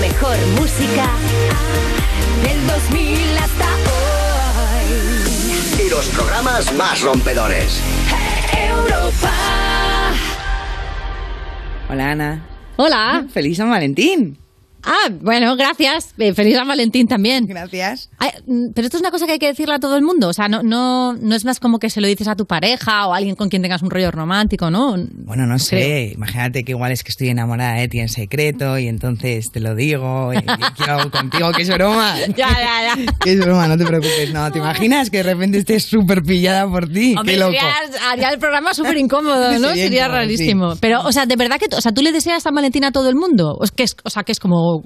mejor 0.00 0.36
música 0.58 1.06
del 2.42 2.66
2000 2.66 3.38
hasta 3.38 3.66
hoy. 4.74 5.86
Y 5.86 5.90
los 5.90 6.06
programas 6.08 6.72
más 6.74 7.00
rompedores. 7.02 7.80
Europa. 8.56 9.32
Hola 11.90 12.10
Ana. 12.10 12.42
Hola. 12.76 13.24
Feliz 13.32 13.56
San 13.56 13.70
Valentín. 13.70 14.38
Ah, 14.84 15.10
bueno, 15.20 15.56
gracias. 15.56 16.14
Eh, 16.18 16.32
Feliz 16.34 16.54
San 16.56 16.68
Valentín 16.68 17.06
también. 17.06 17.46
Gracias. 17.46 18.10
Ay, 18.18 18.30
mm, 18.46 18.72
pero 18.74 18.86
esto 18.86 18.96
es 18.96 19.00
una 19.02 19.10
cosa 19.10 19.26
que 19.26 19.32
hay 19.32 19.38
que 19.38 19.46
decirle 19.48 19.74
a 19.74 19.78
todo 19.78 19.96
el 19.96 20.02
mundo. 20.02 20.28
O 20.28 20.32
sea, 20.32 20.48
no, 20.48 20.62
no, 20.62 21.14
no 21.14 21.34
es 21.34 21.44
más 21.44 21.60
como 21.60 21.78
que 21.78 21.90
se 21.90 22.00
lo 22.00 22.06
dices 22.06 22.28
a 22.28 22.36
tu 22.36 22.46
pareja 22.46 23.06
o 23.06 23.14
a 23.14 23.16
alguien 23.18 23.34
con 23.36 23.48
quien 23.48 23.62
tengas 23.62 23.82
un 23.82 23.90
rollo 23.90 24.10
romántico, 24.10 24.70
¿no? 24.70 24.96
Bueno, 25.24 25.46
no 25.46 25.58
sé. 25.58 26.12
Imagínate 26.14 26.64
que 26.64 26.72
igual 26.72 26.92
es 26.92 27.02
que 27.04 27.10
estoy 27.10 27.28
enamorada 27.28 27.74
de 27.74 27.88
ti 27.88 27.98
en 28.00 28.08
secreto 28.08 28.78
y 28.78 28.88
entonces 28.88 29.50
te 29.52 29.60
lo 29.60 29.74
digo 29.74 30.32
y, 30.32 30.36
y 30.38 30.42
quiero 30.76 31.10
contigo. 31.10 31.50
Que 31.52 31.62
es 31.62 31.68
broma. 31.70 32.14
Ya, 32.28 32.48
ya, 32.48 32.94
ya. 32.96 33.12
Que 33.20 33.32
es 33.32 33.40
broma, 33.40 33.66
no 33.68 33.76
te 33.76 33.84
preocupes. 33.84 34.32
No, 34.32 34.50
¿te 34.52 34.58
imaginas 34.58 35.10
que 35.10 35.18
de 35.18 35.22
repente 35.24 35.58
estés 35.58 35.84
súper 35.84 36.22
pillada 36.22 36.68
por 36.68 36.88
ti? 36.88 37.14
Hombre, 37.18 37.34
Qué 37.34 37.40
loco. 37.40 37.52
sería- 37.52 38.10
haría 38.10 38.28
el 38.30 38.38
programa 38.38 38.74
súper 38.74 38.96
incómodo, 38.96 39.52
¿no? 39.58 39.68
Sería 39.74 40.08
rarísimo. 40.08 40.72
sí. 40.72 40.78
Pero, 40.80 41.00
o 41.02 41.12
sea, 41.12 41.26
de 41.26 41.36
verdad 41.36 41.58
que, 41.58 41.74
o 41.74 41.80
sea, 41.80 41.92
tú 41.92 42.02
le 42.02 42.12
deseas 42.12 42.42
San 42.42 42.54
Valentín 42.54 42.84
a 42.84 42.92
todo 42.92 43.08
el 43.08 43.16
mundo. 43.16 43.56
O, 43.58 43.64
es 43.64 43.70
que 43.72 43.82
es, 43.82 43.96
o 44.04 44.10
sea, 44.10 44.22
que 44.22 44.32
es 44.32 44.40
como 44.40 44.77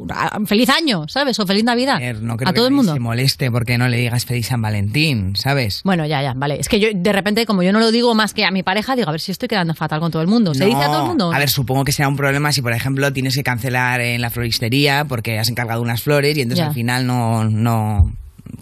feliz 0.47 0.69
año, 0.71 1.07
¿sabes? 1.09 1.39
O 1.41 1.47
feliz 1.47 1.65
Navidad. 1.65 1.97
A 1.97 2.01
ver, 2.01 2.23
no 2.23 2.37
creo 2.37 2.49
a 2.49 2.53
todo 2.53 2.65
que 2.65 2.69
el 2.69 2.75
mundo. 2.75 2.93
se 2.95 3.01
moleste 3.01 3.51
porque 3.51 3.79
no 3.79 3.89
le 3.89 3.97
digas 3.97 4.25
feliz 4.25 4.47
San 4.47 4.63
Valentín, 4.63 5.37
¿sabes? 5.37 5.81
Bueno, 5.85 6.07
ya, 6.07 6.23
ya, 6.23 6.33
vale. 6.35 6.59
Es 6.61 6.69
que 6.69 6.81
yo, 6.81 6.89
de 6.95 7.13
repente, 7.13 7.47
como 7.47 7.63
yo 7.63 7.73
no 7.73 7.81
lo 7.81 7.91
digo 7.91 8.15
más 8.15 8.35
que 8.35 8.45
a 8.45 8.51
mi 8.51 8.63
pareja, 8.63 8.97
digo, 8.97 9.09
a 9.09 9.13
ver 9.13 9.21
si 9.21 9.33
estoy 9.33 9.49
quedando 9.49 9.75
fatal 9.75 10.01
con 10.01 10.11
todo 10.11 10.23
el 10.23 10.29
mundo. 10.29 10.55
¿Se 10.55 10.61
No. 10.61 10.67
dice 10.67 10.83
a 10.83 10.87
todo 10.87 11.03
el 11.03 11.09
mundo? 11.09 11.33
A 11.33 11.39
ver, 11.39 11.49
supongo 11.51 11.85
que 11.85 11.93
será 11.93 12.09
un 12.09 12.17
problema 12.17 12.53
si, 12.53 12.63
por 12.63 12.73
ejemplo, 12.73 13.13
tienes 13.13 13.35
que 13.35 13.43
cancelar 13.43 14.01
en 14.01 14.21
la 14.21 14.31
floristería 14.31 15.05
porque 15.05 15.39
has 15.39 15.49
encargado 15.49 15.83
unas 15.83 16.03
flores 16.03 16.37
y 16.37 16.43
entonces 16.43 16.63
Ya. 16.65 16.69
al 16.69 16.75
final 16.75 17.07
no, 17.07 17.45
no, 17.45 18.13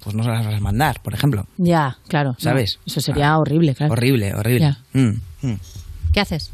pues 0.02 0.14
no 0.16 0.22
se 0.22 0.30
las 0.30 0.44
vas 0.44 0.54
a 0.54 0.60
mandar, 0.60 1.00
por 1.02 1.14
ejemplo. 1.14 1.46
Ya, 1.58 1.98
claro. 2.08 2.30
no. 2.30 2.36
¿Sabes? 2.38 2.78
Eso 2.86 3.00
sería 3.00 3.36
horrible, 3.38 3.74
claro. 3.74 3.92
Horrible, 3.92 4.34
horrible. 4.34 4.76
Mm, 4.92 5.08
mm. 5.42 5.54
¿Qué 6.12 6.20
haces? 6.20 6.50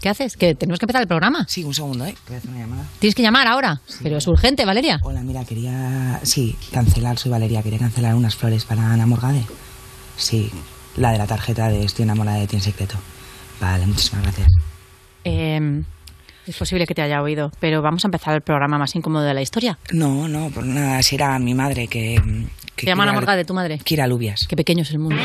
¿Qué 0.00 0.08
haces? 0.08 0.36
Que 0.36 0.54
tenemos 0.54 0.78
que 0.78 0.84
empezar 0.84 1.02
el 1.02 1.08
programa. 1.08 1.44
Sí, 1.48 1.64
un 1.64 1.74
segundo, 1.74 2.04
¿eh? 2.06 2.14
Voy 2.26 2.34
a 2.36 2.38
hacer 2.38 2.50
una 2.50 2.60
llamada. 2.60 2.84
Tienes 2.98 3.14
que 3.14 3.22
llamar 3.22 3.46
ahora. 3.46 3.80
Pero 4.02 4.16
es 4.18 4.26
urgente, 4.26 4.64
Valeria. 4.64 5.00
Hola, 5.02 5.22
mira, 5.22 5.44
quería... 5.44 6.20
Sí, 6.22 6.56
cancelar, 6.72 7.18
soy 7.18 7.30
Valeria. 7.30 7.62
Quería 7.62 7.78
cancelar 7.78 8.14
unas 8.14 8.36
flores 8.36 8.64
para 8.64 8.90
Ana 8.92 9.06
Morgade. 9.06 9.44
Sí, 10.16 10.50
la 10.96 11.12
de 11.12 11.18
la 11.18 11.26
tarjeta 11.26 11.68
de 11.68 11.84
Estoy 11.84 12.04
enamorada 12.04 12.38
de 12.38 12.46
ti 12.46 12.56
en 12.56 12.62
secreto. 12.62 12.96
Vale, 13.60 13.86
muchísimas 13.86 14.22
gracias. 14.24 14.52
Eh, 15.24 15.82
es 16.46 16.56
posible 16.56 16.86
que 16.86 16.94
te 16.94 17.02
haya 17.02 17.20
oído, 17.22 17.50
pero 17.60 17.82
vamos 17.82 18.04
a 18.04 18.08
empezar 18.08 18.34
el 18.34 18.40
programa 18.40 18.78
más 18.78 18.94
incómodo 18.96 19.24
de 19.24 19.34
la 19.34 19.42
historia. 19.42 19.78
No, 19.92 20.28
no, 20.28 20.48
por 20.50 20.64
nada, 20.64 21.02
si 21.02 21.16
era 21.16 21.38
mi 21.38 21.54
madre 21.54 21.88
que... 21.88 22.14
que 22.74 22.86
Te 22.86 22.90
llama 22.92 23.02
Ana 23.02 23.10
quiere 23.12 23.18
al- 23.18 23.24
Morgade, 23.26 23.44
tu 23.44 23.54
madre. 23.54 23.78
Quiere 23.84 24.02
alubias. 24.02 24.46
Qué 24.48 24.56
pequeño 24.56 24.82
es 24.82 24.90
el 24.92 24.98
mundo. 25.00 25.20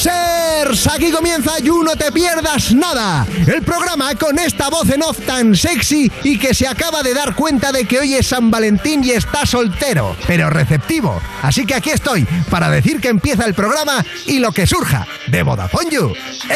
Users, 0.00 0.86
aquí 0.86 1.10
comienza 1.10 1.58
You 1.58 1.82
No 1.82 1.94
Te 1.94 2.10
Pierdas 2.10 2.72
Nada, 2.72 3.26
el 3.46 3.60
programa 3.62 4.14
con 4.14 4.38
esta 4.38 4.70
voz 4.70 4.88
en 4.88 5.02
off 5.02 5.18
tan 5.26 5.54
sexy 5.54 6.10
y 6.24 6.38
que 6.38 6.54
se 6.54 6.66
acaba 6.66 7.02
de 7.02 7.12
dar 7.12 7.34
cuenta 7.34 7.70
de 7.70 7.84
que 7.84 7.98
hoy 7.98 8.14
es 8.14 8.28
San 8.28 8.50
Valentín 8.50 9.04
y 9.04 9.10
está 9.10 9.44
soltero, 9.44 10.16
pero 10.26 10.48
receptivo. 10.48 11.20
Así 11.42 11.66
que 11.66 11.74
aquí 11.74 11.90
estoy 11.90 12.24
para 12.48 12.70
decir 12.70 12.98
que 12.98 13.08
empieza 13.08 13.44
el 13.44 13.52
programa 13.52 14.02
y 14.26 14.38
lo 14.38 14.52
que 14.52 14.66
surja 14.66 15.06
de 15.26 15.42
Vodafone 15.42 15.90
You 15.90 16.14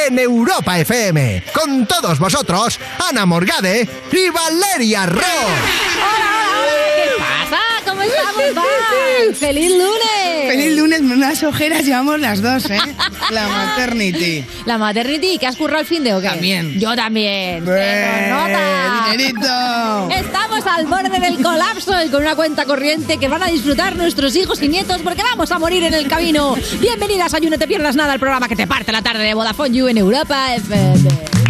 en 0.09 0.19
Europa 0.19 0.79
FM. 0.79 1.45
Con 1.53 1.87
todos 1.87 2.19
vosotros, 2.19 2.81
Ana 3.11 3.27
Morgade 3.27 3.87
y 4.11 4.31
Valeria 4.31 5.05
Ross. 5.05 5.23
¿Qué 6.95 7.14
pasa? 7.55 7.91
¿Cómo 7.91 8.03
estamos, 8.03 8.55
Val? 8.55 9.35
¡Feliz 9.35 9.71
lunes! 9.71 10.49
Feliz 10.49 10.77
lunes, 10.77 11.01
unas 11.01 11.43
ojeras 11.43 11.85
llevamos 11.85 12.21
las 12.21 12.43
dos, 12.43 12.69
¿eh? 12.71 12.79
La 13.31 13.49
maternity. 13.49 14.45
La 14.67 14.79
maternity, 14.79 15.39
¿que 15.39 15.47
has 15.47 15.57
currado 15.57 15.81
el 15.81 15.87
fin 15.87 16.05
de 16.05 16.15
o 16.15 16.21
qué? 16.21 16.29
También. 16.29 16.79
Yo 16.79 16.95
también. 16.97 17.65
Nota. 17.65 19.09
¡Dinerito! 19.11 20.11
Estamos 20.11 20.67
al 20.67 20.87
borde 20.87 21.21
del 21.21 21.43
colapso 21.43 21.93
y 22.05 22.09
con 22.09 22.23
una 22.23 22.35
cuenta 22.35 22.65
corriente 22.65 23.19
que 23.19 23.29
van 23.29 23.43
a 23.43 23.47
disfrutar 23.47 23.97
nuestros 23.97 24.35
hijos 24.37 24.63
y 24.63 24.69
nietos 24.69 25.01
porque 25.03 25.23
vamos 25.23 25.51
a 25.53 25.59
morir 25.59 25.83
en 25.85 25.95
el 25.95 26.09
camino. 26.09 26.57
Bienvenidas 26.81 27.35
a 27.35 27.39
You 27.39 27.51
No 27.51 27.59
Te 27.59 27.67
Pierdas 27.67 27.97
Nada, 27.97 28.15
el 28.15 28.21
programa 28.21 28.49
que 28.49 28.57
te 28.57 28.67
parte 28.67 28.93
la 28.93 29.03
tarde 29.03 29.25
de 29.25 29.35
Vodafone 29.35 29.77
You 29.77 29.89
en 29.89 29.99
Europa 29.99 30.55
FM. 30.55 31.44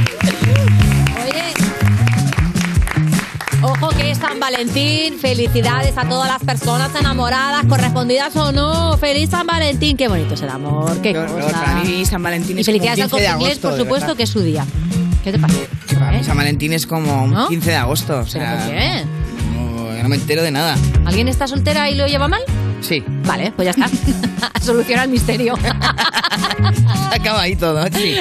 Que 3.96 4.10
es 4.10 4.18
San 4.18 4.38
Valentín. 4.40 5.18
Felicidades 5.18 5.96
a 5.96 6.08
todas 6.08 6.28
las 6.28 6.42
personas 6.42 6.94
enamoradas, 6.94 7.64
correspondidas 7.66 8.34
o 8.36 8.52
no. 8.52 8.96
Feliz 8.98 9.30
San 9.30 9.46
Valentín. 9.46 9.96
Qué 9.96 10.08
bonito 10.08 10.34
es 10.34 10.42
el 10.42 10.50
amor. 10.50 11.00
Qué 11.02 11.12
para 11.14 11.82
mí 11.82 12.04
San 12.04 12.22
Valentín 12.22 12.58
Y 12.58 12.60
es 12.60 12.66
felicidades 12.66 13.00
al 13.00 13.10
como 13.10 13.18
15 13.18 13.22
de 13.22 13.28
corte 13.32 13.44
inglés, 13.44 13.58
por 13.58 13.76
supuesto, 13.76 14.14
que 14.16 14.22
es 14.24 14.30
su 14.30 14.40
día. 14.40 14.66
¿Qué 15.22 15.32
te 15.32 15.38
pasa? 15.38 15.54
Mí 15.54 16.18
¿Eh? 16.18 16.24
San 16.24 16.36
Valentín 16.36 16.72
es 16.72 16.86
como 16.86 17.24
un 17.24 17.30
¿No? 17.32 17.48
15 17.48 17.70
de 17.70 17.76
agosto. 17.76 18.12
O 18.14 18.24
¿Pero 18.24 18.30
sea, 18.30 18.58
por 18.58 18.68
qué? 18.68 19.04
no, 19.54 20.02
no 20.02 20.08
me 20.08 20.16
entero 20.16 20.42
de 20.42 20.50
nada. 20.50 20.76
¿Alguien 21.04 21.28
está 21.28 21.46
soltera 21.46 21.88
y 21.90 21.94
lo 21.94 22.06
lleva 22.06 22.28
mal? 22.28 22.40
Sí, 22.84 23.02
Vale, 23.24 23.50
pues 23.56 23.64
ya 23.64 23.70
está. 23.70 23.88
Soluciona 24.60 25.04
el 25.04 25.10
misterio. 25.10 25.54
acaba 27.10 27.40
ahí 27.40 27.56
todo, 27.56 27.86
sí. 27.86 28.16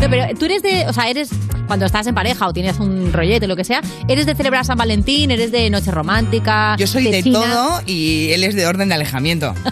No, 0.00 0.10
pero 0.10 0.38
tú 0.38 0.44
eres 0.44 0.62
de, 0.62 0.86
o 0.86 0.92
sea, 0.92 1.08
eres 1.08 1.30
cuando 1.66 1.86
estás 1.86 2.06
en 2.06 2.14
pareja 2.14 2.46
o 2.46 2.52
tienes 2.52 2.78
un 2.78 3.10
rollete, 3.12 3.46
lo 3.46 3.56
que 3.56 3.64
sea, 3.64 3.80
eres 4.08 4.26
de 4.26 4.34
celebrar 4.34 4.66
San 4.66 4.76
Valentín, 4.76 5.30
eres 5.30 5.50
de 5.50 5.70
noche 5.70 5.90
romántica. 5.90 6.76
Yo 6.78 6.86
soy 6.86 7.04
de 7.04 7.22
todo 7.22 7.80
y 7.86 8.30
él 8.32 8.44
es 8.44 8.54
de 8.54 8.66
orden 8.66 8.90
de 8.90 8.96
alejamiento. 8.96 9.54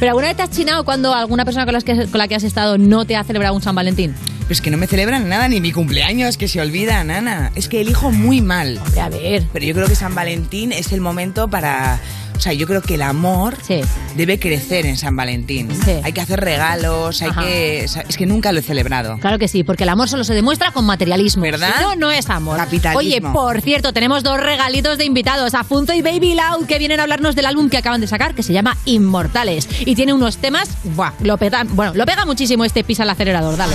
Pero 0.00 0.10
alguna 0.10 0.28
vez 0.28 0.36
te 0.36 0.42
has 0.42 0.50
chinado 0.50 0.84
cuando 0.84 1.14
alguna 1.14 1.44
persona 1.44 1.64
con, 1.64 1.74
las 1.74 1.84
que, 1.84 2.06
con 2.06 2.18
la 2.18 2.28
que 2.28 2.34
has 2.34 2.44
estado 2.44 2.78
no 2.78 3.04
te 3.04 3.16
ha 3.16 3.24
celebrado 3.24 3.54
un 3.54 3.62
San 3.62 3.74
Valentín. 3.74 4.14
Pero 4.42 4.52
es 4.52 4.60
que 4.60 4.70
no 4.70 4.76
me 4.76 4.86
celebran 4.86 5.28
nada, 5.28 5.48
ni 5.48 5.60
mi 5.60 5.72
cumpleaños, 5.72 6.36
que 6.36 6.48
se 6.48 6.60
olvida, 6.60 7.02
nana. 7.04 7.52
Es 7.54 7.68
que 7.68 7.80
elijo 7.80 8.10
muy 8.10 8.40
mal. 8.40 8.80
Hombre, 8.84 9.00
a 9.00 9.08
ver. 9.08 9.44
Pero 9.52 9.64
yo 9.64 9.74
creo 9.74 9.86
que 9.86 9.94
San 9.94 10.14
Valentín 10.14 10.72
es 10.72 10.92
el 10.92 11.00
momento 11.00 11.41
para... 11.48 12.00
O 12.34 12.40
sea, 12.42 12.52
yo 12.54 12.66
creo 12.66 12.82
que 12.82 12.94
el 12.94 13.02
amor 13.02 13.56
Sí. 13.64 13.82
debe 14.16 14.40
crecer 14.40 14.84
en 14.84 14.96
San 14.96 15.14
Valentín. 15.14 15.68
Sí. 15.84 15.92
Hay 16.02 16.12
que 16.12 16.20
hacer 16.22 16.40
regalos, 16.40 17.22
hay 17.22 17.28
Ajá. 17.30 17.42
que... 17.42 17.84
Es 17.84 18.16
que 18.16 18.26
nunca 18.26 18.50
lo 18.50 18.58
he 18.58 18.62
celebrado. 18.62 19.16
Claro 19.18 19.38
que 19.38 19.46
sí, 19.46 19.62
porque 19.62 19.84
el 19.84 19.90
amor 19.90 20.08
solo 20.08 20.24
se 20.24 20.34
demuestra 20.34 20.72
con 20.72 20.84
materialismo. 20.84 21.42
¿Verdad? 21.42 21.74
Si 21.78 21.82
no, 21.84 21.94
no 21.94 22.10
es 22.10 22.28
amor. 22.30 22.56
Capitalismo. 22.56 22.98
Oye, 22.98 23.20
por 23.20 23.60
cierto, 23.60 23.92
tenemos 23.92 24.24
dos 24.24 24.40
regalitos 24.40 24.98
de 24.98 25.04
invitados, 25.04 25.54
Afunzo 25.54 25.92
y 25.92 26.02
Baby 26.02 26.34
Loud, 26.34 26.66
que 26.66 26.78
vienen 26.80 26.98
a 26.98 27.04
hablarnos 27.04 27.36
del 27.36 27.46
álbum 27.46 27.68
que 27.68 27.76
acaban 27.76 28.00
de 28.00 28.08
sacar, 28.08 28.34
que 28.34 28.42
se 28.42 28.52
llama 28.52 28.76
Inmortales. 28.86 29.68
Y 29.86 29.94
tiene 29.94 30.12
unos 30.12 30.38
temas, 30.38 30.68
¡buah! 30.96 31.12
Lo 31.20 31.36
peta, 31.38 31.62
bueno, 31.68 31.92
lo 31.94 32.04
pega 32.06 32.24
muchísimo 32.24 32.64
este 32.64 32.82
pisa 32.82 33.04
el 33.04 33.10
acelerador, 33.10 33.56
dale. 33.56 33.74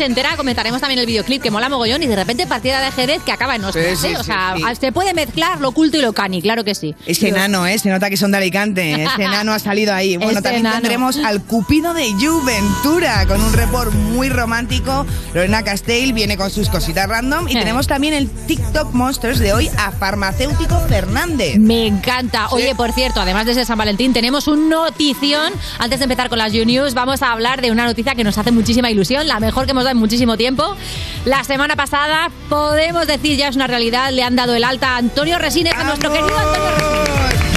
Súper 0.00 0.12
ochentera, 0.12 0.36
comentaremos 0.38 0.80
también 0.80 0.98
el 1.00 1.04
videoclip 1.04 1.42
que 1.42 1.50
mola 1.50 1.68
mogollón 1.68 2.02
y 2.02 2.06
de 2.06 2.16
repente 2.16 2.46
partida 2.46 2.80
de 2.80 2.86
ajedrez 2.86 3.20
que 3.22 3.32
acaba 3.32 3.56
en 3.56 3.64
Ostras, 3.66 3.98
Sí, 3.98 4.06
sí, 4.08 4.14
¿eh? 4.14 4.16
O 4.18 4.22
sea, 4.24 4.54
sí. 4.56 4.62
se 4.80 4.92
puede 4.92 5.12
mezclar 5.12 5.60
lo 5.60 5.68
oculto 5.68 5.98
y 5.98 6.00
lo 6.00 6.14
cani, 6.14 6.40
claro 6.40 6.64
que 6.64 6.74
sí. 6.74 6.94
Ese 7.04 7.28
enano, 7.28 7.66
¿eh? 7.66 7.78
Se 7.78 7.90
nota 7.90 8.08
que 8.08 8.16
son 8.16 8.30
de 8.30 8.38
Alicante. 8.38 8.94
Ese 9.02 9.22
enano 9.24 9.52
ha 9.52 9.58
salido 9.58 9.92
ahí. 9.92 10.16
Bueno, 10.16 10.40
también 10.40 10.60
enano. 10.64 10.76
tendremos 10.80 11.18
al 11.18 11.42
Cupido 11.42 11.92
de 11.92 12.10
Juventura 12.12 13.26
con 13.26 13.42
un 13.42 13.52
report 13.52 13.92
muy 13.92 14.30
romántico. 14.30 15.04
Lorena 15.34 15.62
Castell 15.64 16.14
viene 16.14 16.38
con 16.38 16.50
sus 16.50 16.70
cositas 16.70 17.06
random. 17.06 17.48
Y 17.48 17.56
Eh. 17.56 17.58
tenemos 17.58 17.86
también 17.86 18.14
el 18.14 18.30
TikTok 18.30 18.94
Monsters 18.94 19.38
de 19.38 19.52
hoy 19.52 19.68
a 19.76 19.90
Farmacéutico 19.92 20.80
Fernández. 20.88 21.58
Me 21.58 21.86
encanta. 21.86 22.48
Oye, 22.52 22.74
por 22.74 22.92
cierto, 22.92 23.20
además 23.20 23.44
de 23.44 23.52
ser 23.52 23.66
San 23.66 23.76
Valentín, 23.76 24.14
tenemos 24.14 24.48
un 24.48 24.70
notición. 24.70 25.52
Antes 25.78 25.98
de 25.98 26.04
empezar 26.04 26.30
con 26.30 26.38
las 26.38 26.54
You 26.54 26.64
News, 26.64 26.94
vamos 26.94 27.20
a 27.20 27.32
hablar 27.32 27.60
de 27.60 27.70
una 27.70 27.84
noticia 27.84 28.14
que 28.14 28.24
nos 28.24 28.38
hace 28.38 28.50
muchísima 28.50 28.90
ilusión, 28.90 29.28
la 29.28 29.40
mejor 29.40 29.66
que 29.66 29.72
hemos 29.72 29.84
dado 29.84 29.89
en 29.90 29.96
muchísimo 29.96 30.36
tiempo. 30.36 30.76
La 31.24 31.44
semana 31.44 31.76
pasada, 31.76 32.30
podemos 32.48 33.06
decir 33.06 33.36
ya 33.36 33.48
es 33.48 33.56
una 33.56 33.66
realidad, 33.66 34.10
le 34.12 34.22
han 34.22 34.36
dado 34.36 34.54
el 34.54 34.64
alta 34.64 34.94
a 34.94 34.96
Antonio 34.96 35.38
Resines, 35.38 35.74
a 35.74 35.84
nuestro 35.84 36.10
querido 36.12 36.36
Antonio 36.36 36.70
Resines. 36.76 37.49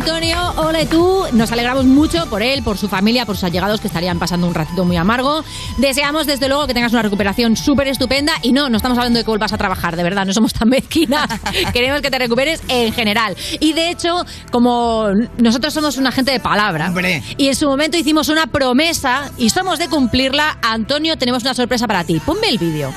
Antonio, 0.00 0.38
ole 0.58 0.86
tú. 0.86 1.24
Nos 1.32 1.50
alegramos 1.50 1.84
mucho 1.84 2.26
por 2.30 2.40
él, 2.40 2.62
por 2.62 2.78
su 2.78 2.88
familia, 2.88 3.26
por 3.26 3.34
sus 3.34 3.42
allegados 3.42 3.80
que 3.80 3.88
estarían 3.88 4.16
pasando 4.16 4.46
un 4.46 4.54
ratito 4.54 4.84
muy 4.84 4.96
amargo. 4.96 5.42
Deseamos 5.76 6.24
desde 6.24 6.46
luego 6.48 6.68
que 6.68 6.74
tengas 6.74 6.92
una 6.92 7.02
recuperación 7.02 7.56
súper 7.56 7.88
estupenda 7.88 8.32
y 8.42 8.52
no, 8.52 8.68
no 8.68 8.76
estamos 8.76 8.96
hablando 8.96 9.18
de 9.18 9.24
que 9.24 9.30
vuelvas 9.30 9.52
a 9.52 9.58
trabajar, 9.58 9.96
de 9.96 10.04
verdad, 10.04 10.24
no 10.24 10.32
somos 10.32 10.52
tan 10.52 10.68
mezquinas. 10.68 11.28
Queremos 11.72 12.00
que 12.00 12.12
te 12.12 12.18
recuperes 12.18 12.62
en 12.68 12.92
general. 12.92 13.36
Y 13.58 13.72
de 13.72 13.90
hecho, 13.90 14.24
como 14.52 15.08
nosotros 15.36 15.74
somos 15.74 15.96
una 15.96 16.12
gente 16.12 16.30
de 16.30 16.38
palabra 16.38 16.88
Hombre. 16.88 17.24
y 17.36 17.48
en 17.48 17.56
su 17.56 17.66
momento 17.66 17.96
hicimos 17.96 18.28
una 18.28 18.46
promesa 18.46 19.32
y 19.36 19.50
somos 19.50 19.80
de 19.80 19.88
cumplirla, 19.88 20.58
Antonio, 20.62 21.18
tenemos 21.18 21.42
una 21.42 21.54
sorpresa 21.54 21.88
para 21.88 22.04
ti. 22.04 22.20
Ponme 22.24 22.48
el 22.48 22.58
vídeo. 22.58 22.94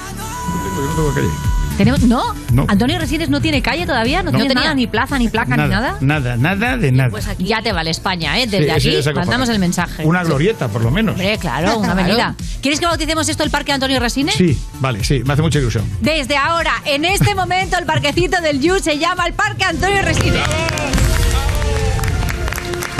¿Tenemos? 1.81 2.01
¿No? 2.03 2.21
No. 2.53 2.65
¿Antonio 2.67 2.99
Resines 2.99 3.29
no 3.29 3.41
tiene 3.41 3.63
calle 3.63 3.87
todavía? 3.87 4.21
¿No, 4.21 4.31
No. 4.31 4.37
tiene 4.37 4.53
nada, 4.53 4.75
ni 4.75 4.85
plaza, 4.85 5.17
ni 5.17 5.29
placa, 5.29 5.57
ni 5.57 5.67
nada? 5.67 5.97
Nada, 5.99 6.37
nada 6.37 6.77
de 6.77 6.91
nada. 6.91 7.09
Pues 7.09 7.27
aquí 7.27 7.45
ya 7.45 7.63
te 7.63 7.71
vale 7.71 7.89
España, 7.89 8.39
¿eh? 8.39 8.45
Desde 8.45 8.79
Sí, 8.79 8.95
aquí 9.09 9.15
mandamos 9.15 9.49
el 9.49 9.57
mensaje. 9.57 10.05
Una 10.05 10.23
glorieta, 10.23 10.67
por 10.67 10.83
lo 10.83 10.91
menos. 10.91 11.13
Hombre, 11.15 11.39
claro, 11.39 11.79
una 11.79 11.93
avenida. 11.93 12.35
¿Quieres 12.61 12.79
que 12.79 12.85
bauticemos 12.85 13.27
esto 13.27 13.43
el 13.43 13.49
Parque 13.49 13.71
Antonio 13.71 13.99
Resines? 13.99 14.35
Sí, 14.35 14.55
vale, 14.79 15.03
sí, 15.03 15.23
me 15.25 15.33
hace 15.33 15.41
mucha 15.41 15.57
ilusión. 15.57 15.83
Desde 16.01 16.37
ahora, 16.37 16.71
en 16.85 17.03
este 17.03 17.33
momento, 17.33 17.77
el 17.79 17.85
parquecito 17.85 18.39
del 18.41 18.61
You 18.61 18.77
se 18.79 18.99
llama 18.99 19.25
el 19.25 19.33
Parque 19.33 19.63
Antonio 19.63 20.03
Resines. 20.03 20.41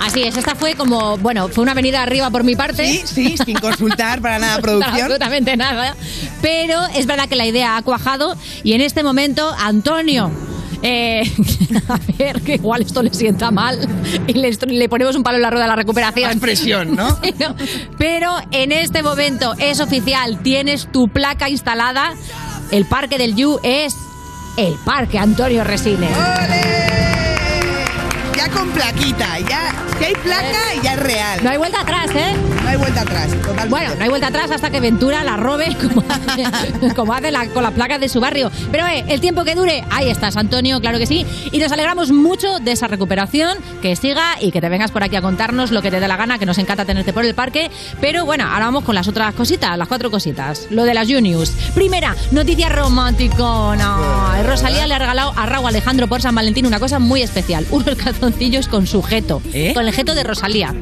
Así 0.01 0.23
es, 0.23 0.35
esta 0.35 0.55
fue 0.55 0.73
como, 0.75 1.17
bueno, 1.19 1.47
fue 1.49 1.61
una 1.61 1.73
avenida 1.73 2.01
arriba 2.01 2.29
por 2.31 2.43
mi 2.43 2.55
parte. 2.55 2.85
Sí, 2.85 3.01
sí, 3.05 3.35
sin 3.45 3.57
consultar 3.59 4.19
para 4.19 4.39
nada 4.39 4.57
producción. 4.61 4.95
Absolutamente 4.95 5.55
nada. 5.55 5.95
Pero 6.41 6.81
es 6.95 7.05
verdad 7.05 7.29
que 7.29 7.35
la 7.35 7.45
idea 7.45 7.77
ha 7.77 7.81
cuajado 7.83 8.35
y 8.63 8.73
en 8.73 8.81
este 8.81 9.03
momento, 9.03 9.53
Antonio. 9.59 10.31
eh, 10.81 11.21
a 11.89 11.99
ver, 12.17 12.41
que 12.41 12.55
igual 12.55 12.81
esto 12.81 13.03
le 13.03 13.13
sienta 13.13 13.51
mal 13.51 13.77
y 14.25 14.33
le, 14.33 14.51
le 14.67 14.89
ponemos 14.89 15.15
un 15.15 15.21
palo 15.21 15.35
en 15.37 15.43
la 15.43 15.51
rueda 15.51 15.65
de 15.65 15.69
la 15.69 15.75
recuperación. 15.75 16.39
Presión, 16.39 16.95
¿no? 16.95 17.19
Pero, 17.21 17.55
pero 17.99 18.35
en 18.51 18.71
este 18.71 19.03
momento 19.03 19.53
es 19.59 19.79
oficial, 19.79 20.39
tienes 20.41 20.91
tu 20.91 21.07
placa 21.09 21.47
instalada. 21.49 22.13
El 22.71 22.85
parque 22.85 23.19
del 23.19 23.35
You 23.35 23.59
es 23.61 23.93
el 24.57 24.73
Parque 24.83 25.19
Antonio 25.19 25.63
Resines. 25.63 26.09
Ya 28.41 28.49
con 28.49 28.71
plaquita, 28.71 29.37
ya. 29.37 29.71
Si 29.99 30.03
hay 30.03 30.15
placa, 30.15 30.73
ya 30.81 30.93
es 30.93 30.99
real. 30.99 31.43
No 31.43 31.51
hay 31.51 31.57
vuelta 31.57 31.81
atrás, 31.81 32.09
¿eh? 32.15 32.33
No 32.63 32.69
hay 32.69 32.77
vuelta 32.77 33.01
atrás. 33.01 33.27
totalmente. 33.29 33.67
Bueno, 33.69 33.95
no 33.95 34.03
hay 34.03 34.09
vuelta 34.09 34.27
atrás 34.27 34.51
hasta 34.51 34.69
que 34.69 34.79
Ventura 34.79 35.23
la 35.23 35.37
robe 35.37 35.75
como 35.81 36.03
hace, 36.09 36.93
como 36.95 37.13
hace 37.13 37.31
la- 37.31 37.47
con 37.47 37.63
las 37.63 37.73
placas 37.73 37.99
de 37.99 38.07
su 38.09 38.19
barrio. 38.19 38.51
Pero 38.71 38.85
eh, 38.87 39.03
el 39.07 39.19
tiempo 39.21 39.43
que 39.43 39.55
dure, 39.55 39.83
ahí 39.89 40.09
estás, 40.09 40.37
Antonio, 40.37 40.79
claro 40.79 40.97
que 40.97 41.05
sí. 41.05 41.25
Y 41.51 41.59
nos 41.59 41.71
alegramos 41.71 42.11
mucho 42.11 42.59
de 42.59 42.71
esa 42.71 42.87
recuperación, 42.87 43.57
que 43.81 43.95
siga 43.95 44.35
y 44.39 44.51
que 44.51 44.61
te 44.61 44.69
vengas 44.69 44.91
por 44.91 45.03
aquí 45.03 45.15
a 45.15 45.21
contarnos 45.21 45.71
lo 45.71 45.81
que 45.81 45.91
te 45.91 45.99
dé 45.99 46.07
la 46.07 46.17
gana, 46.17 46.39
que 46.39 46.45
nos 46.45 46.57
encanta 46.57 46.85
tenerte 46.85 47.13
por 47.13 47.25
el 47.25 47.33
parque. 47.35 47.69
Pero 47.99 48.25
bueno, 48.25 48.45
ahora 48.45 48.65
vamos 48.65 48.83
con 48.83 48.95
las 48.95 49.07
otras 49.07 49.33
cositas, 49.33 49.77
las 49.77 49.87
cuatro 49.87 50.09
cositas. 50.11 50.67
Lo 50.69 50.83
de 50.85 50.93
las 50.93 51.07
Juniors. 51.07 51.51
Primera, 51.75 52.15
noticia 52.31 52.69
romanticona. 52.69 54.41
Rosalía 54.47 54.87
le 54.87 54.93
ha 54.93 54.99
regalado 54.99 55.33
a 55.35 55.45
Raúl 55.45 55.67
Alejandro 55.67 56.07
por 56.07 56.21
San 56.21 56.35
Valentín 56.35 56.65
una 56.65 56.79
cosa 56.79 56.99
muy 56.99 57.21
especial. 57.21 57.65
Unos 57.71 57.95
calzoncillos 57.95 58.67
con 58.67 58.87
sujeto. 58.87 59.41
¿Eh? 59.53 59.71
Con 59.73 59.85
el 59.87 59.93
jeto 59.93 60.13
de 60.15 60.23
Rosalía. 60.23 60.73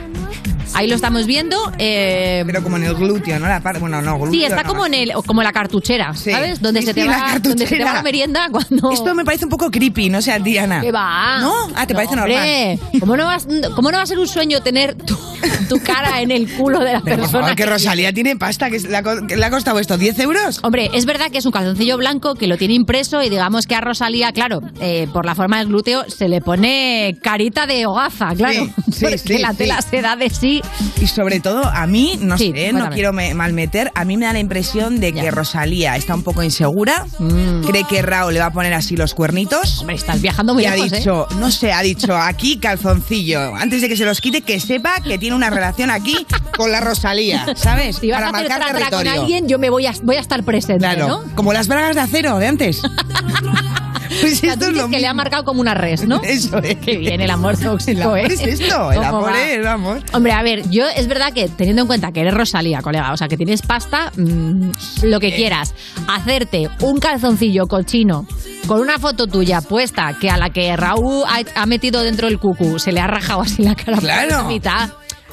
Ahí 0.73 0.87
lo 0.87 0.95
estamos 0.95 1.25
viendo. 1.25 1.57
eh, 1.77 2.43
Pero 2.45 2.63
como 2.63 2.77
en 2.77 2.83
el 2.83 2.95
glúteo, 2.95 3.39
¿no? 3.39 3.47
La 3.47 3.61
parte, 3.61 3.79
bueno, 3.79 4.01
no, 4.01 4.15
glúteo. 4.17 4.31
Sí, 4.33 4.43
está 4.45 4.63
no. 4.63 4.69
como 4.69 4.85
en 4.85 4.93
el, 4.93 5.13
como 5.25 5.43
la 5.43 5.51
cartuchera, 5.51 6.13
Sí. 6.15 6.31
¿sabes? 6.31 6.61
Donde 6.61 6.81
Sí, 6.81 6.87
se 6.87 6.93
te 6.93 7.01
sí, 7.01 7.07
va, 7.07 7.17
la 7.33 7.39
donde 7.39 7.67
se 7.67 7.77
te 7.77 7.83
va 7.83 7.93
la 7.93 8.03
merienda 8.03 8.47
cuando. 8.51 8.91
Esto 8.91 9.13
me 9.15 9.25
parece 9.25 9.45
un 9.45 9.51
poco 9.51 9.69
creepy, 9.71 10.09
no 10.09 10.21
sé, 10.21 10.37
Diana. 10.39 10.81
¿Qué 10.81 10.91
va? 10.91 11.39
¿No? 11.41 11.53
Ah, 11.75 11.85
¿te 11.87 11.93
parece 11.93 12.13
hombre, 12.15 12.79
¿Cómo 12.99 13.17
no, 13.17 13.25
vas, 13.25 13.47
¿Cómo 13.75 13.91
no 13.91 13.97
va 13.97 14.03
a 14.03 14.05
ser 14.05 14.19
un 14.19 14.27
sueño 14.27 14.61
tener 14.61 14.95
tu, 14.95 15.17
tu 15.67 15.81
cara 15.81 16.21
en 16.21 16.31
el 16.31 16.49
culo 16.55 16.79
de 16.79 16.93
la 16.93 17.01
Pero 17.01 17.15
por 17.17 17.23
persona? 17.25 17.41
favor, 17.43 17.55
que 17.55 17.65
Rosalía 17.65 18.13
tiene 18.13 18.35
pasta, 18.35 18.69
que 18.69 18.79
le 18.79 18.97
ha, 19.45 19.49
costado 19.49 19.79
esto, 19.79 19.97
¿10 19.97 20.19
euros? 20.21 20.59
Hombre, 20.63 20.89
es 20.93 21.05
verdad 21.05 21.29
que 21.31 21.37
es 21.39 21.45
un 21.45 21.51
calzoncillo 21.51 21.97
blanco 21.97 22.35
que 22.35 22.47
lo 22.47 22.57
tiene 22.57 22.73
impreso 22.73 23.21
y 23.23 23.29
digamos 23.29 23.65
que 23.67 23.75
a 23.75 23.81
Rosalía, 23.81 24.31
claro, 24.31 24.61
eh, 24.81 25.07
por 25.13 25.25
la 25.25 25.35
forma 25.35 25.57
del 25.59 25.67
glúteo, 25.67 26.05
se 26.09 26.27
le 26.29 26.41
pone 26.41 27.17
carita 27.21 27.65
de 27.67 27.85
hogaza, 27.85 28.29
claro. 28.35 28.67
Porque 28.99 29.39
la 29.39 29.53
tela 29.53 29.81
se 29.81 30.01
da 30.01 30.15
de 30.15 30.29
sí. 30.29 30.58
Y 31.01 31.07
sobre 31.07 31.39
todo, 31.39 31.63
a 31.65 31.85
mí, 31.87 32.17
no 32.21 32.37
Sí, 32.37 32.51
sé, 32.55 32.73
no 32.73 32.89
quiero 32.89 33.13
me- 33.13 33.33
malmeter, 33.33 33.91
a 33.95 34.05
mí 34.05 34.17
me 34.17 34.25
da 34.25 34.33
la 34.33 34.39
impresión 34.39 34.99
de 34.99 35.13
que 35.13 35.23
Ya. 35.23 35.31
Rosalía 35.31 35.95
está 35.95 36.15
un 36.15 36.23
poco 36.23 36.43
insegura, 36.43 37.05
cree 37.65 37.83
que 37.85 38.01
Raúl 38.01 38.33
le 38.33 38.39
va 38.39 38.47
a 38.47 38.51
poner 38.51 38.73
así 38.73 38.95
los 38.95 39.13
cuernitos. 39.13 39.77
Mm. 39.77 39.79
Hombre, 39.81 39.95
estás 39.95 40.21
viajando 40.21 40.53
muy 40.53 40.63
y 40.63 40.65
ha 40.67 40.75
¿eh? 40.75 40.89
dicho, 40.89 41.27
no 41.39 41.51
sé, 41.51 41.71
ha 41.71 41.81
dicho 41.81 42.15
aquí 42.15 42.57
calzoncillo. 42.57 43.55
Antes 43.55 43.81
de 43.81 43.89
que 43.89 43.97
se 43.97 44.05
los 44.05 44.21
quite, 44.21 44.41
que 44.41 44.59
sepa 44.59 44.93
que 45.03 45.17
tiene 45.17 45.35
una 45.35 45.49
relación 45.49 45.89
aquí 45.89 46.25
con 46.55 46.71
la 46.71 46.79
Rosalía, 46.79 47.45
¿sabes? 47.55 47.97
Si 47.97 48.09
vas 48.09 48.19
Para 48.21 48.27
a 48.27 48.29
hacer 48.31 48.49
marcar 48.49 48.57
trátala 48.67 48.89
con 48.89 48.97
territorio. 49.03 49.21
alguien, 49.21 49.47
yo 49.47 49.59
me 49.59 49.69
voy 49.69 49.85
a, 49.85 49.93
voy 50.03 50.15
a 50.15 50.19
estar 50.21 50.43
presente, 50.43 50.79
Claro, 50.79 51.07
¿no? 51.07 51.23
como 51.35 51.53
las 51.53 51.67
bragas 51.67 51.95
de 51.95 52.01
acero 52.01 52.37
de 52.37 52.47
antes. 52.47 52.81
pues 54.21 54.43
esto 54.43 54.67
es 54.67 54.73
lo 54.75 54.89
que 54.89 54.99
le 54.99 55.07
ha 55.07 55.11
mismo. 55.11 55.15
marcado 55.23 55.43
como 55.43 55.61
una 55.61 55.73
res, 55.73 56.07
¿no? 56.07 56.21
Eso 56.23 56.57
es. 56.59 56.77
Qué 56.77 56.97
bien, 56.97 57.21
el 57.21 57.29
amor 57.29 57.57
tóxico, 57.61 57.91
El 57.91 58.01
amor 58.01 58.19
¿eh? 58.19 58.27
es 58.29 58.41
esto, 58.41 58.91
el 58.91 58.97
¿Cómo 58.97 59.07
amor 59.09 59.31
va? 59.31 59.41
es 59.43 59.57
el 59.57 59.67
amor. 59.67 60.03
Hombre, 60.13 60.31
a 60.33 60.41
ver, 60.43 60.69
yo 60.69 60.85
es 60.87 61.07
verdad 61.07 61.31
que 61.33 61.47
teniendo 61.49 61.83
en 61.83 61.87
cuenta 61.87 62.11
que 62.11 62.21
eres 62.21 62.33
Rosalía, 62.33 62.81
colega, 62.81 63.11
o 63.13 63.17
sea, 63.17 63.27
que 63.27 63.37
tienes 63.37 63.61
pasta, 63.61 64.11
mm, 64.15 64.69
lo 65.03 65.19
que 65.19 65.35
quieras, 65.35 65.73
hacerte 66.07 66.69
un 66.81 66.99
calzoncillo 66.99 67.67
cochino 67.67 68.25
con 68.67 68.79
una 68.81 68.99
foto 68.99 69.27
tuya 69.27 69.61
puesta 69.61 70.15
que 70.19 70.29
a 70.29 70.37
la 70.37 70.49
que 70.49 70.75
Raúl 70.75 71.23
ha, 71.27 71.61
ha 71.61 71.65
metido 71.65 72.03
dentro 72.03 72.27
del 72.27 72.39
cucu 72.39 72.79
se 72.79 72.91
le 72.91 72.99
ha 72.99 73.07
rajado 73.07 73.41
así 73.41 73.63
la 73.63 73.75
cara 73.75 73.95
por 73.97 74.03
la 74.03 74.43
mitad. 74.43 74.89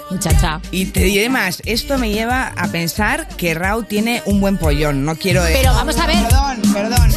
Muchacha. 0.08 0.61
Y 0.70 0.87
te 0.87 1.00
diré 1.00 1.28
más, 1.28 1.61
esto 1.64 1.99
me 1.99 2.11
lleva 2.11 2.52
a 2.56 2.69
pensar 2.69 3.26
que 3.37 3.55
Raúl 3.55 3.87
tiene 3.87 4.23
un 4.26 4.40
buen 4.40 4.56
pollón. 4.56 5.05
No 5.05 5.17
quiero. 5.17 5.43
Pero 5.52 5.73
vamos 5.73 5.99
a 5.99 6.06
ver. 6.06 6.17
Perdón, 6.23 6.62
perdón. 6.73 7.11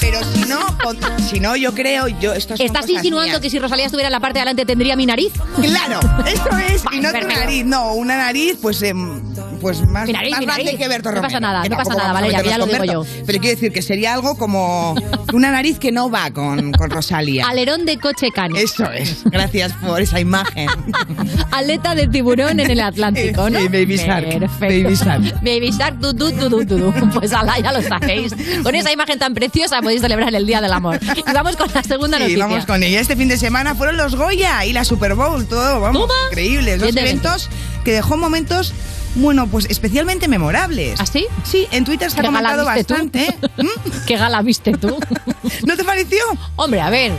Pero 0.00 0.20
si 0.34 0.40
no, 0.48 0.58
pon- 0.82 0.98
si 1.28 1.40
no, 1.40 1.56
yo 1.56 1.72
creo, 1.74 2.08
yo 2.08 2.32
son 2.40 2.56
¿Estás 2.60 2.82
cosas 2.82 2.90
insinuando 2.90 3.30
mías. 3.32 3.40
que 3.40 3.50
si 3.50 3.58
Rosalía 3.58 3.86
estuviera 3.86 4.08
en 4.08 4.12
la 4.12 4.20
parte 4.20 4.34
de 4.34 4.40
adelante 4.40 4.66
tendría 4.66 4.96
mi 4.96 5.06
nariz? 5.06 5.32
Claro, 5.60 6.00
eso 6.26 6.48
es, 6.68 6.84
y 6.92 7.00
no 7.00 7.08
tu 7.08 7.12
perfecto. 7.14 7.40
nariz, 7.40 7.64
no, 7.64 7.94
una 7.94 8.16
nariz, 8.16 8.58
pues, 8.60 8.82
em, 8.82 9.22
pues 9.60 9.80
más, 9.88 10.06
Mi 10.06 10.12
nariz, 10.12 10.30
más 10.32 10.40
mi 10.40 10.46
grande 10.46 10.64
nariz. 10.64 10.78
que 10.80 10.88
Berto 10.88 11.12
No 11.12 11.22
pasa 11.22 11.40
nada, 11.40 11.62
que 11.62 11.68
no 11.70 11.76
pasa 11.76 11.90
tampoco 11.90 12.08
nada, 12.08 12.12
vamos 12.12 12.28
a 12.32 12.32
Valeria, 12.32 12.42
que 12.42 12.48
ya 12.50 12.58
lo 12.58 12.66
digo 12.66 12.78
con 12.78 12.86
Berto. 12.86 13.24
Pero 13.26 13.38
quiero 13.40 13.54
decir 13.56 13.72
que 13.72 13.82
sería 13.82 14.14
algo 14.14 14.36
como 14.36 14.94
una 15.32 15.50
nariz 15.50 15.78
que 15.78 15.90
no 15.92 16.10
va 16.10 16.30
con, 16.30 16.72
con 16.72 16.90
Rosalía. 16.90 17.46
Alerón 17.46 17.86
de 17.86 17.98
coche 17.98 18.28
cani. 18.34 18.58
Eso 18.58 18.90
es, 18.92 19.22
gracias 19.24 19.72
por 19.74 20.00
esa 20.00 20.20
imagen. 20.20 20.68
Aleta 21.50 21.94
de 21.94 22.08
tiburón 22.08 22.60
en 22.60 22.70
el 22.70 22.80
Atlántico, 22.80 23.48
¿no? 23.50 23.60
Sí, 23.60 23.68
Baby 23.68 23.96
Shark, 23.96 24.38
Perfecto. 24.38 24.58
Baby 24.84 24.94
Shark. 24.96 25.34
Baby 25.42 25.70
Shark, 25.70 26.00
tu, 26.00 26.14
tu, 26.14 26.30
tu, 26.32 26.50
tu, 26.50 26.64
tu. 26.66 26.92
Pues 27.14 27.32
ala, 27.32 27.58
ya 27.58 27.72
lo 27.72 27.80
sabéis. 27.82 28.34
Con 28.62 28.74
esa 28.74 28.92
imagen 28.92 29.18
tan 29.18 29.34
preciosa 29.34 29.80
podéis 29.84 30.00
celebrar 30.00 30.34
el 30.34 30.46
Día 30.46 30.60
del 30.60 30.72
Amor. 30.72 30.98
Y 31.16 31.32
vamos 31.32 31.56
con 31.56 31.68
la 31.72 31.82
segunda 31.84 32.16
Sí, 32.18 32.22
noticia. 32.24 32.46
vamos 32.46 32.66
con 32.66 32.82
ella. 32.82 33.00
Este 33.00 33.14
fin 33.16 33.28
de 33.28 33.36
semana 33.36 33.74
fueron 33.76 33.96
los 33.96 34.16
Goya 34.16 34.64
y 34.64 34.72
la 34.72 34.84
Super 34.84 35.14
Bowl, 35.14 35.46
todo, 35.46 35.80
vamos, 35.80 36.02
Toma. 36.02 36.14
increíbles. 36.30 36.80
Dos 36.80 36.96
eventos 36.96 37.48
que 37.84 37.92
dejó 37.92 38.16
momentos, 38.16 38.72
bueno, 39.16 39.46
pues 39.46 39.66
especialmente 39.70 40.28
memorables. 40.28 41.00
¿Ah, 41.00 41.06
sí? 41.06 41.26
Sí, 41.44 41.66
en 41.70 41.84
Twitter 41.84 42.10
se 42.10 42.18
ha 42.18 42.22
¿Qué 42.22 42.28
gala 42.30 42.50
comentado 42.56 42.64
bastante. 42.64 43.34
¿Mm? 43.58 43.90
¿Qué 44.06 44.16
gala 44.16 44.42
viste 44.42 44.72
tú? 44.72 44.96
¿No 45.66 45.76
te 45.76 45.84
pareció? 45.84 46.18
Hombre, 46.56 46.80
a 46.80 46.90
ver. 46.90 47.12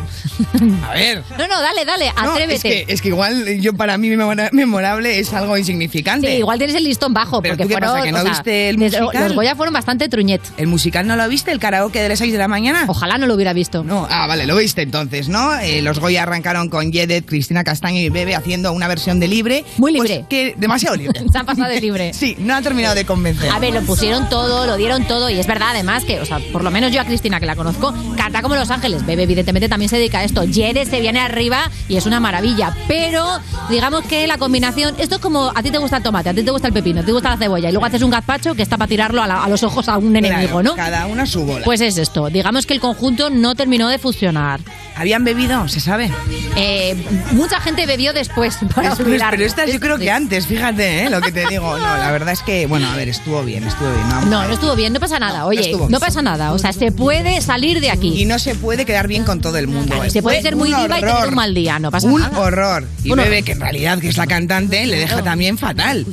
A 0.83 0.93
ver. 0.93 1.23
No, 1.37 1.47
no, 1.47 1.61
dale, 1.61 1.85
dale, 1.85 2.11
No, 2.23 2.31
atrévete. 2.31 2.55
es, 2.55 2.85
que, 2.87 2.93
es 2.93 3.01
que 3.01 3.07
igual 3.09 3.59
yo 3.61 3.73
para 3.73 3.97
mí 3.97 4.09
memora- 4.09 4.49
memorable 4.51 5.19
es 5.19 5.33
algo 5.33 5.57
insignificante. 5.57 6.27
Sí, 6.27 6.33
igual 6.37 6.57
tienes 6.57 6.75
el 6.75 6.83
listón 6.83 7.13
bajo, 7.13 7.41
Pero 7.41 7.53
porque 7.53 7.63
¿tú 7.63 7.67
qué 7.69 7.73
fueron. 7.75 7.91
pasa, 7.91 8.03
que 8.05 8.11
no 8.11 8.21
sea, 8.21 8.29
viste 8.31 8.69
el 8.69 8.77
musical? 8.77 9.23
Los 9.23 9.33
Goya 9.33 9.55
fueron 9.55 9.73
bastante 9.73 10.09
truñet. 10.09 10.41
¿El 10.57 10.67
musical 10.67 11.07
no 11.07 11.15
lo 11.15 11.27
viste? 11.29 11.51
¿El 11.51 11.59
karaoke 11.59 12.01
de 12.01 12.09
las 12.09 12.19
6 12.19 12.31
de 12.31 12.37
la 12.39 12.47
mañana? 12.47 12.85
Ojalá 12.87 13.17
no 13.17 13.27
lo 13.27 13.35
hubiera 13.35 13.53
visto. 13.53 13.83
No, 13.83 14.07
ah, 14.09 14.27
vale, 14.27 14.45
lo 14.45 14.55
viste 14.55 14.81
entonces, 14.81 15.29
¿no? 15.29 15.57
Eh, 15.59 15.81
los 15.81 15.99
Goya 15.99 16.23
arrancaron 16.23 16.69
con 16.69 16.91
Yedet, 16.91 17.25
Cristina 17.25 17.63
Castaño 17.63 17.99
y 17.99 18.09
Bebe 18.09 18.35
haciendo 18.35 18.71
una 18.73 18.87
versión 18.87 19.19
de 19.19 19.27
libre. 19.27 19.63
Muy 19.77 19.95
Pues 19.95 20.09
libre. 20.09 20.25
que 20.29 20.55
demasiado 20.57 20.95
libre. 20.95 21.21
Se 21.31 21.37
han 21.37 21.45
pasado 21.45 21.69
de 21.69 21.79
libre. 21.85 22.13
Sí, 22.13 22.35
no 22.39 22.55
ha 22.55 22.61
terminado 22.61 22.95
de 22.95 23.05
convencer. 23.05 23.49
A 23.51 23.59
ver, 23.59 23.73
lo 23.73 23.81
pusieron 23.81 24.27
todo, 24.29 24.65
lo 24.65 24.75
dieron 24.77 25.05
todo 25.07 25.29
y 25.29 25.39
es 25.39 25.47
verdad 25.47 25.69
además 25.71 26.03
que, 26.03 26.19
o 26.19 26.25
sea, 26.25 26.39
por 26.51 26.63
lo 26.63 26.71
menos 26.71 26.91
yo 26.91 27.01
a 27.01 27.05
Cristina 27.05 27.39
que 27.39 27.45
la 27.45 27.55
conozco, 27.55 27.93
canta 28.17 28.41
como 28.41 28.55
Los 28.55 28.71
Ángeles. 28.71 29.05
Bebe 29.05 29.23
evidentemente 29.23 29.69
también 29.69 29.89
se 29.89 29.97
dedica 29.97 30.19
a 30.19 30.23
esto. 30.23 30.43
Jede 30.51 30.85
se 30.85 30.99
viene 30.99 31.19
arriba 31.19 31.69
y 31.87 31.95
es 31.97 32.05
una 32.05 32.19
maravilla, 32.19 32.75
pero 32.87 33.23
digamos 33.69 34.03
que 34.05 34.25
la 34.27 34.37
combinación, 34.37 34.95
esto 34.97 35.15
es 35.15 35.21
como 35.21 35.51
a 35.53 35.61
ti 35.63 35.71
te 35.71 35.77
gusta 35.77 35.97
el 35.97 36.03
tomate, 36.03 36.29
a 36.29 36.33
ti 36.33 36.43
te 36.43 36.51
gusta 36.51 36.67
el 36.67 36.73
pepino, 36.73 36.99
a 36.99 37.03
ti 37.03 37.07
te 37.07 37.11
gusta 37.13 37.29
la 37.29 37.37
cebolla 37.37 37.69
y 37.69 37.71
luego 37.71 37.85
haces 37.85 38.01
un 38.01 38.09
gazpacho 38.11 38.55
que 38.55 38.61
está 38.63 38.77
para 38.77 38.87
tirarlo 38.89 39.21
a, 39.21 39.27
la- 39.27 39.43
a 39.43 39.47
los 39.49 39.61
ojos 39.63 39.87
a 39.89 39.97
un 39.97 40.15
enemigo, 40.15 40.59
Claro, 40.61 40.63
¿no? 40.63 40.75
Cada 40.75 41.05
una 41.07 41.25
su 41.25 41.43
bola. 41.45 41.63
Pues 41.63 41.81
es 41.81 41.97
esto, 41.97 42.29
digamos 42.29 42.65
que 42.65 42.73
el 42.73 42.79
conjunto 42.79 43.29
no 43.29 43.53
terminó 43.55 43.87
de 43.89 43.99
fusionar. 43.99 44.59
¿Habían 44.95 45.23
bebido? 45.25 45.67
¿Se 45.67 45.79
sabe? 45.81 46.09
Eh, 46.55 46.95
mucha 47.33 47.59
gente 47.59 47.85
bebió 47.85 48.13
después 48.13 48.57
para 48.75 48.95
pero 48.95 49.43
esta 49.43 49.65
yo 49.65 49.79
creo 49.79 49.97
que 49.97 50.09
antes, 50.09 50.47
fíjate, 50.47 51.03
¿eh? 51.03 51.09
lo 51.09 51.19
que 51.21 51.31
te 51.31 51.45
digo. 51.47 51.77
No, 51.77 51.97
la 51.97 52.11
verdad 52.11 52.33
es 52.33 52.41
que, 52.41 52.65
bueno, 52.65 52.89
a 52.89 52.95
ver, 52.95 53.09
estuvo 53.09 53.43
bien, 53.43 53.65
estuvo 53.65 53.91
bien. 53.93 54.29
No, 54.29 54.47
no 54.47 54.53
estuvo 54.53 54.75
bien, 54.75 54.93
no 54.93 54.99
pasa 54.99 55.19
nada. 55.19 55.45
Oye, 55.45 55.75
no, 55.89 55.99
pasa 55.99 56.21
nada. 56.21 56.53
O 56.53 56.59
sea, 56.59 56.71
se 56.71 56.91
puede 56.91 57.41
salir 57.41 57.81
de 57.81 57.91
aquí. 57.91 58.21
Y 58.21 58.25
no 58.25 58.39
se 58.39 58.55
puede 58.55 58.85
quedar 58.85 59.07
bien 59.07 59.25
con 59.25 59.41
todo 59.41 59.57
el 59.57 59.67
mundo. 59.67 59.95
se 60.09 60.21
puede 60.21 60.41
ser 60.41 60.55
muy 60.55 60.73
un 60.73 60.81
diva 60.83 60.97
y 60.97 61.01
tener 61.01 61.27
un 61.27 61.35
mal 61.35 61.53
día, 61.53 61.77
no 61.79 61.91
pasa 61.91 62.07
un 62.07 62.21
nada. 62.21 62.39
horror. 62.39 62.87
Y 63.03 63.11
Un 63.11 63.17
Bebe, 63.17 63.43
que 63.43 63.51
en 63.51 63.59
realidad 63.61 63.99
que 63.99 64.07
es 64.09 64.17
la 64.17 64.27
cantante, 64.27 64.85
le 64.85 64.97
deja 64.97 65.21
también 65.23 65.57
fatal. 65.57 66.05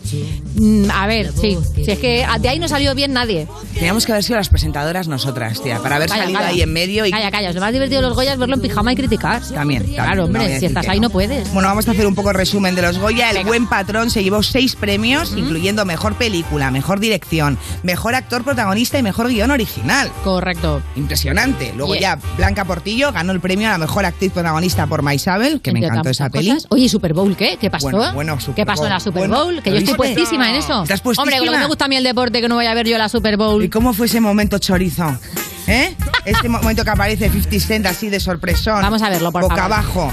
Mm, 0.55 0.91
a 0.91 1.07
ver, 1.07 1.33
sí. 1.33 1.59
Si 1.75 1.91
es 1.91 1.99
que 1.99 2.27
de 2.41 2.49
ahí 2.49 2.59
no 2.59 2.69
salió 2.69 2.95
bien 2.95 3.13
nadie. 3.13 3.47
Teníamos 3.75 4.05
que 4.07 4.13
haber 4.13 4.23
sido 4.25 4.37
las 4.39 4.49
presentadoras 4.49 5.09
nosotras, 5.09 5.63
tía, 5.63 5.79
para 5.79 5.97
haber 5.97 6.09
Calla, 6.09 6.23
salido 6.23 6.39
calla. 6.41 6.51
ahí 6.51 6.63
en 6.63 6.73
medio 6.73 7.07
y 7.07 7.11
Calla, 7.11 7.31
calla. 7.31 7.53
Lo 7.53 7.61
más 7.61 7.73
divertido 7.73 8.01
de 8.03 8.09
los 8.09 8.17
Goya 8.17 8.33
es 8.35 8.39
verlo 8.39 8.55
en 8.57 8.61
pijama 8.61 8.93
y 8.93 8.97
criticar. 8.97 9.41
También, 9.43 9.83
también, 9.83 9.95
Claro, 9.95 10.17
no 10.17 10.25
hombre, 10.27 10.57
a 10.57 10.59
si 10.61 10.67
estás 10.67 10.89
ahí 10.89 11.01
no. 11.01 11.09
no 11.09 11.11
puedes. 11.11 11.53
Bueno, 11.53 11.69
vamos 11.69 11.89
a 11.89 11.93
hacer 11.93 12.07
un 12.07 12.15
poco 12.15 12.33
resumen 12.33 12.75
de 12.75 12.83
los 12.83 12.99
Goya. 12.99 13.31
El 13.31 13.45
buen 13.47 13.67
patrón 13.67 14.11
se 14.11 14.23
llevó 14.23 14.43
seis 14.43 14.77
premios, 14.77 15.33
incluyendo 15.37 15.85
mejor 15.85 16.15
película, 16.17 16.71
mejor 16.71 17.01
dirección, 17.01 17.59
mejor 17.83 18.15
actor 18.15 18.45
protagonista 18.45 18.99
y 18.99 19.03
mejor 19.03 19.29
guion 19.29 19.51
original. 19.51 20.11
Correcto. 20.23 20.83
Impresionante. 20.97 21.73
Luego 21.77 21.93
Yeah. 21.95 22.17
ya 22.17 22.37
Blanca 22.37 22.65
Portillo 22.65 23.13
ganó 23.13 23.33
el 23.33 23.41
premio 23.41 23.69
a 23.69 23.73
la 23.73 23.79
mejor 23.79 24.05
actriz 24.07 24.33
protagonista 24.33 24.87
por 24.87 25.03
Maisabel, 25.03 25.61
que 25.61 25.73
me 25.73 25.81
encantó 25.81 26.09
esa 26.11 26.31
peli. 26.31 26.49
cosas. 26.49 26.67
Oye, 26.71 26.85
¿y 26.85 26.89
Super 26.89 27.13
Bowl 27.15 27.37
qué? 27.37 27.57
¿Qué 27.61 27.71
pasó? 27.71 27.91
Bueno, 27.91 28.13
bueno, 28.15 28.41
Super 28.41 28.55
¿Qué 28.55 28.67
pasó 28.67 28.85
en 28.85 28.89
la 28.91 28.95
Bowl. 28.97 29.03
Super 29.05 29.29
Bueno, 29.29 29.45
Bowl? 29.45 29.63
Que 29.63 29.71
¿lo 29.71 29.77
yo 29.77 29.81
estoy 29.93 30.09
viste? 30.09 30.21
Puestísima 30.43 30.51
en 30.51 30.57
eso. 30.57 30.83
¿Estás 30.83 31.01
Hombre, 31.01 31.15
con 31.15 31.25
lo 31.25 31.25
que 31.25 31.39
puestísima? 31.39 31.59
me 31.61 31.67
gusta 31.67 31.85
a 31.85 31.89
mí 31.89 31.97
el 31.97 32.05
deporte, 32.05 32.41
que 32.41 32.49
no 32.49 32.55
voy 32.57 32.67
a 32.67 32.75
ver 32.75 32.87
yo 32.87 32.99
la 32.99 33.09
Super 33.09 33.37
Bowl. 33.37 33.63
¿Y 33.63 33.69
cómo 33.69 33.93
fue 33.93 34.07
ese 34.07 34.21
momento 34.21 34.59
chorizo? 34.59 35.19
¿Eh? 35.67 35.95
Este 36.25 36.49
momento 36.49 36.85
que 36.85 36.91
aparece 36.91 37.31
50 37.31 37.61
Cent 37.61 37.87
así 37.87 38.09
de 38.09 38.21
sorpresón. 38.21 38.83
Vamos 38.83 39.03
a 39.03 39.11
verlo, 39.11 39.31
por 39.33 39.43
Boca 39.43 39.57
favor. 39.57 39.73
abajo. 39.73 40.13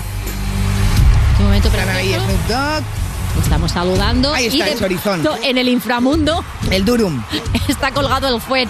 Un 1.39 1.45
momento 1.45 1.69
Estamos 3.41 3.71
saludando. 3.71 4.33
Ahí 4.33 4.48
está 4.48 4.67
y 4.69 4.71
el 4.71 4.79
chorizón. 4.79 5.27
En 5.43 5.57
el 5.57 5.69
inframundo 5.69 6.43
el 6.71 6.86
Durum. 6.86 7.24
está 7.67 7.91
colgado 7.91 8.33
el 8.33 8.41
fuet. 8.41 8.69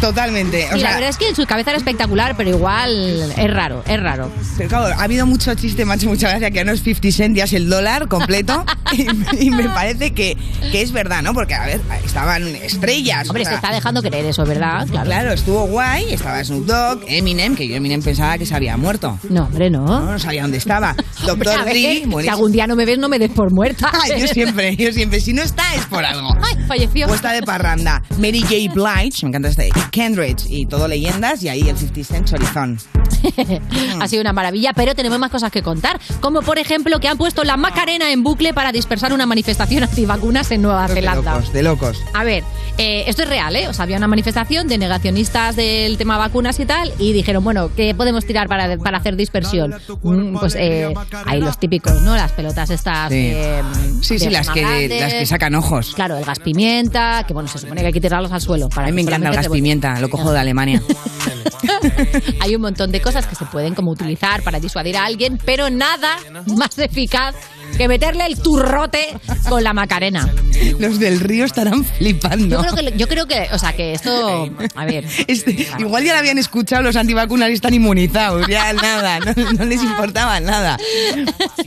Totalmente. 0.00 0.64
O 0.72 0.76
y 0.76 0.80
la 0.80 0.88
sea, 0.88 0.94
verdad 0.94 1.08
es 1.10 1.16
que 1.16 1.34
su 1.34 1.46
cabeza 1.46 1.70
era 1.70 1.78
espectacular, 1.78 2.36
pero 2.36 2.50
igual 2.50 3.32
es 3.36 3.50
raro, 3.52 3.82
es 3.86 4.00
raro. 4.00 4.30
pero 4.56 4.68
claro, 4.68 4.94
ha 4.98 5.02
habido 5.02 5.26
mucho 5.26 5.54
chiste, 5.54 5.84
macho, 5.84 6.08
mucha 6.08 6.28
gracia, 6.28 6.50
que 6.50 6.64
no 6.64 6.72
es 6.72 6.82
50 6.82 7.16
Cent, 7.16 7.36
ya 7.36 7.44
es 7.44 7.52
el 7.52 7.68
dólar 7.68 8.08
completo. 8.08 8.64
y, 8.92 9.46
y 9.46 9.50
me 9.50 9.68
parece 9.68 10.12
que, 10.12 10.36
que 10.72 10.82
es 10.82 10.92
verdad, 10.92 11.22
¿no? 11.22 11.34
Porque, 11.34 11.54
a 11.54 11.66
ver, 11.66 11.80
estaban 12.04 12.46
estrellas. 12.46 13.28
Hombre, 13.28 13.42
o 13.42 13.44
se 13.46 13.50
sea, 13.50 13.56
está 13.56 13.72
dejando 13.72 14.02
creer 14.02 14.26
eso, 14.26 14.44
¿verdad? 14.44 14.86
Claro. 14.86 15.06
Claro, 15.06 15.32
estuvo 15.32 15.66
guay. 15.66 16.12
Estaba 16.12 16.42
Snoop 16.44 16.66
Dogg, 16.66 17.04
Eminem, 17.08 17.56
que 17.56 17.66
yo 17.66 17.76
Eminem 17.76 18.02
pensaba 18.02 18.38
que 18.38 18.46
se 18.46 18.54
había 18.54 18.76
muerto. 18.76 19.18
No, 19.30 19.44
hombre, 19.44 19.70
no. 19.70 19.86
No, 19.86 20.12
no 20.12 20.18
sabía 20.18 20.42
dónde 20.42 20.58
estaba. 20.58 20.94
Doctor 21.26 21.64
Dre, 21.64 22.04
si 22.22 22.28
algún 22.28 22.52
día 22.52 22.66
no 22.66 22.76
me 22.76 22.84
ves, 22.84 22.98
no 22.98 23.08
me 23.08 23.18
des 23.18 23.30
por 23.30 23.52
muerta. 23.52 23.90
Ay, 23.92 24.20
yo 24.20 24.26
siempre, 24.28 24.76
yo 24.76 24.92
siempre. 24.92 25.20
Si 25.20 25.32
no 25.32 25.42
está, 25.42 25.74
es 25.74 25.84
por 25.86 26.04
algo. 26.04 26.34
Ay, 26.42 26.64
falleció. 26.66 27.06
O 27.08 27.14
está 27.14 27.32
de 27.32 27.42
parranda. 27.42 28.02
Mary 28.18 28.40
J. 28.42 28.72
Blige, 28.74 29.24
me 29.24 29.28
encanta 29.30 29.48
este. 29.48 29.68
Kendrick 29.90 30.38
y 30.48 30.66
todo 30.66 30.88
leyendas. 30.88 31.42
Y 31.42 31.48
ahí 31.48 31.68
el 31.68 31.76
50 31.76 32.04
Cent 32.04 32.28
Chorizón. 32.28 32.78
ha 34.00 34.08
sido 34.08 34.20
una 34.22 34.32
maravilla, 34.32 34.72
pero 34.74 34.94
tenemos 34.94 35.18
más 35.18 35.30
cosas 35.30 35.50
que 35.50 35.62
contar. 35.62 36.00
Como 36.20 36.42
por 36.42 36.58
ejemplo 36.58 36.98
que 37.00 37.08
han 37.08 37.18
puesto 37.18 37.44
la 37.44 37.56
Macarena 37.56 38.10
en 38.12 38.22
bucle 38.22 38.52
para 38.54 38.72
dispersar 38.72 39.12
una 39.12 39.26
manifestación 39.26 39.82
antivacunas 39.84 40.50
en 40.50 40.62
Nueva 40.62 40.86
De 40.88 40.94
Zelanda. 40.94 41.34
locos, 41.34 41.52
de 41.52 41.62
locos. 41.62 42.02
A 42.14 42.24
ver, 42.24 42.44
eh, 42.78 43.04
esto 43.06 43.22
es 43.22 43.28
real, 43.28 43.54
¿eh? 43.56 43.68
O 43.68 43.72
sea, 43.72 43.84
había 43.84 43.96
una 43.96 44.08
manifestación 44.08 44.68
de 44.68 44.78
negacionistas 44.78 45.56
del 45.56 45.96
tema 45.96 46.18
vacunas 46.18 46.58
y 46.60 46.66
tal, 46.66 46.92
y 46.98 47.12
dijeron, 47.12 47.42
bueno, 47.42 47.70
¿qué 47.74 47.94
podemos 47.94 48.24
tirar 48.26 48.48
para, 48.48 48.76
para 48.78 48.98
hacer 48.98 49.16
dispersión? 49.16 49.74
Mm, 50.02 50.38
Pues 50.38 50.54
eh, 50.56 50.92
hay 51.24 51.40
los 51.40 51.58
típicos, 51.58 52.02
¿no? 52.02 52.14
Las 52.16 52.32
pelotas 52.32 52.70
estas. 52.70 53.08
Sí. 53.10 53.30
eh, 53.34 53.62
Sí, 54.02 54.14
de 54.14 54.20
sí, 54.20 54.30
las 54.30 54.48
que, 54.50 54.60
grandes. 54.60 55.00
las 55.00 55.12
que 55.14 55.26
sacan 55.26 55.54
ojos. 55.54 55.92
Claro, 55.94 56.16
el 56.16 56.24
gas 56.24 56.38
pimienta, 56.38 57.24
que 57.26 57.32
bueno, 57.34 57.48
se 57.48 57.58
supone 57.58 57.80
que 57.80 57.86
hay 57.88 57.92
que 57.92 58.00
tirarlos 58.00 58.30
al 58.32 58.40
suelo. 58.40 58.68
Para 58.68 58.86
A 58.88 58.90
mí 58.90 58.94
me 58.94 59.02
encanta 59.02 59.28
el 59.30 59.34
gas 59.34 59.48
pimienta, 59.48 59.98
lo 60.00 60.08
cojo 60.10 60.32
de 60.32 60.38
Alemania. 60.38 60.82
Hay 62.40 62.54
un 62.54 62.62
montón 62.62 62.92
de 62.92 63.00
cosas 63.00 63.26
que 63.26 63.34
se 63.34 63.44
pueden 63.46 63.74
como 63.74 63.90
utilizar 63.90 64.42
para 64.42 64.60
disuadir 64.60 64.96
a 64.96 65.04
alguien, 65.04 65.38
pero 65.44 65.70
nada 65.70 66.16
más 66.46 66.78
eficaz 66.78 67.34
que 67.76 67.88
meterle 67.88 68.26
el 68.26 68.38
turrote 68.40 69.16
con 69.48 69.62
la 69.62 69.72
macarena. 69.72 70.32
Los 70.78 70.98
del 70.98 71.20
río 71.20 71.44
estarán 71.44 71.84
flipando. 71.84 72.62
Yo 72.64 72.70
creo 72.74 72.90
que, 72.92 72.98
yo 72.98 73.08
creo 73.08 73.26
que, 73.26 73.48
o 73.52 73.58
sea, 73.58 73.72
que 73.74 73.92
esto, 73.92 74.50
a 74.74 74.84
ver, 74.84 75.04
Este, 75.26 75.68
igual 75.78 76.04
ya 76.04 76.12
lo 76.14 76.18
habían 76.20 76.38
escuchado 76.38 76.82
los 76.82 76.96
antivacunas 76.96 77.50
y 77.50 77.54
están 77.54 77.74
inmunizados, 77.74 78.46
ya 78.48 78.72
nada, 78.72 79.20
no, 79.20 79.52
no 79.52 79.64
les 79.64 79.82
importaba 79.82 80.40
nada. 80.40 80.76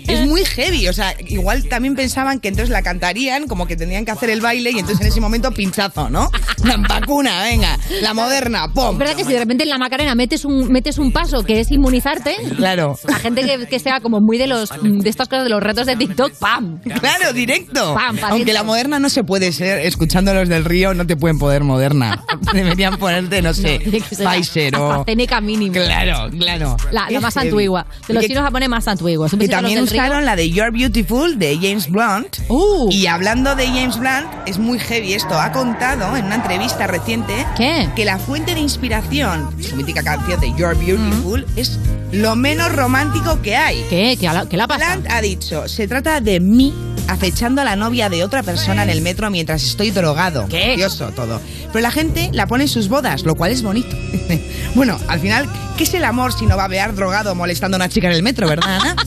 Es 0.07 0.25
muy 0.27 0.43
heavy, 0.45 0.87
o 0.87 0.93
sea, 0.93 1.13
igual 1.27 1.67
también 1.67 1.95
pensaban 1.95 2.39
que 2.39 2.47
entonces 2.47 2.69
la 2.71 2.81
cantarían, 2.81 3.47
como 3.47 3.67
que 3.67 3.75
tendrían 3.75 4.05
que 4.05 4.11
hacer 4.11 4.29
el 4.29 4.41
baile 4.41 4.71
y 4.71 4.79
entonces 4.79 5.01
en 5.01 5.07
ese 5.07 5.21
momento 5.21 5.51
pinchazo, 5.51 6.09
¿no? 6.09 6.31
La 6.63 6.77
vacuna, 6.77 7.43
venga, 7.43 7.77
la 8.01 8.13
moderna, 8.13 8.71
¡pum! 8.73 8.93
es 8.93 8.97
verdad 8.97 9.15
que 9.15 9.23
si 9.25 9.33
de 9.33 9.39
repente 9.39 9.63
en 9.63 9.69
la 9.69 9.77
macarena 9.77 10.15
metes 10.15 10.45
un, 10.45 10.71
metes 10.71 10.97
un 10.97 11.11
paso 11.11 11.43
que 11.43 11.59
es 11.59 11.71
inmunizarte, 11.71 12.35
Claro. 12.57 12.97
la 13.07 13.19
gente 13.19 13.43
que, 13.43 13.67
que 13.67 13.79
sea 13.79 13.99
como 13.99 14.19
muy 14.21 14.37
de 14.37 14.47
los 14.47 14.69
de 14.81 15.09
estas 15.09 15.27
cosas 15.27 15.43
de 15.43 15.49
los 15.49 15.61
retos 15.61 15.85
de 15.85 15.95
TikTok, 15.99 16.33
¡pam! 16.39 16.79
Claro, 16.99 17.33
directo. 17.33 17.93
Pam, 17.93 18.17
pa' 18.17 18.29
Aunque 18.29 18.53
la 18.53 18.63
moderna 18.63 18.97
no 18.99 19.09
se 19.09 19.23
puede 19.23 19.51
ser, 19.51 19.79
escuchando 19.85 20.33
los 20.33 20.49
del 20.49 20.65
río, 20.65 20.93
no 20.93 21.05
te 21.05 21.15
pueden 21.15 21.37
poder 21.37 21.63
moderna. 21.63 22.23
Deberían 22.53 22.97
ponerte, 22.97 23.41
no 23.41 23.53
sé, 23.53 23.79
ser 24.09 24.27
Pfizer 24.27 24.75
o... 24.75 25.05
Mínimo. 25.41 25.73
Claro, 25.73 26.29
claro. 26.37 26.77
La, 26.91 27.09
la 27.09 27.19
más 27.19 27.33
heavy. 27.35 27.49
antigua. 27.49 27.85
De 28.07 28.13
los 28.13 28.23
Y 28.23 28.27
chinos 28.27 28.43
japoneses 28.43 28.69
más 28.69 28.87
antiguos. 28.87 29.31
Un 29.33 29.39
Que 29.39 29.45
besito 29.47 29.57
a 29.57 29.61
los 29.61 29.71
también 29.71 29.83
usaron 29.83 30.25
la 30.25 30.35
de 30.35 30.49
You're 30.49 30.71
Beautiful 30.71 31.37
de 31.37 31.55
James 31.61 31.89
Blunt. 31.89 32.37
Uh. 32.47 32.89
Y 32.91 33.07
hablando 33.07 33.55
de 33.55 33.67
James 33.67 33.97
Blunt, 33.99 34.27
es 34.45 34.57
muy 34.57 34.79
heavy 34.79 35.13
esto. 35.13 35.37
Ha 35.39 35.51
contado 35.51 36.15
en 36.15 36.25
una 36.25 36.35
entrevista 36.35 36.87
reciente 36.87 37.45
¿Qué? 37.57 37.89
que 37.95 38.05
la 38.05 38.17
fuente 38.17 38.53
de 38.53 38.59
inspiración, 38.61 39.49
su 39.61 39.75
mítica 39.75 40.01
canción 40.03 40.39
de 40.39 40.47
You're 40.57 40.75
Beautiful, 40.75 41.45
es 41.55 41.77
lo 42.11 42.35
menos 42.35 42.71
romántico 42.75 43.41
que 43.41 43.55
hay. 43.55 43.85
¿Qué? 43.89 44.17
¿Qué, 44.19 44.25
la- 44.27 44.47
qué 44.47 44.57
la 44.57 44.67
pasa? 44.67 44.95
Blunt 44.95 45.11
ha 45.11 45.21
dicho, 45.21 45.67
se 45.67 45.87
trata 45.89 46.21
de 46.21 46.39
mí 46.39 46.71
acechando 47.09 47.61
a 47.61 47.65
la 47.65 47.75
novia 47.75 48.09
de 48.09 48.23
otra 48.23 48.43
persona 48.43 48.83
en 48.83 48.89
el 48.89 49.01
metro 49.01 49.29
mientras 49.29 49.63
estoy 49.63 49.91
drogado. 49.91 50.47
¿Qué? 50.47 50.73
Precioso 50.75 51.11
todo. 51.11 51.41
Pero 51.71 51.81
la 51.81 51.91
gente 51.91 52.29
la 52.33 52.47
pone 52.47 52.63
en 52.63 52.69
sus 52.69 52.87
bodas, 52.87 53.23
lo 53.23 53.35
cual 53.35 53.51
es 53.51 53.61
bonito. 53.61 53.95
bueno, 54.75 54.97
al 55.07 55.19
final, 55.19 55.47
¿qué 55.77 55.83
es 55.83 55.93
el 55.93 56.03
amor 56.03 56.33
si 56.33 56.45
no 56.45 56.57
va 56.57 56.65
a 56.65 56.67
vear 56.67 56.95
drogado 56.95 57.35
molestando 57.35 57.75
a 57.75 57.79
una 57.79 57.89
chica 57.89 58.07
en 58.07 58.13
el 58.13 58.23
metro, 58.23 58.47
verdad, 58.47 58.79
Ana? 58.79 58.95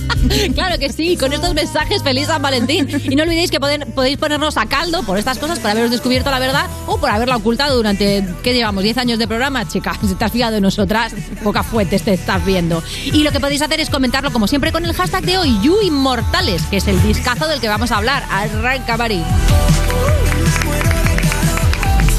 Claro 0.54 0.78
que 0.78 0.92
sí, 0.92 1.16
con 1.16 1.32
estos 1.32 1.52
mensajes 1.54 2.02
feliz 2.02 2.28
San 2.28 2.40
Valentín. 2.40 2.88
Y 3.10 3.16
no 3.16 3.24
olvidéis 3.24 3.50
que 3.50 3.58
podéis 3.58 4.18
ponernos 4.18 4.56
a 4.56 4.66
caldo 4.66 5.02
por 5.02 5.18
estas 5.18 5.38
cosas, 5.38 5.58
por 5.58 5.70
haberos 5.70 5.90
descubierto 5.90 6.30
la 6.30 6.38
verdad 6.38 6.66
o 6.86 6.98
por 6.98 7.10
haberla 7.10 7.36
ocultado 7.36 7.76
durante, 7.76 8.24
¿qué 8.42 8.54
llevamos? 8.54 8.84
10 8.84 8.98
años 8.98 9.18
de 9.18 9.26
programa, 9.26 9.66
chicas. 9.66 9.98
Si 10.12 10.16
te 10.16 10.24
has 10.26 10.32
fijado 10.32 10.56
en 10.56 10.62
nosotras, 10.62 11.14
poca 11.42 11.62
fuentes 11.62 12.02
te 12.02 12.12
estás 12.12 12.44
viendo. 12.44 12.82
Y 13.06 13.22
lo 13.22 13.32
que 13.32 13.40
podéis 13.40 13.62
hacer 13.62 13.80
es 13.80 13.88
comentarlo 13.88 14.30
como 14.30 14.46
siempre 14.46 14.72
con 14.72 14.84
el 14.84 14.92
hashtag 14.92 15.24
de 15.24 15.38
hoy, 15.38 15.58
You 15.62 15.80
Inmortales, 15.82 16.62
que 16.64 16.76
es 16.76 16.86
el 16.86 17.02
discazo 17.02 17.48
del 17.48 17.60
que 17.60 17.68
vamos 17.68 17.91
a 17.91 17.91
hablar. 17.92 18.24
Arranca, 18.30 18.96
Mari. 18.96 19.22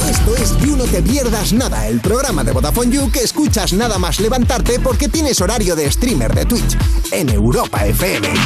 Esto 0.09 0.35
es 0.35 0.57
You 0.59 0.77
No 0.77 0.85
Te 0.85 1.01
Pierdas 1.01 1.53
Nada, 1.53 1.87
el 1.87 1.99
programa 1.99 2.43
de 2.43 2.51
Vodafone 2.51 2.91
You 2.91 3.11
que 3.11 3.21
escuchas 3.21 3.73
nada 3.73 3.97
más 3.97 4.19
levantarte 4.19 4.79
porque 4.79 5.09
tienes 5.09 5.41
horario 5.41 5.75
de 5.75 5.91
streamer 5.91 6.33
de 6.33 6.45
Twitch 6.45 6.77
en 7.11 7.29
Europa 7.29 7.85
FM. 7.85 8.27
A 8.27 8.31
a 8.31 8.39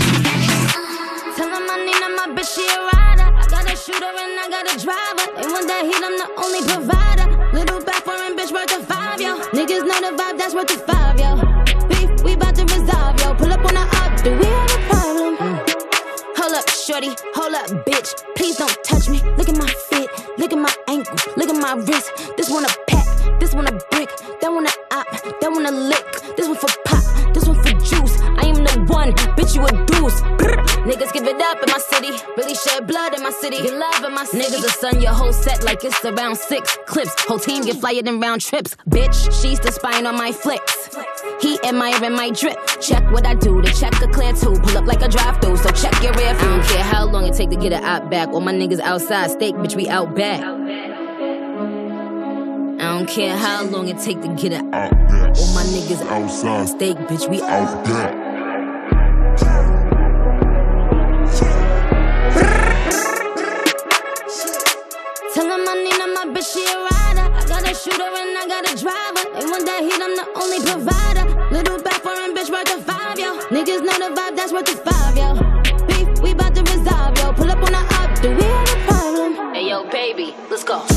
a 8.54 8.66
the 8.66 8.84
a. 8.84 9.38
Niggas 9.54 9.84
know 9.84 10.00
the 10.02 10.12
vibe, 10.16 10.38
that's 10.38 10.54
worth 10.54 10.72
a 10.72 10.78
five, 10.80 11.20
yo. 11.20 11.36
Beef, 11.88 12.10
we 12.24 12.36
bout 12.36 12.56
to 12.56 12.64
resolve, 12.64 13.20
yo. 13.20 13.34
Pull 13.36 13.52
up 13.52 13.66
on 13.66 13.74
the 13.74 13.82
up, 13.82 14.24
do 14.24 14.32
we 14.38 14.57
shorty, 16.88 17.10
hold 17.36 17.54
up, 17.54 17.68
bitch. 17.86 18.16
Please 18.36 18.56
don't 18.56 18.72
touch 18.84 19.10
me. 19.10 19.20
Look 19.36 19.50
at 19.50 19.58
my 19.58 19.68
fit, 19.90 20.10
look 20.38 20.54
at 20.54 20.58
my 20.58 20.74
ankle, 20.88 21.18
look 21.36 21.50
at 21.50 21.60
my 21.60 21.74
wrist. 21.74 22.12
This 22.38 22.50
one 22.50 22.64
a 22.64 22.70
pack, 22.88 23.40
this 23.42 23.54
one 23.54 23.68
a 23.68 23.72
brick, 23.92 24.10
that 24.40 24.48
one 24.48 24.66
a 24.66 24.72
op, 24.96 25.08
that 25.42 25.52
one 25.52 25.66
a 25.66 25.72
lick. 25.72 26.08
This 26.38 26.48
one 26.48 26.56
for 26.56 26.72
pop, 26.86 27.04
this 27.34 27.46
one 27.46 27.58
for 27.62 27.74
juice. 27.84 28.22
I 28.40 28.48
am 28.48 28.64
the 28.64 28.86
one, 28.88 29.12
bitch, 29.36 29.56
you 29.56 29.66
a 29.66 29.72
deuce. 29.86 30.22
Brr. 30.40 30.56
Niggas 30.88 31.12
give 31.12 31.28
it 31.28 31.42
up 31.42 31.62
in 31.62 31.70
my 31.70 31.80
city, 31.92 32.12
really 32.38 32.56
shed 32.56 32.88
blood 32.88 33.14
in 33.14 33.22
my 33.22 33.32
city. 33.32 33.58
Get 33.58 33.74
love 33.74 34.06
in 34.06 34.14
my 34.14 34.24
city. 34.24 34.46
Niggas 34.46 34.62
will 34.62 34.70
sun 34.70 35.02
your 35.02 35.12
whole 35.12 35.34
set 35.34 35.66
like 35.66 35.84
it's 35.84 36.04
around 36.06 36.38
six 36.38 36.78
clips. 36.86 37.12
Whole 37.28 37.40
team 37.40 37.64
get 37.64 37.76
flyer 37.76 38.02
than 38.02 38.22
round 38.22 38.40
trips. 38.40 38.78
Bitch, 38.90 39.18
she's 39.42 39.60
the 39.60 39.72
spine 39.74 40.06
on 40.06 40.16
my 40.16 40.32
flicks. 40.32 40.96
He 41.42 41.60
admiring 41.66 42.16
my 42.16 42.30
drip. 42.30 42.58
Check 42.80 43.04
what 43.12 43.26
I 43.26 43.36
do 43.36 43.62
to 43.62 43.74
check 43.74 44.02
a 44.02 44.08
clear 44.08 44.32
two. 44.32 44.54
Pull 44.62 44.78
up 44.78 44.86
like 44.86 45.02
a 45.02 45.10
drive 45.10 45.42
through, 45.42 45.58
so 45.58 45.70
check 45.72 46.02
your 46.02 46.14
rear 46.14 46.34
view. 46.36 46.47
It 47.28 47.34
take 47.36 47.50
to 47.50 47.56
get 47.56 47.74
it 47.74 47.84
out 47.84 48.10
back. 48.10 48.30
All 48.30 48.40
my 48.40 48.54
niggas 48.54 48.80
outside, 48.80 49.32
steak, 49.32 49.56
bitch, 49.56 49.76
we 49.76 49.90
out 49.90 50.16
back. 50.16 50.42
I 52.80 52.98
don't 52.98 53.08
care 53.08 53.36
how 53.36 53.64
long 53.64 53.88
it 53.90 54.00
take 54.00 54.22
to 54.22 54.30
get 54.30 54.54
it 54.54 54.64
out. 54.74 54.92
Back. 54.92 55.38
All 55.38 55.54
my 55.54 55.64
niggas 55.64 56.02
outside. 56.08 56.70
Steak, 56.70 56.98
bitch, 57.10 57.30
we 57.30 57.42
out 57.42 57.84
back. 57.86 58.14
Tell 65.34 65.48
them 65.48 65.68
I 65.68 65.74
need 65.84 66.00
her, 66.02 66.08
my 66.14 66.26
bitch, 66.34 66.54
she 66.54 66.64
a 66.64 66.78
rider. 66.78 67.28
I 67.36 67.46
got 67.48 67.64
a 67.64 67.74
shooter 67.76 68.04
and 68.04 68.38
I 68.38 68.46
got 68.48 68.72
a 68.72 68.76
driver. 68.76 69.24
They 69.36 69.46
want 69.52 69.66
that 69.66 69.82
heat, 69.84 70.02
I'm 70.02 70.16
the 70.16 70.26
only 70.40 70.60
provider. 70.66 71.26
Little 71.52 71.80
back 71.84 72.02
foreign 72.02 72.34
bitch 72.36 72.50
worth 72.50 72.74
a 72.74 72.82
five, 72.82 73.20
yo. 73.20 73.38
Niggas 73.50 73.82
know 73.84 73.98
the 74.00 74.16
vibe, 74.16 74.36
that's 74.36 74.52
worth 74.52 74.70
a 74.70 74.78
five, 74.78 74.97
we 78.24 78.34
a 78.34 78.66
problem? 78.88 79.54
Hey, 79.54 79.70
yo, 79.70 79.88
baby, 79.90 80.36
let's 80.50 80.64
go. 80.64 80.97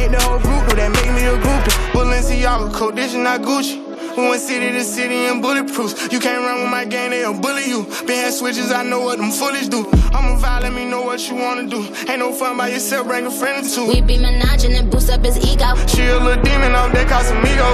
hit 0.01 0.11
the 0.11 0.21
whole 0.25 0.39
group, 0.39 0.65
though 0.67 0.75
that 0.75 0.89
make 0.89 1.11
me 1.13 1.23
a 1.29 1.37
groupie. 1.37 1.73
Balenciaga, 1.93 2.97
is 2.97 3.15
not 3.15 3.41
Gucci. 3.41 3.77
We 4.17 4.27
went 4.27 4.41
city 4.41 4.71
to 4.71 4.83
city 4.83 5.15
and 5.31 5.41
bulletproofs. 5.41 6.11
You 6.11 6.19
can't 6.19 6.43
run 6.43 6.61
with 6.61 6.71
my 6.71 6.83
gang, 6.83 7.11
they'll 7.11 7.39
bully 7.39 7.65
you. 7.65 7.83
Been 8.05 8.19
had 8.25 8.33
switches, 8.33 8.71
I 8.71 8.83
know 8.83 9.01
what 9.01 9.19
them 9.19 9.31
foolish 9.31 9.67
do. 9.69 9.87
I'm 10.11 10.35
a 10.35 10.35
vibe, 10.35 10.63
let 10.63 10.73
me 10.73 10.83
know 10.85 11.01
what 11.03 11.21
you 11.29 11.35
wanna 11.35 11.67
do. 11.67 11.79
Ain't 12.09 12.19
no 12.19 12.33
fun 12.33 12.57
by 12.57 12.69
yourself, 12.69 13.07
bring 13.07 13.25
a 13.25 13.31
friend 13.31 13.65
or 13.65 13.69
two. 13.69 13.87
We 13.87 14.01
be 14.01 14.17
menaging 14.17 14.77
and 14.77 14.91
boost 14.91 15.09
up 15.09 15.23
his 15.23 15.37
ego. 15.37 15.75
She 15.87 16.03
a 16.07 16.19
little 16.19 16.43
demon 16.43 16.73
off 16.75 16.91
that 16.91 17.07
Casamigo. 17.07 17.69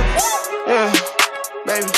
Yeah, 0.67 0.93
baby. 1.65 1.89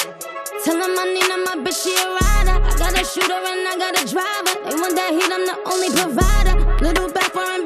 Tell 0.64 0.78
them 0.80 0.96
I 0.98 1.06
need 1.12 1.28
her, 1.32 1.40
my 1.44 1.56
bitch, 1.64 1.84
she 1.84 1.92
a 1.96 2.06
rider. 2.08 2.64
I 2.64 2.72
got 2.78 2.94
a 2.96 3.04
shooter 3.04 3.34
and 3.34 3.68
I 3.68 3.76
got 3.78 4.00
a 4.00 4.06
driver. 4.08 4.56
They 4.64 4.76
want 4.80 4.96
that 4.96 5.12
heat, 5.12 5.32
I'm 5.36 5.46
the 5.52 5.56
only 5.68 5.90
provider. 5.90 6.59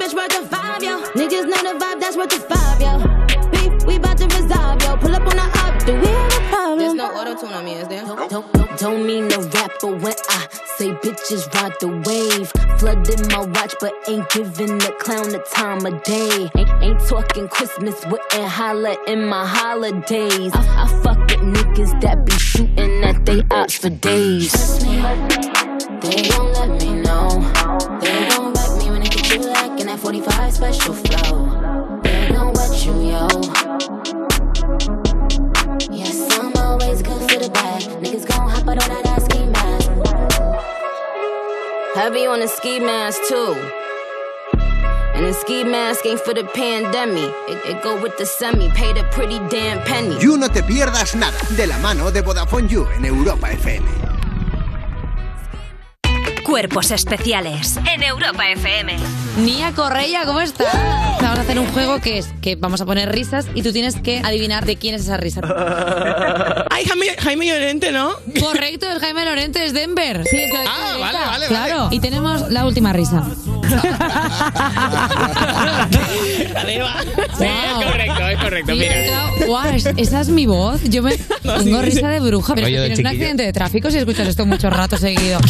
Little 0.03 0.17
back 0.17 0.31
foreign 0.31 0.39
bitch 0.39 0.39
worth 0.39 0.43
a 0.43 0.55
five, 0.55 0.83
yo. 0.83 1.01
Niggas 1.13 1.45
know 1.45 1.73
the 1.73 1.79
vibe, 1.79 1.99
that's 1.99 2.17
worth 2.17 2.33
a 2.33 2.39
five, 2.39 2.81
yo. 2.81 2.97
Beef, 3.51 3.85
we 3.85 3.97
bout 3.99 4.17
to 4.17 4.25
resolve, 4.25 4.81
yo. 4.81 4.97
Pull 4.97 5.15
up 5.15 5.21
on 5.21 5.35
the 5.37 5.41
up, 5.41 5.85
do 5.85 5.93
we 5.93 6.07
have 6.07 6.33
a 6.33 6.49
problem? 6.49 6.79
There's 6.79 6.93
no 6.93 7.05
auto 7.05 7.39
tune 7.39 7.53
on 7.53 7.65
me, 7.65 7.73
is 7.73 7.87
there? 7.87 8.05
Don't, 8.05 8.29
don't, 8.29 8.53
don't, 8.53 8.79
don't 8.79 9.07
mean 9.07 9.29
to 9.29 9.39
rap, 9.39 9.71
but 9.81 10.01
when 10.01 10.13
I 10.29 10.47
say 10.77 10.91
bitches 10.91 11.53
ride 11.53 11.73
the 11.79 11.87
wave, 11.87 12.51
flooding 12.79 13.27
my 13.29 13.45
watch, 13.57 13.75
but 13.79 13.93
ain't 14.07 14.29
giving 14.29 14.77
the 14.79 14.93
clown 14.99 15.29
the 15.29 15.39
time 15.53 15.85
of 15.85 16.03
day. 16.03 16.49
Ain't, 16.57 16.83
ain't 16.83 16.99
talking 17.07 17.47
Christmas, 17.47 18.05
wouldn't 18.05 18.49
holla 18.49 18.97
in 19.07 19.25
my 19.25 19.45
holidays. 19.45 20.51
I, 20.53 20.83
I 20.83 21.01
fuck 21.01 21.19
with 21.19 21.39
niggas 21.39 22.01
that 22.01 22.25
be 22.25 22.33
shooting 22.33 23.03
at 23.03 23.25
they 23.25 23.41
ops 23.51 23.77
for 23.77 23.89
days. 23.89 24.51
Trust 24.51 24.85
me, 24.85 24.97
they 26.01 26.29
gon' 26.29 26.51
let 26.53 26.81
me 26.81 27.01
know. 27.01 27.99
They 28.01 28.27
gon' 28.29 28.42
45 30.03 30.53
special 30.53 30.93
flow. 30.93 32.01
They 32.03 32.27
gon' 32.33 32.51
wet 32.51 32.85
you, 32.85 32.91
yo. 33.07 33.25
Yes, 35.89 36.27
I'm 36.37 36.51
always 36.57 37.01
good 37.01 37.21
for 37.31 37.39
the 37.39 37.49
bad. 37.53 37.83
Niggas 38.03 38.27
gon' 38.27 38.49
hop 38.49 38.67
out 38.67 38.83
on 38.83 38.89
that 38.89 39.05
ass 39.05 39.23
ski 39.23 39.45
mask. 39.45 39.89
Heavy 41.95 42.25
on 42.25 42.41
the 42.41 42.49
ski 42.49 42.81
mask 42.81 43.17
too. 43.29 43.55
And 45.15 45.25
the 45.25 45.31
ski 45.31 45.63
mask 45.63 46.05
ain't 46.05 46.19
for 46.19 46.33
the 46.33 46.43
pandemic. 46.53 47.31
It, 47.47 47.77
it 47.77 47.81
go 47.81 47.95
with 48.01 48.17
the 48.17 48.25
semi. 48.25 48.69
Paid 48.71 48.97
a 48.97 49.05
pretty 49.05 49.39
damn 49.47 49.81
penny. 49.85 50.19
You 50.19 50.37
no 50.37 50.49
te 50.49 50.63
pierdas 50.63 51.15
nada 51.15 51.39
de 51.55 51.65
la 51.65 51.77
mano 51.77 52.11
de 52.11 52.21
Vodafone 52.21 52.67
You 52.67 52.89
en 52.97 53.05
Europa 53.05 53.51
FM. 53.51 54.12
Cuerpos 56.43 56.91
especiales 56.91 57.77
en 57.91 58.03
Europa 58.03 58.43
FM. 58.49 58.95
Nia 59.37 59.71
Correia, 59.71 60.23
¿cómo 60.25 60.41
estás? 60.41 60.67
Vamos 61.21 61.39
a 61.39 61.41
hacer 61.41 61.57
un 61.57 61.67
juego 61.67 61.99
que 62.01 62.17
es 62.19 62.27
que 62.41 62.55
vamos 62.55 62.81
a 62.81 62.85
poner 62.85 63.11
risas 63.11 63.47
y 63.55 63.63
tú 63.63 63.71
tienes 63.71 63.95
que 63.95 64.19
adivinar 64.19 64.65
de 64.65 64.75
quién 64.75 64.93
es 64.95 65.01
esa 65.03 65.17
risa. 65.17 65.41
Ay, 66.69 66.85
Jaime, 66.85 67.05
Jaime 67.17 67.47
Llorente, 67.47 67.91
¿no? 67.91 68.11
Correcto, 68.39 68.87
es 68.91 68.99
Jaime 68.99 69.25
Lorente, 69.25 69.65
es 69.65 69.73
Denver. 69.73 70.23
Sí, 70.29 70.37
es 70.37 70.51
de- 70.51 70.57
Ah, 70.67 70.97
vale, 70.99 71.17
vale, 71.25 71.47
Claro. 71.47 71.83
vale. 71.85 71.95
Y 71.95 71.99
tenemos 71.99 72.49
la 72.51 72.65
última 72.65 72.91
risa. 72.93 73.23
Sí, 77.37 77.45
es 77.45 77.85
correcto, 77.85 78.27
es 78.29 78.39
correcto. 78.39 78.71
Mira. 78.75 79.31
Guau, 79.47 79.69
es- 79.73 79.85
esa 79.97 80.21
es 80.21 80.29
mi 80.29 80.45
voz. 80.45 80.81
Yo 80.83 81.01
me 81.01 81.17
tengo 81.41 81.59
sí, 81.61 81.85
risa 81.85 81.99
sí. 81.99 82.05
de 82.05 82.19
bruja, 82.19 82.53
pero 82.53 82.67
Rollo 82.67 82.81
de 82.81 82.87
tienes 82.89 82.99
un 82.99 83.05
chiquillo. 83.05 83.09
accidente 83.23 83.43
de 83.43 83.53
tráfico 83.53 83.89
si 83.89 83.97
escuchas 83.97 84.27
esto 84.27 84.45
mucho 84.45 84.69
rato 84.69 84.97
seguido. 84.97 85.39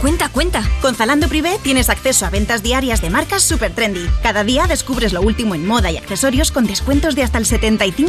cuenta, 0.00 0.28
cuenta. 0.28 0.62
Con 0.80 0.94
Zalando 0.94 1.28
Privé 1.28 1.58
tienes 1.62 1.90
acceso 1.90 2.26
a 2.26 2.30
ventas 2.30 2.62
diarias 2.62 3.00
de 3.00 3.10
marcas 3.10 3.42
super 3.42 3.72
trendy. 3.72 4.08
Cada 4.22 4.42
día 4.42 4.66
descubres 4.66 5.12
lo 5.12 5.20
último 5.20 5.54
en 5.54 5.66
moda 5.66 5.90
y 5.90 5.98
accesorios 5.98 6.50
con 6.50 6.66
descuentos 6.66 7.14
de 7.14 7.22
hasta 7.22 7.38
el 7.38 7.46
75%. 7.46 8.02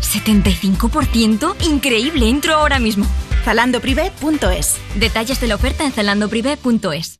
¿75%? 0.00 1.56
Increíble, 1.66 2.28
entro 2.28 2.54
ahora 2.54 2.78
mismo. 2.78 3.06
Zalandoprivé.es. 3.44 4.76
Detalles 4.94 5.40
de 5.40 5.46
la 5.48 5.54
oferta 5.56 5.84
en 5.84 5.92
zalandoprivé.es. 5.92 7.18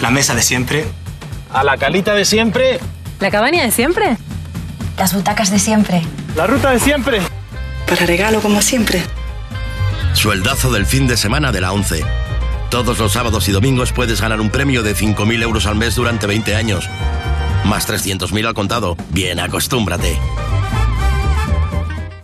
La 0.00 0.10
mesa 0.10 0.34
de 0.34 0.42
siempre. 0.42 0.86
A 1.52 1.64
la 1.64 1.76
calita 1.76 2.14
de 2.14 2.24
siempre. 2.24 2.80
¿La 3.20 3.30
cabaña 3.30 3.62
de 3.62 3.70
siempre? 3.70 4.16
Las 4.98 5.14
butacas 5.14 5.50
de 5.50 5.58
siempre. 5.58 6.02
La 6.34 6.46
ruta 6.46 6.70
de 6.70 6.80
siempre. 6.80 7.20
Para 7.86 8.06
regalo 8.06 8.40
como 8.40 8.62
siempre. 8.62 9.02
Sueldazo 10.14 10.70
del 10.70 10.86
fin 10.86 11.06
de 11.06 11.16
semana 11.16 11.52
de 11.52 11.60
la 11.60 11.72
11. 11.72 12.04
Todos 12.72 12.98
los 12.98 13.12
sábados 13.12 13.46
y 13.50 13.52
domingos 13.52 13.92
puedes 13.92 14.22
ganar 14.22 14.40
un 14.40 14.48
premio 14.48 14.82
de 14.82 14.94
5.000 14.94 15.42
euros 15.42 15.66
al 15.66 15.76
mes 15.76 15.94
durante 15.94 16.26
20 16.26 16.54
años. 16.54 16.88
Más 17.66 17.86
300.000 17.86 18.46
al 18.46 18.54
contado. 18.54 18.96
Bien, 19.10 19.38
acostúmbrate. 19.40 20.18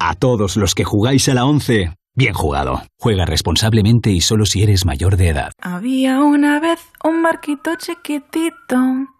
A 0.01 0.15
todos 0.15 0.57
los 0.57 0.75
que 0.75 0.85
jugáis 0.85 1.29
a 1.29 1.35
la 1.35 1.45
11, 1.45 1.93
bien 2.15 2.33
jugado. 2.33 2.81
Juega 2.99 3.27
responsablemente 3.27 4.09
y 4.09 4.23
solo 4.23 4.47
si 4.47 4.63
eres 4.63 4.87
mayor 4.87 5.19
de 5.19 5.29
edad. 5.29 5.53
Había 5.61 6.21
una 6.21 6.61
vez 6.61 6.81
un 7.05 7.23
barquito 7.23 7.73
chiquitito. 7.77 8.79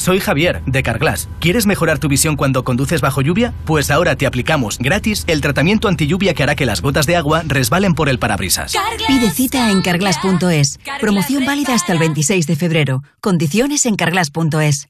Soy 0.00 0.18
Javier, 0.18 0.62
de 0.64 0.82
Carglass. 0.82 1.28
¿Quieres 1.40 1.66
mejorar 1.66 1.98
tu 1.98 2.08
visión 2.08 2.34
cuando 2.34 2.64
conduces 2.64 3.02
bajo 3.02 3.20
lluvia? 3.20 3.52
Pues 3.66 3.90
ahora 3.90 4.16
te 4.16 4.24
aplicamos 4.24 4.78
gratis 4.78 5.24
el 5.26 5.42
tratamiento 5.42 5.88
anti 5.88 6.06
lluvia 6.06 6.32
que 6.32 6.42
hará 6.42 6.54
que 6.54 6.64
las 6.64 6.80
gotas 6.80 7.04
de 7.04 7.16
agua 7.16 7.42
resbalen 7.46 7.92
por 7.92 8.08
el 8.08 8.18
parabrisas. 8.18 8.72
Pide 9.06 9.30
cita 9.30 9.70
en 9.70 9.82
carglass.es. 9.82 10.80
Promoción 11.02 11.44
válida 11.44 11.74
hasta 11.74 11.92
el 11.92 11.98
26 11.98 12.46
de 12.46 12.56
febrero. 12.56 13.02
Condiciones 13.20 13.84
en 13.84 13.96
carglass.es. 13.96 14.88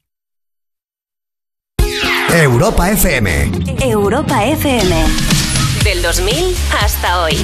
Europa 2.33 2.89
FM. 2.89 3.51
Europa 3.81 4.45
FM. 4.45 4.95
Del 5.83 6.01
2000 6.03 6.55
hasta 6.81 7.23
hoy. 7.23 7.35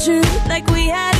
About 0.00 0.08
a 0.08 0.22
future 0.22 0.48
like 0.48 0.66
we 0.68 0.88
had 0.88 1.19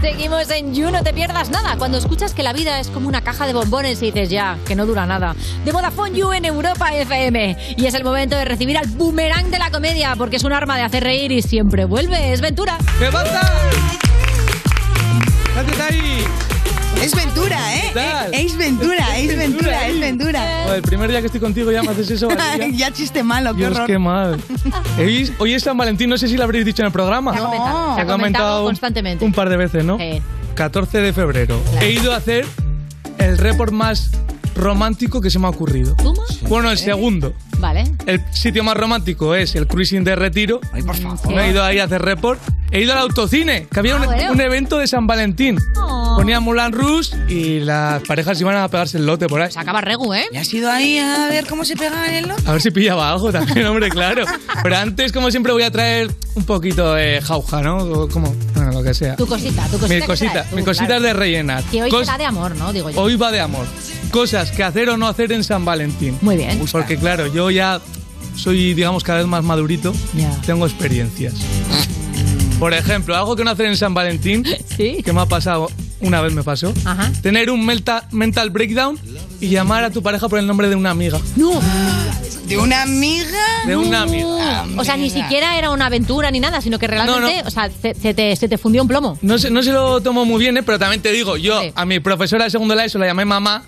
Seguimos 0.00 0.48
en 0.50 0.74
You, 0.74 0.90
no 0.90 1.02
te 1.02 1.12
pierdas 1.12 1.50
nada. 1.50 1.76
Cuando 1.76 1.98
escuchas 1.98 2.32
que 2.32 2.42
la 2.42 2.54
vida 2.54 2.80
es 2.80 2.88
como 2.88 3.06
una 3.06 3.20
caja 3.20 3.46
de 3.46 3.52
bombones 3.52 4.00
y 4.02 4.06
dices 4.06 4.30
ya, 4.30 4.56
que 4.66 4.74
no 4.74 4.86
dura 4.86 5.04
nada. 5.04 5.36
De 5.64 5.72
Vodafone 5.72 6.16
You 6.16 6.32
en 6.32 6.46
Europa 6.46 6.94
FM. 6.94 7.74
Y 7.76 7.84
es 7.84 7.92
el 7.92 8.02
momento 8.02 8.34
de 8.36 8.46
recibir 8.46 8.78
al 8.78 8.86
boomerang 8.86 9.50
de 9.50 9.58
la 9.58 9.70
comedia, 9.70 10.16
porque 10.16 10.36
es 10.36 10.44
un 10.44 10.54
arma 10.54 10.78
de 10.78 10.84
hacer 10.84 11.04
reír 11.04 11.32
y 11.32 11.42
siempre 11.42 11.84
vuelve. 11.84 12.32
Es 12.32 12.40
Ventura. 12.40 12.78
¡Me! 12.98 13.10
¡Quédate 15.54 15.82
ahí! 15.82 16.24
Es 17.02 17.14
Ventura, 17.14 17.58
¿eh? 17.76 17.92
Es 18.32 18.56
Ventura, 18.56 19.18
es 19.18 19.36
Ventura, 19.38 19.88
es 19.88 20.00
Ventura. 20.00 20.62
Joder, 20.64 20.76
el 20.76 20.82
primer 20.82 21.10
día 21.10 21.20
que 21.20 21.26
estoy 21.26 21.40
contigo 21.40 21.72
ya 21.72 21.82
me 21.82 21.90
haces 21.90 22.10
eso, 22.10 22.28
Valeria. 22.28 22.68
ya 22.72 22.90
chiste 22.92 23.22
malo, 23.22 23.52
qué 23.52 23.58
Dios, 23.58 23.72
horror. 23.72 23.86
qué 23.86 23.98
mal. 23.98 24.40
Hoy, 24.98 25.32
hoy 25.38 25.54
es 25.54 25.62
San 25.62 25.76
Valentín, 25.76 26.10
no 26.10 26.18
sé 26.18 26.28
si 26.28 26.36
lo 26.36 26.44
habréis 26.44 26.64
dicho 26.64 26.82
en 26.82 26.86
el 26.86 26.92
programa. 26.92 27.32
Se 27.32 27.38
ha 27.38 27.42
comentado, 27.42 27.94
se 27.96 28.00
ha 28.02 28.06
comentado 28.06 28.64
constantemente. 28.64 29.24
un 29.24 29.32
par 29.32 29.48
de 29.48 29.56
veces, 29.56 29.84
¿no? 29.84 29.96
Sí. 29.98 30.20
14 30.54 30.98
de 31.00 31.12
febrero. 31.12 31.58
He 31.80 31.92
ido 31.92 32.12
a 32.12 32.16
hacer 32.16 32.44
el 33.18 33.38
report 33.38 33.72
más 33.72 34.10
romántico 34.54 35.20
que 35.22 35.30
se 35.30 35.38
me 35.38 35.46
ha 35.46 35.50
ocurrido. 35.50 35.96
Bueno, 36.48 36.70
el 36.70 36.76
segundo. 36.76 37.32
Vale. 37.58 37.84
El 38.06 38.20
sitio 38.32 38.62
más 38.62 38.76
romántico 38.76 39.34
es 39.34 39.54
el 39.54 39.66
cruising 39.66 40.04
de 40.04 40.16
retiro. 40.16 40.60
Ay, 40.72 40.82
por 40.82 40.96
favor. 40.96 41.34
Me 41.34 41.46
he 41.46 41.50
ido 41.50 41.62
ahí 41.64 41.78
a 41.78 41.84
hacer 41.84 42.02
report. 42.02 42.40
He 42.72 42.82
ido 42.82 42.92
al 42.92 42.98
autocine, 42.98 43.66
que 43.72 43.80
había 43.80 43.96
un, 43.96 44.02
Ah, 44.02 44.06
bueno. 44.06 44.32
un 44.32 44.40
evento 44.40 44.78
de 44.78 44.86
San 44.86 45.06
Valentín. 45.06 45.58
Oh. 45.76 45.99
Ponía 46.20 46.38
Mulan 46.38 46.72
Rouge 46.72 47.16
y 47.30 47.60
las 47.60 48.02
parejas 48.02 48.38
iban 48.42 48.54
a 48.54 48.68
pegarse 48.68 48.98
el 48.98 49.06
lote 49.06 49.26
por 49.26 49.40
ahí. 49.40 49.50
Se 49.50 49.58
acaba 49.58 49.80
Regu, 49.80 50.12
¿eh? 50.12 50.26
¿Y 50.30 50.36
has 50.36 50.52
ido 50.52 50.70
ahí 50.70 50.98
a 50.98 51.28
ver 51.30 51.46
cómo 51.46 51.64
se 51.64 51.76
pegaban 51.76 52.12
el 52.12 52.28
lote? 52.28 52.42
A 52.46 52.52
ver 52.52 52.60
si 52.60 52.70
pillaba 52.70 53.10
algo 53.10 53.32
también, 53.32 53.64
hombre, 53.66 53.88
claro. 53.88 54.26
Pero 54.62 54.76
antes, 54.76 55.12
como 55.12 55.30
siempre, 55.30 55.50
voy 55.54 55.62
a 55.62 55.70
traer 55.70 56.14
un 56.34 56.44
poquito 56.44 56.92
de 56.92 57.22
jauja, 57.22 57.62
¿no? 57.62 58.06
Como, 58.08 58.34
bueno, 58.54 58.70
lo 58.70 58.82
que 58.82 58.92
sea. 58.92 59.16
Tu 59.16 59.26
cosita, 59.26 59.66
tu 59.68 59.78
cosita. 59.78 59.94
Mi 59.94 60.06
cosita, 60.06 60.46
mi 60.52 60.62
claro. 60.62 61.00
de 61.00 61.12
rellenar. 61.14 61.64
Que 61.64 61.84
hoy 61.84 61.90
Cos- 61.90 62.04
será 62.04 62.18
de 62.18 62.26
amor, 62.26 62.54
¿no? 62.54 62.70
Digo 62.70 62.90
yo. 62.90 63.00
Hoy 63.00 63.16
va 63.16 63.32
de 63.32 63.40
amor. 63.40 63.64
Cosas 64.10 64.50
que 64.50 64.62
hacer 64.62 64.90
o 64.90 64.98
no 64.98 65.08
hacer 65.08 65.32
en 65.32 65.42
San 65.42 65.64
Valentín. 65.64 66.18
Muy 66.20 66.36
bien. 66.36 66.60
Porque 66.70 66.98
claro, 66.98 67.28
yo 67.28 67.50
ya 67.50 67.80
soy, 68.36 68.74
digamos, 68.74 69.04
cada 69.04 69.20
vez 69.20 69.26
más 69.26 69.42
madurito. 69.42 69.94
Ya. 70.12 70.30
Tengo 70.44 70.66
experiencias. 70.66 71.32
Por 72.58 72.74
ejemplo, 72.74 73.16
algo 73.16 73.36
que 73.36 73.42
no 73.44 73.52
hacer 73.52 73.64
en 73.64 73.76
San 73.78 73.94
Valentín, 73.94 74.44
que 74.76 75.12
me 75.14 75.22
ha 75.22 75.26
pasado, 75.26 75.70
una 76.00 76.20
vez 76.20 76.32
me 76.32 76.42
pasó, 76.42 76.72
Ajá. 76.84 77.10
tener 77.22 77.50
un 77.50 77.64
melta- 77.64 78.06
mental 78.10 78.50
breakdown 78.50 78.98
y 79.40 79.48
llamar 79.48 79.84
a 79.84 79.90
tu 79.90 80.02
pareja 80.02 80.28
por 80.28 80.38
el 80.38 80.46
nombre 80.46 80.68
de 80.68 80.76
una 80.76 80.90
amiga. 80.90 81.18
No. 81.36 81.60
¿De 82.50 82.58
una 82.58 82.82
amiga? 82.82 83.38
De 83.64 83.76
una 83.76 84.02
amiga. 84.02 84.66
O 84.76 84.84
sea, 84.84 84.96
ni 84.96 85.08
siquiera 85.08 85.56
era 85.56 85.70
una 85.70 85.86
aventura 85.86 86.30
ni 86.32 86.40
nada, 86.40 86.60
sino 86.60 86.78
que 86.80 86.88
realmente, 86.88 87.42
o 87.46 87.50
sea, 87.50 87.70
se, 87.70 87.94
se 87.94 88.12
te, 88.12 88.34
se 88.34 88.48
te 88.48 88.58
fundió 88.58 88.82
un 88.82 88.88
plomo. 88.88 89.16
No 89.22 89.38
se, 89.38 89.50
no 89.50 89.62
se 89.62 89.72
lo 89.72 90.00
tomo 90.00 90.24
muy 90.24 90.40
bien, 90.40 90.56
¿eh? 90.56 90.62
pero 90.64 90.76
también 90.78 91.00
te 91.00 91.12
digo, 91.12 91.36
yo 91.36 91.60
a 91.74 91.84
mi 91.86 92.00
profesora 92.00 92.44
de 92.44 92.50
segundo 92.50 92.74
la 92.74 92.84
ESO 92.84 92.98
la 92.98 93.06
llamé 93.06 93.24
mamá 93.24 93.62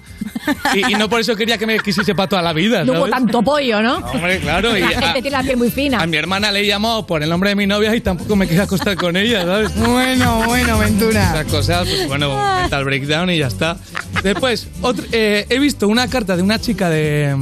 y, 0.74 0.92
y 0.92 0.96
no 0.96 1.08
por 1.08 1.20
eso 1.20 1.36
quería 1.36 1.58
que 1.58 1.66
me 1.66 1.78
quisiese 1.78 2.14
para 2.16 2.28
toda 2.28 2.42
la 2.42 2.52
vida. 2.52 2.82
No 2.84 2.94
hubo 2.94 3.08
tanto 3.08 3.40
pollo, 3.42 3.80
¿no? 3.82 3.98
Hombre, 3.98 4.40
claro. 4.40 4.76
y 4.76 4.80
La 4.80 4.88
a- 4.88 4.90
gente 5.00 5.22
tiene 5.22 5.30
la 5.36 5.42
piel 5.44 5.56
muy 5.56 5.70
fina. 5.70 6.00
A 6.00 6.06
mi 6.08 6.16
hermana 6.16 6.50
le 6.50 6.60
he 6.60 6.66
llamado 6.66 7.06
por 7.06 7.22
el 7.22 7.30
nombre 7.30 7.50
de 7.50 7.54
mi 7.56 7.68
novia 7.68 7.94
y 7.94 8.00
tampoco 8.00 8.34
me 8.34 8.48
quería 8.48 8.64
acostar 8.64 8.96
con 8.96 9.16
ella, 9.16 9.44
¿sabes? 9.44 9.74
Bueno, 9.76 10.42
bueno, 10.46 10.78
Ventura. 10.78 11.30
Esas 11.34 11.46
cosas, 11.46 11.88
pues 11.88 12.08
bueno, 12.08 12.34
mental 12.60 12.84
breakdown 12.84 13.30
y 13.30 13.38
ya 13.38 13.46
está. 13.46 13.76
Después, 14.24 14.66
otro- 14.80 15.04
eh, 15.12 15.46
he 15.48 15.58
visto 15.60 15.86
una 15.86 16.08
carta 16.08 16.36
de 16.36 16.42
una 16.42 16.58
chica 16.60 16.90
de. 16.90 17.36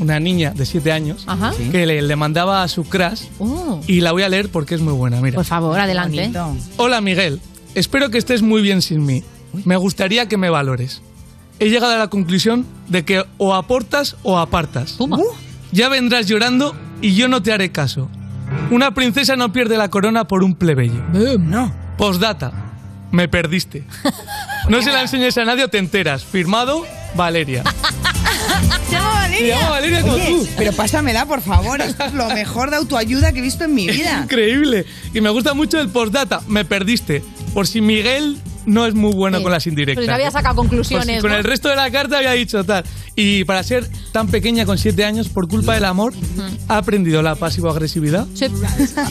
Una 0.00 0.20
niña 0.20 0.52
de 0.54 0.64
7 0.66 0.92
años 0.92 1.24
Ajá. 1.26 1.52
que 1.72 1.86
le, 1.86 2.02
le 2.02 2.16
mandaba 2.16 2.62
a 2.62 2.68
su 2.68 2.84
crush 2.84 3.22
Oh. 3.38 3.80
y 3.86 4.00
la 4.00 4.12
voy 4.12 4.22
a 4.22 4.28
leer 4.28 4.48
porque 4.50 4.74
es 4.74 4.80
muy 4.80 4.92
buena, 4.92 5.20
mira. 5.20 5.34
Por 5.36 5.44
favor, 5.44 5.78
adelante. 5.78 6.30
Hola 6.76 7.00
Miguel, 7.00 7.40
espero 7.74 8.10
que 8.10 8.18
estés 8.18 8.42
muy 8.42 8.62
bien 8.62 8.82
sin 8.82 9.04
mí. 9.04 9.22
Me 9.64 9.76
gustaría 9.76 10.26
que 10.28 10.36
me 10.36 10.50
valores. 10.50 11.02
He 11.60 11.70
llegado 11.70 11.92
a 11.94 11.98
la 11.98 12.08
conclusión 12.08 12.66
de 12.88 13.04
que 13.04 13.24
o 13.38 13.54
aportas 13.54 14.16
o 14.22 14.38
apartas. 14.38 14.96
Ya 15.72 15.88
vendrás 15.88 16.26
llorando 16.26 16.76
y 17.02 17.14
yo 17.14 17.28
no 17.28 17.42
te 17.42 17.52
haré 17.52 17.70
caso. 17.72 18.08
Una 18.70 18.94
princesa 18.94 19.36
no 19.36 19.52
pierde 19.52 19.76
la 19.76 19.88
corona 19.90 20.26
por 20.28 20.42
un 20.44 20.54
plebeyo. 20.54 21.02
No. 21.38 21.72
Postdata. 21.96 22.52
Me 23.10 23.28
perdiste. 23.28 23.84
No 24.68 24.82
se 24.82 24.92
la 24.92 25.00
enseñes 25.00 25.38
a 25.38 25.46
nadie 25.46 25.64
o 25.64 25.68
te 25.68 25.78
enteras. 25.78 26.24
Firmado, 26.24 26.84
Valeria. 27.14 27.64
¿Se 29.38 29.46
llama 29.46 29.70
Valeria? 29.70 30.00
Se 30.00 30.02
llama 30.02 30.02
Valeria 30.02 30.02
como 30.02 30.14
Oye, 30.14 30.26
tú. 30.26 30.48
Pero 30.56 30.72
pásamela, 30.72 31.26
por 31.26 31.40
favor. 31.40 31.80
Esto 31.80 32.04
es 32.04 32.14
lo 32.14 32.28
mejor 32.28 32.70
de 32.70 32.76
autoayuda 32.76 33.32
que 33.32 33.38
he 33.38 33.42
visto 33.42 33.64
en 33.64 33.74
mi 33.74 33.86
vida. 33.88 34.20
Increíble. 34.24 34.84
Y 35.14 35.20
me 35.20 35.30
gusta 35.30 35.54
mucho 35.54 35.80
el 35.80 35.88
postdata. 35.88 36.42
Me 36.46 36.64
perdiste. 36.64 37.22
Por 37.54 37.66
si 37.66 37.80
Miguel 37.80 38.38
no 38.66 38.86
es 38.86 38.94
muy 38.94 39.12
bueno 39.12 39.42
con 39.42 39.52
las 39.52 39.66
indirectas. 39.66 40.00
Pues 40.00 40.08
no 40.08 40.14
había 40.14 40.30
sacado 40.30 40.56
Por 40.56 40.64
si 40.64 40.68
conclusiones. 40.68 41.20
con 41.22 41.30
¿no? 41.30 41.36
el 41.36 41.44
resto 41.44 41.68
de 41.68 41.76
la 41.76 41.90
carta 41.90 42.18
había 42.18 42.32
dicho 42.32 42.64
tal. 42.64 42.84
Y 43.16 43.44
para 43.44 43.62
ser 43.62 43.88
tan 44.12 44.28
pequeña 44.28 44.64
con 44.64 44.78
7 44.78 45.04
años, 45.04 45.28
por 45.28 45.48
culpa 45.48 45.74
del 45.74 45.84
amor, 45.86 46.12
ha 46.68 46.76
aprendido 46.78 47.20
la 47.22 47.34
pasivo-agresividad. 47.34 48.26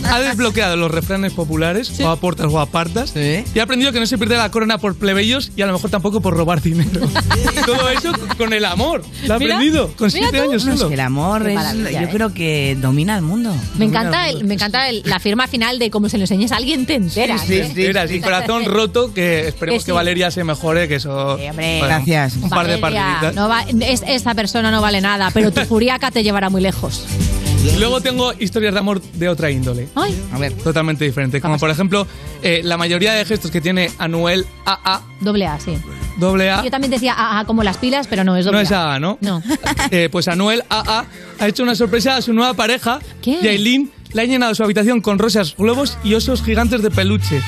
Ha 0.05 0.19
desbloqueado 0.21 0.77
los 0.77 0.89
refranes 0.91 1.33
populares, 1.33 1.99
o 1.99 2.07
aportas 2.09 2.47
o 2.51 2.59
apartas. 2.59 3.13
Y 3.15 3.59
ha 3.59 3.63
aprendido 3.63 3.91
que 3.91 3.99
no 3.99 4.05
se 4.05 4.17
pierde 4.17 4.37
la 4.37 4.49
corona 4.51 4.77
por 4.77 4.95
plebeyos 4.95 5.51
y 5.55 5.61
a 5.61 5.65
lo 5.67 5.73
mejor 5.73 5.89
tampoco 5.89 6.21
por 6.21 6.35
robar 6.35 6.61
dinero. 6.61 7.01
Todo 7.65 7.89
eso 7.89 8.11
con 8.37 8.53
el 8.53 8.63
amor. 8.65 9.03
Lo 9.25 9.33
ha 9.33 9.39
Mira, 9.39 9.55
aprendido 9.55 9.91
con 9.97 10.07
mira 10.13 10.27
7 10.29 10.37
tú. 10.37 10.49
años 10.51 10.65
No, 10.65 10.73
es 10.73 10.77
solo. 10.79 10.89
que 10.89 10.93
el 10.95 10.99
amor 11.01 11.49
es- 11.49 11.57
yo 11.91 11.99
¿eh? 11.99 12.09
creo 12.11 12.33
que 12.33 12.77
domina 12.79 13.15
el 13.17 13.23
mundo. 13.23 13.53
Me 13.77 13.85
encanta, 13.85 14.29
el, 14.29 14.45
me 14.45 14.53
encanta 14.53 14.87
el- 14.89 15.01
la 15.05 15.19
firma 15.19 15.47
final 15.47 15.79
de 15.79 15.89
como 15.89 16.07
se 16.09 16.17
lo 16.17 16.23
enseñes 16.23 16.51
a 16.51 16.57
alguien 16.57 16.85
te 16.85 16.95
enteras. 16.95 17.49
¿eh? 17.49 17.73
Era 17.75 18.03
así, 18.03 18.21
corazón 18.21 18.65
roto, 18.65 19.13
que 19.13 19.46
esperemos 19.49 19.83
Que 19.83 19.85
que 19.87 19.91
sí. 19.91 19.95
Valeria 19.95 20.31
se 20.31 20.43
mejore, 20.43 20.87
que 20.87 20.95
eso... 20.95 21.33
hombre. 21.35 21.51
bueno, 21.79 21.85
Gracias. 21.87 22.35
Un 22.37 22.49
par 22.49 22.67
de 22.67 22.77
Valeria, 22.77 23.03
partiditas. 23.21 23.35
no 23.35 23.47
va- 23.49 23.63
es- 23.85 24.03
esa 24.07 24.33
persona 24.35 24.71
no 24.71 24.81
vale 24.81 25.01
nada, 25.01 25.29
pero 25.33 25.51
tu 25.51 25.61
furiaca 25.65 26.11
te 26.11 26.23
llevará 26.23 26.49
muy 26.49 26.61
lejos. 26.61 27.05
Luego 27.79 27.99
tengo 28.01 28.33
historias 28.39 28.73
de 28.73 28.79
amor 28.79 29.01
de 29.01 29.27
otra 29.29 29.51
índole. 29.51 29.89
Ay. 29.95 30.17
A 30.31 30.37
ver. 30.37 30.53
Totalmente 30.53 31.03
diferente. 31.03 31.41
Como 31.41 31.57
por 31.57 31.69
ejemplo, 31.69 32.07
eh, 32.41 32.61
la 32.63 32.77
mayoría 32.77 33.13
de 33.13 33.25
gestos 33.25 33.51
que 33.51 33.59
tiene 33.59 33.91
Anuel 33.97 34.45
AA, 34.65 35.01
Doble 35.19 35.47
A, 35.47 35.59
sí. 35.59 35.77
doble 36.17 36.49
A, 36.49 36.63
Yo 36.63 36.71
también 36.71 36.91
decía 36.91 37.13
AA 37.17 37.45
como 37.45 37.63
las 37.63 37.77
pilas, 37.77 38.07
pero 38.07 38.23
no 38.23 38.37
es 38.37 38.45
doble 38.45 38.57
no 38.59 38.61
es 38.63 38.71
AA, 38.71 38.99
¿no? 38.99 39.17
No. 39.21 39.41
Eh, 39.91 40.07
pues 40.11 40.27
Anuel 40.27 40.63
AA 40.69 41.05
ha 41.39 41.47
hecho 41.47 41.63
una 41.63 41.75
sorpresa 41.75 42.15
a 42.15 42.21
su 42.21 42.31
nueva 42.33 42.53
pareja, 42.53 42.99
¿Qué? 43.21 43.39
Yailin 43.41 43.91
le 44.13 44.21
ha 44.21 44.25
llenado 44.25 44.55
su 44.55 44.63
habitación 44.63 45.01
con 45.01 45.19
rosas, 45.19 45.55
globos 45.57 45.97
y 46.03 46.13
osos 46.13 46.43
gigantes 46.43 46.81
de 46.81 46.91
peluche. 46.91 47.41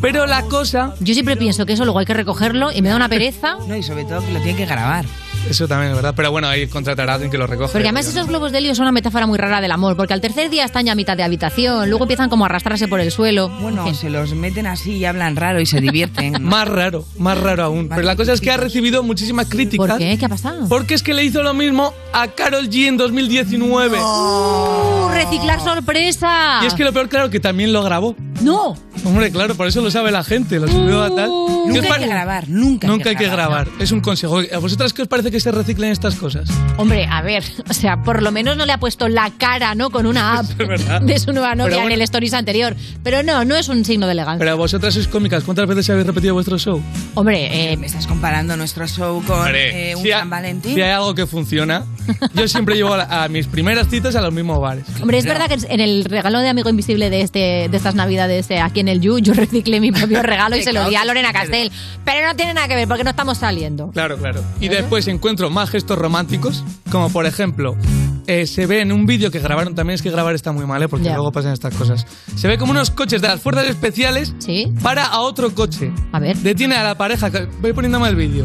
Pero 0.00 0.26
la 0.26 0.42
cosa... 0.42 0.94
Yo 1.00 1.14
siempre 1.14 1.36
pienso 1.36 1.66
que 1.66 1.72
eso 1.72 1.84
luego 1.84 1.98
hay 1.98 2.06
que 2.06 2.14
recogerlo 2.14 2.72
y 2.72 2.82
me 2.82 2.88
da 2.88 2.96
una 2.96 3.08
pereza. 3.08 3.56
No, 3.66 3.76
y 3.76 3.82
sobre 3.82 4.04
todo 4.04 4.20
que 4.20 4.32
lo 4.32 4.40
tiene 4.40 4.56
que 4.56 4.66
grabar. 4.66 5.04
Eso 5.48 5.68
también 5.68 5.90
es 5.90 5.96
verdad, 5.96 6.14
pero 6.16 6.30
bueno, 6.30 6.48
ahí 6.48 6.66
contratará 6.66 7.12
a 7.12 7.14
alguien 7.16 7.30
que 7.30 7.38
lo 7.38 7.46
recoge. 7.46 7.72
Porque 7.72 7.88
además 7.88 8.06
esos 8.08 8.26
globos 8.26 8.50
de 8.52 8.58
helio 8.58 8.74
son 8.74 8.84
una 8.84 8.92
metáfora 8.92 9.26
muy 9.26 9.38
rara 9.38 9.60
del 9.60 9.72
amor, 9.72 9.96
porque 9.96 10.14
al 10.14 10.20
tercer 10.20 10.50
día 10.50 10.64
están 10.64 10.86
ya 10.86 10.92
a 10.92 10.94
mitad 10.94 11.16
de 11.16 11.22
habitación, 11.22 11.88
luego 11.90 12.04
empiezan 12.04 12.28
como 12.30 12.44
a 12.44 12.46
arrastrarse 12.46 12.88
por 12.88 13.00
el 13.00 13.10
suelo. 13.10 13.48
Bueno, 13.60 13.92
se 13.94 14.10
los 14.10 14.34
meten 14.34 14.66
así 14.66 14.92
y 14.92 15.04
hablan 15.04 15.36
raro 15.36 15.60
y 15.60 15.66
se 15.66 15.80
divierten. 15.80 16.42
más 16.42 16.66
raro, 16.68 17.04
más 17.18 17.38
raro 17.38 17.64
aún. 17.64 17.88
Pero 17.88 18.02
la 18.02 18.16
cosa 18.16 18.32
es 18.32 18.40
que 18.40 18.50
ha 18.50 18.56
recibido 18.56 19.02
muchísimas 19.02 19.48
críticas. 19.48 19.86
¿Por 19.86 19.98
qué? 19.98 20.16
¿Qué 20.18 20.24
ha 20.24 20.28
pasado? 20.28 20.68
Porque 20.68 20.94
es 20.94 21.02
que 21.02 21.14
le 21.14 21.24
hizo 21.24 21.42
lo 21.42 21.54
mismo 21.54 21.92
a 22.12 22.28
Carol 22.28 22.68
G 22.68 22.86
en 22.88 22.96
2019. 22.96 23.98
¡Uh, 24.00 25.08
reciclar 25.10 25.60
sorpresa! 25.60 26.60
Y 26.62 26.66
es 26.66 26.74
que 26.74 26.84
lo 26.84 26.92
peor, 26.92 27.08
claro, 27.08 27.30
que 27.30 27.40
también 27.40 27.72
lo 27.72 27.82
grabó. 27.82 28.16
¡No! 28.40 28.74
Hombre, 29.04 29.30
claro, 29.30 29.54
por 29.54 29.66
eso 29.66 29.80
lo 29.80 29.90
sabe 29.90 30.10
la 30.10 30.24
gente, 30.24 30.58
lo 30.58 30.68
subió 30.68 31.02
a 31.02 31.14
tal. 31.14 31.28
Uh, 31.28 31.68
Nunca 31.68 31.94
hay 31.94 32.00
que 32.00 32.06
grabar, 32.08 32.48
nunca. 32.48 32.86
Nunca 32.88 33.10
hay 33.10 33.16
que 33.16 33.28
grabar. 33.28 33.68
Es 33.78 33.92
un 33.92 34.00
consejo. 34.00 34.40
¿A 34.52 34.58
vosotras 34.58 34.92
qué 34.92 35.02
os 35.02 35.08
parece 35.08 35.30
que 35.34 35.40
se 35.40 35.50
reciclen 35.50 35.90
estas 35.90 36.14
cosas? 36.14 36.48
Hombre, 36.76 37.08
a 37.10 37.20
ver, 37.20 37.42
o 37.68 37.74
sea, 37.74 38.04
por 38.04 38.22
lo 38.22 38.30
menos 38.30 38.56
no 38.56 38.66
le 38.66 38.72
ha 38.72 38.78
puesto 38.78 39.08
la 39.08 39.32
cara, 39.36 39.74
¿no? 39.74 39.90
Con 39.90 40.06
una 40.06 40.38
app 40.38 40.46
de 41.02 41.18
su 41.18 41.32
nueva 41.32 41.56
novia 41.56 41.82
en 41.82 41.90
el 41.90 42.02
stories 42.02 42.34
anterior. 42.34 42.76
Pero 43.02 43.24
no, 43.24 43.44
no 43.44 43.56
es 43.56 43.68
un 43.68 43.84
signo 43.84 44.06
de 44.06 44.12
elegancia. 44.12 44.38
Pero 44.38 44.56
vosotras 44.56 44.94
sois 44.94 45.08
cómicas, 45.08 45.42
¿cuántas 45.42 45.66
veces 45.66 45.90
habéis 45.90 46.06
repetido 46.06 46.34
vuestro 46.34 46.56
show? 46.56 46.80
Hombre, 47.14 47.72
eh, 47.72 47.76
me 47.76 47.86
estás 47.86 48.06
comparando 48.06 48.56
nuestro 48.56 48.86
show 48.86 49.24
con 49.26 49.48
eh, 49.56 49.96
un 49.96 50.04
si 50.04 50.10
San 50.10 50.30
Valentín. 50.30 50.76
Si 50.76 50.82
hay 50.82 50.92
algo 50.92 51.16
que 51.16 51.26
funciona, 51.26 51.84
yo 52.32 52.46
siempre 52.46 52.76
llevo 52.76 52.94
a, 52.94 53.24
a, 53.24 53.28
mis 53.28 53.48
primeras 53.48 53.88
citas 53.88 54.14
a 54.14 54.20
los 54.20 54.32
mismos 54.32 54.60
bares. 54.60 54.84
Hombre, 55.00 55.18
es 55.18 55.24
verdad 55.24 55.48
que 55.48 55.58
en 55.66 55.80
el 55.80 56.04
regalo 56.04 56.38
de 56.38 56.48
amigo 56.48 56.70
invisible 56.70 57.10
de 57.10 57.22
este 57.22 57.68
de 57.68 57.76
estas 57.76 57.96
navidades 57.96 58.48
eh, 58.52 58.60
aquí 58.60 58.80
en 58.80 58.88
el 58.88 59.00
You, 59.00 59.18
yo 59.18 59.34
reciclé 59.34 59.80
mi 59.80 59.90
propio 59.90 60.22
regalo 60.22 60.54
y 60.54 60.62
se 60.62 60.72
lo 60.72 60.88
di 60.88 60.94
a 60.94 61.04
Lorena 61.04 61.32
Castel. 61.32 61.72
Pero 62.04 62.24
no 62.24 62.36
tiene 62.36 62.54
nada 62.54 62.68
que 62.68 62.76
ver 62.76 62.86
porque 62.86 63.02
no 63.02 63.10
estamos 63.10 63.38
saliendo. 63.38 63.90
Claro, 63.90 64.16
claro. 64.16 64.44
Y 64.60 64.68
después 64.68 65.08
encuentro 65.24 65.48
más 65.48 65.70
gestos 65.70 65.96
románticos, 65.96 66.62
como 66.90 67.08
por 67.08 67.24
ejemplo, 67.24 67.74
eh, 68.26 68.46
se 68.46 68.66
ve 68.66 68.82
en 68.82 68.92
un 68.92 69.06
vídeo 69.06 69.30
que 69.30 69.38
grabaron, 69.38 69.74
también 69.74 69.94
es 69.94 70.02
que 70.02 70.10
grabar 70.10 70.34
está 70.34 70.52
muy 70.52 70.66
mal, 70.66 70.82
¿eh? 70.82 70.88
porque 70.88 71.06
Ya. 71.06 71.14
luego 71.14 71.32
pasan 71.32 71.54
estas 71.54 71.74
cosas. 71.74 72.06
Se 72.36 72.46
ve 72.46 72.58
como 72.58 72.72
unos 72.72 72.90
coches 72.90 73.22
de 73.22 73.28
las 73.28 73.40
fuerzas 73.40 73.64
especiales 73.66 74.34
para 74.82 75.06
a 75.06 75.20
otro 75.20 75.54
coche. 75.54 75.90
A 76.12 76.18
ver. 76.20 76.36
Detiene 76.36 76.74
a 76.76 76.82
la 76.84 76.98
pareja, 76.98 77.30
voy 77.62 77.72
poniéndome 77.72 78.06
el 78.10 78.16
vídeo. 78.16 78.44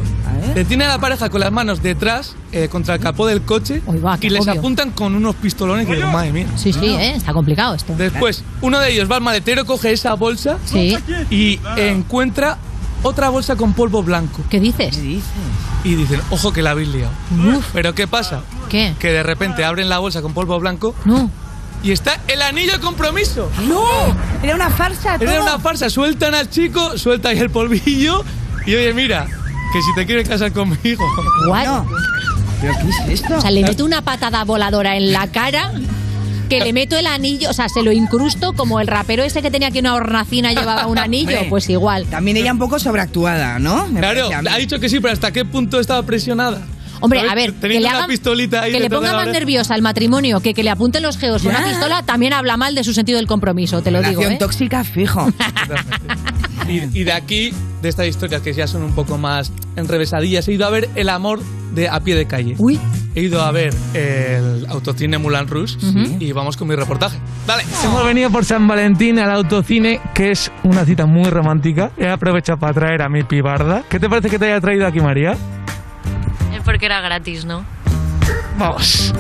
Detiene 0.56 0.86
a 0.86 0.88
la 0.88 1.00
pareja 1.00 1.30
con 1.30 1.42
las 1.42 1.52
manos 1.52 1.84
detrás 1.84 2.38
eh, 2.54 2.70
contra 2.70 2.96
el 2.96 3.02
capó 3.02 3.28
del 3.28 3.42
coche 3.42 3.82
y 4.22 4.30
les 4.30 4.48
obvio. 4.48 4.60
apuntan 4.60 4.92
con 4.92 5.16
unos 5.16 5.36
pistolones 5.36 5.86
que 5.86 5.98
digo, 5.98 6.08
madre 6.12 6.32
mía. 6.32 6.48
Sí, 6.56 6.72
sí, 6.72 6.86
eh, 6.86 7.16
está 7.18 7.34
complicado 7.34 7.76
esto. 7.76 7.94
Después, 7.98 8.42
uno 8.62 8.80
de 8.80 8.94
ellos 8.94 9.12
va 9.12 9.18
al 9.18 9.22
maletero, 9.22 9.66
coge 9.66 9.92
esa 9.92 10.14
bolsa 10.14 10.58
Sí. 10.64 10.96
y 11.30 11.60
encuentra 11.76 12.58
otra 13.04 13.30
bolsa 13.30 13.56
con 13.56 13.74
polvo 13.74 14.04
blanco. 14.04 14.42
¿Qué 14.50 14.60
dices? 14.60 14.98
Y 14.98 15.96
dicen, 15.96 16.22
ojo 16.30 16.52
que 16.52 16.62
la 16.62 16.72
habéis 16.72 16.90
liado. 16.90 17.12
Pero 17.74 17.96
¿qué 17.96 18.08
pasa? 18.08 18.42
¿Qué? 18.70 18.94
Que 19.00 19.12
de 19.12 19.24
repente 19.24 19.64
abren 19.64 19.90
la 19.90 20.00
bolsa 20.00 20.22
con 20.22 20.34
polvo 20.34 20.60
blanco. 20.60 20.94
No. 21.06 21.30
Y 21.82 21.92
está 21.92 22.20
el 22.28 22.42
anillo 22.42 22.74
de 22.74 22.80
compromiso. 22.80 23.50
¡No! 23.68 23.84
Era 24.44 24.56
una 24.56 24.70
farsa. 24.70 25.16
Era 25.16 25.36
todo. 25.36 25.44
una 25.44 25.60
farsa. 25.60 25.90
Sueltan 25.90 26.36
al 26.36 26.50
chico, 26.50 26.98
sueltan 26.98 27.38
el 27.38 27.50
polvillo. 27.50 28.24
Y 28.66 28.76
oye, 28.76 28.94
mira, 28.94 29.26
que 29.26 29.82
si 29.82 29.96
te 29.96 30.06
quieres 30.06 30.28
casar 30.28 30.52
conmigo. 30.52 31.06
What? 31.48 31.86
¿Pero 32.62 32.74
qué 32.74 32.90
es 32.90 33.22
esto? 33.22 33.38
O 33.38 33.42
sea, 33.42 33.52
le 33.52 33.64
meto 33.64 33.86
una 33.86 34.02
patada 34.02 34.44
voladora 34.44 34.98
en 34.98 35.14
la 35.14 35.28
cara. 35.28 35.72
Que 36.50 36.60
le 36.60 36.74
meto 36.74 36.98
el 36.98 37.08
anillo, 37.08 37.50
o 37.50 37.54
sea, 37.54 37.70
se 37.70 37.82
lo 37.84 37.92
incrusto 37.92 38.54
como 38.54 38.80
el 38.80 38.88
rapero 38.88 39.24
ese 39.24 39.42
que 39.42 39.52
tenía 39.52 39.68
aquí 39.70 39.80
una 39.80 39.94
hornacina 39.96 40.52
llevaba 40.52 40.88
un 40.88 40.98
anillo, 40.98 41.38
pues 41.50 41.70
igual. 41.70 42.06
También 42.08 42.38
ella 42.38 42.52
un 42.52 42.60
poco 42.60 42.80
sobreactuada, 42.80 43.60
¿no? 43.60 43.88
Me 43.88 44.00
Claro, 44.00 44.30
ha 44.34 44.58
dicho 44.58 44.80
que 44.80 44.90
sí, 44.90 45.00
pero 45.00 45.14
¿hasta 45.14 45.32
qué 45.32 45.46
punto 45.46 45.80
estaba 45.80 46.04
presionada? 46.04 46.62
Hombre, 47.02 47.22
a 47.22 47.34
ver, 47.34 47.54
que 47.54 47.70
le, 47.70 47.78
una 47.80 47.92
hagan- 47.92 48.08
pistolita 48.08 48.64
ahí 48.64 48.74
que 48.74 48.80
le 48.82 48.90
ponga 48.90 49.14
más 49.14 49.28
nerviosa 49.28 49.74
el 49.74 49.82
matrimonio 49.82 50.42
que 50.42 50.54
que 50.54 50.64
le 50.64 50.70
apunten 50.70 51.02
los 51.02 51.18
geos 51.18 51.42
con 51.44 51.52
una 51.56 51.64
pistola 51.66 52.04
también 52.04 52.34
habla 52.34 52.58
mal 52.58 52.76
de 52.76 52.84
su 52.84 52.94
sentido 52.94 53.18
del 53.20 53.28
compromiso, 53.28 53.82
te 53.82 53.90
lo 53.92 54.00
digo. 54.00 54.10
Relación 54.22 54.34
¿eh? 54.34 54.38
tóxica, 54.38 54.84
fijo. 54.84 55.32
Y, 56.70 57.00
y 57.00 57.04
de 57.04 57.12
aquí, 57.12 57.54
de 57.82 57.90
estas 57.90 58.08
historias 58.08 58.42
que 58.42 58.54
ya 58.54 58.68
son 58.68 58.84
un 58.84 58.94
poco 58.94 59.18
más 59.18 59.52
enrevesadillas, 59.76 60.48
he 60.48 60.54
ido 60.54 60.66
a 60.66 60.70
ver 60.70 60.90
El 60.96 61.10
amor 61.10 61.40
de 61.74 61.90
a 61.90 62.00
pie 62.00 62.16
de 62.16 62.26
calle. 62.26 62.56
Uy. 62.58 62.80
He 63.16 63.22
ido 63.24 63.42
a 63.42 63.52
ver 63.52 63.74
el 63.96 64.68
autocine 64.70 65.18
Moulin 65.18 65.48
Rouge 65.48 65.78
y 66.20 66.32
vamos 66.32 66.56
con 66.56 66.68
mi 66.68 66.76
reportaje. 66.76 67.18
Vale. 67.48 67.64
Hemos 67.84 68.06
venido 68.06 68.30
por 68.30 68.46
San 68.46 68.68
Valentín 68.68 69.18
al 69.18 69.32
autocine, 69.32 70.00
que 70.14 70.32
es 70.32 70.52
una 70.64 70.86
cita 70.86 71.08
muy 71.08 71.30
romántica. 71.30 71.92
He 71.98 72.08
aprovechado 72.08 72.60
para 72.60 72.74
traer 72.74 73.02
a 73.02 73.10
mi 73.10 73.24
pibarda. 73.24 73.84
¿Qué 73.90 74.00
te 74.00 74.08
parece 74.08 74.30
que 74.30 74.38
te 74.38 74.46
haya 74.46 74.62
traído 74.62 74.86
aquí, 74.86 75.02
María? 75.02 75.32
Es 76.54 76.62
porque 76.64 76.86
era 76.86 77.02
gratis, 77.02 77.46
¿no? 77.46 77.66
Vamos. 78.60 79.14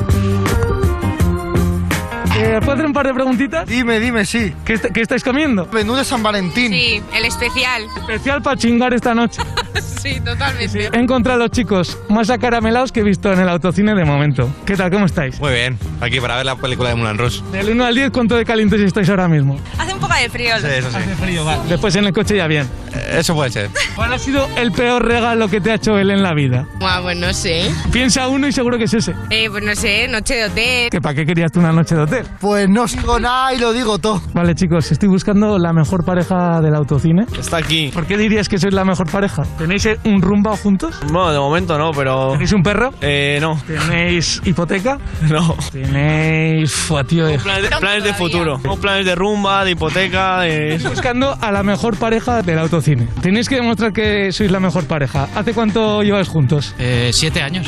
Eh, 2.41 2.60
¿Puedo 2.60 2.71
hacer 2.73 2.86
un 2.86 2.93
par 2.93 3.06
de 3.06 3.13
preguntitas? 3.13 3.67
Dime, 3.67 3.99
dime, 3.99 4.25
sí. 4.25 4.54
¿Qué, 4.63 4.73
est- 4.73 4.86
qué 4.93 5.02
estáis 5.02 5.23
comiendo? 5.25 5.67
Menú 5.73 5.95
de 5.95 6.06
San 6.06 6.23
Valentín. 6.23 6.71
Sí, 6.71 7.02
el 7.13 7.25
especial. 7.25 7.84
Especial 7.97 8.41
para 8.41 8.56
chingar 8.56 8.93
esta 8.93 9.13
noche. 9.13 9.41
Sí, 10.00 10.18
totalmente. 10.22 10.90
He 10.94 10.98
encontrado 10.98 11.46
chicos 11.50 11.98
más 12.08 12.30
acaramelados 12.30 12.94
que 12.94 13.02
he 13.02 13.04
visto 13.04 13.34
en 13.34 13.40
el 13.40 13.50
autocine 13.50 13.94
de 13.96 14.06
momento. 14.06 14.50
¿Qué 14.66 14.78
tal? 14.78 14.90
¿Cómo 14.90 15.06
estáis? 15.06 15.38
Muy 15.42 15.52
bien, 15.52 15.78
aquí 16.00 16.22
para 16.22 16.38
ver 16.38 16.46
la 16.46 16.56
película 16.56 16.88
de 16.90 16.96
Mulan 16.96 17.18
Rouge. 17.18 17.42
Del 17.52 17.70
1 17.72 17.84
al 17.86 17.96
10, 17.96 18.12
¿cuánto 18.12 18.36
de 18.36 18.46
calientes 18.46 18.80
estáis 18.80 19.10
ahora 19.10 19.28
mismo? 19.28 19.60
Hace 19.78 19.94
un 19.94 20.00
poco 20.00 20.14
de 20.14 20.30
frío. 20.30 20.58
Sí, 20.60 20.68
eso 20.70 20.90
sí. 20.90 20.98
frío, 21.22 21.44
va. 21.44 21.58
Después 21.68 21.94
en 21.98 22.06
el 22.06 22.14
coche 22.14 22.38
ya 22.38 22.48
bien. 22.48 22.66
Eso 23.12 23.36
puede 23.36 23.52
ser. 23.52 23.70
¿Cuál 23.96 24.14
ha 24.14 24.20
sido 24.20 24.48
el 24.56 24.72
peor 24.72 25.06
regalo 25.06 25.50
que 25.50 25.60
te 25.60 25.72
ha 25.72 25.76
hecho 25.76 25.98
él 25.98 26.12
en 26.12 26.24
la 26.24 26.34
vida? 26.34 26.66
Buah, 26.80 27.02
pues 27.02 27.18
no 27.18 27.34
sé. 27.34 27.70
Piensa 27.92 28.28
uno 28.30 28.48
y 28.48 28.54
seguro 28.54 28.78
que 28.78 28.86
es 28.86 28.94
ese. 28.94 29.14
Eh, 29.30 29.50
pues 29.50 29.64
no 29.64 29.76
sé, 29.76 30.08
noche 30.08 30.36
de 30.36 30.46
hotel. 30.46 30.90
¿Que 30.90 31.02
¿Para 31.02 31.16
qué 31.16 31.26
querías 31.26 31.52
tú 31.52 31.60
una 31.60 31.74
noche 31.74 31.96
de 31.96 32.02
hotel? 32.02 32.26
Pues 32.40 32.70
no 32.70 32.86
digo 32.86 33.20
nada 33.20 33.54
y 33.54 33.58
lo 33.58 33.74
digo 33.74 33.98
todo. 34.00 34.22
Vale, 34.34 34.56
chicos, 34.56 34.92
estoy 34.92 35.10
buscando 35.10 35.58
la 35.60 35.74
mejor 35.74 36.06
pareja 36.06 36.62
del 36.62 36.74
autocine. 36.76 37.26
Está 37.38 37.58
aquí. 37.58 37.92
¿Por 37.94 38.06
qué 38.06 38.18
dirías 38.18 38.48
que 38.48 38.58
sois 38.58 38.74
la 38.74 38.86
mejor 38.86 39.10
pareja? 39.12 39.44
¿Tenéis 39.60 39.86
eh, 39.88 40.00
un 40.06 40.22
rumba 40.22 40.56
juntos? 40.58 40.95
Bueno, 41.12 41.32
de 41.34 41.38
momento 41.39 41.78
no, 41.78 41.91
pero... 41.91 42.32
¿Tenéis 42.32 42.54
un 42.54 42.63
perro? 42.63 42.93
Eh, 43.02 43.38
no. 43.41 43.62
¿Tenéis 43.67 44.41
hipoteca? 44.45 44.98
No. 45.30 45.56
¿Tenéis... 45.72 46.72
Fua, 46.74 47.04
tío, 47.04 47.26
de- 47.28 47.38
Planes 47.38 47.69
de, 47.69 47.78
planes 47.78 48.04
de 48.06 48.13
futuro. 48.13 48.56
Tenemos 48.58 48.80
planes 48.80 49.06
de 49.06 49.15
rumba, 49.15 49.63
de 49.65 49.72
hipoteca, 49.72 50.39
de... 50.41 50.76
Estoy 50.76 50.91
buscando 50.91 51.38
a 51.39 51.52
la 51.52 51.62
mejor 51.63 51.98
pareja 51.98 52.41
del 52.41 52.58
autocine. 52.58 53.08
Tenéis 53.22 53.48
que 53.50 53.56
demostrar 53.56 53.91
que 53.93 54.32
sois 54.32 54.50
la 54.50 54.60
mejor 54.62 54.86
pareja. 54.86 55.28
¿Hace 55.36 55.54
cuánto 55.54 56.02
lleváis 56.04 56.28
juntos? 56.30 56.74
Eh, 56.80 57.12
siete 57.13 57.41
años. 57.41 57.67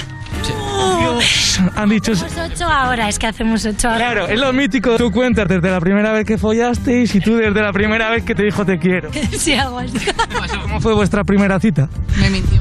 Han 1.75 1.89
dicho... 1.89 2.11
ocho 2.11 2.65
ahora, 2.65 3.09
es 3.09 3.19
que 3.19 3.27
hacemos 3.27 3.65
ocho 3.65 3.89
ahora. 3.89 3.99
Claro, 4.11 4.27
es 4.27 4.39
lo 4.39 4.53
mítico. 4.53 4.97
Tú 4.97 5.11
cuentas 5.11 5.47
desde 5.47 5.69
la 5.69 5.79
primera 5.79 6.11
vez 6.11 6.25
que 6.25 6.37
follasteis 6.37 7.13
y 7.15 7.19
tú 7.19 7.35
desde 7.35 7.61
la 7.61 7.73
primera 7.73 8.09
vez 8.09 8.23
que 8.23 8.35
te 8.35 8.43
dijo 8.43 8.65
te 8.65 8.79
quiero. 8.79 9.11
sí, 9.37 9.53
algo 9.53 9.79
así. 9.79 9.97
¿Cómo 10.61 10.79
fue 10.81 10.93
vuestra 10.93 11.23
primera 11.23 11.59
cita? 11.59 11.89
Me 12.17 12.29
mintió. 12.29 12.59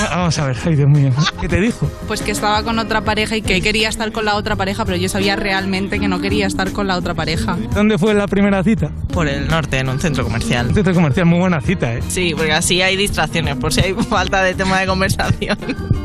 Vamos 0.10 0.38
a 0.38 0.46
ver, 0.46 0.56
ay 0.66 0.76
Dios 0.76 0.88
mío. 0.88 1.10
¿Qué 1.40 1.48
te 1.48 1.60
dijo? 1.60 1.90
Pues 2.06 2.22
que 2.22 2.30
estaba 2.30 2.62
con 2.62 2.78
otra 2.78 3.02
pareja 3.02 3.36
y 3.36 3.42
que 3.42 3.60
quería 3.60 3.88
estar 3.88 4.12
con 4.12 4.24
la 4.24 4.36
otra 4.36 4.56
pareja, 4.56 4.84
pero 4.84 4.96
yo 4.96 5.08
sabía 5.08 5.36
realmente 5.36 5.98
que 5.98 6.08
no 6.08 6.20
quería 6.20 6.46
estar 6.46 6.72
con 6.72 6.86
la 6.86 6.96
otra 6.96 7.14
pareja. 7.14 7.56
¿Dónde 7.74 7.98
fue 7.98 8.14
la 8.14 8.26
primera 8.26 8.62
cita? 8.62 8.90
Por 9.12 9.28
el 9.28 9.48
norte, 9.48 9.78
en 9.78 9.88
un 9.88 9.98
centro 10.00 10.24
comercial. 10.24 10.68
Un 10.68 10.74
centro 10.74 10.94
comercial, 10.94 11.26
muy 11.26 11.38
buena 11.38 11.60
cita, 11.60 11.94
¿eh? 11.94 12.00
Sí, 12.08 12.32
porque 12.36 12.52
así 12.52 12.82
hay 12.82 12.96
distracciones, 12.96 13.56
por 13.56 13.72
si 13.72 13.80
hay 13.80 13.94
falta 14.08 14.42
de 14.42 14.54
tema 14.54 14.80
de 14.80 14.86
conversación. 14.86 15.58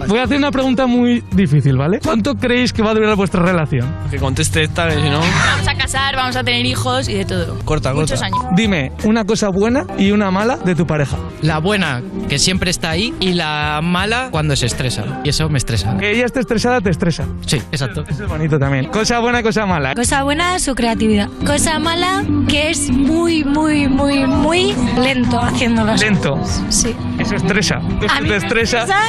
Voy 0.08 0.20
a 0.20 0.24
hacer 0.24 0.38
una 0.38 0.52
pregunta 0.52 0.86
muy 0.88 1.24
difícil, 1.32 1.78
¿vale? 1.78 2.00
¿Cuánto 2.04 2.36
creéis 2.36 2.74
que 2.74 2.82
va 2.82 2.92
a 2.92 2.94
durar 2.94 3.16
vuestra 3.16 3.42
relación? 3.42 3.88
Que 4.12 4.18
conteste 4.18 4.64
esta, 4.64 4.90
si 4.92 5.10
no... 5.10 5.20
Vamos 5.20 5.68
a 5.68 5.76
casar, 5.76 6.16
vamos 6.16 6.36
a 6.36 6.44
tener 6.44 6.66
hijos 6.66 7.08
y 7.10 7.14
de 7.16 7.26
todo. 7.26 7.58
Corta, 7.66 7.94
Muchos 7.94 8.20
corta. 8.22 8.26
años. 8.26 8.56
Dime 8.56 8.92
una 9.04 9.24
cosa 9.26 9.50
buena 9.50 9.86
y 9.98 10.12
una 10.12 10.32
mala 10.32 10.58
de 10.58 10.76
tu 10.76 10.86
pareja. 10.86 11.18
La 11.42 11.60
buena, 11.60 12.02
que 12.30 12.38
siempre 12.40 12.70
está 12.72 12.90
ahí, 12.92 13.14
y 13.20 13.34
la 13.34 13.80
mala, 13.86 14.28
cuando 14.32 14.56
se 14.56 14.66
estresa. 14.66 15.22
Y 15.24 15.30
eso 15.30 15.48
me 15.50 15.58
estresa. 15.58 15.96
Que 15.98 16.12
ella 16.12 16.26
esté 16.26 16.40
estresada, 16.42 16.82
te 16.82 16.90
estresa. 16.90 17.26
Sí, 17.46 17.58
exacto. 17.72 18.04
Eso 18.08 18.24
es 18.24 18.30
bonito 18.30 18.58
también. 18.60 18.86
Cosa 18.88 19.20
buena, 19.20 19.42
cosa 19.44 19.66
mala. 19.66 19.94
Cosa 19.96 20.24
buena, 20.24 20.60
su 20.60 20.76
creatividad. 20.76 21.30
Cosa 21.46 21.80
mala, 21.80 22.24
que 22.48 22.70
es 22.72 22.90
muy, 22.90 23.44
muy, 23.44 23.88
muy, 23.88 24.26
muy 24.26 24.74
lento 25.02 25.40
haciendo 25.40 25.84
las 25.86 26.02
Lento. 26.02 26.40
Sí. 26.70 26.96
Eso 27.20 27.36
estresa. 27.36 27.76
Eso 28.02 28.14
A 28.14 28.22
mí 28.22 28.30
te 28.30 28.36
estresa. 28.38 28.84
estresa 28.84 29.00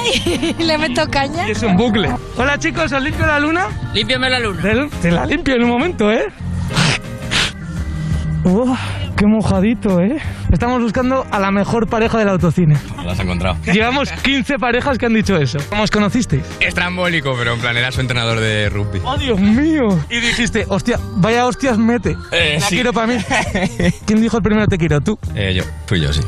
y 0.54 0.54
le 0.62 0.78
meto 0.78 1.08
caña. 1.10 1.48
Y 1.48 1.52
es 1.52 1.62
un 1.62 1.76
bucle. 1.76 2.10
Hola 2.36 2.58
chicos, 2.58 2.92
¿os 2.92 3.02
limpio 3.02 3.26
la 3.26 3.38
luna? 3.40 3.66
Límpiame 3.94 4.30
la 4.30 4.38
luna. 4.40 4.62
Te, 4.62 4.88
te 5.02 5.10
la 5.10 5.26
limpio 5.26 5.54
en 5.56 5.64
un 5.64 5.70
momento, 5.70 6.10
¿eh? 6.12 6.26
Uf, 8.44 8.78
qué 9.16 9.26
mojadito, 9.26 10.00
¿eh? 10.00 10.18
Estamos 10.52 10.80
buscando 10.80 11.26
a 11.30 11.38
la 11.40 11.50
mejor 11.50 11.88
pareja 11.88 12.18
del 12.18 12.28
autocine. 12.28 12.76
Lo 13.04 13.10
has 13.10 13.18
encontrado. 13.18 13.56
Llevamos 13.64 14.10
15 14.12 14.58
parejas 14.58 14.96
que 14.96 15.06
han 15.06 15.14
dicho 15.14 15.36
eso. 15.36 15.58
¿Cómo 15.68 15.82
os 15.82 15.90
conocisteis? 15.90 16.42
Estrambólico, 16.60 17.34
pero 17.36 17.54
en 17.54 17.60
plan 17.60 17.76
era 17.76 17.90
su 17.92 18.00
entrenador 18.00 18.38
de 18.40 18.68
rugby. 18.70 19.00
¡Oh, 19.04 19.16
Dios 19.18 19.38
mío! 19.40 19.88
Y 20.08 20.20
dijiste, 20.20 20.64
hostia, 20.68 20.98
vaya 21.16 21.46
hostias 21.46 21.78
mete. 21.78 22.16
Eh, 22.32 22.58
la 22.60 22.66
sí. 22.68 22.74
quiero 22.76 22.92
para 22.92 23.06
mí. 23.08 23.16
¿Quién 24.06 24.20
dijo 24.20 24.36
el 24.36 24.42
primero 24.42 24.66
te 24.68 24.78
quiero? 24.78 25.00
¿Tú? 25.00 25.18
Eh, 25.34 25.52
yo, 25.54 25.64
fui 25.86 26.00
yo, 26.00 26.12
sí. 26.12 26.20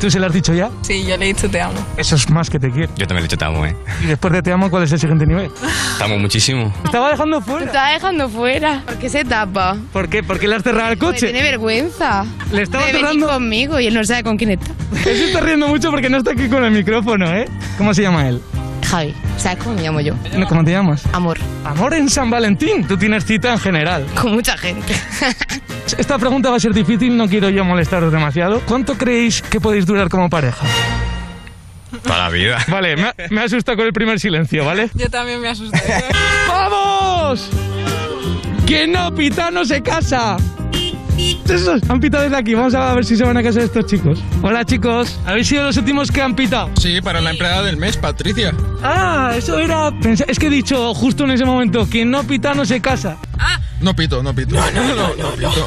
¿Tú 0.00 0.10
se 0.10 0.18
lo 0.20 0.26
has 0.26 0.32
dicho 0.32 0.54
ya? 0.54 0.70
Sí, 0.82 1.04
yo 1.04 1.16
le 1.16 1.24
he 1.26 1.28
dicho 1.34 1.48
te 1.50 1.60
amo. 1.60 1.74
Eso 1.96 2.14
es 2.16 2.30
más 2.30 2.48
que 2.50 2.58
te 2.58 2.70
quiero. 2.70 2.92
Yo 2.96 3.06
también 3.06 3.16
le 3.16 3.20
he 3.20 3.28
dicho 3.28 3.36
te 3.38 3.44
amo, 3.44 3.66
eh. 3.66 3.76
Y 4.02 4.06
después 4.06 4.32
de 4.32 4.42
te 4.42 4.52
amo, 4.52 4.70
¿cuál 4.70 4.84
es 4.84 4.92
el 4.92 4.98
siguiente 5.00 5.26
nivel? 5.26 5.50
Te 5.98 6.04
amo 6.04 6.18
muchísimo. 6.18 6.72
Estaba 6.84 7.10
dejando 7.10 7.40
fuera. 7.40 7.60
Te 7.60 7.66
está 7.66 7.88
dejando 7.92 8.28
fuera. 8.28 8.82
¿Por 8.86 8.96
qué 8.98 9.08
se 9.08 9.24
tapa? 9.24 9.76
¿Por 9.92 10.08
qué? 10.08 10.22
¿Por 10.22 10.38
qué 10.38 10.46
le 10.48 10.56
has 10.56 10.62
cerrado 10.62 10.92
el 10.92 10.98
Porque 10.98 11.14
coche? 11.20 11.32
tiene 11.32 11.42
vergüenza. 11.42 12.24
Le 12.52 12.62
estaba 12.62 12.84
cerrando- 12.84 13.26
conmigo 13.28 13.63
y 13.80 13.86
él 13.86 13.94
no 13.94 14.04
sabe 14.04 14.22
con 14.22 14.36
quién 14.36 14.50
está. 14.52 14.72
Él 15.08 15.16
se 15.16 15.24
está 15.26 15.40
riendo 15.40 15.68
mucho 15.68 15.90
porque 15.90 16.08
no 16.08 16.18
está 16.18 16.32
aquí 16.32 16.48
con 16.48 16.64
el 16.64 16.70
micrófono, 16.70 17.32
¿eh? 17.34 17.46
¿Cómo 17.78 17.92
se 17.94 18.02
llama 18.02 18.28
él? 18.28 18.40
Javi, 18.88 19.14
¿sabes 19.38 19.58
cómo 19.62 19.74
me 19.76 19.82
llamo 19.82 20.00
yo? 20.00 20.14
¿Cómo 20.48 20.64
te 20.64 20.70
llamas? 20.70 21.02
Amor. 21.12 21.38
Amor 21.64 21.94
en 21.94 22.08
San 22.08 22.30
Valentín. 22.30 22.86
Tú 22.86 22.96
tienes 22.96 23.24
cita 23.24 23.52
en 23.52 23.58
general. 23.58 24.06
Con 24.20 24.32
mucha 24.32 24.56
gente. 24.56 24.94
Esta 25.98 26.18
pregunta 26.18 26.50
va 26.50 26.56
a 26.56 26.60
ser 26.60 26.72
difícil, 26.72 27.16
no 27.16 27.28
quiero 27.28 27.48
yo 27.50 27.64
molestaros 27.64 28.12
demasiado. 28.12 28.60
¿Cuánto 28.66 28.94
creéis 28.96 29.42
que 29.42 29.60
podéis 29.60 29.86
durar 29.86 30.08
como 30.08 30.28
pareja? 30.30 30.66
Toda 32.02 32.18
la 32.18 32.28
vida. 32.30 32.58
Vale, 32.68 32.96
me, 32.96 33.12
me 33.30 33.40
ha 33.40 33.44
asustado 33.44 33.76
con 33.78 33.86
el 33.86 33.92
primer 33.92 34.18
silencio, 34.20 34.64
¿vale? 34.64 34.90
Yo 34.94 35.08
también 35.08 35.40
me 35.40 35.48
asusté. 35.48 35.80
¡Vamos! 36.48 37.50
¡Quien 38.66 38.92
no 38.92 39.14
pita 39.14 39.50
no 39.50 39.64
se 39.64 39.82
casa! 39.82 40.36
Esos 41.48 41.80
han 41.88 42.00
pitado 42.00 42.24
desde 42.24 42.36
aquí. 42.36 42.54
Vamos 42.54 42.74
a 42.74 42.94
ver 42.94 43.04
si 43.04 43.16
se 43.16 43.24
van 43.24 43.36
a 43.36 43.42
casar 43.42 43.62
estos 43.62 43.86
chicos. 43.86 44.22
Hola, 44.42 44.64
chicos. 44.64 45.18
¿Habéis 45.24 45.48
sido 45.48 45.64
los 45.64 45.76
últimos 45.76 46.10
que 46.10 46.22
han 46.22 46.34
pitado? 46.34 46.70
Sí, 46.80 47.00
para 47.00 47.20
la 47.20 47.30
empleada 47.30 47.62
del 47.62 47.76
mes, 47.76 47.96
Patricia. 47.96 48.52
Ah, 48.82 49.32
eso 49.36 49.58
era... 49.58 49.92
Es 50.26 50.38
que 50.38 50.46
he 50.46 50.50
dicho 50.50 50.94
justo 50.94 51.24
en 51.24 51.30
ese 51.30 51.44
momento, 51.44 51.86
quien 51.86 52.10
no 52.10 52.24
pita 52.24 52.54
no 52.54 52.64
se 52.64 52.80
casa. 52.80 53.16
No 53.80 53.94
pito, 53.94 54.22
no 54.22 54.34
pito. 54.34 54.54
No, 54.54 54.70
no, 54.70 54.94
no, 54.94 55.08
no, 55.14 55.30
pito. 55.32 55.66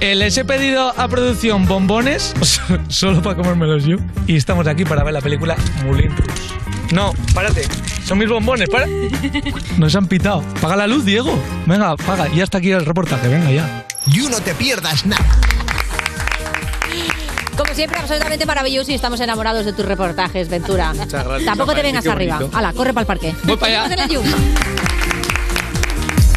Eh, 0.00 0.14
les 0.14 0.36
he 0.36 0.44
pedido 0.44 0.92
a 0.98 1.08
producción 1.08 1.66
bombones, 1.66 2.34
solo 2.88 3.22
para 3.22 3.36
comérmelos 3.36 3.84
yo. 3.84 3.96
Y 4.26 4.36
estamos 4.36 4.66
aquí 4.66 4.84
para 4.84 5.02
ver 5.04 5.14
la 5.14 5.20
película 5.20 5.56
Moulin 5.82 6.10
Rouge. 6.16 6.54
No, 6.92 7.12
párate. 7.34 7.62
Son 8.04 8.18
mis 8.18 8.28
bombones, 8.28 8.68
para. 8.68 8.86
Nos 9.78 9.94
han 9.96 10.06
pitado. 10.06 10.42
Paga 10.60 10.76
la 10.76 10.86
luz, 10.86 11.04
Diego. 11.04 11.38
Venga, 11.66 11.96
paga. 11.96 12.28
Ya 12.28 12.44
está 12.44 12.58
aquí 12.58 12.70
el 12.70 12.84
reportaje, 12.84 13.28
venga 13.28 13.50
ya. 13.50 13.86
You 14.06 14.28
no 14.28 14.40
te 14.40 14.54
pierdas 14.54 15.06
nada. 15.06 15.24
Como 17.56 17.72
siempre, 17.72 17.98
absolutamente 17.98 18.46
maravilloso 18.46 18.90
y 18.90 18.94
estamos 18.94 19.20
enamorados 19.20 19.64
de 19.64 19.72
tus 19.72 19.86
reportajes, 19.86 20.48
Ventura. 20.48 20.92
Muchas 20.92 21.24
gracias. 21.24 21.44
Tampoco 21.44 21.74
te 21.74 21.82
vengas 21.82 22.06
arriba. 22.06 22.40
Hala, 22.52 22.72
corre 22.72 22.92
para 22.92 23.02
el 23.02 23.06
parque. 23.06 23.34
Voy 23.44 23.56
para 23.56 23.84
allá. 23.84 23.96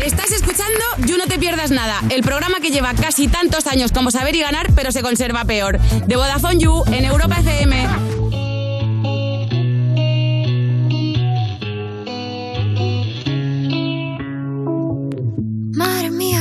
Estás 0.06 0.32
escuchando 0.32 0.80
You 1.06 1.18
No 1.18 1.26
Te 1.26 1.38
Pierdas 1.38 1.72
Nada, 1.72 2.00
el 2.10 2.22
programa 2.22 2.60
que 2.62 2.70
lleva 2.70 2.94
casi 2.94 3.28
tantos 3.28 3.68
años 3.68 3.92
como 3.92 4.10
saber 4.10 4.36
y 4.36 4.40
ganar, 4.40 4.68
pero 4.74 4.92
se 4.94 5.02
conserva 5.02 5.44
peor. 5.44 5.80
De 5.80 6.16
Vodafone 6.16 6.60
You 6.60 6.84
en 6.94 7.04
Europa 7.04 7.36
FM. 7.40 8.17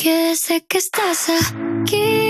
Porque 0.00 0.34
sé 0.34 0.64
que 0.66 0.78
estás 0.78 1.28
aquí 1.28 2.29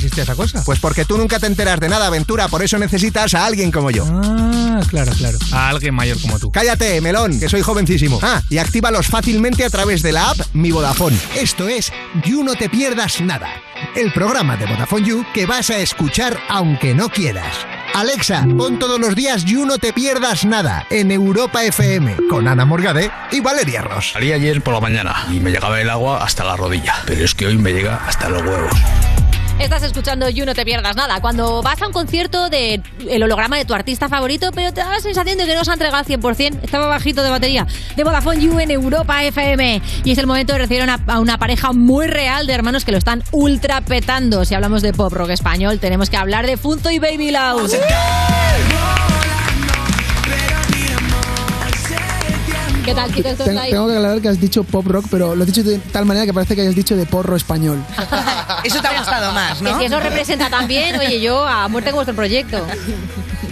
existía 0.01 0.23
esa 0.23 0.35
cosa? 0.35 0.63
Pues 0.65 0.79
porque 0.79 1.05
tú 1.05 1.17
nunca 1.17 1.39
te 1.39 1.47
enteras 1.47 1.79
de 1.79 1.89
nada, 1.89 2.07
aventura, 2.07 2.47
por 2.47 2.63
eso 2.63 2.77
necesitas 2.77 3.33
a 3.33 3.45
alguien 3.45 3.71
como 3.71 3.91
yo. 3.91 4.05
Ah, 4.09 4.81
claro, 4.89 5.11
claro. 5.13 5.37
A 5.51 5.69
alguien 5.69 5.93
mayor 5.93 6.19
como 6.19 6.39
tú. 6.39 6.51
Cállate, 6.51 6.99
melón, 7.01 7.39
que 7.39 7.49
soy 7.49 7.61
jovencísimo. 7.61 8.19
Ah, 8.21 8.41
y 8.49 8.57
actívalos 8.57 9.07
fácilmente 9.07 9.63
a 9.63 9.69
través 9.69 10.01
de 10.01 10.11
la 10.11 10.31
app 10.31 10.39
Mi 10.53 10.71
Vodafone. 10.71 11.17
Esto 11.35 11.67
es 11.67 11.91
You 12.25 12.43
No 12.43 12.55
Te 12.55 12.69
Pierdas 12.69 13.21
Nada, 13.21 13.49
el 13.95 14.11
programa 14.11 14.57
de 14.57 14.65
Vodafone 14.65 15.07
You 15.07 15.25
que 15.33 15.45
vas 15.45 15.69
a 15.69 15.77
escuchar 15.79 16.39
aunque 16.49 16.95
no 16.95 17.09
quieras. 17.09 17.55
Alexa, 17.93 18.47
pon 18.57 18.79
todos 18.79 18.99
los 18.99 19.15
días 19.15 19.43
You 19.45 19.65
No 19.65 19.77
Te 19.77 19.93
Pierdas 19.93 20.45
Nada 20.45 20.87
en 20.89 21.11
Europa 21.11 21.63
FM 21.63 22.15
con 22.29 22.47
Ana 22.47 22.65
Morgade 22.65 23.11
y 23.31 23.41
Valeria 23.41 23.81
Ross. 23.81 24.11
Salí 24.13 24.31
ayer 24.31 24.61
por 24.61 24.73
la 24.73 24.79
mañana 24.79 25.25
y 25.29 25.39
me 25.39 25.51
llegaba 25.51 25.79
el 25.81 25.89
agua 25.89 26.23
hasta 26.23 26.43
la 26.43 26.55
rodilla, 26.55 26.95
pero 27.05 27.25
es 27.25 27.35
que 27.35 27.47
hoy 27.47 27.57
me 27.57 27.73
llega 27.73 27.97
hasta 28.07 28.29
los 28.29 28.41
huevos. 28.43 28.71
Estás 29.61 29.83
escuchando 29.83 30.27
You, 30.27 30.43
no 30.43 30.55
te 30.55 30.65
pierdas 30.65 30.95
nada. 30.95 31.21
Cuando 31.21 31.61
vas 31.61 31.79
a 31.83 31.87
un 31.87 31.93
concierto 31.93 32.49
de 32.49 32.81
el 33.07 33.23
holograma 33.23 33.57
de 33.57 33.63
tu 33.63 33.75
artista 33.75 34.09
favorito, 34.09 34.49
pero 34.53 34.73
te 34.73 34.81
da 34.81 34.89
la 34.89 34.99
sensación 34.99 35.37
de 35.37 35.45
que 35.45 35.53
no 35.53 35.63
se 35.63 35.69
ha 35.69 35.73
entregado 35.73 35.97
al 35.99 36.05
100%, 36.05 36.59
estaba 36.63 36.87
bajito 36.87 37.21
de 37.21 37.29
batería, 37.29 37.67
de 37.95 38.03
Vodafone 38.03 38.41
You 38.41 38.59
en 38.59 38.71
Europa 38.71 39.23
FM. 39.23 39.81
Y 40.03 40.11
es 40.11 40.17
el 40.17 40.25
momento 40.25 40.53
de 40.53 40.59
recibir 40.59 40.81
a 40.81 41.19
una, 41.19 41.37
pareja 41.37 41.73
muy 41.73 42.07
real 42.07 42.47
de 42.47 42.53
hermanos 42.53 42.85
que 42.85 42.91
lo 42.91 42.97
están 42.97 43.23
ultra 43.31 43.81
petando. 43.81 44.45
Si 44.45 44.55
hablamos 44.55 44.81
de 44.81 44.93
pop 44.93 45.13
rock 45.13 45.29
español, 45.29 45.79
tenemos 45.79 46.09
que 46.09 46.17
hablar 46.17 46.47
de 46.47 46.57
Funzo 46.57 46.89
y 46.89 46.97
Baby 46.97 47.29
Louse. 47.29 47.77
¿Qué 52.85 52.95
tal, 52.95 53.13
chicos? 53.13 53.37
Tengo 53.37 53.87
que 53.87 53.93
aclarar 53.95 54.21
que 54.21 54.29
has 54.29 54.39
dicho 54.39 54.63
pop 54.63 54.85
rock, 54.87 55.05
pero 55.11 55.35
lo 55.35 55.43
has 55.43 55.47
dicho 55.47 55.63
de 55.63 55.77
tal 55.77 56.05
manera 56.05 56.25
que 56.25 56.33
parece 56.33 56.55
que 56.55 56.61
hayas 56.61 56.75
dicho 56.75 56.95
de 56.95 57.05
porro 57.05 57.35
español. 57.35 57.83
Eso 58.63 58.81
te 58.81 58.87
ha 58.87 58.97
gustado 58.97 59.31
más, 59.33 59.57
Que 59.59 59.63
¿no? 59.65 59.79
si 59.79 59.85
eso 59.85 59.99
representa 59.99 60.49
también, 60.49 60.95
oye, 60.99 61.19
yo 61.21 61.45
a 61.47 61.67
muerte 61.67 61.89
con 61.91 61.97
vuestro 61.97 62.15
proyecto. 62.15 62.65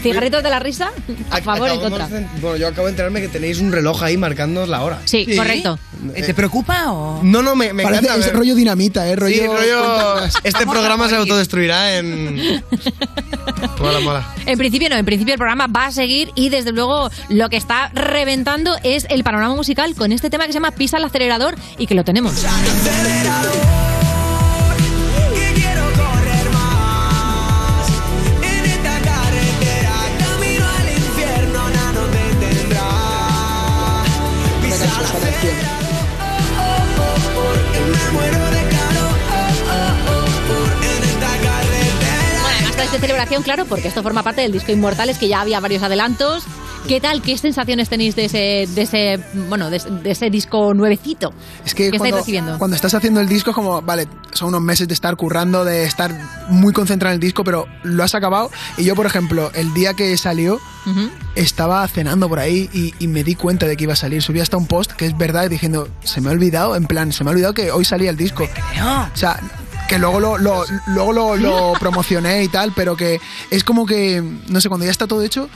¿Cigarritos 0.03 0.43
de 0.43 0.49
la 0.49 0.59
risa? 0.59 0.91
A 1.31 1.41
favor, 1.41 1.67
en 1.69 1.73
Acabamos 1.79 1.99
contra. 1.99 2.07
de- 2.19 2.27
Bueno, 2.41 2.57
yo 2.57 2.67
acabo 2.67 2.85
de 2.87 2.91
enterarme 2.91 3.21
que 3.21 3.27
tenéis 3.27 3.59
un 3.59 3.71
reloj 3.71 4.01
ahí 4.03 4.17
marcándoos 4.17 4.69
la 4.69 4.81
hora. 4.83 4.99
Sí, 5.05 5.27
correcto. 5.35 5.77
Eh, 6.15 6.23
¿Te 6.23 6.33
preocupa 6.33 6.91
o...? 6.91 7.19
No, 7.23 7.41
no, 7.41 7.55
me, 7.55 7.73
me 7.73 7.83
Parece 7.83 8.05
encanta. 8.05 8.19
es 8.21 8.25
ver- 8.27 8.35
rollo 8.37 8.55
dinamita, 8.55 9.07
¿eh? 9.07 9.15
Rollo, 9.15 9.35
Sí, 9.35 9.45
rollo. 9.45 9.83
cuenta- 10.19 10.39
Este 10.43 10.65
programa 10.65 11.09
se 11.09 11.15
autodestruirá 11.15 11.97
en. 11.97 12.63
Mola, 13.79 13.99
mola. 13.99 14.33
En 14.45 14.57
principio 14.57 14.89
no, 14.89 14.95
en 14.95 15.05
principio 15.05 15.33
el 15.33 15.37
programa 15.37 15.67
va 15.67 15.87
a 15.87 15.91
seguir 15.91 16.31
y 16.35 16.49
desde 16.49 16.71
luego 16.71 17.09
lo 17.29 17.49
que 17.49 17.57
está 17.57 17.89
reventando 17.93 18.75
es 18.83 19.05
el 19.09 19.23
panorama 19.23 19.55
musical 19.55 19.95
con 19.95 20.11
este 20.11 20.29
tema 20.29 20.45
que 20.45 20.51
se 20.53 20.57
llama 20.57 20.71
Pisa 20.71 20.97
el 20.97 21.03
acelerador 21.05 21.55
y 21.77 21.87
que 21.87 21.95
lo 21.95 22.03
tenemos. 22.03 22.33
Estáis 42.89 43.01
de 43.01 43.07
celebración, 43.07 43.43
claro, 43.43 43.65
porque 43.65 43.87
esto 43.87 44.01
forma 44.01 44.23
parte 44.23 44.41
del 44.41 44.51
disco 44.51 44.71
Inmortales, 44.71 45.17
que 45.19 45.27
ya 45.27 45.41
había 45.41 45.59
varios 45.59 45.83
adelantos. 45.83 46.43
¿Qué 46.87 46.99
tal? 47.01 47.21
¿Qué 47.21 47.37
sensaciones 47.37 47.87
tenéis 47.89 48.15
de 48.15 48.25
ese, 48.25 48.67
de 48.73 48.81
ese, 48.81 49.19
bueno, 49.47 49.69
de, 49.69 49.79
de 49.79 50.11
ese 50.11 50.29
disco 50.29 50.73
nuevecito? 50.73 51.31
Es 51.65 51.75
que 51.75 51.83
¿Qué 51.91 51.97
estáis 51.97 51.99
cuando, 51.99 52.17
recibiendo? 52.17 52.57
cuando 52.57 52.75
estás 52.75 52.93
haciendo 52.95 53.19
el 53.19 53.27
disco 53.27 53.51
es 53.51 53.55
como, 53.55 53.81
vale, 53.81 54.07
son 54.31 54.47
unos 54.49 54.61
meses 54.61 54.87
de 54.87 54.93
estar 54.93 55.15
currando, 55.17 55.65
de 55.65 55.83
estar 55.83 56.11
muy 56.47 56.73
concentrado 56.73 57.11
en 57.13 57.15
el 57.15 57.19
disco, 57.19 57.43
pero 57.43 57.67
lo 57.83 58.03
has 58.03 58.15
acabado. 58.15 58.49
Y 58.77 58.85
yo, 58.85 58.95
por 58.95 59.05
ejemplo, 59.05 59.51
el 59.53 59.71
día 59.73 59.93
que 59.93 60.17
salió, 60.17 60.55
Ujú. 60.87 61.09
estaba 61.35 61.85
cenando 61.89 62.27
por 62.29 62.39
ahí 62.39 62.69
y, 62.73 62.93
y 62.97 63.07
me 63.07 63.23
di 63.23 63.35
cuenta 63.35 63.67
de 63.67 63.75
que 63.77 63.83
iba 63.83 63.93
a 63.93 63.97
salir. 63.97 64.23
Subí 64.23 64.39
hasta 64.39 64.57
un 64.57 64.65
post 64.65 64.93
que 64.93 65.05
es 65.05 65.15
verdad 65.17 65.47
diciendo, 65.49 65.89
se 66.03 66.21
me 66.21 66.29
ha 66.29 66.31
olvidado, 66.31 66.75
en 66.75 66.85
plan, 66.85 67.11
se 67.11 67.23
me 67.23 67.29
ha 67.29 67.33
olvidado 67.33 67.53
que 67.53 67.71
hoy 67.71 67.83
salía 67.85 68.09
el 68.09 68.17
disco. 68.17 68.45
O 68.45 69.17
sea, 69.17 69.39
que 69.89 69.97
luego 69.99 70.19
lo, 70.21 70.37
lo- 70.37 70.63
luego 70.87 71.11
lo, 71.13 71.35
lo 71.35 71.73
promocioné 71.79 72.43
y 72.43 72.47
tal, 72.47 72.71
pero 72.73 72.95
que 72.95 73.19
es 73.49 73.63
como 73.65 73.85
que, 73.85 74.23
no 74.47 74.61
sé, 74.61 74.69
cuando 74.69 74.85
ya 74.85 74.91
está 74.91 75.07
todo 75.07 75.21
hecho, 75.23 75.49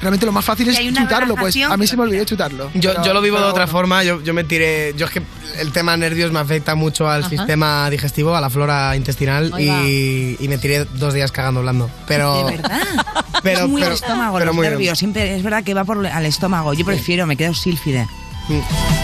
realmente 0.00 0.26
lo 0.26 0.32
más 0.32 0.44
fácil 0.44 0.68
es 0.68 0.78
chutarlo. 0.94 1.36
Pues 1.36 1.56
a 1.56 1.76
mí 1.76 1.86
se 1.86 1.96
me 1.96 2.02
olvidó 2.02 2.24
chutarlo. 2.24 2.70
Yo, 2.74 2.90
Pero- 2.92 3.04
yo 3.04 3.14
lo 3.14 3.20
vivo 3.22 3.36
de 3.38 3.44
otra 3.44 3.64
bueno. 3.66 3.72
forma, 3.72 4.04
yo, 4.04 4.20
yo 4.22 4.34
me 4.34 4.44
tiré. 4.44 4.92
Yo 4.96 5.06
es 5.06 5.12
que 5.12 5.22
el 5.58 5.72
tema 5.72 5.96
nervios 5.96 6.32
me 6.32 6.38
afecta 6.40 6.74
mucho 6.74 7.08
al 7.08 7.20
Ajá. 7.20 7.30
sistema 7.30 7.88
digestivo, 7.90 8.34
a 8.36 8.40
la 8.40 8.50
flora 8.50 8.94
intestinal 8.96 9.52
y, 9.58 10.36
y 10.38 10.48
me 10.48 10.58
tiré 10.58 10.84
dos 10.84 11.14
días 11.14 11.30
cagando 11.32 11.60
hablando. 11.60 11.88
Pero. 12.06 12.44
¿De 12.46 12.56
verdad? 12.56 12.80
Pero, 13.42 13.60
es 13.60 13.68
muy 13.68 13.80
pero- 13.80 13.92
el 13.92 13.98
estómago, 13.98 14.34
pero 14.34 14.44
los 14.46 14.54
muy 14.54 14.64
bien. 14.64 14.72
nervios. 14.74 14.98
Siempre 14.98 15.34
es 15.34 15.42
verdad 15.42 15.64
que 15.64 15.72
va 15.72 15.84
por 15.84 16.06
al 16.06 16.26
estómago. 16.26 16.74
Yo 16.74 16.84
prefiero, 16.84 17.26
me 17.26 17.38
quedo 17.38 17.54
sílfide. 17.54 18.06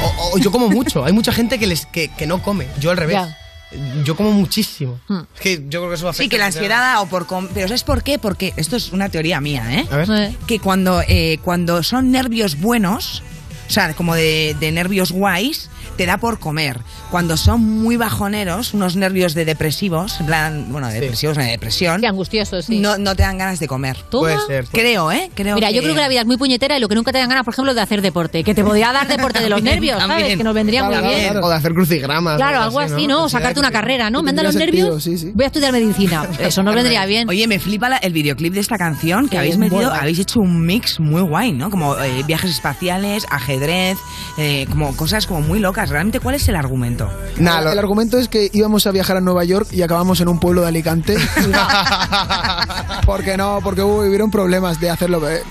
O, 0.03 0.31
o 0.35 0.39
yo 0.39 0.51
como 0.51 0.69
mucho. 0.69 1.07
Hay 1.07 1.15
mucha 1.15 1.33
gente 1.33 1.59
que, 1.59 1.67
les, 1.67 1.87
que, 1.87 2.09
que 2.09 2.27
no 2.27 2.43
come. 2.43 2.67
Yo 2.79 2.91
al 2.91 2.99
revés. 2.99 3.17
Yo 4.05 4.15
como 4.17 4.31
muchísimo. 4.33 5.01
Es 5.35 5.41
que 5.41 5.57
yo 5.69 5.81
creo 5.81 5.89
que 5.89 5.95
eso 5.97 6.09
afecta. 6.09 6.23
Sí, 6.23 6.29
que 6.29 6.39
la 6.39 6.47
ansiedad 6.47 7.01
o 7.03 7.07
por... 7.07 7.27
com- 7.27 7.49
Pero 7.53 7.67
¿sabes 7.69 7.83
por 7.85 8.03
qué? 8.03 8.19
Porque 8.19 8.53
esto 8.57 8.77
es 8.77 8.93
una 8.93 9.09
teoría 9.09 9.41
mía, 9.41 9.65
¿eh? 9.81 9.87
A 9.91 9.97
ver. 9.97 10.35
Que 10.47 10.61
cuando, 10.61 11.03
eh, 11.07 11.39
cuando 11.43 11.83
son 11.83 12.11
nervios 12.13 12.61
buenos, 12.61 13.23
o 13.69 13.71
sea, 13.71 13.93
como 13.95 14.15
de, 14.15 14.57
de 14.61 14.71
nervios 14.73 15.11
guays, 15.11 15.69
te 15.97 16.07
da 16.07 16.19
por 16.19 16.39
comer. 16.39 16.81
Cuando 17.11 17.37
son 17.37 17.61
muy 17.63 17.97
bajoneros, 17.97 18.75
unos 18.75 18.97
nervios 18.97 19.35
de 19.35 19.45
depresivos, 19.45 20.21
en 20.21 20.27
plan, 20.27 20.67
bueno, 20.71 20.89
de 20.89 21.01
depresivos, 21.01 21.37
de 21.37 21.45
depresión. 21.45 22.01
Sí, 22.01 22.07
angustiosos, 22.07 22.65
sí. 22.65 22.79
No, 22.81 22.99
no 22.99 23.15
te 23.15 23.23
dan 23.23 23.39
ganas 23.39 23.61
de 23.61 23.69
comer. 23.69 23.97
Puede 24.11 24.37
ser, 24.47 24.67
Creo, 24.73 25.13
¿eh? 25.13 25.31
Creo 25.35 25.55
Mira, 25.55 25.71
yo 25.71 25.83
creo 25.83 25.95
que 25.95 26.01
la 26.01 26.09
vida 26.09 26.21
es 26.21 26.27
muy 26.27 26.37
puñetera 26.37 26.77
y 26.77 26.81
lo 26.81 26.89
que 26.89 26.95
nunca 26.95 27.13
te 27.13 27.19
dan 27.19 27.29
ganas, 27.29 27.45
por 27.45 27.55
ejemplo, 27.55 27.75
de 27.75 27.81
hacer 27.81 28.03
deporte. 28.03 28.43
Que 28.45 28.55
te 28.55 28.65
podría 28.65 28.93
dar 28.93 29.07
deporte 29.09 29.41
de 29.41 29.49
los 29.49 29.63
nervios, 29.63 29.99
¿sabes? 30.01 30.17
también. 30.17 30.39
Que 30.39 30.45
nos 30.45 30.55
vendría 30.55 30.85
muy 30.85 30.95
Claro, 30.97 31.09
bien. 31.09 31.37
O 31.39 31.49
de 31.49 31.55
hacer 31.55 31.73
crucigramas. 31.73 32.37
Claro, 32.37 32.61
algo 32.63 32.81
así, 32.81 33.07
¿no? 33.07 33.25
O 33.25 33.29
sacarte 33.29 33.61
una 33.61 33.71
carrera, 33.71 34.11
¿no? 34.11 34.23
Me 34.23 34.31
andan 34.31 34.47
los 34.47 34.55
nervios. 34.55 35.07
Voy 35.35 35.45
a 35.45 35.47
estudiar 35.47 35.73
medicina. 35.73 36.27
Eso 36.41 36.63
nos 36.63 36.75
vendría 36.75 37.05
bien. 37.07 37.29
Oye, 37.29 37.47
me 37.47 37.59
flipa 37.59 37.89
la- 37.89 37.97
el 37.99 38.13
videoclip 38.13 38.55
de 38.55 38.61
esta 38.61 38.77
canción 38.79 39.29
que 39.29 39.39
habéis 39.39 39.57
metido, 39.59 39.93
habéis 39.93 40.19
hecho 40.19 40.41
un 40.41 40.65
mix 40.65 41.01
muy 41.01 41.23
guay, 41.23 41.53
¿no? 41.53 41.71
Como 41.71 41.97
eh, 41.99 42.23
viajes 42.27 42.51
espaciales, 42.51 43.27
ajedrez, 43.31 43.99
eh, 44.39 44.67
como 44.71 44.97
cosas 44.97 45.27
como 45.27 45.41
muy 45.41 45.59
locas. 45.59 45.76
Realmente, 45.85 46.21
¿cuál 46.21 46.37
es 46.37 46.49
el 46.49 46.57
argumento? 46.57 47.11
el, 47.37 47.73
el 47.73 47.79
argumento 47.79 48.17
es 48.19 48.29
que 48.29 48.49
íbamos 48.55 48.87
a 48.87 48.93
viajar 48.93 49.17
a 49.19 49.21
Nueva 49.21 49.45
York 49.45 49.69
y 49.73 49.83
acabamos 49.83 50.21
en 50.21 50.29
un 50.29 50.41
pueblo 50.41 50.63
de 50.63 50.69
Alicante. 50.69 51.17
porque 53.05 53.37
no, 53.37 53.61
porque 53.63 53.83
hubo, 53.83 53.99
hubieron 54.01 54.31
problemas 54.31 54.81
de 54.81 54.91
hacerlo. 54.91 55.29
eh. 55.31 55.43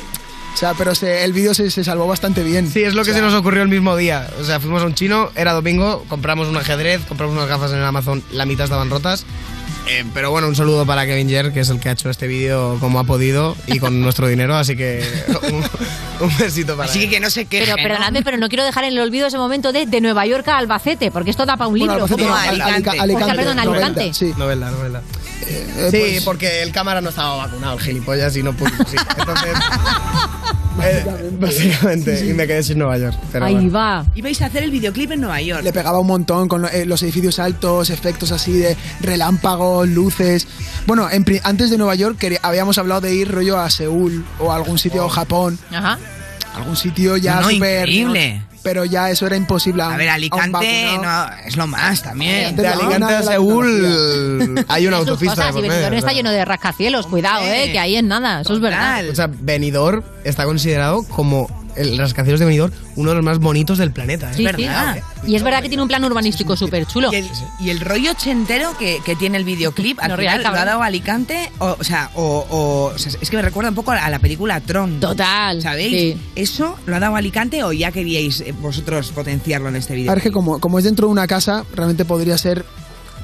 O 0.53 0.57
sea, 0.57 0.73
pero 0.73 0.95
se- 0.95 1.23
el 1.25 1.33
vídeo 1.33 1.53
se, 1.53 1.69
se 1.69 1.83
salvó 1.83 2.07
bastante 2.07 2.41
bien. 2.43 2.71
Sí, 2.71 2.81
es 2.83 2.93
lo 2.93 3.03
que 3.03 3.11
se 3.11 3.21
nos 3.21 3.33
ocurrió 3.33 3.61
el 3.61 3.67
mismo 3.67 3.95
día. 3.97 4.27
O 4.39 4.43
sea, 4.45 4.59
fuimos 4.61 4.81
a 4.83 4.85
un 4.85 4.93
chino, 4.95 5.29
era 5.35 5.51
domingo, 5.51 6.05
compramos 6.07 6.47
un 6.47 6.55
ajedrez, 6.55 7.01
compramos 7.07 7.35
unas 7.35 7.49
gafas 7.49 7.71
en 7.73 7.79
el 7.79 7.83
Amazon, 7.85 8.23
la 8.31 8.45
mitad 8.45 8.63
estaban 8.63 8.89
rotas. 8.89 9.25
Eh, 9.87 10.03
pero 10.15 10.31
bueno, 10.31 10.47
un 10.47 10.55
saludo 10.55 10.83
para 10.85 11.05
Kevin 11.05 11.29
Jer, 11.29 11.53
que 11.53 11.59
es 11.59 11.69
el 11.69 11.79
que 11.79 11.89
ha 11.89 11.91
hecho 11.91 12.09
este 12.09 12.25
vídeo 12.25 12.77
como 12.79 12.99
ha 12.99 13.03
podido 13.03 13.55
y 13.67 13.77
con 13.77 14.01
nuestro 14.01 14.27
dinero, 14.27 14.55
así 14.55 14.75
que 14.75 15.03
un, 15.51 15.63
un 16.25 16.37
besito 16.39 16.75
para 16.75 16.89
Así 16.89 17.03
él. 17.03 17.09
que 17.11 17.19
no 17.19 17.29
sé 17.29 17.45
qué. 17.45 17.59
Pero 17.63 17.75
perdonadme, 17.75 18.23
pero 18.23 18.37
no 18.37 18.49
quiero 18.49 18.63
dejar 18.63 18.83
en 18.85 18.93
el 18.93 18.99
olvido 18.99 19.27
ese 19.27 19.37
momento 19.37 19.71
de 19.71 19.85
de 19.85 20.01
Nueva 20.01 20.25
York 20.25 20.47
a 20.47 20.57
Albacete, 20.57 21.11
porque 21.11 21.29
esto 21.29 21.45
da 21.45 21.55
para 21.55 21.67
un 21.67 21.77
Bueno, 21.77 21.93
libro. 21.93 22.05
Albacete 22.05 22.23
¿Cómo? 22.23 22.35
no, 22.35 22.41
Al- 22.41 22.49
Alicante. 22.61 22.89
O 22.89 22.93
sea, 22.93 23.03
Alicante, 23.03 23.35
perdón, 23.35 23.55
novela, 23.57 23.85
Alicante. 23.85 24.13
Sí. 24.15 24.33
Novela, 24.37 24.71
novela. 24.71 25.01
Eh, 25.47 25.87
sí, 25.91 25.97
pues- 25.99 26.23
porque 26.23 26.63
el 26.63 26.71
cámara 26.71 27.01
no 27.01 27.09
estaba 27.09 27.35
vacunado, 27.37 27.73
el 27.75 27.79
gilipollas, 27.81 28.35
y 28.37 28.41
no 28.41 28.53
pudo. 28.53 28.69
sí. 28.87 28.95
Entonces, 29.19 29.53
eh, 30.83 31.05
básicamente, 31.39 32.25
y 32.25 32.33
me 32.33 32.45
quedé 32.47 32.63
sin 32.63 32.77
Nueva 32.79 32.97
York. 32.97 33.15
Pero 33.31 33.45
Ahí 33.45 33.53
bueno. 33.55 33.71
va. 33.71 34.05
Ibais 34.15 34.41
a 34.41 34.45
hacer 34.47 34.63
el 34.63 34.71
videoclip 34.71 35.11
en 35.11 35.21
Nueva 35.21 35.41
York. 35.41 35.63
Le 35.63 35.73
pegaba 35.73 35.99
un 35.99 36.07
montón 36.07 36.47
con 36.47 36.61
lo- 36.63 36.69
eh, 36.69 36.85
los 36.85 37.01
edificios 37.03 37.39
altos, 37.39 37.89
efectos 37.89 38.31
así 38.31 38.53
de 38.53 38.75
relámpagos, 39.01 39.87
luces. 39.87 40.47
Bueno, 40.85 41.09
en 41.09 41.25
antes 41.43 41.69
de 41.69 41.77
Nueva 41.77 41.95
York 41.95 42.17
quería- 42.17 42.39
habíamos 42.43 42.77
hablado 42.77 43.01
de 43.01 43.13
ir 43.15 43.31
rollo 43.31 43.57
a 43.59 43.69
Seúl 43.69 44.25
o 44.39 44.51
a 44.51 44.55
algún 44.55 44.77
sitio, 44.77 45.07
Japón. 45.09 45.57
Ajá. 45.71 45.97
Algún 46.55 46.75
sitio 46.77 47.17
ya 47.17 47.35
No, 47.35 47.41
no, 47.41 47.49
súper. 47.51 47.79
increíble. 47.89 48.41
Pero 48.65 48.83
ya 48.83 49.11
eso 49.11 49.27
era 49.27 49.37
imposible. 49.37 49.83
A 49.83 49.95
ver, 49.95 50.09
Alicante 50.09 50.97
no, 50.99 51.29
es 51.45 51.55
lo 51.55 51.67
más 51.67 52.01
también. 52.01 52.55
De. 52.55 52.67
Alicante 52.67 53.13
a 53.13 53.21
Seúl 53.21 54.65
hay 54.67 54.87
una 54.87 54.97
autopista 54.97 55.35
cosas, 55.35 55.47
de 55.47 55.53
por 55.53 55.65
y 55.65 55.69
medio, 55.69 55.81
Benidorm 55.81 55.97
está 55.97 56.13
lleno 56.13 56.31
de 56.31 56.43
rascacielos, 56.43 57.05
cuidado, 57.05 57.43
eh, 57.45 57.69
que 57.71 57.77
ahí 57.77 57.95
es 57.95 58.03
nada, 58.03 58.41
eso 58.41 58.53
es 58.53 58.59
verdad. 58.59 59.07
O 59.07 59.13
sea, 59.13 59.27
Benidorm 59.27 60.03
está 60.23 60.45
considerado 60.45 61.03
como 61.09 61.47
el 61.75 61.97
rascacielos 61.97 62.39
de 62.39 62.45
Benidorm 62.45 62.73
uno 62.95 63.09
de 63.09 63.15
los 63.17 63.25
más 63.25 63.39
bonitos 63.39 63.77
del 63.77 63.91
planeta. 63.91 64.31
¿eh? 64.31 64.35
Sí, 64.35 64.47
sí. 64.55 65.03
Y 65.27 65.35
es 65.35 65.43
verdad 65.43 65.61
que 65.61 65.67
tiene 65.67 65.81
un 65.83 65.87
plan 65.89 66.03
urbanístico 66.03 66.55
súper 66.55 66.85
chulo. 66.87 67.11
Y 67.11 67.15
el, 67.17 67.27
y 67.59 67.69
el 67.71 67.79
rollo 67.81 68.11
ochentero 68.11 68.77
que, 68.77 68.99
que 69.05 69.15
tiene 69.15 69.37
el 69.37 69.43
videoclip, 69.43 69.99
al 69.99 70.11
No 70.11 70.17
final 70.17 70.41
lo 70.43 70.49
ha 70.49 70.65
dado 70.65 70.81
Alicante, 70.83 71.51
o, 71.59 71.75
o 71.79 71.83
sea, 71.83 72.09
o, 72.15 72.45
o- 72.49 72.93
o 72.95 72.97
sea, 72.97 73.11
es 73.19 73.29
que 73.29 73.35
me 73.35 73.41
recuerda 73.41 73.69
un 73.69 73.75
poco 73.75 73.91
a 73.91 74.09
la 74.09 74.19
película 74.19 74.59
Tron. 74.61 74.99
Total. 74.99 75.61
¿Sabéis? 75.61 75.91
sí. 76.15 76.17
¿Eso 76.35 76.77
lo 76.85 76.95
ha 76.95 76.99
dado 76.99 77.15
Alicante 77.15 77.63
o 77.63 77.73
ya 77.73 77.91
queríais 77.91 78.41
eh, 78.41 78.53
vosotros 78.61 79.09
potenciarlo 79.11 79.69
en 79.69 79.75
este 79.75 79.95
vídeo? 79.95 80.11
Ahora 80.11 80.19
es 80.19 80.23
que 80.23 80.31
como, 80.31 80.59
como 80.59 80.77
es 80.79 80.85
dentro 80.85 81.07
de 81.07 81.11
una 81.11 81.27
casa, 81.27 81.65
realmente 81.75 82.05
podría 82.05 82.37
ser 82.37 82.63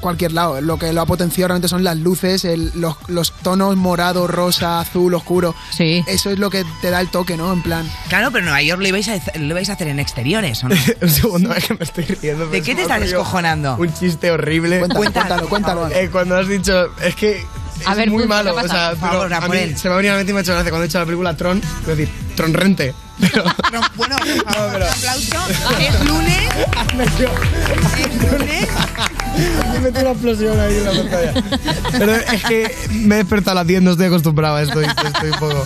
cualquier 0.02 0.34
lado. 0.34 0.60
Lo 0.60 0.78
que 0.78 0.92
lo 0.92 1.00
ha 1.02 1.06
potenciado 1.06 1.48
realmente 1.48 1.70
son 1.70 1.84
las 1.86 1.96
luces, 1.98 2.44
el- 2.44 2.72
los, 2.76 2.98
los 3.08 3.32
tonos 3.32 3.78
morado, 3.78 4.28
rosa, 4.28 4.80
azul, 4.82 5.14
oscuro. 5.14 5.56
Sí. 5.70 6.04
Eso 6.08 6.30
es 6.32 6.40
lo 6.40 6.50
que 6.50 6.66
te 6.82 6.90
da 6.90 7.00
el 7.00 7.10
toque, 7.10 7.38
¿no? 7.38 7.54
En 7.54 7.62
plan. 7.62 7.90
Claro, 8.10 8.32
pero 8.32 8.44
Nueva 8.44 8.62
York 8.62 8.82
lo 8.82 8.88
ibais 8.90 9.08
a, 9.08 9.14
hacer- 9.14 9.40
lo 9.40 9.48
ibais 9.52 9.70
a 9.70 9.74
hacer 9.74 9.88
en 9.88 10.00
exteriores, 10.00 10.64
¿o 10.64 10.70
no? 10.70 10.76
Un 11.02 11.10
segundo, 11.10 11.54
es 11.56 11.66
que 11.68 11.74
me 11.76 11.84
estoy 11.86 12.04
riendo. 12.04 12.48
¿De 12.50 12.62
qué 12.62 12.76
te 12.76 12.82
estás 12.82 13.00
descojonando? 13.00 13.76
Un 13.80 13.94
chiste 13.94 14.32
horrible. 14.32 14.80
Cuéntalo, 14.80 15.00
cuéntalo, 15.48 15.50
cuéntalo. 15.50 15.88
Eh, 15.90 16.10
cuando 16.12 16.36
has 16.38 16.48
dicho, 16.48 16.92
es 17.02 17.16
que 17.16 17.46
A 17.86 17.92
es 17.92 17.98
ver, 17.98 18.10
muy 18.10 18.26
malo. 18.28 18.56
¿qué 18.56 18.66
O 18.66 18.68
sea, 18.68 18.96
favor, 18.96 19.34
a 19.34 19.42
mí 19.48 19.74
se 19.76 19.88
me 19.88 19.94
ha 19.94 19.98
venido 19.98 20.14
a 20.14 20.18
la 20.18 20.20
mente 20.20 20.32
y 20.32 20.34
me 20.34 20.40
ha 20.40 20.42
hecho 20.44 20.54
gracia 20.54 20.70
cuando 20.72 20.84
he 20.86 20.88
dicho 20.88 21.00
la 21.00 21.06
película 21.06 21.38
Tron, 21.38 21.62
es 21.82 21.88
decir, 21.88 22.10
Tronrente. 22.36 22.94
Pero, 23.22 23.44
bueno, 23.96 24.16
por 24.18 24.54
favor, 24.54 24.76
un 24.76 24.84
aplauso. 24.84 25.38
Es 25.80 26.06
lunes. 26.06 26.50
Es 27.98 28.32
lunes. 28.32 28.68
Me 29.72 29.80
metí 29.80 30.00
una 30.00 30.12
explosión 30.12 30.60
ahí 30.60 30.78
en 30.78 30.86
la 30.86 30.92
pantalla. 30.92 31.34
Pero 31.92 32.16
es 32.16 32.44
que 32.44 32.76
me 32.92 33.16
he 33.16 33.18
despertado 33.20 33.52
a 33.52 33.56
las 33.62 33.68
10, 33.68 33.82
no 33.82 33.92
estoy 33.92 34.08
acostumbrado 34.08 34.56
a 34.56 34.62
esto 34.62 34.82
estoy 34.82 35.30
un 35.30 35.40
poco... 35.40 35.66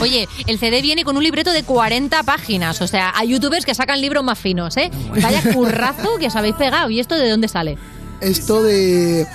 Oye, 0.00 0.28
el 0.46 0.58
CD 0.58 0.82
viene 0.82 1.04
con 1.04 1.16
un 1.16 1.22
libreto 1.22 1.52
de 1.52 1.62
40 1.62 2.22
páginas. 2.22 2.80
O 2.80 2.86
sea, 2.86 3.12
hay 3.14 3.28
youtubers 3.28 3.64
que 3.64 3.74
sacan 3.74 4.00
libros 4.00 4.24
más 4.24 4.38
finos, 4.38 4.76
¿eh? 4.76 4.90
Vaya 5.22 5.42
currazo 5.52 6.18
que 6.18 6.26
os 6.26 6.36
habéis 6.36 6.54
pegado. 6.56 6.90
¿Y 6.90 7.00
esto 7.00 7.16
de 7.16 7.28
dónde 7.28 7.48
sale? 7.48 7.78
Esto 8.20 8.62
de. 8.62 9.26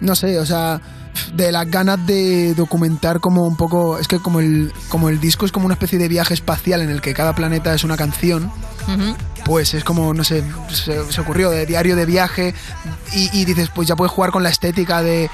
No 0.00 0.14
sé, 0.14 0.38
o 0.38 0.46
sea. 0.46 0.80
De 1.34 1.52
las 1.52 1.70
ganas 1.70 2.04
de 2.06 2.54
documentar 2.54 3.20
como 3.20 3.46
un 3.46 3.56
poco. 3.56 3.98
Es 3.98 4.08
que 4.08 4.18
como 4.18 4.40
el, 4.40 4.72
como 4.88 5.08
el 5.08 5.20
disco 5.20 5.46
es 5.46 5.52
como 5.52 5.66
una 5.66 5.74
especie 5.74 5.98
de 5.98 6.08
viaje 6.08 6.34
espacial 6.34 6.80
en 6.82 6.90
el 6.90 7.00
que 7.00 7.14
cada 7.14 7.34
planeta 7.34 7.74
es 7.74 7.84
una 7.84 7.96
canción. 7.96 8.50
Pues 9.44 9.74
es 9.74 9.84
como, 9.84 10.12
no 10.14 10.24
sé, 10.24 10.42
se, 10.72 11.10
se 11.12 11.20
ocurrió 11.20 11.50
de 11.50 11.66
diario 11.66 11.96
de 11.96 12.06
viaje 12.06 12.54
y, 13.14 13.30
y 13.32 13.44
dices, 13.44 13.70
pues 13.74 13.86
ya 13.88 13.96
puedes 13.96 14.12
jugar 14.12 14.30
con 14.32 14.42
la 14.42 14.48
estética 14.48 15.02
de... 15.02 15.30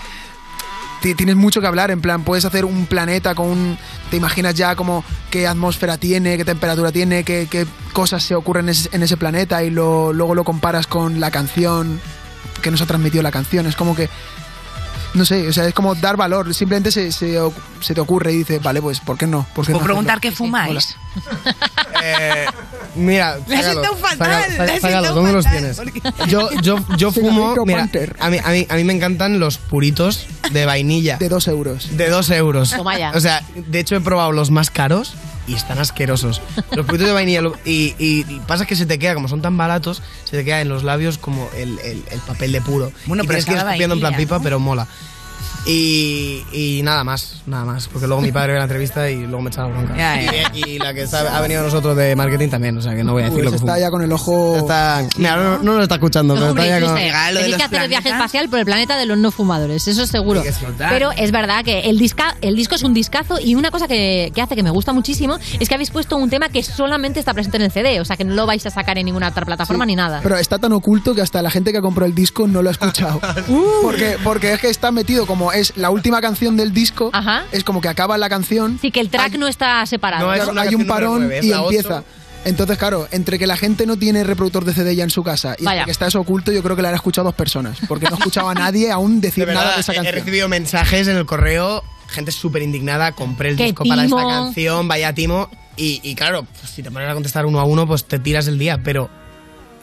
ti- 1.02 1.14
Tienes 1.14 1.36
mucho 1.36 1.60
que 1.60 1.66
hablar, 1.66 1.90
en 1.90 2.00
plan, 2.00 2.22
puedes 2.22 2.44
hacer 2.44 2.64
un 2.64 2.86
planeta 2.86 3.34
con 3.34 3.46
un... 3.48 3.78
Te 4.10 4.16
imaginas 4.16 4.54
ya 4.54 4.76
como 4.76 5.04
qué 5.30 5.46
atmósfera 5.46 5.96
tiene, 5.98 6.36
qué 6.36 6.44
temperatura 6.44 6.92
tiene, 6.92 7.24
qué, 7.24 7.48
qué 7.50 7.66
cosas 7.92 8.22
se 8.22 8.34
ocurren 8.34 8.66
en 8.66 8.70
ese, 8.70 8.88
en 8.92 9.02
ese 9.02 9.16
planeta 9.16 9.64
y 9.64 9.70
lo, 9.70 10.12
luego 10.12 10.34
lo 10.34 10.44
comparas 10.44 10.86
con 10.86 11.18
la 11.20 11.30
canción 11.30 12.00
que 12.62 12.70
nos 12.70 12.80
ha 12.82 12.86
transmitido 12.86 13.22
la 13.22 13.32
canción. 13.32 13.66
Es 13.66 13.76
como 13.76 13.96
que... 13.96 14.08
No 15.14 15.24
sé, 15.24 15.48
o 15.48 15.52
sea, 15.52 15.66
es 15.66 15.74
como 15.74 15.94
dar 15.94 16.16
valor. 16.16 16.54
Simplemente 16.54 16.90
se, 16.90 17.12
se, 17.12 17.94
te 17.94 18.00
ocurre 18.00 18.32
y 18.32 18.38
dices, 18.38 18.62
vale, 18.62 18.82
pues 18.82 19.00
¿por 19.00 19.16
qué 19.16 19.26
no? 19.26 19.46
¿Por 19.54 19.66
qué 19.66 19.72
¿Puedo 19.72 19.82
no 19.82 19.86
preguntar 19.86 20.20
qué 20.20 20.32
fumáis? 20.32 20.96
Eh, 22.02 22.44
mira, 22.94 23.38
sácalo, 23.48 23.96
fatal, 23.96 24.50
sácalo, 24.54 24.80
sácalo, 24.80 25.14
¿dónde 25.14 25.32
los 25.32 25.46
tienes? 25.46 25.80
Yo, 26.28 26.50
yo, 26.60 26.76
yo 26.98 27.10
fumo, 27.12 27.54
mira, 27.64 27.88
a 28.20 28.28
mí, 28.28 28.38
a, 28.44 28.50
mí, 28.50 28.66
a 28.68 28.74
mí 28.74 28.84
me 28.84 28.92
encantan 28.92 29.40
los 29.40 29.56
puritos 29.56 30.26
de 30.52 30.66
vainilla. 30.66 31.16
De 31.18 31.30
dos 31.30 31.48
euros. 31.48 31.96
De 31.96 32.10
dos 32.10 32.28
euros. 32.28 32.70
Toma 32.70 32.98
ya. 32.98 33.12
O 33.14 33.20
sea, 33.20 33.42
de 33.54 33.80
hecho 33.80 33.96
he 33.96 34.00
probado 34.02 34.32
los 34.32 34.50
más 34.50 34.70
caros 34.70 35.14
y 35.46 35.54
están 35.54 35.78
asquerosos. 35.78 36.40
Los 36.72 36.86
puritos 36.86 37.06
de 37.08 37.12
vainilla. 37.12 37.40
lo- 37.42 37.56
Y, 37.64 37.94
y- 37.98 38.24
y 38.28 38.40
pasa 38.46 38.66
que 38.66 38.76
se 38.76 38.86
te 38.86 38.98
queda, 38.98 39.14
como 39.14 39.28
son 39.28 39.42
tan 39.42 39.56
baratos, 39.56 40.02
se 40.24 40.36
te 40.36 40.44
queda 40.44 40.60
en 40.60 40.68
los 40.68 40.82
labios 40.84 41.18
como 41.18 41.48
el, 41.56 41.78
el- 41.80 42.02
el 42.10 42.20
papel 42.20 42.52
de 42.52 42.60
puro. 42.60 42.92
Bueno, 43.06 43.22
y 43.24 43.26
pero 43.26 43.38
tienes 43.38 43.40
es 43.40 43.44
que 43.46 43.52
ir 43.52 43.58
escupiendo 43.58 43.94
en 43.94 44.00
plan 44.00 44.16
pipa, 44.16 44.36
¿no? 44.38 44.42
pero 44.42 44.58
mola. 44.60 44.86
Y, 45.66 46.44
y 46.52 46.80
nada 46.84 47.02
más, 47.02 47.42
nada 47.46 47.64
más. 47.64 47.88
Porque 47.88 48.06
luego 48.06 48.22
mi 48.22 48.30
padre 48.30 48.52
ve 48.52 48.58
la 48.58 48.64
entrevista 48.64 49.10
y 49.10 49.22
luego 49.22 49.42
me 49.42 49.50
echa 49.50 49.62
la 49.62 49.68
bronca. 49.68 49.94
Y, 50.54 50.70
y 50.74 50.78
la 50.78 50.94
que 50.94 51.02
está- 51.02 51.36
ha 51.36 51.40
venido 51.40 51.60
a 51.60 51.64
nosotros 51.64 51.96
de 51.96 52.14
marketing 52.14 52.48
también, 52.48 52.78
o 52.78 52.80
sea 52.80 52.94
que 52.94 53.02
no 53.02 53.12
voy 53.12 53.22
a 53.22 53.24
decir 53.26 53.42
Pues 53.42 53.44
lo 53.46 53.50
que 53.50 53.56
está 53.56 53.78
ya 53.78 53.90
con 53.90 54.02
el 54.02 54.12
ojo... 54.12 54.56
Está, 54.56 55.02
mira, 55.16 55.36
no, 55.36 55.58
no 55.58 55.72
lo 55.76 55.82
está 55.82 55.96
escuchando, 55.96 56.34
pero 56.34 56.48
Hombre, 56.50 56.64
está 56.64 56.78
ya 56.80 56.86
con... 56.86 56.94
Tenéis 57.34 57.56
que 57.56 57.62
hacer 57.64 57.82
el 57.82 57.88
viaje 57.88 58.08
espacial 58.10 58.48
por 58.48 58.58
el 58.60 58.64
planeta 58.64 58.96
de 58.96 59.06
los 59.06 59.18
no 59.18 59.30
fumadores, 59.30 59.88
eso 59.88 60.06
seguro. 60.06 60.42
Que 60.42 60.52
soltar. 60.52 60.90
Pero 60.90 61.10
es 61.12 61.32
verdad 61.32 61.64
que 61.64 61.80
el, 61.80 61.98
disca, 61.98 62.36
el 62.42 62.54
disco 62.54 62.76
es 62.76 62.82
un 62.82 62.94
discazo 62.94 63.40
y 63.40 63.54
una 63.56 63.70
cosa 63.70 63.88
que, 63.88 64.30
que 64.34 64.40
hace 64.42 64.54
que 64.54 64.62
me 64.62 64.70
gusta 64.70 64.92
muchísimo 64.92 65.38
es 65.58 65.68
que 65.68 65.74
habéis 65.74 65.90
puesto 65.90 66.16
un 66.16 66.30
tema 66.30 66.48
que 66.48 66.62
solamente 66.62 67.18
está 67.18 67.34
presente 67.34 67.56
en 67.56 67.62
el 67.64 67.72
CD, 67.72 68.00
o 68.00 68.04
sea 68.04 68.16
que 68.16 68.24
no 68.24 68.34
lo 68.34 68.46
vais 68.46 68.64
a 68.66 68.70
sacar 68.70 68.98
en 68.98 69.06
ninguna 69.06 69.28
otra 69.28 69.44
plataforma 69.44 69.84
ni 69.84 69.96
nada. 69.96 70.20
Pero 70.22 70.36
está 70.36 70.58
tan 70.58 70.72
oculto 70.72 71.14
que 71.14 71.22
hasta 71.22 71.42
la 71.42 71.50
gente 71.50 71.72
que 71.72 71.80
compró 71.80 72.06
el 72.06 72.14
disco 72.14 72.46
no 72.46 72.62
lo 72.62 72.68
ha 72.68 72.72
escuchado. 72.72 73.20
porque, 73.82 74.16
porque 74.22 74.52
es 74.52 74.60
que 74.60 74.70
está 74.70 74.92
metido 74.92 75.26
como 75.26 75.52
es 75.56 75.76
la 75.76 75.90
última 75.90 76.20
canción 76.20 76.56
del 76.56 76.72
disco, 76.72 77.10
Ajá. 77.12 77.44
es 77.52 77.64
como 77.64 77.80
que 77.80 77.88
acaba 77.88 78.16
la 78.18 78.28
canción, 78.28 78.78
Sí, 78.80 78.90
que 78.90 79.00
el 79.00 79.08
track 79.10 79.34
no 79.36 79.46
está 79.48 79.84
separado. 79.86 80.26
No, 80.26 80.32
es 80.32 80.38
claro, 80.38 80.52
una 80.52 80.62
hay 80.62 80.66
canción 80.68 80.80
un 80.82 80.86
parón 80.86 81.30
y 81.42 81.50
empieza. 81.52 82.02
Entonces, 82.44 82.78
claro, 82.78 83.08
entre 83.10 83.40
que 83.40 83.46
la 83.48 83.56
gente 83.56 83.86
no 83.86 83.96
tiene 83.96 84.22
reproductor 84.22 84.64
de 84.64 84.72
CD 84.72 84.94
ya 84.94 85.02
en 85.02 85.10
su 85.10 85.24
casa 85.24 85.56
y 85.58 85.64
Vaya. 85.64 85.84
que 85.84 85.90
está 85.90 86.06
eso 86.06 86.20
oculto, 86.20 86.52
yo 86.52 86.62
creo 86.62 86.76
que 86.76 86.82
la 86.82 86.90
han 86.90 86.94
escuchado 86.94 87.24
dos 87.24 87.34
personas. 87.34 87.76
Porque 87.88 88.04
no 88.06 88.12
he 88.12 88.18
escuchado 88.18 88.48
a 88.48 88.54
nadie 88.54 88.92
aún 88.92 89.20
decir 89.20 89.46
De 89.46 89.52
nada 89.54 89.74
de 89.74 89.80
esa 89.80 89.90
he- 89.92 89.94
he 89.94 89.98
canción. 89.98 90.14
recibido 90.14 90.48
mensajes 90.48 91.08
en 91.08 91.16
el 91.16 91.26
correo, 91.26 91.82
gente 92.08 92.30
súper 92.30 92.62
indignada, 92.62 93.10
compré 93.12 93.48
el 93.50 93.56
¡Qué 93.56 93.64
disco 93.64 93.84
para 93.84 94.04
esta 94.04 94.22
canción, 94.22 94.86
vaya 94.86 95.12
timo. 95.12 95.50
Y, 95.76 96.00
y 96.04 96.14
claro, 96.14 96.44
pues, 96.60 96.70
si 96.70 96.84
te 96.84 96.90
pones 96.92 97.08
a 97.10 97.14
contestar 97.14 97.46
uno 97.46 97.58
a 97.58 97.64
uno, 97.64 97.84
pues 97.84 98.04
te 98.04 98.20
tiras 98.20 98.46
el 98.46 98.58
día, 98.60 98.78
pero 98.84 99.10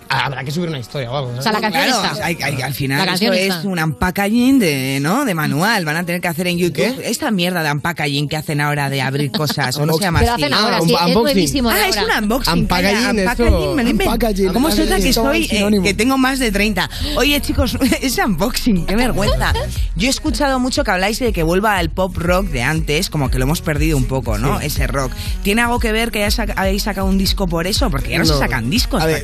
habrá 0.09 0.43
que 0.43 0.51
subir 0.51 0.69
una 0.69 0.79
historia 0.79 1.11
o 1.11 1.17
algo. 1.17 1.29
¿sabes? 1.29 1.39
O 1.39 1.43
sea, 1.43 1.51
la 1.53 1.61
canción 1.61 1.83
Claro, 1.85 2.03
está. 2.13 2.25
hay- 2.25 2.37
hay- 2.41 2.53
al 2.53 2.69
La 2.69 2.73
final 2.73 3.07
está. 3.07 3.59
es 3.59 3.65
un 3.65 3.79
unpackaging 3.79 4.59
de, 4.59 4.99
¿no? 5.01 5.25
de 5.25 5.33
manual. 5.33 5.85
Van 5.85 5.95
a 5.97 6.05
tener 6.05 6.21
que 6.21 6.27
hacer 6.27 6.47
en 6.47 6.57
YouTube 6.57 7.01
esta 7.03 7.31
mierda 7.31 7.63
de 7.63 7.71
unpackaging 7.71 8.27
que 8.27 8.37
hacen 8.37 8.61
ahora 8.61 8.89
de 8.89 9.01
abrir 9.01 9.31
cosas. 9.31 9.75
o 9.77 9.85
no 9.85 9.93
se 9.97 10.01
llama 10.03 10.19
Pero 10.19 10.33
así. 10.33 10.43
hacen 10.43 10.53
ahora, 10.53 10.77
Ah, 10.77 10.79
sí, 10.81 10.85
un- 10.85 11.27
es 11.27 11.53
de 11.53 11.59
Ah, 11.69 11.87
es 11.87 11.97
un 11.97 12.23
unboxing. 12.23 12.53
Unpackaging, 12.53 13.19
esto- 13.19 13.43
unpackaging. 13.43 13.91
Unpackaging, 13.91 14.53
¿Cómo 14.53 14.71
se 14.71 14.85
que 14.87 15.13
soy, 15.13 15.47
eh, 15.51 15.69
que 15.83 15.93
tengo 15.93 16.17
más 16.17 16.39
de 16.39 16.51
30? 16.51 16.89
Oye, 17.17 17.39
chicos, 17.41 17.77
es 18.01 18.17
unboxing, 18.17 18.85
qué 18.85 18.95
vergüenza. 18.95 19.53
Yo 19.95 20.07
he 20.07 20.09
escuchado 20.09 20.59
mucho 20.59 20.83
que 20.83 20.91
habláis 20.91 21.19
de 21.19 21.33
que 21.33 21.43
vuelva 21.43 21.79
el 21.79 21.89
pop 21.89 22.15
rock 22.17 22.47
de 22.47 22.61
antes, 22.63 23.09
como 23.09 23.29
que 23.29 23.37
lo 23.37 23.43
hemos 23.45 23.61
perdido 23.61 23.97
un 23.97 24.05
poco, 24.05 24.37
¿no? 24.37 24.59
Ese 24.59 24.87
rock. 24.87 25.11
¿Tiene 25.43 25.61
algo 25.61 25.79
que 25.79 25.91
ver 25.91 26.11
que 26.11 26.23
hayáis 26.23 26.83
sacado 26.83 27.07
un 27.07 27.17
disco 27.17 27.47
por 27.47 27.67
eso? 27.67 27.89
Porque 27.89 28.11
ya 28.11 28.19
no, 28.19 28.25
se 28.25 28.37
sacan 28.37 28.69
discos 28.69 29.01
A 29.01 29.05
ver. 29.05 29.23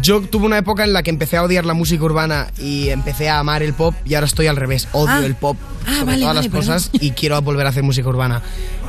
Yo 0.00 0.20
tuve 0.22 0.46
una 0.46 0.58
época 0.58 0.84
en 0.84 0.92
la 0.92 1.02
que 1.02 1.10
empecé 1.10 1.36
a 1.36 1.42
odiar 1.42 1.64
la 1.66 1.74
música 1.74 2.02
urbana 2.04 2.48
y 2.58 2.88
empecé 2.88 3.28
a 3.28 3.38
amar 3.38 3.62
el 3.62 3.74
pop 3.74 3.94
y 4.04 4.14
ahora 4.14 4.26
estoy 4.26 4.46
al 4.46 4.56
revés. 4.56 4.88
Odio 4.92 5.14
Ah. 5.14 5.24
el 5.26 5.34
pop 5.34 5.56
Ah, 5.86 5.92
sobre 6.00 6.04
vale, 6.04 6.20
todas 6.20 6.34
vale, 6.36 6.48
las 6.48 6.54
cosas 6.56 6.90
y 6.92 7.10
quiero 7.12 7.40
volver 7.42 7.66
a 7.66 7.70
hacer 7.70 7.82
música 7.82 8.08
urbana. 8.08 8.42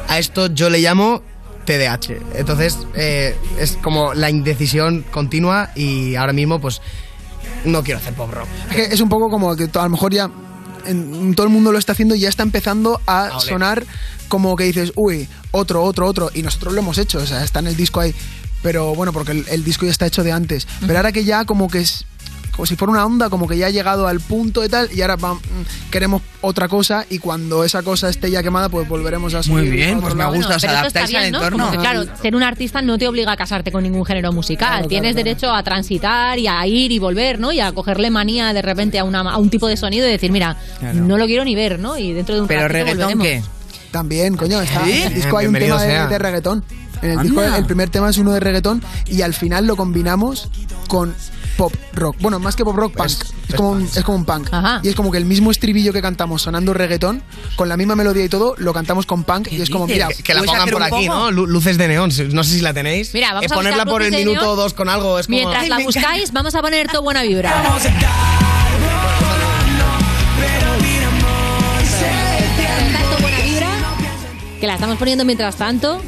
A 0.08 0.20
esto 0.20 0.48
yo 0.48 0.70
le 0.70 0.80
llamo 0.80 1.22
TDAH. 1.66 2.18
Entonces 2.36 2.78
eh, 2.96 3.36
es 3.60 3.78
como 3.82 4.14
la 4.14 4.30
indecisión 4.30 5.04
continua 5.12 5.70
y 5.76 6.16
ahora 6.16 6.34
mismo 6.34 6.60
pues 6.60 6.82
no 7.66 7.84
quiero 7.84 8.00
hacer 8.00 8.14
pop 8.14 8.32
rock. 8.32 8.48
Es 8.70 8.76
que 8.76 8.84
es 8.94 9.02
un 9.02 9.10
poco 9.10 9.30
como 9.30 9.56
que 9.56 9.70
a 9.74 9.84
lo 9.84 9.90
mejor 9.90 10.14
ya 10.14 10.30
en- 10.86 11.34
todo 11.36 11.46
el 11.48 11.54
mundo 11.54 11.72
lo 11.72 11.78
está 11.80 11.92
haciendo 11.94 12.16
y 12.16 12.20
ya 12.22 12.30
está 12.30 12.44
empezando 12.44 13.00
a 13.08 13.40
sonar 13.40 13.84
como 14.28 14.56
que 14.56 14.64
dices, 14.64 14.94
uy, 14.96 15.28
otro, 15.52 15.84
otro, 15.84 16.08
otro. 16.08 16.32
Y 16.34 16.42
nosotros 16.42 16.74
lo 16.74 16.80
hemos 16.80 16.98
hecho, 16.98 17.20
o 17.20 17.26
sea, 17.26 17.44
está 17.44 17.60
en 17.60 17.68
el 17.68 17.76
disco 17.76 18.00
ahí. 18.00 18.16
Pero 18.62 18.94
bueno, 18.96 19.12
porque 19.14 19.32
el, 19.32 19.46
el 19.50 19.64
disco 19.64 19.86
ya 19.86 19.92
está 19.92 20.06
hecho 20.06 20.24
de 20.24 20.32
antes. 20.32 20.68
Pero 20.82 20.98
ahora 20.98 21.12
que 21.12 21.24
ya 21.24 21.46
como 21.46 21.70
que 21.70 21.80
es 21.80 22.06
como 22.52 22.66
si 22.66 22.76
fuera 22.76 22.92
una 22.92 23.06
onda, 23.06 23.30
como 23.30 23.48
que 23.48 23.58
ya 23.58 23.68
ha 23.68 23.70
llegado 23.70 24.08
al 24.08 24.20
punto 24.20 24.64
y 24.66 24.68
tal, 24.68 24.90
y 24.94 25.02
ahora 25.02 25.18
vam- 25.18 25.38
mm, 25.40 25.90
queremos 25.90 26.22
otra 26.42 26.68
cosa 26.68 27.06
y 27.10 27.18
cuando 27.20 27.64
esa 27.64 27.82
cosa 27.82 28.10
esté 28.10 28.30
ya 28.30 28.44
quemada, 28.44 28.68
pues 28.68 28.90
volveremos 28.90 29.34
a 29.34 29.42
subir. 29.42 29.60
Muy 29.60 29.70
bien, 29.70 30.02
pues 30.02 30.16
me 30.16 30.26
gusta, 30.26 30.58
os 30.58 30.64
esto 30.64 30.68
está 30.68 30.80
adaptáis 30.82 31.16
al 31.16 31.24
entorno. 31.26 31.72
Que, 31.72 31.78
claro, 31.78 32.04
ser 32.22 32.36
un 32.36 32.44
artista 32.44 32.82
no 32.82 32.98
te 32.98 33.08
obliga 33.08 33.32
a 33.32 33.38
casarte 33.38 33.72
con 33.72 33.84
ningún 33.84 34.04
género 34.06 34.34
musical. 34.34 34.68
Claro, 34.70 34.88
Tienes 34.90 35.14
claro. 35.14 35.24
derecho 35.26 35.52
a 35.54 35.64
transitar 35.64 36.38
y 36.40 36.48
a 36.48 36.68
ir 36.68 36.92
y 36.92 37.00
volver, 37.00 37.40
¿no? 37.40 37.54
Y 37.54 37.62
a 37.62 37.72
cogerle 37.72 38.10
manía 38.12 38.52
de 38.54 38.62
repente 38.62 39.00
a, 39.00 39.06
una, 39.06 39.22
a 39.22 39.38
un 39.38 39.50
tipo 39.50 39.68
de 39.68 39.78
sonido 39.78 40.06
y 40.06 40.12
decir, 40.12 40.32
mira, 40.32 40.58
Claro. 40.80 41.00
no 41.00 41.18
lo 41.18 41.26
quiero 41.28 41.46
ni 41.46 41.56
ver, 41.56 41.80
¿no? 41.80 41.98
Y 41.98 42.12
dentro 42.12 42.36
de 42.36 42.42
un 42.42 42.48
Pero 42.48 42.68
reggaetón, 42.68 42.98
volveremos. 43.18 43.26
¿qué? 43.26 43.44
También, 43.92 44.36
coño, 44.36 44.62
está. 44.62 44.84
¿Sí? 44.86 45.04
El 45.04 45.14
disco 45.14 45.38
hay 45.38 45.48
un 45.48 45.54
tema 45.54 45.82
de, 45.82 46.08
de 46.08 46.18
reggaetón. 46.20 46.64
En 47.02 47.12
el 47.12 47.20
Anda. 47.20 47.24
disco 47.24 47.42
el 47.44 47.66
primer 47.66 47.90
tema 47.90 48.10
es 48.10 48.18
uno 48.18 48.32
de 48.32 48.40
reggaetón 48.40 48.84
y 49.08 49.22
al 49.22 49.34
final 49.34 49.66
lo 49.66 49.76
combinamos 49.76 50.50
con 50.88 51.14
pop 51.58 51.74
rock. 51.94 52.16
Bueno, 52.20 52.40
más 52.40 52.56
que 52.56 52.64
pop 52.64 52.76
rock, 52.76 52.94
punk. 52.96 53.08
Es, 53.08 53.56
como, 53.56 53.72
un, 53.72 53.84
es 53.84 54.04
como 54.04 54.18
un 54.20 54.26
punk. 54.26 54.50
Y 54.84 54.90
es 54.90 54.96
como 54.96 55.12
que 55.12 55.18
el 55.18 55.26
mismo 55.26 55.52
estribillo 55.52 55.92
que 55.94 56.02
cantamos 56.02 56.42
sonando 56.44 56.74
reggaetón, 56.74 57.22
con 57.56 57.70
la 57.70 57.76
misma 57.78 57.96
melodía 57.96 58.24
y 58.26 58.30
todo, 58.30 58.56
lo 58.58 58.74
cantamos 58.74 59.06
con 59.06 59.24
punk 59.24 59.52
y 59.52 59.62
es 59.62 59.70
como, 59.70 59.88
mira, 59.88 60.08
que, 60.08 60.24
que 60.24 60.34
la 60.34 60.44
pongan 60.44 60.70
por 60.70 60.84
aquí, 60.84 61.08
¿no? 61.08 61.32
Lu- 61.32 61.48
Luces 61.48 61.78
de 61.78 61.88
neón, 61.88 62.12
no 62.32 62.44
sé 62.44 62.54
si 62.56 62.62
la 62.62 62.74
tenéis. 62.74 63.14
Mira, 63.14 63.34
vamos 63.34 63.44
Eh, 63.44 63.48
a 63.52 63.56
ponerla 63.56 63.86
por 63.86 64.02
el 64.02 64.12
minuto 64.12 64.52
o 64.52 64.56
dos 64.56 64.74
con 64.74 64.88
algo 64.90 65.20
es 65.20 65.28
como... 65.28 65.38
Mientras 65.38 65.68
la 65.70 65.80
buscáis, 65.80 66.32
vamos 66.32 66.56
a 66.56 66.62
poner 66.62 66.88
todo 66.88 67.02
buena 67.02 67.24
vibra. 67.24 67.64
Buena 73.22 73.40
vibra, 73.44 73.68
que 74.60 74.68
la 74.68 74.74
estamos 74.76 74.98
poniendo 74.98 75.26
mientras 75.26 75.56
tanto, 75.56 76.02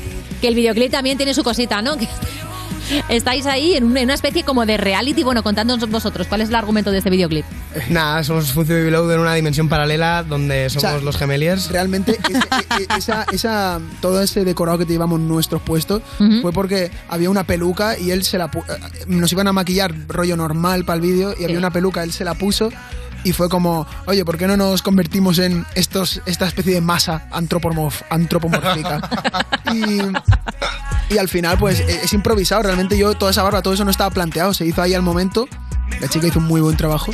que 0.44 0.50
el 0.50 0.56
videoclip 0.56 0.92
también 0.92 1.16
tiene 1.16 1.34
su 1.34 1.42
cosita, 1.42 1.82
¿no? 1.82 1.96
Que 1.98 2.06
estáis 3.10 3.46
ahí 3.46 3.76
en 3.76 3.86
un- 3.86 3.96
en 3.98 4.04
una 4.04 4.14
especie 4.14 4.44
como 4.44 4.66
de 4.66 4.76
reality. 4.76 5.24
Bueno, 5.24 5.42
contándonos 5.42 5.90
vosotros, 5.90 6.28
¿cuál 6.28 6.42
es 6.42 6.50
el 6.50 6.56
argumento 6.56 6.92
de 6.92 6.98
este 6.98 7.10
videoclip? 7.10 7.46
Nada, 7.90 8.24
somos 8.26 8.52
Fucio 8.52 8.78
y 8.78 8.84
Below 8.84 9.10
en 9.10 9.20
una 9.22 9.34
dimensión 9.36 9.70
paralela 9.70 10.22
donde 10.24 10.70
somos 10.70 10.82
sea, 10.92 10.98
los 11.00 11.16
gemeliers. 11.18 11.70
Realmente 11.72 12.20
ese- 12.30 12.38
e- 12.80 12.84
e- 12.84 12.98
esa, 12.98 13.26
esa, 13.32 13.80
todo 14.02 14.22
ese 14.22 14.44
decorado 14.44 14.78
que 14.80 14.86
te 14.86 14.92
llevamos 14.92 15.20
nuestros 15.22 15.62
puestos 15.62 16.02
Ujú. 16.20 16.42
fue 16.42 16.52
porque 16.52 16.92
había 17.08 17.30
una 17.30 17.46
peluca 17.46 17.98
y 17.98 18.12
él 18.12 18.24
se 18.26 18.38
la 18.38 18.46
eh, 18.54 19.06
nos 19.08 19.32
iban 19.32 19.48
a 19.48 19.54
maquillar 19.54 19.94
rollo 20.10 20.36
normal 20.36 20.84
para 20.84 20.96
el 20.98 21.02
vídeo 21.02 21.34
y 21.40 21.46
había 21.46 21.58
una 21.58 21.72
peluca, 21.72 22.04
él 22.04 22.12
se 22.12 22.26
la 22.26 22.34
puso 22.34 22.70
y 23.24 23.34
fue 23.34 23.50
como, 23.50 23.86
oye, 24.06 24.24
¿por 24.26 24.38
qué 24.38 24.48
no 24.48 24.58
nos 24.58 24.82
convertimos 24.82 25.40
en 25.40 25.66
estos 25.76 26.22
esta 26.26 26.48
especie 26.48 26.74
de 26.74 26.82
masa 26.82 27.28
antropomorf- 27.32 28.04
antropomórfica? 28.10 29.02
y, 29.74 31.14
y 31.14 31.18
al 31.18 31.30
final, 31.30 31.58
pues 31.58 31.80
e- 31.80 32.04
es 32.04 32.14
improvisado. 32.14 32.64
Realmente 32.64 32.98
yo, 32.98 33.14
toda 33.16 33.32
esa 33.32 33.44
barba, 33.44 33.62
todo 33.62 33.74
eso 33.74 33.86
no 33.86 33.92
estaba 33.92 34.10
planteado, 34.12 34.54
se 34.54 34.66
hizo 34.66 34.82
ahí 34.82 34.94
al 34.94 35.02
momento. 35.02 35.48
La 36.00 36.08
chica 36.08 36.28
hizo 36.28 36.40
un 36.40 36.46
muy 36.46 36.62
buen 36.62 36.76
trabajo 36.78 37.12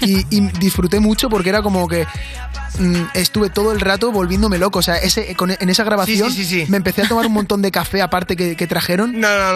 y, 0.00 0.26
y 0.34 0.40
disfruté 0.58 1.00
mucho 1.00 1.28
porque 1.28 1.48
era 1.50 1.62
como 1.62 1.86
que 1.88 2.06
mm, 2.78 2.94
estuve 3.14 3.50
todo 3.50 3.72
el 3.72 3.80
rato 3.80 4.10
volviéndome 4.12 4.58
loco. 4.58 4.80
O 4.80 4.82
sea, 4.82 4.96
ese, 4.96 5.34
con- 5.36 5.50
en 5.58 5.68
esa 5.70 5.84
grabación 5.84 6.30
Sí, 6.30 6.38
sí, 6.38 6.44
sí, 6.44 6.64
sí. 6.64 6.70
me 6.70 6.76
empecé 6.78 7.02
a 7.02 7.08
tomar 7.08 7.26
un 7.26 7.32
montón 7.32 7.62
de 7.62 7.70
café 7.70 8.02
aparte 8.02 8.36
que, 8.36 8.56
que 8.56 8.66
trajeron 8.66 9.14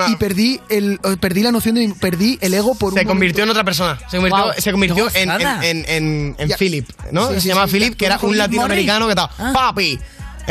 y 0.08 0.16
perdí 0.16 0.61
el 0.68 1.00
perdí 1.20 1.42
la 1.42 1.52
noción 1.52 1.74
de 1.74 1.92
perdí 2.00 2.38
el 2.40 2.54
ego 2.54 2.74
por 2.76 2.94
Se 2.94 3.00
un 3.00 3.06
convirtió 3.06 3.44
en 3.44 3.50
otra 3.50 3.64
persona. 3.64 3.98
Se 4.11 4.16
convirtió, 4.18 4.44
Wow. 4.44 4.52
se 4.58 4.70
convirtió 4.72 5.08
en, 5.14 5.30
en, 5.30 5.84
en, 5.88 6.36
en-. 6.38 6.50
Philip, 6.58 6.88
¿no? 7.12 7.28
Sí, 7.28 7.34
se 7.34 7.40
sí, 7.40 7.48
llama 7.48 7.66
sí, 7.66 7.72
Philip, 7.74 7.96
que 7.96 8.06
era 8.06 8.18
un 8.22 8.36
latinoamericano 8.36 9.06
que 9.06 9.12
estaba, 9.12 9.30
¡papi! 9.52 9.98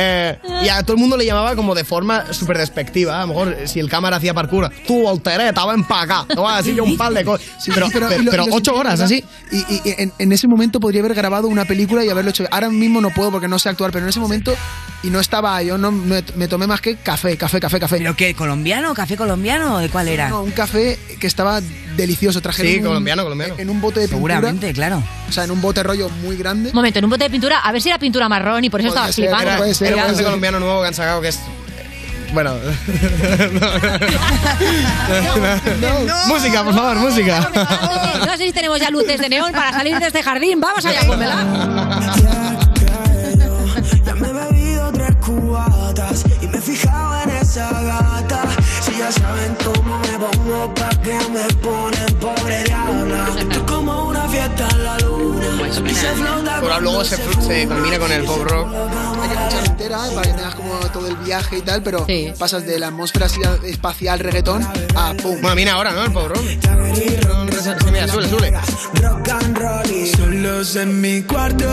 Eh, 0.01 0.37
y 0.63 0.69
a 0.69 0.81
todo 0.83 0.93
el 0.93 0.99
mundo 0.99 1.17
le 1.17 1.25
llamaba 1.25 1.55
como 1.57 1.75
de 1.75 1.83
forma 1.83 2.31
súper 2.33 2.57
despectiva. 2.57 3.17
A 3.17 3.21
lo 3.21 3.27
mejor 3.27 3.57
si 3.65 3.79
el 3.81 3.89
cámara 3.89 4.15
hacía 4.17 4.33
parkour, 4.33 4.69
tú 4.87 5.01
voltereta, 5.01 5.65
ven 5.65 5.83
para 5.83 6.01
acá. 6.21 6.33
No 6.35 6.43
vas 6.43 6.53
a 6.53 6.57
decir 6.57 6.75
yo 6.75 6.85
un 6.85 6.95
par 6.97 7.11
de 7.13 7.25
cosas. 7.25 7.45
Sí, 7.59 7.71
pero, 8.31 8.45
ocho 8.51 8.73
horas 8.75 8.99
así. 9.01 9.23
Y, 9.51 9.57
y- 9.57 9.81
y 9.83 9.95
en, 9.97 10.13
en 10.17 10.31
ese 10.31 10.47
momento 10.47 10.79
podría 10.79 11.01
haber 11.01 11.13
grabado 11.13 11.47
una 11.47 11.65
película 11.65 12.03
y 12.05 12.09
haberlo 12.09 12.29
hecho. 12.31 12.45
Ahora 12.51 12.69
mismo 12.69 13.01
no 13.01 13.09
puedo 13.09 13.31
porque 13.31 13.47
no 13.47 13.59
sé 13.59 13.69
actuar, 13.69 13.91
pero 13.91 14.05
en 14.05 14.09
ese 14.09 14.19
momento 14.19 14.55
y 15.03 15.09
no 15.09 15.19
estaba, 15.19 15.61
yo 15.63 15.77
no 15.77 15.91
me, 15.91 16.23
me 16.35 16.47
tomé 16.47 16.67
más 16.67 16.81
que 16.81 16.95
café, 16.97 17.35
café, 17.37 17.59
café, 17.59 17.79
café. 17.79 17.97
¿Pero 17.97 18.15
qué? 18.15 18.33
¿Colombiano? 18.33 18.93
¿Café 18.93 19.15
colombiano? 19.17 19.75
¿O 19.75 19.79
de 19.79 19.89
cuál 19.89 20.07
era? 20.07 20.29
No, 20.29 20.41
un 20.43 20.51
café 20.51 20.97
que 21.19 21.27
estaba 21.27 21.61
delicioso. 21.95 22.41
Trajeron 22.41 22.71
Sí, 22.71 22.77
un- 22.79 22.85
colombiano, 22.85 23.23
colombiano. 23.23 23.55
En 23.57 23.69
un 23.69 23.81
bote 23.81 23.99
de 24.01 24.07
pintura. 24.07 24.35
Seguramente, 24.35 24.73
claro. 24.73 25.03
O 25.27 25.31
sea, 25.31 25.43
en 25.43 25.51
un 25.51 25.61
bote 25.61 25.83
rollo 25.83 26.09
muy 26.09 26.35
grande. 26.37 26.69
Un 26.69 26.75
momento, 26.75 26.99
en 26.99 27.05
un 27.05 27.11
bote 27.11 27.25
de 27.25 27.29
pintura, 27.29 27.59
a 27.59 27.71
ver 27.71 27.81
si 27.81 27.89
era 27.89 27.99
pintura 27.99 28.27
marrón 28.29 28.63
y 28.63 28.69
por 28.69 28.79
eso 28.79 28.89
estabas 28.89 29.15
flipando. 29.15 29.43
Era, 29.49 29.57
puede 29.57 29.73
ser, 29.73 29.88
era 29.93 30.05
un 30.07 30.15
ser. 30.15 30.25
colombiano 30.25 30.59
nuevo 30.59 30.81
que 30.81 30.87
han 30.87 30.93
sacado 30.93 31.21
que 31.21 31.29
es. 31.29 31.39
Bueno. 32.33 32.53
Música, 36.27 36.63
por 36.63 36.73
favor, 36.75 36.95
música. 36.97 37.49
No 38.25 38.37
sé 38.37 38.45
si 38.45 38.51
tenemos 38.53 38.79
ya 38.79 38.89
luces 38.91 39.19
de 39.19 39.29
neón 39.29 39.51
para 39.51 39.71
salir 39.71 39.97
de 39.97 40.07
este 40.07 40.21
jardín. 40.21 40.59
Vamos 40.59 40.85
allá, 40.85 41.01
pónmela. 41.07 41.43
Ya 44.05 44.15
me 44.15 44.27
he 44.27 44.33
bebido 44.33 44.91
tres 44.91 45.15
cubatas 45.25 46.23
y 46.41 46.47
me 46.47 46.57
he 46.57 46.61
fijado 46.61 47.21
en 47.23 47.29
esa 47.37 47.69
gata. 47.81 48.41
Si 48.81 48.97
ya 48.97 49.11
saben 49.11 49.55
cómo 49.63 49.97
me 49.99 50.19
pongo, 50.19 50.73
pa' 50.75 50.89
que 51.01 51.13
me 51.29 51.53
ponen 51.55 52.13
pobre 52.19 52.63
diabla. 52.63 53.27
Esto 53.39 53.59
es 53.59 53.71
como 53.71 54.07
una 54.09 54.27
fiesta 54.27 54.67
en 54.71 54.83
la 54.83 54.97
luna. 54.99 55.08
Pero 56.61 56.81
luego 56.81 57.03
se, 57.03 57.17
se 57.17 57.67
combina 57.67 57.99
con 57.99 58.11
el 58.11 58.23
pop 58.23 58.43
rock. 58.43 58.67
Hay 59.21 59.29
que 59.29 59.35
escuchar 59.35 59.65
entera 59.65 60.07
eh, 60.07 60.11
para 60.15 60.27
que 60.27 60.33
tengas 60.33 60.55
como 60.55 60.73
todo 60.91 61.07
el 61.07 61.15
viaje 61.17 61.57
y 61.57 61.61
tal, 61.61 61.83
pero 61.83 62.05
pasas 62.37 62.65
de 62.65 62.79
la 62.79 62.87
atmósfera 62.87 63.27
espacial 63.63 64.19
reggaetón 64.19 64.63
a 64.95 65.13
pum. 65.13 65.39
Bueno, 65.41 65.55
viene 65.55 65.71
ahora, 65.71 65.91
¿no? 65.91 66.03
El 66.03 66.11
pop 66.11 66.27
rock. 66.29 66.43
Sí, 66.93 67.17
mira, 67.91 68.07
sube, 68.07 68.27
sube. 68.27 68.51
rock 69.01 69.29
and 69.29 69.57
roll. 69.57 70.07
Solos 70.15 70.75
en 70.75 71.01
mi 71.01 71.21
cuarto, 71.23 71.65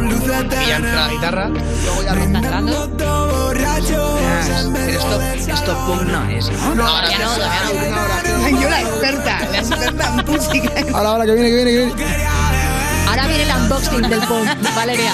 de 0.00 0.64
Y 0.64 0.68
ya 0.68 0.76
entra 0.76 1.06
la 1.06 1.08
guitarra. 1.08 1.48
Luego 1.48 2.02
ya. 2.02 2.14
Pero 4.72 4.90
esto, 4.90 5.52
esto 5.52 5.86
punk 5.86 6.02
no 6.02 6.28
es, 6.30 6.50
¿no? 6.50 6.74
No, 6.74 6.86
ahora 6.86 7.10
ya 7.10 7.18
no, 7.18 7.34
todavía 7.34 8.60
Yo 8.60 8.68
la 8.68 8.80
experta, 8.80 9.38
la 9.50 9.58
experta 9.58 10.14
en 10.18 10.26
música. 10.26 10.72
Ahora, 10.94 11.08
ahora, 11.10 11.26
que 11.26 11.32
viene, 11.34 11.48
que 11.48 11.56
viene, 11.56 11.70
que 11.70 12.04
viene. 12.04 12.41
Ahora 13.06 13.26
viene 13.26 13.42
el 13.44 13.50
unboxing 13.50 14.02
del 14.02 14.20
punk, 14.20 14.48
Valeria. 14.74 15.12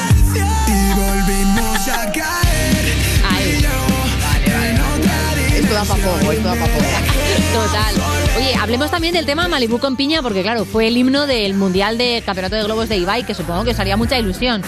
Y 0.67 0.95
volvimos 0.95 1.89
a 1.89 2.13
caer. 2.13 2.95
Ahí. 3.31 3.67
Esto 5.55 5.75
da 5.75 5.85
pa' 5.85 5.97
poco, 5.97 6.33
esto 6.33 6.49
da 6.49 6.55
pa' 6.55 6.67
poco. 6.67 6.85
Total. 7.53 8.08
Oye, 8.39 8.55
hablemos 8.55 8.91
también 8.91 9.15
del 9.15 9.27
tema 9.27 9.49
Malibu 9.49 9.79
con 9.81 9.97
piña, 9.97 10.23
porque 10.23 10.43
claro, 10.43 10.65
fue 10.65 10.87
el 10.87 10.97
himno 10.97 11.27
del 11.27 11.55
Mundial 11.55 11.99
de 11.99 12.23
Campeonato 12.25 12.55
de 12.55 12.63
Globos 12.63 12.89
de 12.89 12.97
Ibai, 12.97 13.27
que 13.27 13.35
supongo 13.35 13.65
que 13.65 13.71
os 13.73 13.79
haría 13.81 13.97
mucha 13.97 14.17
ilusión. 14.17 14.63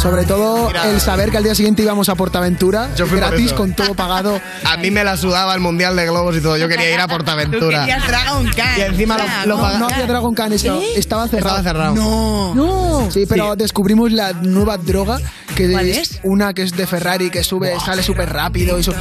Sobre 0.00 0.24
todo 0.24 0.70
el 0.84 1.00
saber 1.00 1.30
que 1.30 1.36
al 1.36 1.44
día 1.44 1.54
siguiente 1.54 1.82
íbamos 1.82 2.08
a 2.08 2.16
Portaventura, 2.16 2.88
Yo 2.96 3.06
fui 3.06 3.18
gratis, 3.18 3.52
con 3.52 3.74
todo 3.74 3.94
pagado. 3.94 4.40
A 4.64 4.76
mí 4.76 4.90
me 4.90 5.04
la 5.04 5.16
sudaba 5.16 5.54
el 5.54 5.60
mundial 5.60 5.94
de 5.94 6.04
globos 6.06 6.36
y 6.36 6.40
todo. 6.40 6.56
Yo 6.56 6.68
quería 6.68 6.92
ir 6.92 7.00
a 7.00 7.06
Portaventura. 7.06 7.60
Tú 7.60 7.68
querías 7.86 8.06
Dragon 8.08 8.46
Khan. 8.56 8.78
Y 8.78 8.80
encima 8.82 9.16
lo, 9.18 9.24
lo 9.46 9.56
No, 9.56 9.62
pagaba. 9.62 9.78
no 9.78 9.86
había 9.88 10.06
Dragon 10.06 10.34
Khan, 10.34 10.52
eso, 10.52 10.82
estaba 10.96 11.28
cerrado. 11.28 11.58
Estaba 11.58 11.62
cerrado. 11.72 11.94
No. 11.94 12.54
No. 12.54 13.10
Sí, 13.10 13.24
pero 13.28 13.54
descubrimos 13.54 14.10
la 14.10 14.32
nueva 14.32 14.76
droga 14.78 15.20
que 15.54 15.70
¿Cuál 15.70 15.88
es, 15.88 15.98
es? 16.12 16.20
una 16.24 16.52
que 16.52 16.62
es 16.62 16.72
de 16.72 16.86
Ferrari 16.86 17.30
que 17.30 17.42
sube, 17.44 17.78
sale 17.84 18.02
súper 18.02 18.30
rápido. 18.32 18.76
Eso. 18.78 18.92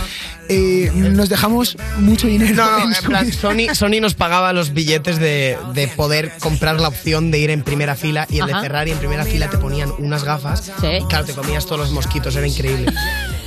Eh, 0.47 0.91
nos 0.93 1.27
dejamos 1.27 1.75
mucho 1.97 2.27
dinero. 2.27 2.55
No, 2.55 2.71
no, 2.79 2.85
en 2.85 2.93
en 2.95 3.03
plan, 3.03 3.31
subir. 3.31 3.75
Sony, 3.75 3.94
Sony 3.95 4.01
nos 4.01 4.13
pagaba 4.13 4.51
los 4.53 4.73
billetes 4.73 5.19
de, 5.19 5.57
de 5.73 5.87
poder 5.87 6.33
comprar 6.39 6.79
la 6.79 6.87
opción 6.89 7.31
de 7.31 7.39
ir 7.39 7.49
en 7.49 7.63
primera 7.63 7.95
fila 7.95 8.27
y 8.29 8.37
el 8.37 8.43
Ajá. 8.43 8.57
de 8.57 8.61
Ferrari 8.61 8.91
en 8.91 8.97
primera 8.97 9.23
fila 9.23 9.49
te 9.49 9.57
ponían 9.57 9.91
unas 9.99 10.23
gafas 10.23 10.71
y 10.81 11.03
claro, 11.05 11.25
te 11.25 11.33
comías 11.33 11.65
todos 11.65 11.79
los 11.79 11.91
mosquitos, 11.91 12.35
era 12.35 12.47
increíble. 12.47 12.91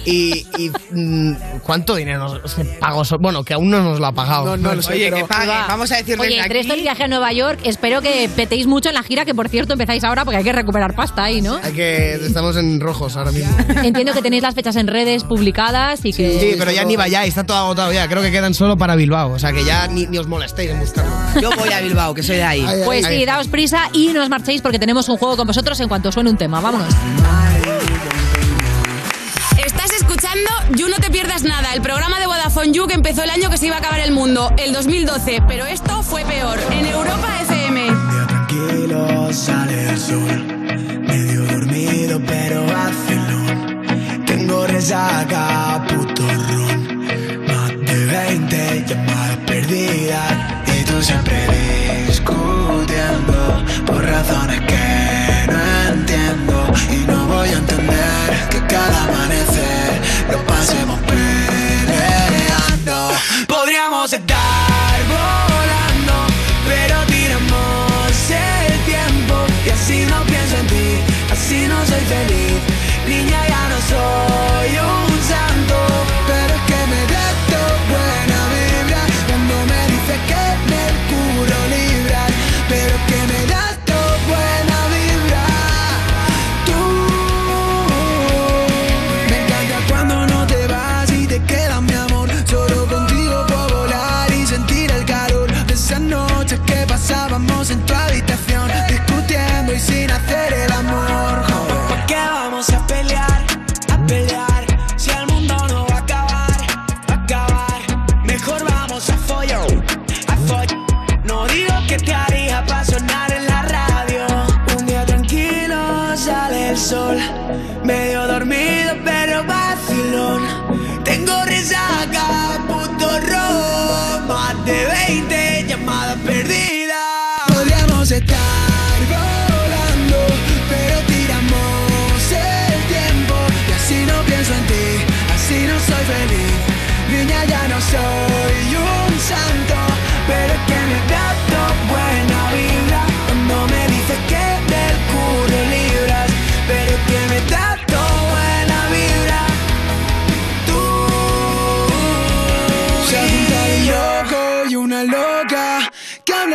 Y, 0.08 0.46
y, 0.56 0.70
mm, 0.90 1.36
¿cuánto 1.62 1.94
dinero 1.96 2.40
se 2.48 2.64
pagó? 2.64 3.02
Bueno, 3.20 3.44
que 3.44 3.54
aún 3.54 3.70
no 3.70 3.82
nos 3.82 4.00
lo 4.00 4.06
ha 4.06 4.12
pagado. 4.12 4.44
No, 4.44 4.56
no 4.56 4.74
lo 4.74 4.82
sé, 4.82 4.94
Oye, 4.94 5.04
pero- 5.10 5.16
que 5.18 5.24
pague. 5.24 5.52
Vamos 5.68 5.92
a 5.92 5.96
decirle 5.96 6.26
Oye, 6.26 6.40
entre 6.40 6.60
esto 6.60 6.74
el 6.74 6.80
viaje 6.80 7.04
a 7.04 7.08
Nueva 7.08 7.32
York, 7.32 7.60
espero 7.64 8.00
que 8.00 8.28
petéis 8.34 8.66
mucho 8.66 8.88
en 8.88 8.94
la 8.94 9.02
gira, 9.02 9.24
que 9.24 9.34
por 9.34 9.48
cierto 9.48 9.74
empezáis 9.74 10.04
ahora 10.04 10.24
porque 10.24 10.38
hay 10.38 10.44
que 10.44 10.52
recuperar 10.52 10.94
pasta 10.94 11.24
ahí, 11.24 11.42
¿no? 11.42 11.58
Hay 11.62 11.72
que, 11.72 12.14
estamos 12.14 12.56
en 12.56 12.80
rojos 12.80 13.16
ahora 13.16 13.32
mismo. 13.32 13.54
Entiendo 13.82 14.12
que 14.12 14.22
tenéis 14.22 14.42
las 14.42 14.54
fechas 14.54 14.76
en 14.76 14.86
redes 14.86 15.24
publicadas 15.24 16.04
y 16.04 16.12
que... 16.12 16.40
Sí, 16.40 16.54
pero 16.58 16.70
ya 16.70 16.84
ni 16.84 16.96
vayáis, 16.96 17.28
está 17.28 17.44
todo 17.44 17.58
agotado 17.58 17.92
ya. 17.92 18.08
Creo 18.08 18.22
que 18.22 18.30
quedan 18.30 18.54
solo 18.54 18.76
para 18.76 18.96
Bilbao. 18.96 19.32
O 19.32 19.38
sea 19.38 19.52
que 19.52 19.64
ya 19.64 19.86
ni, 19.88 20.06
ni 20.06 20.18
os 20.18 20.26
molestéis 20.26 20.70
en 20.70 20.80
buscarlo. 20.80 21.10
Yo 21.40 21.50
voy 21.58 21.72
a 21.72 21.80
Bilbao, 21.80 22.14
que 22.14 22.22
soy 22.22 22.36
de 22.36 22.42
ahí. 22.44 22.66
Pues 22.84 23.06
sí, 23.06 23.24
daos 23.24 23.48
prisa 23.48 23.90
y 23.92 24.08
no 24.08 24.22
os 24.22 24.28
marchéis 24.30 24.62
porque 24.62 24.78
tenemos 24.78 25.08
un 25.08 25.16
juego 25.18 25.36
con 25.36 25.46
vosotros 25.46 25.78
en 25.80 25.88
cuanto 25.88 26.10
suene 26.12 26.30
un 26.30 26.36
tema. 26.36 26.60
Vámonos. 26.60 26.94
Escuchando 30.38 30.76
You 30.76 30.88
No 30.88 30.96
Te 30.96 31.10
Pierdas 31.10 31.42
Nada, 31.42 31.74
el 31.74 31.80
programa 31.80 32.18
de 32.20 32.26
Vodafone 32.26 32.72
You 32.72 32.86
que 32.86 32.94
empezó 32.94 33.22
el 33.22 33.30
año 33.30 33.50
que 33.50 33.56
se 33.56 33.66
iba 33.66 33.76
a 33.76 33.78
acabar 33.78 34.00
el 34.00 34.12
mundo, 34.12 34.52
el 34.58 34.72
2012, 34.72 35.42
pero 35.48 35.66
esto 35.66 36.02
fue 36.02 36.24
peor, 36.24 36.58
en 36.70 36.86
Europa 36.86 37.28
FM. 37.42 37.86
Tranquilo, 38.26 39.32
sale 39.32 39.88
el 39.90 39.98
sol. 39.98 40.44
Medio 41.06 41.42
dormido, 41.44 42.20
pero 42.26 42.64
vacilón. 42.66 44.24
Tengo 44.26 44.66
resaca, 44.66 45.84
puto 45.88 46.22
ron. 46.22 46.98
Más 47.46 47.70
de 47.70 48.06
20 48.06 48.84
llamadas 48.86 49.36
perdidas. 49.46 50.32
Y 50.66 50.84
tú 50.84 51.02
siempre 51.02 52.04
discutiendo 52.06 53.64
por 53.86 54.04
razones 54.04 54.60
que 54.60 55.52
no 55.52 55.92
entiendo. 55.94 56.72
Y 56.90 57.06
no 57.06 57.26
voy 57.26 57.48
a 57.48 57.58
entender 57.58 58.48
que 58.50 58.60
cada 58.66 59.04
amanecer 59.04 59.88
lo 60.30 60.38
pasemos 60.46 60.98
peleando. 61.00 62.18
Podríamos 63.46 64.12
estar 64.12 64.98
volando, 65.08 66.26
pero 66.66 66.96
tiramos 67.06 68.30
el 68.30 68.78
tiempo. 68.84 69.34
Y 69.66 69.70
así 69.70 70.06
no 70.06 70.22
pienso 70.24 70.56
en 70.56 70.66
ti, 70.66 71.00
así 71.32 71.66
no 71.66 71.84
soy 71.86 72.00
feliz. 72.00 72.60
Niña, 73.06 73.46
ya 73.48 73.68
no 73.68 73.78
soy 73.90 74.78
un 74.78 75.07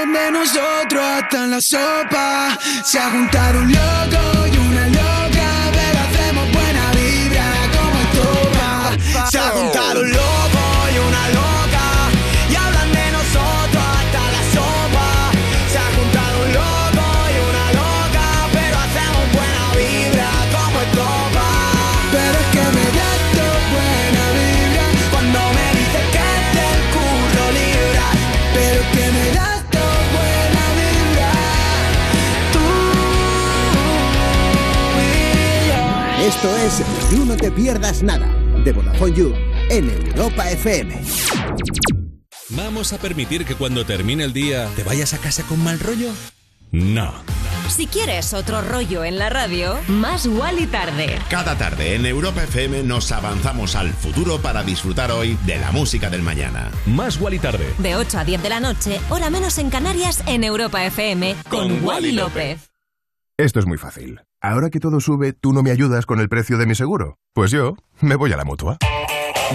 De 0.04 0.32
nosotros 0.32 1.02
hasta 1.02 1.46
en 1.46 1.52
la 1.52 1.62
sopa. 1.62 2.60
Se 2.84 3.00
ha 3.00 3.10
juntado 3.10 3.60
un 3.62 3.72
loco 3.72 4.48
y 4.52 4.58
una 4.58 4.88
loca 4.88 5.72
Pero 5.72 6.00
hacemos 6.00 6.52
buena 6.52 6.92
vibra 6.92 7.46
como 7.72 8.02
estopa 8.02 9.32
Se 9.32 9.38
ha 9.40 9.50
juntado 9.52 10.02
un 10.02 10.12
loco 10.12 10.53
Esto 36.36 36.58
es 36.58 36.84
You 37.12 37.26
No 37.26 37.38
Te 37.38 37.52
Pierdas 37.52 38.02
Nada, 38.02 38.28
de 38.66 38.72
Vodafone 38.72 39.14
You, 39.14 39.34
en 39.70 39.90
Europa 39.90 40.50
FM. 40.50 41.00
¿Vamos 42.50 42.92
a 42.92 42.98
permitir 42.98 43.46
que 43.46 43.54
cuando 43.54 43.86
termine 43.86 44.24
el 44.24 44.34
día 44.34 44.68
te 44.76 44.84
vayas 44.84 45.14
a 45.14 45.20
casa 45.20 45.44
con 45.44 45.64
mal 45.64 45.80
rollo? 45.80 46.10
No. 46.72 47.14
Si 47.70 47.86
quieres 47.86 48.34
otro 48.34 48.64
rollo 48.64 49.04
en 49.04 49.20
la 49.20 49.30
radio, 49.30 49.80
más 49.88 50.26
y 50.26 50.66
tarde. 50.66 51.20
Cada 51.30 51.56
tarde 51.56 51.96
en 51.96 52.06
Europa 52.08 52.44
FM 52.44 52.82
nos 52.82 53.12
avanzamos 53.12 53.76
al 53.76 53.94
futuro 53.94 54.40
para 54.40 54.64
disfrutar 54.64 55.12
hoy 55.12 55.38
de 55.46 55.60
la 55.60 55.72
música 55.72 56.10
del 56.10 56.24
mañana. 56.24 56.72
Más 56.88 57.20
y 57.32 57.40
tarde. 57.40 57.72
De 57.78 57.96
8 57.96 58.18
a 58.18 58.26
10 58.26 58.42
de 58.42 58.50
la 58.50 58.60
noche, 58.60 59.00
hora 59.10 59.30
menos 59.30 59.60
en 59.60 59.70
Canarias, 59.70 60.24
en 60.26 60.44
Europa 60.44 60.84
FM, 60.84 61.36
con, 61.48 61.86
Wally 61.86 62.12
López. 62.12 62.72
Esto 63.38 63.60
es 63.60 63.68
muy 63.68 63.78
fácil. 63.78 64.20
Ahora 64.46 64.70
que 64.70 64.82
todo 64.82 65.00
sube, 65.00 65.32
¿tú 65.32 65.54
no 65.54 65.64
me 65.64 65.72
ayudas 65.72 66.06
con 66.06 66.20
el 66.20 66.28
precio 66.28 66.58
de 66.58 66.66
mi 66.66 66.76
seguro? 66.76 67.18
Pues 67.34 67.50
yo 67.50 67.78
me 68.02 68.18
voy 68.18 68.34
a 68.34 68.36
la 68.36 68.44
mutua. 68.44 68.78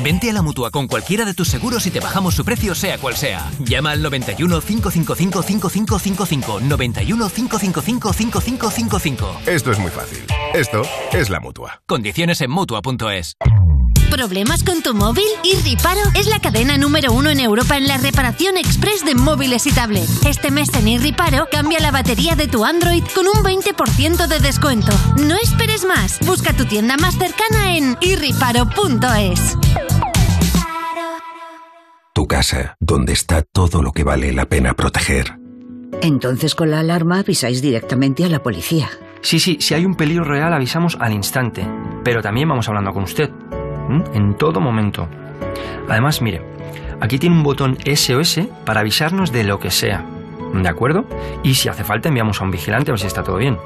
Vente 0.02 0.30
a 0.30 0.32
la 0.32 0.40
mutua 0.40 0.70
con 0.70 0.86
cualquiera 0.88 1.26
de 1.26 1.34
tus 1.34 1.48
seguros 1.48 1.86
y 1.86 1.90
te 1.90 2.00
bajamos 2.00 2.34
su 2.34 2.42
precio, 2.42 2.74
sea 2.74 2.96
cual 2.96 3.14
sea. 3.14 3.50
Llama 3.58 3.90
al 3.90 4.00
91 4.00 4.62
555 4.62 5.42
5555. 5.42 6.60
91 6.60 7.28
555 7.28 8.12
5555. 8.14 9.40
Esto 9.46 9.72
es 9.72 9.78
muy 9.78 9.90
fácil. 9.90 10.24
Esto 10.54 10.80
es 11.12 11.28
la 11.28 11.40
mutua. 11.40 11.82
Condiciones 11.86 12.40
en 12.40 12.50
mutua.es. 12.50 13.34
¿Problemas 14.10 14.64
con 14.64 14.82
tu 14.82 14.94
móvil? 14.94 15.24
Irriparo 15.44 16.00
es 16.14 16.26
la 16.26 16.40
cadena 16.40 16.76
número 16.78 17.12
uno 17.12 17.30
en 17.30 17.40
Europa 17.40 17.76
en 17.76 17.86
la 17.86 17.98
reparación 17.98 18.56
express 18.56 19.04
de 19.04 19.14
móviles 19.14 19.66
y 19.66 19.72
tablets. 19.72 20.24
Este 20.26 20.50
mes 20.50 20.72
en 20.74 20.88
Irriparo 20.88 21.46
cambia 21.50 21.78
la 21.80 21.90
batería 21.90 22.34
de 22.34 22.48
tu 22.48 22.64
Android 22.64 23.04
con 23.14 23.26
un 23.26 23.44
20% 23.44 24.26
de 24.26 24.40
descuento. 24.40 24.92
No 25.18 25.36
esperes 25.36 25.84
más. 25.84 26.18
Busca 26.26 26.54
tu 26.54 26.64
tienda 26.64 26.96
más 26.96 27.16
cercana 27.16 27.76
en 27.76 27.96
irriparo.es. 28.00 29.56
Tu 32.14 32.26
casa, 32.26 32.76
donde 32.80 33.12
está 33.12 33.42
todo 33.42 33.82
lo 33.82 33.92
que 33.92 34.04
vale 34.04 34.32
la 34.32 34.46
pena 34.46 34.74
proteger. 34.74 35.38
Entonces 36.02 36.54
con 36.54 36.70
la 36.70 36.80
alarma 36.80 37.20
avisáis 37.20 37.62
directamente 37.62 38.24
a 38.24 38.28
la 38.28 38.42
policía. 38.42 38.90
Sí, 39.20 39.40
sí, 39.40 39.58
si 39.60 39.74
hay 39.74 39.84
un 39.84 39.96
peligro 39.96 40.24
real 40.24 40.52
avisamos 40.52 40.96
al 41.00 41.12
instante, 41.12 41.66
pero 42.04 42.22
también 42.22 42.48
vamos 42.48 42.68
hablando 42.68 42.92
con 42.92 43.02
usted, 43.02 43.30
¿m? 43.88 44.04
en 44.14 44.34
todo 44.34 44.60
momento. 44.60 45.08
Además, 45.88 46.22
mire, 46.22 46.42
aquí 47.00 47.18
tiene 47.18 47.36
un 47.36 47.42
botón 47.42 47.76
SOS 47.84 48.40
para 48.64 48.80
avisarnos 48.80 49.32
de 49.32 49.44
lo 49.44 49.58
que 49.58 49.70
sea, 49.70 50.04
¿de 50.52 50.68
acuerdo? 50.68 51.04
Y 51.42 51.54
si 51.54 51.68
hace 51.68 51.84
falta 51.84 52.08
enviamos 52.08 52.40
a 52.40 52.44
un 52.44 52.50
vigilante 52.50 52.90
a 52.90 52.92
ver 52.92 53.00
si 53.00 53.06
está 53.06 53.22
todo 53.22 53.36
bien. 53.36 53.58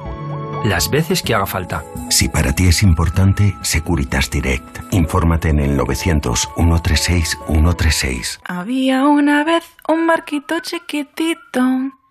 Las 0.64 0.90
veces 0.90 1.22
que 1.22 1.34
haga 1.34 1.46
falta. 1.46 1.82
Si 2.08 2.28
para 2.28 2.54
ti 2.54 2.68
es 2.68 2.84
importante, 2.84 3.56
Securitas 3.62 4.30
Direct. 4.30 4.78
Infórmate 4.92 5.48
en 5.48 5.58
el 5.58 5.76
900-136-136. 5.76 8.38
Había 8.44 9.06
una 9.06 9.42
vez 9.42 9.64
un 9.88 10.06
barquito 10.06 10.60
chiquitito. 10.60 11.60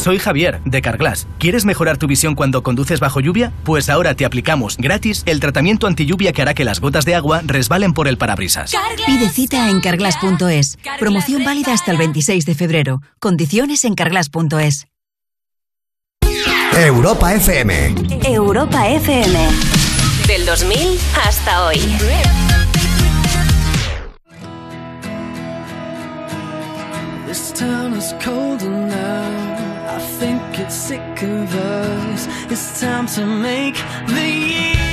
Soy 0.00 0.18
Javier, 0.18 0.62
de 0.64 0.80
Carglass. 0.80 1.26
¿Quieres 1.38 1.66
mejorar 1.66 1.98
tu 1.98 2.06
visión 2.06 2.34
cuando 2.34 2.62
conduces 2.62 3.00
bajo 3.00 3.20
lluvia? 3.20 3.52
Pues 3.64 3.90
ahora 3.90 4.14
te 4.14 4.24
aplicamos 4.24 4.78
gratis 4.78 5.22
el 5.26 5.40
tratamiento 5.40 5.86
anti 5.86 6.06
lluvia 6.06 6.32
que 6.32 6.40
hará 6.40 6.54
que 6.54 6.64
las 6.64 6.80
gotas 6.80 7.04
de 7.04 7.14
agua 7.14 7.42
resbalen 7.44 7.92
por 7.92 8.08
el 8.08 8.16
parabrisas. 8.16 8.72
Pide 9.04 9.28
cita 9.28 9.68
en 9.68 9.80
carglass.es. 9.82 10.78
Promoción 10.98 11.44
válida 11.44 11.74
hasta 11.74 11.90
el 11.90 11.98
26 11.98 12.46
de 12.46 12.54
febrero. 12.54 13.02
Condiciones 13.18 13.84
en 13.84 13.94
carglass.es. 13.94 14.86
Europa 16.78 17.34
FM. 17.34 17.94
Europa 18.24 18.88
FM. 18.88 19.38
Del 20.26 20.46
2000 20.46 20.78
hasta 21.26 21.66
hoy. 21.66 21.78
This 27.26 27.52
town 27.52 27.92
is 27.92 28.14
cold 28.24 28.62
now. 28.62 29.49
Think 30.20 30.58
it's 30.58 30.74
sick 30.74 31.22
of 31.22 31.54
us. 31.54 32.26
It's 32.52 32.78
time 32.78 33.06
to 33.06 33.24
make 33.24 33.76
the 34.06 34.28
years 34.28 34.89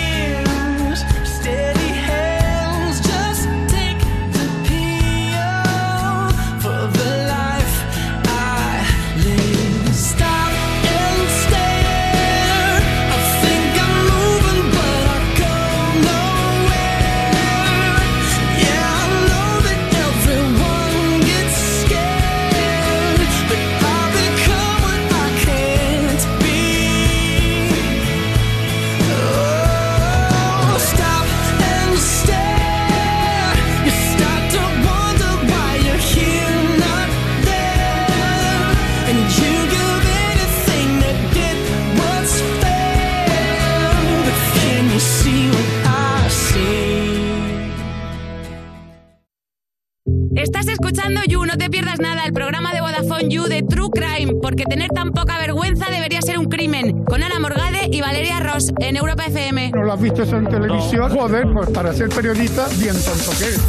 en 58.80 58.98
Europa 58.98 59.26
FM. 59.26 59.72
¿No 59.76 59.84
lo 59.84 59.94
has 59.94 60.02
visto 60.02 60.24
eso 60.24 60.38
en 60.38 60.48
televisión? 60.48 61.12
Joder, 61.12 61.46
pues 61.54 61.70
para 61.70 61.94
ser 61.94 62.10
periodista, 62.10 62.68
bien 62.78 62.96
tonto 63.04 63.32
que 63.38 63.50
es. 63.50 63.60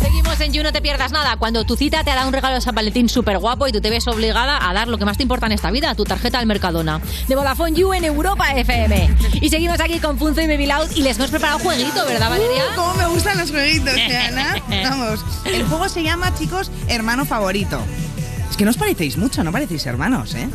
Seguimos 0.00 0.40
en 0.40 0.52
You, 0.52 0.62
no 0.62 0.72
te 0.72 0.80
pierdas 0.80 1.12
nada. 1.12 1.36
Cuando 1.36 1.64
tu 1.64 1.76
cita 1.76 2.02
te 2.04 2.10
ha 2.10 2.14
dado 2.14 2.28
un 2.28 2.32
regalo 2.32 2.54
de 2.54 2.60
San 2.62 2.74
Valentín 2.74 3.08
súper 3.08 3.38
guapo 3.38 3.66
y 3.68 3.72
tú 3.72 3.80
te 3.80 3.90
ves 3.90 4.06
obligada 4.08 4.68
a 4.68 4.72
dar 4.72 4.88
lo 4.88 4.96
que 4.96 5.04
más 5.04 5.16
te 5.18 5.24
importa 5.24 5.46
en 5.46 5.52
esta 5.52 5.70
vida, 5.70 5.94
tu 5.94 6.04
tarjeta 6.04 6.38
del 6.38 6.46
Mercadona. 6.46 7.00
De 7.28 7.36
Vodafone 7.36 7.74
You 7.74 7.92
en 7.92 8.04
Europa 8.04 8.50
FM. 8.54 9.10
Y 9.42 9.50
seguimos 9.50 9.78
aquí 9.80 9.98
con 9.98 10.16
Punzo 10.16 10.40
y 10.40 10.46
Baby 10.46 10.66
Loud 10.66 10.90
y 10.94 11.02
les 11.02 11.18
hemos 11.18 11.30
preparado 11.30 11.58
un 11.58 11.64
jueguito, 11.64 12.06
¿verdad, 12.06 12.30
Valeria? 12.30 12.64
Uh, 12.72 12.76
¿Cómo 12.76 12.94
me 12.94 13.06
gustan 13.08 13.36
los 13.36 13.50
jueguitos, 13.50 13.94
Ana? 14.28 14.56
Vamos. 14.88 15.24
El 15.44 15.64
juego 15.64 15.88
se 15.88 16.02
llama, 16.02 16.32
chicos, 16.34 16.70
Hermano 16.88 17.26
Favorito. 17.26 17.78
Es 18.50 18.56
que 18.56 18.64
no 18.64 18.70
os 18.70 18.78
parecéis 18.78 19.18
mucho, 19.18 19.44
no 19.44 19.52
parecéis 19.52 19.84
hermanos, 19.86 20.34
¿eh? 20.34 20.48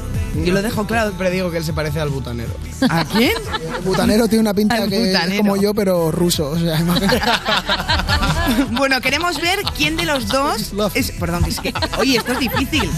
Yo 0.43 0.53
lo 0.53 0.61
dejo 0.61 0.85
claro. 0.85 1.09
Siempre 1.09 1.31
digo 1.31 1.51
que 1.51 1.57
él 1.57 1.63
se 1.63 1.73
parece 1.73 1.99
al 1.99 2.09
butanero. 2.09 2.53
¿A 2.89 3.05
quién? 3.05 3.31
El 3.77 3.83
butanero 3.83 4.27
tiene 4.27 4.41
una 4.41 4.53
pinta 4.53 4.75
Al 4.75 4.89
que 4.89 5.11
es 5.11 5.37
como 5.37 5.55
yo, 5.55 5.73
pero 5.73 6.11
ruso. 6.11 6.49
O 6.51 6.59
sea, 6.59 6.79
imagínate. 6.81 7.21
Bueno, 8.71 9.01
queremos 9.01 9.39
ver 9.41 9.59
quién 9.77 9.97
de 9.97 10.05
los 10.05 10.27
dos 10.27 10.73
es. 10.93 11.11
Perdón, 11.11 11.45
es 11.45 11.59
que. 11.59 11.73
Oye, 11.97 12.17
esto 12.17 12.33
es 12.33 12.39
difícil. 12.39 12.89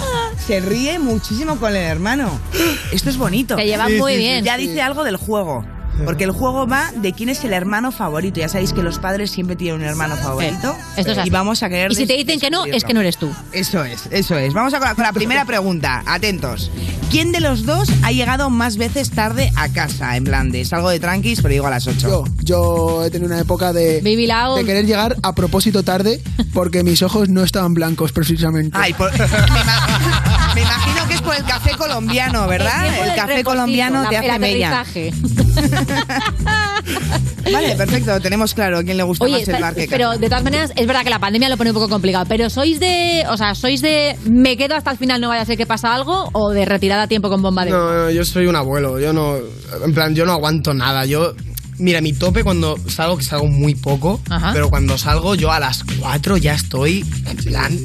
Se 0.46 0.60
ríe 0.60 1.00
muchísimo 1.00 1.58
con 1.58 1.70
el 1.70 1.78
hermano. 1.84 2.40
Esto 2.92 3.10
es 3.10 3.18
bonito. 3.18 3.56
Se 3.56 3.66
llevan 3.66 3.88
Sí, 3.90 3.98
muy 3.98 4.14
sí, 4.14 4.18
bien. 4.20 4.44
Ya 4.44 4.56
sí. 4.58 4.68
dice 4.68 4.82
algo 4.82 5.04
del 5.04 5.18
juego. 5.18 5.66
Porque 6.06 6.24
el 6.24 6.32
juego 6.32 6.68
va 6.68 6.92
de 6.96 7.14
quién 7.14 7.30
es 7.30 7.44
el 7.44 7.54
hermano 7.54 7.92
favorito. 7.92 8.40
Ya 8.40 8.48
sabéis 8.50 8.74
que 8.74 8.82
los 8.84 9.00
padres 9.00 9.32
siempre 9.32 9.56
tienen 9.56 9.82
un 9.82 9.86
hermano 9.88 10.16
favorito. 10.16 10.76
Esto 10.96 11.12
es 11.12 11.18
así. 11.18 11.28
y 11.28 11.32
vamos 11.32 11.64
a 11.64 11.70
querer. 11.70 11.92
Y 11.92 11.96
si 11.96 12.06
te 12.06 12.14
dicen 12.14 12.40
que 12.40 12.50
no, 12.50 12.66
es 12.66 12.84
que 12.84 12.94
no 12.94 13.02
eres 13.02 13.18
tú. 13.18 13.30
Eso 13.52 13.84
es, 13.84 14.08
eso 14.12 14.38
es. 14.38 14.54
Vamos 14.54 14.74
a 14.74 14.80
con 14.80 14.88
la, 14.88 14.96
con 14.96 15.04
la 15.04 15.14
primera 15.14 15.46
pregunta. 15.46 16.04
Atentos. 16.06 16.72
¿Quién 17.12 17.32
de 17.32 17.40
los 17.40 17.66
dos 17.66 17.90
ha 18.04 18.12
llegado 18.12 18.50
más 18.50 18.78
veces 18.78 19.10
tarde 19.12 19.52
a 19.56 19.70
casa? 19.70 20.18
En 20.18 20.24
plan 20.26 20.52
de 20.52 20.66
salgo 20.66 20.90
de 20.90 21.00
tranquis, 21.00 21.42
pero 21.42 21.54
llego 21.54 21.68
a 21.68 21.72
las 21.72 21.88
8. 21.88 22.08
Yo, 22.10 22.24
yo 22.42 23.04
he 23.06 23.10
tenido 23.10 23.32
una 23.32 23.40
época 23.42 23.72
de, 23.74 24.02
de 24.02 24.64
querer 24.66 24.86
llegar 24.86 25.16
a 25.24 25.34
propósito 25.34 25.84
tarde 25.84 26.22
porque 26.54 26.84
mis 26.84 27.02
ojos 27.02 27.30
no 27.30 27.44
estaban 27.44 27.74
blancos 27.74 28.12
precisamente. 28.12 28.78
Ay, 28.80 28.94
por- 28.94 29.12
me, 30.58 30.64
ima- 30.64 30.78
me 30.78 30.84
imagino 30.92 31.08
que 31.08 31.14
es 31.16 31.22
por 31.22 31.36
el 31.36 31.44
café 31.44 31.72
colombiano, 31.78 32.48
¿verdad? 32.48 32.88
El 33.00 33.06
del 33.08 33.16
café 33.16 33.44
colombiano 33.44 34.04
la- 34.04 34.10
te 34.10 34.16
el 34.18 34.30
hace 34.30 34.40
mella. 34.40 34.80
aterrizaje. 34.82 35.12
Vale, 37.52 37.76
perfecto. 37.76 38.20
Tenemos 38.20 38.54
claro 38.54 38.80
a 38.80 38.84
quién 38.84 38.98
le 38.98 39.04
gusta 39.04 39.26
Oye, 39.26 39.40
más 39.40 39.48
el 39.48 39.62
bar 39.62 39.74
que 39.74 39.88
pero 39.88 40.18
de 40.18 40.28
todas 40.28 40.44
maneras 40.44 40.72
es 40.76 40.86
verdad 40.86 41.04
que 41.04 41.10
la 41.10 41.20
pandemia 41.20 41.48
lo 41.50 41.58
pone 41.58 41.70
un 41.70 41.74
poco 41.76 41.90
complicado. 41.90 42.26
Pero 42.28 42.50
sois 42.50 42.80
de, 42.80 43.24
o 43.30 43.38
sea, 43.38 43.56
sois 43.56 43.82
de 43.82 44.18
me 44.26 44.58
quedo 44.58 44.76
hasta 44.76 44.92
el 44.92 44.98
final 44.98 45.22
no 45.22 45.30
vaya 45.30 45.44
a 45.44 45.46
ser 45.46 45.58
que 45.58 45.66
pasa 45.66 45.94
algo 45.96 46.30
o 46.34 46.50
de 46.52 46.66
retirada 46.66 47.04
a 47.04 47.08
tiempo 47.08 47.30
con 47.30 47.42
bomba 47.42 47.64
de. 47.66 47.72
No, 47.72 47.94
no, 48.06 48.10
yo 48.12 48.26
soy 48.26 48.48
un 48.48 48.56
abuelo. 48.56 49.00
Yo 49.00 49.14
no. 49.14 49.36
En 49.84 49.94
plan, 49.94 50.14
yo 50.14 50.26
no 50.26 50.34
aguanto 50.34 50.74
nada. 50.74 51.06
Yo. 51.06 51.34
Mira, 51.80 52.02
mi 52.02 52.12
tope 52.12 52.44
cuando 52.44 52.76
salgo, 52.90 53.18
que 53.18 53.24
salgo 53.24 53.46
muy 53.48 53.76
poco, 53.76 54.20
Ajá. 54.30 54.50
pero 54.52 54.70
cuando 54.72 54.98
salgo 54.98 55.36
yo 55.36 55.52
a 55.52 55.60
las 55.60 55.84
4 56.00 56.38
ya 56.38 56.56
estoy 56.56 57.06
en 57.28 57.38
plan, 57.38 57.78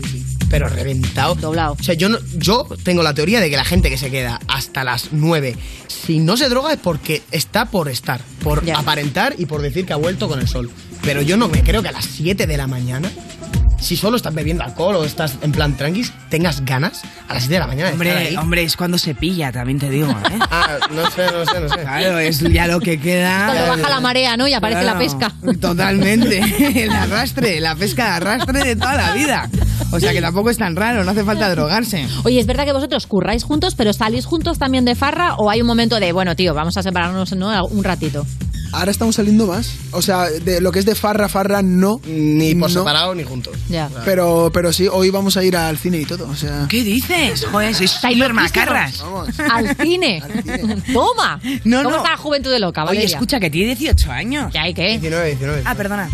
pero 0.53 0.68
reventado. 0.68 1.34
Doblado. 1.34 1.76
O 1.80 1.82
sea, 1.82 1.94
yo, 1.94 2.11
no, 2.11 2.18
yo 2.36 2.68
tengo 2.84 3.03
la 3.03 3.14
teoría 3.14 3.40
de 3.40 3.48
que 3.48 3.57
la 3.57 3.64
gente 3.64 3.88
que 3.88 3.96
se 3.96 4.11
queda 4.11 4.38
hasta 4.48 4.84
las 4.84 5.09
9, 5.11 5.57
si 5.88 6.18
no 6.18 6.36
se 6.36 6.50
droga 6.50 6.74
es 6.74 6.78
porque 6.78 7.22
está 7.30 7.70
por 7.70 7.88
estar, 7.88 8.20
por 8.44 8.62
aparentar 8.70 9.34
y 9.38 9.46
por 9.46 9.62
decir 9.62 9.86
que 9.86 9.94
ha 9.94 9.96
vuelto 9.96 10.28
con 10.28 10.40
el 10.40 10.46
sol. 10.46 10.70
Pero 11.00 11.22
yo 11.22 11.38
no 11.38 11.48
me 11.48 11.62
creo 11.62 11.80
que 11.80 11.88
a 11.88 11.92
las 11.92 12.05
7 12.05 12.46
de 12.46 12.57
la 12.59 12.66
mañana, 12.66 13.11
si 13.83 13.97
solo 13.97 14.16
estás 14.16 14.35
bebiendo 14.35 14.64
alcohol 14.64 14.97
o 14.97 15.05
estás 15.05 15.37
en 15.43 15.53
plan 15.53 15.76
tranquis, 15.76 16.12
tengas 16.28 16.64
ganas 16.64 17.03
a 17.28 17.35
las 17.35 17.43
7 17.43 17.55
de 17.55 17.61
la 17.61 17.66
mañana 17.66 17.91
de 17.91 17.95
estar 17.95 18.07
Hombre, 18.09 18.28
ahí. 18.28 18.37
hombre, 18.37 18.62
es 18.62 18.76
cuando 18.76 18.99
se 18.99 19.14
pilla, 19.14 19.53
también 19.53 19.78
te 19.78 19.91
digo, 19.91 20.11
¿eh? 20.11 20.39
Ah, 20.51 20.78
no 20.91 21.11
sé, 21.11 21.26
no 21.33 21.45
sé, 21.45 21.61
no 21.61 21.68
sé. 21.68 21.80
Claro, 21.80 22.18
es 22.18 22.41
ya 22.41 22.66
lo 22.66 22.78
que 22.80 22.99
queda. 23.01 23.47
Cuando 23.47 23.83
baja 23.83 23.91
la 23.91 24.01
marea, 24.01 24.37
¿no? 24.37 24.47
Y 24.47 24.55
aparece 24.55 24.85
la 24.85 24.99
pesca. 24.99 25.33
Totalmente. 25.61 26.39
El 26.85 26.91
arrastre, 26.91 27.61
la 27.61 27.74
pesca 27.74 28.05
de 28.05 28.11
arrastre 28.11 28.64
de 28.64 28.76
toda 28.76 28.95
la 28.95 29.12
vida. 29.12 29.51
O 29.91 30.01
sea 30.01 30.12
que 30.12 30.20
tampoco 30.20 30.51
es 30.51 30.59
tan 30.59 30.76
raro, 30.76 31.05
no 31.05 31.11
hace 31.11 31.24
falta 31.24 31.51
drogarse. 31.51 32.07
Oye, 32.24 32.41
es 32.41 32.47
verdad 32.47 32.64
que 32.64 32.72
vosotros 32.72 33.07
curráis 33.07 33.45
juntos, 33.45 33.74
pero 33.74 33.93
salís 33.93 34.24
juntos 34.26 34.59
también 34.59 34.85
de 34.85 34.95
farra 34.95 35.35
o 35.37 35.51
hay 35.51 35.61
un 35.61 35.66
momento 35.66 36.01
de, 36.01 36.12
bueno, 36.12 36.35
tío, 36.37 36.55
vamos 36.55 36.76
a 36.76 36.83
separarnos 36.83 37.35
¿no? 37.35 37.66
un 37.66 37.85
ratito. 37.85 38.26
Ahora 38.73 38.91
estamos 38.91 39.14
saliendo 39.16 39.47
más. 39.47 39.75
O 39.91 40.01
sea, 40.03 40.25
de 40.31 40.61
lo 40.61 40.73
que 40.73 40.79
es 40.79 40.87
de 40.87 40.95
farra, 40.95 41.29
farra, 41.29 41.62
no. 41.62 42.01
Ni 42.07 42.55
por 42.55 42.70
No. 42.70 42.81
separado 42.81 43.14
ni 43.14 43.23
juntos. 43.23 43.55
Ya. 43.68 43.91
Pero, 44.05 44.51
pero 44.53 44.73
sí, 44.73 44.89
hoy 44.91 45.11
vamos 45.11 45.37
a 45.37 45.45
ir 45.45 45.57
al 45.57 45.77
cine 45.79 45.99
y 45.99 46.05
todo. 46.07 46.29
O 46.29 46.35
sea. 46.37 46.66
¿Qué 46.68 46.83
dices? 46.83 47.45
Joder, 47.51 47.75
sois 47.75 47.91
súper 47.91 48.33
macarras. 48.33 49.03
Al 49.53 49.77
cine. 49.77 50.23
Toma. 50.93 51.39
No, 51.64 51.79
¿Cómo 51.83 51.91
no. 51.91 51.97
está 51.99 52.11
la 52.12 52.16
juventud 52.16 52.51
de 52.51 52.59
loca, 52.61 52.83
Oye, 52.85 52.89
Valeria? 52.97 53.14
escucha, 53.14 53.39
que 53.41 53.51
tiene 53.51 53.75
18 53.75 54.11
años. 54.11 54.51
¿Qué 54.53 54.59
hay 54.59 54.75
qué? 54.75 54.89
19, 54.99 55.27
19. 55.29 55.62
Ah, 55.64 55.75
perdona. 55.75 56.09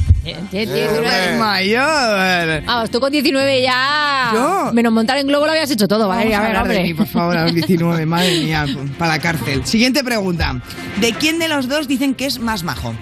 Tiene- 0.50 1.38
mayor. 1.38 2.62
Vamos, 2.66 2.90
tú 2.90 3.00
con 3.00 3.10
19 3.12 3.62
ya. 3.62 4.30
Yo. 4.34 4.72
Menos 4.72 4.92
montar 4.92 5.16
en 5.18 5.26
globo 5.26 5.46
lo 5.46 5.52
habías 5.52 5.70
hecho 5.70 5.88
todo, 5.88 6.08
Valeria. 6.08 6.38
A 6.38 6.42
ver, 6.42 6.52
de 6.52 6.58
hombre. 6.58 6.82
mí, 6.82 6.94
por 6.94 7.06
favor, 7.06 7.36
a 7.36 7.44
los 7.44 7.54
19, 7.54 8.04
madre 8.06 8.40
mía, 8.40 8.66
para 8.98 9.12
la 9.14 9.18
cárcel. 9.20 9.64
Siguiente 9.66 10.02
pregunta. 10.04 10.60
¿De 11.00 11.12
quién 11.12 11.38
de 11.38 11.48
los 11.48 11.68
dos 11.68 11.88
dicen 11.88 12.14
que 12.14 12.26
es 12.26 12.38
más 12.48 12.62
majo? 12.64 12.94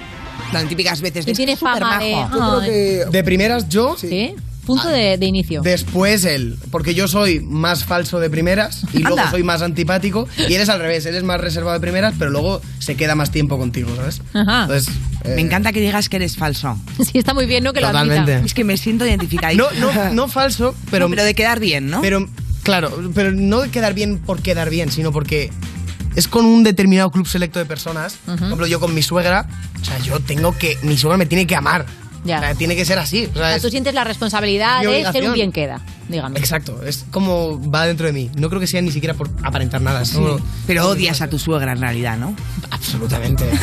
Las 0.53 0.69
típicas 0.69 1.01
veces 1.01 1.25
de 1.25 1.33
Que 1.33 1.37
tiene 1.37 1.53
"Es 1.53 1.59
súper 1.61 1.79
fama 1.81 1.99
de- 1.99 2.13
majo". 2.17 2.35
Yo 2.35 2.39
creo 2.39 2.61
Ay. 2.61 2.69
que- 2.71 3.05
De 3.13 3.25
primeras 3.25 3.69
yo. 3.69 3.97
¿Sí? 3.99 4.35
Punto 4.67 4.89
de, 4.89 5.17
de 5.17 5.27
inicio. 5.27 5.63
Después 5.63 6.25
él, 6.25 6.59
porque 6.73 6.93
yo 6.93 7.07
soy 7.07 7.39
más 7.39 7.85
falso 7.85 8.19
de 8.19 8.29
primeras 8.29 8.83
y 8.93 8.99
luego 8.99 9.17
Anda. 9.21 9.31
soy 9.31 9.45
más 9.45 9.63
antipático 9.63 10.27
y 10.49 10.55
él 10.55 10.61
es 10.61 10.69
al 10.69 10.81
revés, 10.81 11.07
él 11.07 11.15
es 11.15 11.23
más 11.23 11.41
reservado 11.41 11.75
de 11.75 11.81
primeras, 11.81 12.15
pero 12.19 12.33
luego 12.33 12.61
se 12.81 12.97
queda 12.97 13.15
más 13.15 13.31
tiempo 13.31 13.59
contigo, 13.59 13.95
¿sabes? 13.95 14.23
Ajá. 14.35 14.63
Entonces, 14.63 14.93
eh, 15.23 15.35
Me 15.37 15.43
encanta 15.43 15.73
que 15.73 15.81
digas 15.81 16.09
que 16.09 16.17
eres 16.17 16.37
falso. 16.37 16.77
Sí, 17.05 17.17
está 17.17 17.33
muy 17.33 17.47
bien, 17.47 17.63
¿no? 17.63 17.73
Que 17.73 17.81
lo 17.81 17.87
Totalmente. 17.87 18.33
admita. 18.33 18.45
Es 18.47 18.55
que 18.55 18.65
me 18.65 18.77
siento 18.77 19.07
identificada. 19.07 19.55
no, 19.55 19.71
no, 19.79 20.13
no 20.13 20.27
falso, 20.29 20.75
pero, 20.91 21.05
No, 21.07 21.11
pero 21.11 21.23
de 21.23 21.35
quedar 21.35 21.61
bien, 21.61 21.89
¿no? 21.89 22.01
Pero, 22.01 22.27
claro, 22.65 22.91
pero 23.15 23.31
no 23.31 23.61
de 23.61 23.71
quedar 23.71 23.95
bien 23.95 24.19
por 24.19 24.43
quedar 24.43 24.69
bien, 24.69 24.91
sino 24.91 25.13
porque 25.13 25.53
es 26.17 26.27
con 26.27 26.45
un 26.47 26.65
determinado 26.65 27.11
club 27.11 27.27
selecto 27.27 27.59
de 27.59 27.67
personas. 27.67 28.19
Por 28.25 28.35
ejemplo, 28.35 28.67
yo 28.67 28.81
con 28.81 28.95
mi 28.95 29.03
suegra, 29.03 29.47
o 29.81 29.85
sea, 29.85 29.99
yo 29.99 30.19
tengo 30.19 30.57
que, 30.57 30.79
mi 30.83 30.97
suegra 30.97 31.19
me 31.19 31.27
tiene 31.27 31.47
que 31.47 31.55
amar. 31.55 31.87
Ya. 32.27 32.39
O 32.39 32.41
sea, 32.41 32.55
tiene 32.55 32.75
que 32.77 32.85
ser 32.85 32.99
así. 32.99 33.27
o 33.27 33.33
sea, 33.33 33.33
O 33.33 33.47
sea, 33.47 33.57
es- 33.57 33.63
tú 33.63 33.71
sientes 33.71 33.95
la 33.95 34.05
responsabilidad 34.05 34.83
de 34.83 35.11
ser 35.13 35.25
un 35.29 35.33
bien 35.35 35.53
queda, 35.53 35.81
digamos. 36.09 36.39
Exacto, 36.39 36.83
es 36.85 37.05
como 37.11 37.61
va 37.71 37.87
dentro 37.87 38.07
de 38.07 38.13
mí. 38.13 38.31
No 38.37 38.49
creo 38.49 38.61
que 38.61 38.67
sea 38.67 38.83
ni 38.83 38.91
siquiera 38.91 39.15
por 39.15 39.31
aparentar 39.43 39.81
nada. 39.81 40.05
Sí. 40.05 40.15
como- 40.17 40.39
Pero 40.67 40.89
odias 40.89 41.21
a 41.23 41.29
tu 41.29 41.39
suegra 41.39 41.73
en 41.73 41.81
realidad, 41.81 42.17
¿no? 42.19 42.35
Absolutamente. 42.71 43.45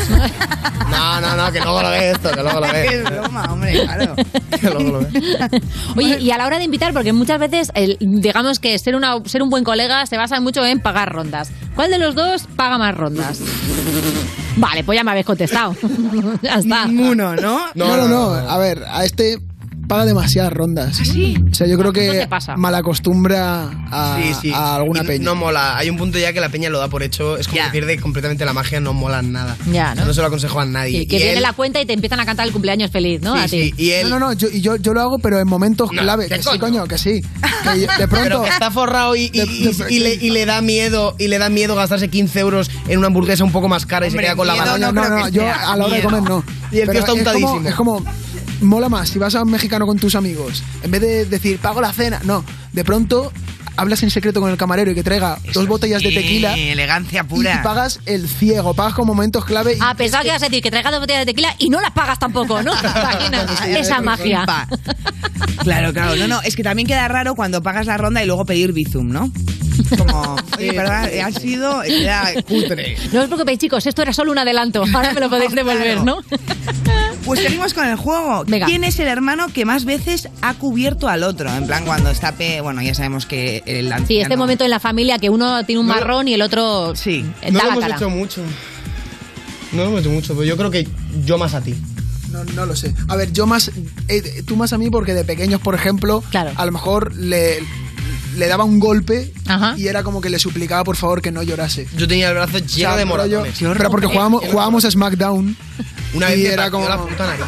No, 0.90 1.20
no, 1.22 1.36
no, 1.36 1.52
que 1.52 1.60
luego 1.60 1.82
lo 1.82 1.90
ve 1.90 2.12
esto, 2.12 2.30
que 2.32 2.44
luego 2.44 2.60
lo 2.60 2.72
ve. 2.72 2.86
Es 2.94 3.04
broma, 3.04 3.52
hombre, 3.52 3.74
claro. 3.84 4.16
Que 4.62 4.70
luego 4.70 4.92
lo 4.92 5.00
ve. 5.00 5.62
Oye, 5.96 6.20
y 6.20 6.30
a 6.30 6.38
la 6.38 6.46
hora 6.46 6.60
de 6.60 6.66
invitar, 6.66 6.94
porque 6.94 7.14
muchas 7.14 7.40
veces, 7.40 7.72
el- 7.74 7.98
digamos 8.00 8.60
que 8.60 8.78
ser, 8.78 8.96
una, 8.96 9.16
ser 9.26 9.42
un 9.42 9.50
buen 9.50 9.64
colega 9.64 10.06
se 10.06 10.18
basa 10.18 10.40
mucho 10.40 10.64
en 10.66 10.80
pagar 10.80 11.12
rondas. 11.12 11.50
¿Cuál 11.76 11.90
de 11.90 11.98
los 11.98 12.14
dos 12.14 12.44
paga 12.56 12.78
más 12.78 12.96
rondas? 12.96 13.40
Vale, 14.56 14.84
pues 14.84 14.98
ya 14.98 15.04
me 15.04 15.12
habéis 15.12 15.26
contestado. 15.26 15.76
ya 16.42 16.56
está. 16.56 16.86
Ninguno, 16.86 17.36
¿no? 17.36 17.68
No, 17.74 17.98
no, 17.98 18.08
no. 18.08 18.34
A 18.34 18.58
ver, 18.58 18.84
a 18.88 19.04
este 19.06 19.40
paga 19.88 20.06
demasiadas 20.06 20.54
rondas. 20.54 20.98
sí? 20.98 21.36
O 21.52 21.54
sea, 21.56 21.68
yo 21.68 21.78
creo 21.78 21.94
¿Qué 21.94 22.10
que 22.12 22.28
pasa? 22.28 22.56
malacostumbra 22.58 23.70
a, 23.92 24.18
Sí, 24.22 24.34
sí. 24.42 24.52
a 24.54 24.76
alguna 24.76 25.04
Y 25.04 25.08
peña. 25.08 25.26
No 25.26 25.36
mola. 25.36 25.78
Hay 25.78 25.90
un 25.90 25.98
punto 25.98 26.18
ya 26.18 26.34
que 26.34 26.40
la 26.42 26.50
peña 26.50 26.70
lo 26.70 26.80
da 26.80 26.88
por 26.88 27.04
hecho. 27.04 27.38
Es 27.38 27.48
como 27.48 27.58
Ya. 27.58 27.66
que 27.66 27.72
pierde 27.72 28.00
completamente 28.00 28.46
la 28.46 28.54
magia, 28.54 28.80
no 28.80 28.94
mola 28.94 29.22
nada. 29.22 29.56
Ya, 29.72 29.92
O 29.92 29.96
sea, 29.96 30.06
¿no? 30.06 30.14
se 30.14 30.22
lo 30.22 30.28
aconsejo 30.28 30.60
a 30.60 30.66
nadie. 30.66 31.02
Sí, 31.02 31.06
que 31.08 31.16
Y 31.16 31.20
viene 31.20 31.34
él- 31.38 31.42
la 31.42 31.54
cuenta 31.54 31.82
y 31.82 31.86
te 31.86 31.94
empiezan 31.94 32.20
a 32.20 32.26
cantar 32.26 32.46
el 32.48 32.54
cumpleaños 32.54 32.92
feliz, 32.92 33.22
¿no? 33.22 33.36
Sí, 33.36 33.40
a 33.40 33.44
ti. 33.46 33.50
sí, 33.50 33.74
Y 33.78 33.92
él. 33.92 34.10
No, 34.10 34.20
no, 34.20 34.28
no, 34.28 34.34
yo, 34.34 34.50
yo, 34.50 34.76
yo 34.78 34.94
lo 34.94 35.02
hago, 35.02 35.20
pero 35.20 35.40
en 35.40 35.48
momentos 35.48 35.92
No, 35.92 36.02
clave. 36.02 36.28
¿qué 36.28 36.36
Que 36.38 36.44
sí, 36.44 36.60
coño? 36.60 36.86
que 36.86 36.98
sí. 36.98 37.22
Que 37.64 37.70
de 37.80 37.88
pronto. 38.08 38.24
Pero 38.24 38.44
que 38.44 38.50
está 38.50 38.72
forrado 38.72 39.16
y, 39.16 39.24
y- 39.26 39.30
De- 39.40 39.46
y- 39.46 39.68
de- 39.74 39.94
y 39.94 40.00
le, 40.00 40.14
y 40.16 40.30
le 40.30 40.46
da 40.46 40.62
miedo 40.62 41.16
y 41.20 41.28
le 41.28 41.38
da 41.40 41.50
miedo 41.50 41.76
gastarse 41.76 42.10
15 42.10 42.40
euros 42.40 42.70
en 42.88 42.98
una 43.00 43.08
hamburguesa 43.08 43.44
un 43.44 43.52
poco 43.52 43.68
más 43.68 43.86
cara 43.86 44.06
y 44.06 44.10
Hombre, 44.10 44.22
se 44.24 44.28
queda 44.28 44.36
con 44.36 44.48
la 44.48 44.56
mano. 44.56 44.78
No, 44.78 44.92
no 44.92 45.10
no, 45.10 45.20
no, 45.20 45.30
yo 45.30 45.44
a 45.48 45.76
la 45.78 45.86
hora 45.86 45.96
de 45.96 46.02
comer 46.04 46.22
no. 46.24 46.44
Y 46.72 46.80
el 46.80 46.90
tío 46.90 47.00
está 47.00 47.14
untadísimo. 47.14 47.62
es 47.68 47.76
como, 47.76 48.04
mola 48.64 48.90
más 48.90 49.10
si 49.10 49.20
vas 49.20 49.36
a 49.36 49.44
un 49.44 49.52
mexicano 49.52 49.86
con 49.86 49.98
tus 50.00 50.16
amigos, 50.16 50.64
en 50.84 50.92
vez 50.92 51.02
de 51.02 51.26
decir, 51.26 51.60
pago 51.60 51.82
la 51.82 51.92
cena, 51.94 52.20
no, 52.24 52.44
de 52.72 52.84
pronto 52.84 53.32
hablas 53.76 54.04
en 54.04 54.12
secreto 54.12 54.40
con 54.40 54.52
el 54.52 54.58
camarero 54.58 54.92
y 54.92 54.96
que 54.96 55.02
traiga 55.04 55.40
dos 55.52 55.68
botellas 55.68 56.04
de 56.04 56.12
tequila 56.12 56.54
elegancia 56.56 57.24
pura. 57.24 57.56
y 57.60 57.64
pagas 57.64 58.00
el 58.06 58.28
ciego, 58.30 58.74
pagas 58.76 58.94
con 58.94 59.08
momentos 59.08 59.46
clave. 59.46 59.76
y- 59.76 59.80
A 59.82 59.96
pesar 59.96 60.22
que 60.24 60.30
vas 60.30 60.44
a 60.44 60.46
decir 60.46 60.62
que 60.62 60.70
traigas 60.70 60.92
dos 60.92 61.02
botellas 61.02 61.22
de 61.22 61.26
tequila 61.26 61.56
y 61.58 61.70
no 61.70 61.82
las 61.82 61.92
pagas 61.92 62.20
tampoco, 62.20 62.62
¿no? 62.62 62.72
Esa 63.68 64.00
magia. 64.02 64.46
Pa. 64.46 64.68
Claro, 65.64 65.92
claro. 65.94 66.16
No, 66.16 66.28
no, 66.28 66.42
es 66.42 66.56
que 66.56 66.64
también 66.64 66.88
queda 66.88 67.08
raro 67.08 67.34
cuando 67.36 67.64
pagas 67.64 67.88
la 67.88 67.98
ronda 67.98 68.22
y 68.24 68.28
luego 68.28 68.46
pedir 68.46 68.74
bizum, 68.74 69.10
¿no? 69.10 69.32
Como, 69.98 70.36
oye, 70.58 70.72
¿verdad? 70.72 71.10
Ha 71.24 71.32
sido, 71.32 71.82
queda 71.82 72.34
cutre. 72.44 72.98
No 73.12 73.22
os 73.22 73.28
preocupéis, 73.28 73.60
chicos, 73.60 73.86
esto 73.86 74.02
era 74.02 74.14
solo 74.14 74.32
un 74.32 74.38
adelanto. 74.38 74.84
Ahora 74.94 75.14
me 75.14 75.20
lo 75.20 75.30
podéis 75.30 75.54
devolver, 75.54 76.04
¿no? 76.04 76.18
Pues 77.26 77.40
seguimos 77.40 77.74
con 77.74 77.88
el 77.88 77.96
juego. 77.96 78.44
¿Quién 78.66 78.84
es 78.84 79.00
el 79.00 79.08
hermano 79.08 79.48
que 79.48 79.64
más 79.64 79.86
veces 79.86 80.28
ha 80.42 80.56
cubierto 80.56 81.08
al 81.08 81.24
otro? 81.24 81.50
En 81.56 81.66
plan, 81.66 81.86
cuando 81.86 82.10
está 82.10 82.34
pe... 82.34 82.60
Bueno, 82.60 82.82
ya 82.82 82.94
sabemos 82.94 83.26
que 83.26 83.64
el 83.66 83.86
anciano... 83.94 84.08
Sí, 84.08 84.20
este 84.20 84.36
momento 84.36 84.66
en 84.66 84.70
la 84.70 84.82
familia 84.82 85.18
que 85.20 85.30
uno 85.30 85.66
tiene 85.66 85.80
un 85.80 85.88
marrón 85.88 86.28
y 86.28 86.34
el 86.34 86.42
otro 86.42 86.94
sí. 86.98 87.24
da 87.42 87.50
No 87.52 87.52
lo 87.52 87.58
la 87.60 87.70
hemos 87.70 87.80
cara. 87.80 87.96
hecho 87.96 88.10
mucho. 88.10 88.42
No 89.72 89.84
lo 89.84 89.90
hemos 89.90 90.02
hecho 90.02 90.10
mucho, 90.10 90.34
pero 90.34 90.44
yo 90.44 90.58
creo 90.58 90.70
que 90.70 90.86
yo 91.24 91.38
más 91.38 91.54
a 91.54 91.62
ti. 91.62 91.74
No, 92.34 92.44
no 92.44 92.66
lo 92.66 92.76
sé. 92.76 92.94
A 93.08 93.16
ver, 93.16 93.32
yo 93.32 93.48
más. 93.48 93.72
eh, 94.10 94.44
tú 94.46 94.58
más 94.58 94.74
a 94.74 94.78
mí 94.78 94.90
porque 94.90 95.14
de 95.14 95.24
pequeños, 95.24 95.62
por 95.62 95.76
ejemplo, 95.76 96.24
a 96.34 96.66
lo 96.66 96.72
mejor 96.74 97.16
le, 97.16 97.64
le 98.36 98.48
daba 98.48 98.64
un 98.64 98.80
golpe 98.80 99.32
y 99.78 99.88
era 99.88 100.04
como 100.04 100.22
que 100.22 100.30
le 100.30 100.40
suplicaba 100.40 100.84
por 100.84 100.96
favor 100.96 101.22
que 101.22 101.32
no 101.32 101.44
llorase. 101.44 101.88
Yo 101.98 102.08
tenía 102.08 102.30
el 102.30 102.34
brazo 102.36 102.60
lleno 102.60 102.96
de 102.98 103.04
rollo- 103.06 103.08
moratones. 103.40 103.56
Pero 103.78 103.90
porque 103.90 104.08
jugábamos, 104.08 104.44
jugábamos 104.46 104.86
a 104.86 104.92
SmackDown. 104.92 105.56
Una 106.14 106.28
vez 106.28 106.38
y 106.40 106.44
me 106.44 106.50
era 106.50 106.64
partió 106.64 106.72
como. 106.80 106.90
la 106.90 106.98
puta 107.02 107.26
nariz. 107.28 107.46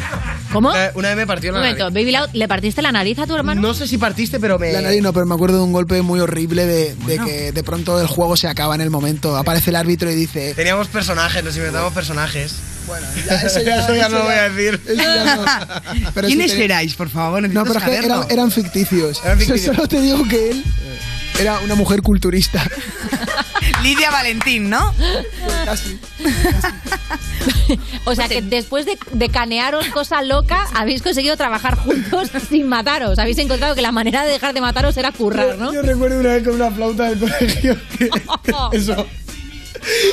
¿Cómo? 0.52 0.70
Una, 0.70 0.90
una 0.94 1.08
vez 1.08 1.16
me 1.18 1.26
partió 1.26 1.50
Un 1.50 1.54
la 1.56 1.60
momento, 1.60 1.84
nariz. 1.90 1.94
Baby 1.94 2.12
Loud, 2.12 2.28
¿le 2.32 2.48
partiste 2.48 2.82
la 2.82 2.90
nariz 2.92 3.18
a 3.18 3.26
tu 3.26 3.34
hermano? 3.36 3.60
No 3.60 3.74
sé 3.74 3.86
si 3.86 3.98
partiste, 3.98 4.40
pero 4.40 4.58
me... 4.58 4.72
La 4.72 4.80
nariz 4.80 5.02
no, 5.02 5.12
pero 5.12 5.26
me 5.26 5.34
acuerdo 5.34 5.58
de 5.58 5.62
un 5.64 5.72
golpe 5.72 6.00
muy 6.02 6.18
horrible 6.20 6.66
de, 6.66 6.94
de 7.06 7.18
que 7.18 7.52
de 7.52 7.62
pronto 7.64 8.00
el 8.00 8.06
juego 8.06 8.36
se 8.36 8.48
acaba 8.48 8.74
en 8.74 8.80
el 8.80 8.90
momento. 8.90 9.36
Aparece 9.36 9.70
el 9.70 9.76
árbitro 9.76 10.10
y 10.10 10.14
dice. 10.14 10.54
Teníamos 10.54 10.88
personajes, 10.88 11.44
nos 11.44 11.56
inventábamos 11.56 11.92
personajes. 11.92 12.54
Bueno, 12.86 13.06
eso 13.16 13.60
ya, 13.60 13.76
Eso 13.80 13.94
ya 13.94 14.06
eso 14.06 14.08
no 14.10 14.18
lo 14.18 14.24
voy 14.24 14.34
ya- 14.34 14.44
a 14.44 14.48
decir. 14.48 14.80
ya 14.96 15.36
no. 15.36 15.44
Pero 16.14 16.26
¿Quiénes 16.28 16.50
sí 16.52 16.58
te- 16.58 16.64
erais, 16.64 16.94
por 16.94 17.08
favor? 17.08 17.42
No, 17.48 17.64
pero 17.64 17.78
es 17.78 17.84
que 17.84 17.96
eran, 17.96 18.24
eran 18.30 18.50
ficticios. 18.50 19.20
Eran 19.24 19.38
ficticios. 19.38 19.74
Solo 19.76 19.88
te 19.88 20.00
digo 20.00 20.26
que 20.28 20.50
él 20.50 20.64
era 21.40 21.58
una 21.60 21.74
mujer 21.74 22.02
culturista. 22.02 22.62
Lidia 23.82 24.10
Valentín, 24.10 24.70
¿no? 24.70 24.94
Casi. 25.64 25.98
O 28.04 28.14
sea 28.14 28.28
que 28.28 28.40
después 28.42 28.86
de, 28.86 28.98
de 29.12 29.28
canearos 29.28 29.86
cosa 29.88 30.22
loca, 30.22 30.66
habéis 30.74 31.02
conseguido 31.02 31.36
trabajar 31.36 31.76
juntos 31.76 32.30
sin 32.48 32.68
mataros. 32.68 33.18
Habéis 33.18 33.38
encontrado 33.38 33.74
que 33.74 33.82
la 33.82 33.92
manera 33.92 34.24
de 34.24 34.30
dejar 34.32 34.54
de 34.54 34.60
mataros 34.60 34.96
era 34.96 35.12
currar, 35.12 35.58
¿no? 35.58 35.72
Yo 35.72 35.82
recuerdo 35.82 36.20
una 36.20 36.30
vez 36.30 36.44
con 36.44 36.54
una 36.54 36.70
flauta 36.70 37.04
del 37.10 37.18
colegio 37.18 37.76
que 37.98 38.10
eso. 38.72 39.06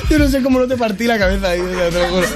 Yo 0.09 0.19
no 0.19 0.27
sé 0.27 0.41
cómo 0.41 0.59
no 0.59 0.67
te 0.67 0.77
partí 0.77 1.05
la 1.05 1.17
cabeza 1.17 1.49
ahí, 1.49 1.59
o 1.59 1.73
sea, 1.73 1.89
te 1.89 1.99
lo 1.99 2.07
juro. 2.09 2.27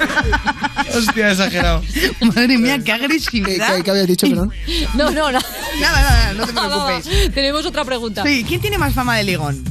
Hostia, 0.98 1.32
exagerado. 1.32 1.84
Madre 2.22 2.58
mía, 2.58 2.80
qué 2.84 2.92
agresividad. 2.92 3.76
¿Qué, 3.76 3.84
qué 3.84 3.92
habías 3.92 4.08
dicho, 4.08 4.28
perdón? 4.28 4.52
No, 4.96 5.12
no, 5.12 5.32
no. 5.32 5.40
Nada, 5.80 6.02
nada, 6.02 6.34
no 6.34 6.46
te 6.46 6.54
preocupes. 6.54 7.34
Tenemos 7.34 7.66
otra 7.66 7.86
pregunta. 7.86 8.24
Sí, 8.24 8.46
¿quién 8.48 8.62
tiene 8.62 8.78
más 8.78 8.94
fama 8.94 9.18
de 9.18 9.24
ligón? 9.24 9.64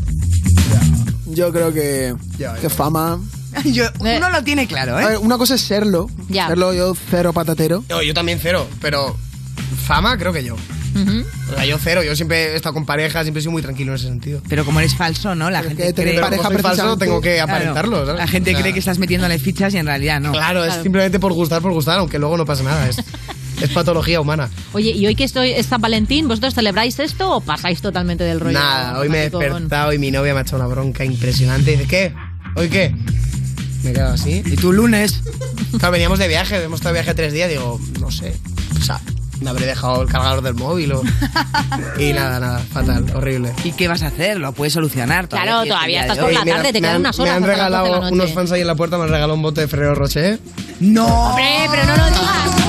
Yo 1.26 1.52
creo 1.52 1.72
que, 1.72 2.14
que 2.60 2.70
fama. 2.70 3.20
Yo, 3.64 3.84
uno 4.00 4.30
lo 4.30 4.44
tiene 4.44 4.66
claro, 4.66 4.96
A 4.96 5.02
¿eh? 5.02 5.06
ver, 5.06 5.18
una 5.18 5.38
cosa 5.38 5.54
es 5.54 5.62
serlo. 5.62 6.08
Ya. 6.28 6.48
Serlo 6.48 6.74
yo 6.74 6.94
cero 7.10 7.32
patatero. 7.32 7.84
No, 7.88 8.02
yo 8.02 8.12
también 8.12 8.38
cero, 8.42 8.68
pero 8.80 9.16
fama 9.86 10.18
creo 10.18 10.32
que 10.32 10.44
yo. 10.44 10.56
O 10.94 11.54
sea, 11.54 11.64
yo 11.64 11.78
cero, 11.78 12.02
yo 12.02 12.16
siempre 12.16 12.52
he 12.52 12.56
estado 12.56 12.74
con 12.74 12.86
pareja, 12.86 13.22
siempre 13.22 13.40
he 13.40 13.42
sido 13.42 13.52
muy 13.52 13.62
tranquilo 13.62 13.92
en 13.92 13.96
ese 13.96 14.08
sentido. 14.08 14.40
Pero 14.48 14.64
como 14.64 14.80
eres 14.80 14.94
falso, 14.94 15.34
¿no? 15.34 15.50
La 15.50 15.62
gente 15.62 15.84
que 15.84 15.94
cree... 15.94 16.20
pareja 16.20 16.42
como 16.44 16.58
soy 16.58 16.62
falso, 16.62 16.96
tengo 16.96 17.20
que 17.20 17.36
Claro, 17.36 17.52
aparentarlo, 17.52 18.06
¿sabes? 18.06 18.20
La 18.20 18.26
gente 18.26 18.50
O 18.50 18.54
sea, 18.54 18.62
cree 18.62 18.72
que 18.72 18.78
estás 18.78 18.98
metiéndole 18.98 19.38
fichas 19.38 19.74
y 19.74 19.78
en 19.78 19.86
realidad 19.86 20.20
no. 20.20 20.32
Claro, 20.32 20.64
es 20.64 20.74
simplemente 20.74 21.18
por 21.20 21.32
gustar, 21.32 21.62
por 21.62 21.72
gustar, 21.72 21.98
aunque 21.98 22.18
luego 22.18 22.36
no 22.36 22.44
pasa 22.44 22.62
nada. 22.62 22.88
Es, 22.88 22.98
es 23.60 23.70
patología 23.70 24.20
humana. 24.20 24.48
Oye, 24.72 24.90
¿y 24.92 25.06
hoy 25.06 25.14
que 25.14 25.24
estoy, 25.24 25.52
es 25.52 25.66
San 25.66 25.80
Valentín, 25.80 26.28
vosotros 26.28 26.54
celebráis 26.54 26.98
esto 26.98 27.36
o 27.36 27.40
pasáis 27.40 27.80
totalmente 27.80 28.24
del 28.24 28.40
rollo? 28.40 28.58
Nada, 28.58 28.98
hoy 28.98 29.08
me 29.08 29.18
he 29.18 29.30
despertado 29.30 29.92
y 29.92 29.98
mi 29.98 30.10
novia 30.10 30.32
me 30.32 30.40
ha 30.40 30.42
echado 30.42 30.62
una 30.62 30.66
bronca 30.66 31.04
impresionante. 31.04 31.72
Dice, 31.72 31.86
¿qué? 31.86 32.14
¿Hoy 32.56 32.68
qué? 32.68 32.94
Me 33.82 33.90
he 33.90 33.92
quedado 33.92 34.14
así. 34.14 34.42
¿Y 34.44 34.56
tú 34.56 34.72
lunes? 34.72 35.20
Claro, 35.78 35.92
veníamos 35.92 36.18
de 36.18 36.28
viaje, 36.28 36.62
hemos 36.62 36.80
estado 36.80 36.94
de 36.94 37.00
viaje 37.00 37.14
tres 37.14 37.32
días. 37.32 37.48
Digo, 37.50 37.80
no 38.00 38.10
sé. 38.10 38.34
O 38.78 38.82
sea, 38.82 39.00
me 39.40 39.50
habré 39.50 39.66
dejado 39.66 40.02
el 40.02 40.08
cargador 40.08 40.42
del 40.42 40.54
móvil 40.54 40.92
o... 40.92 41.02
Y 41.98 42.12
nada, 42.12 42.40
nada, 42.40 42.58
fatal, 42.72 43.04
horrible. 43.14 43.52
¿Y 43.64 43.72
qué 43.72 43.88
vas 43.88 44.02
a 44.02 44.08
hacer? 44.08 44.38
Lo 44.38 44.52
puedes 44.52 44.72
solucionar. 44.72 45.28
Claro, 45.28 45.64
todavía 45.66 46.02
estás 46.02 46.18
por 46.18 46.32
la 46.32 46.44
Mira, 46.44 46.56
tarde, 46.56 46.72
te 46.72 46.80
me 46.80 46.86
quedan 46.88 46.94
han- 46.96 47.00
unas 47.00 47.18
Me 47.18 47.24
horas 47.24 47.36
han 47.36 47.44
hasta 47.44 47.56
las 47.56 47.70
12 47.70 47.70
de 47.70 47.70
la 47.70 47.86
regalado 47.96 48.12
unos 48.14 48.32
fans 48.34 48.52
ahí 48.52 48.60
en 48.60 48.66
la 48.66 48.74
puerta, 48.74 48.96
me 48.98 49.04
han 49.04 49.10
regalado 49.10 49.34
un 49.34 49.42
bote 49.42 49.60
de 49.62 49.68
Ferrero 49.68 49.94
Rocher. 49.94 50.38
¡No! 50.80 51.06
¡Hombre, 51.06 51.44
pero! 51.70 51.84
¡No 51.86 51.96
lo 51.96 52.06
digas! 52.06 52.65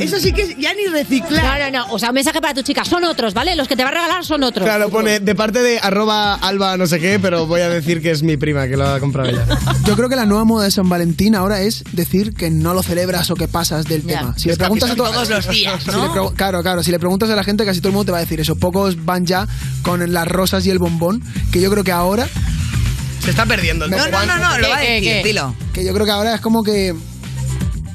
Eso 0.00 0.18
sí 0.20 0.32
que 0.32 0.42
es 0.42 0.56
ya 0.58 0.72
ni 0.74 0.86
reciclar. 0.86 1.60
No, 1.60 1.70
no, 1.70 1.86
no. 1.86 1.92
O 1.92 1.98
sea, 1.98 2.10
un 2.10 2.14
mensaje 2.14 2.40
para 2.40 2.54
tu 2.54 2.62
chica. 2.62 2.84
Son 2.84 3.04
otros, 3.04 3.34
¿vale? 3.34 3.54
Los 3.56 3.68
que 3.68 3.76
te 3.76 3.82
va 3.84 3.90
a 3.90 3.92
regalar 3.92 4.24
son 4.24 4.42
otros. 4.42 4.64
Claro, 4.66 4.88
pone 4.90 5.20
de 5.20 5.34
parte 5.34 5.62
de 5.62 5.78
arroba 5.78 6.34
alba 6.34 6.76
no 6.76 6.86
sé 6.86 6.98
qué, 7.00 7.18
pero 7.20 7.46
voy 7.46 7.60
a 7.60 7.68
decir 7.68 8.00
que 8.02 8.10
es 8.10 8.22
mi 8.22 8.36
prima 8.36 8.66
que 8.68 8.76
lo 8.76 8.86
ha 8.86 9.00
comprado 9.00 9.28
ella. 9.30 9.44
Yo 9.86 9.96
creo 9.96 10.08
que 10.08 10.16
la 10.16 10.26
nueva 10.26 10.44
moda 10.44 10.64
de 10.64 10.70
San 10.70 10.88
Valentín 10.88 11.34
ahora 11.34 11.60
es 11.60 11.84
decir 11.92 12.34
que 12.34 12.50
no 12.50 12.74
lo 12.74 12.82
celebras 12.82 13.30
o 13.30 13.34
que 13.34 13.48
pasas 13.48 13.84
del 13.86 14.02
Ya. 14.02 14.18
tema. 14.18 14.34
Si 14.38 14.48
le 14.48 14.56
preguntas 14.56 14.90
a 14.90 14.94
to- 14.96 15.04
todos 15.04 15.28
los 15.28 15.48
días, 15.48 15.84
claro, 16.36 16.62
claro. 16.62 16.82
Si 16.82 16.90
le 16.90 16.98
preguntas 16.98 17.28
a 17.30 17.36
la 17.36 17.44
gente, 17.44 17.64
casi 17.64 17.80
todo 17.80 17.88
el 17.88 17.94
mundo 17.94 18.06
te 18.06 18.12
va 18.12 18.18
a 18.18 18.22
decir 18.22 18.40
eso. 18.40 18.56
Pocos 18.56 19.04
van 19.04 19.26
ya 19.26 19.46
con 19.82 20.12
las 20.12 20.28
rosas 20.28 20.66
y 20.66 20.70
el 20.70 20.78
bombón. 20.78 21.22
Que 21.52 21.60
yo 21.60 21.70
creo 21.70 21.84
que 21.84 21.92
ahora, 21.92 22.26
Se 23.22 23.30
está 23.30 23.46
perdiendo 23.46 23.86
el 23.86 23.90
No, 23.90 23.96
no, 23.96 24.26
no, 24.26 24.38
no, 24.38 24.58
lo 24.58 24.68
va 24.68 24.76
a 24.76 24.80
¿Qué, 24.80 24.86
qué, 24.86 24.92
decir, 24.94 25.12
qué? 25.22 25.28
dilo. 25.28 25.54
que 25.72 25.84
yo 25.84 25.94
creo 25.94 26.04
que 26.04 26.12
ahora 26.12 26.34
es 26.34 26.40
como 26.42 26.62
que 26.62 26.94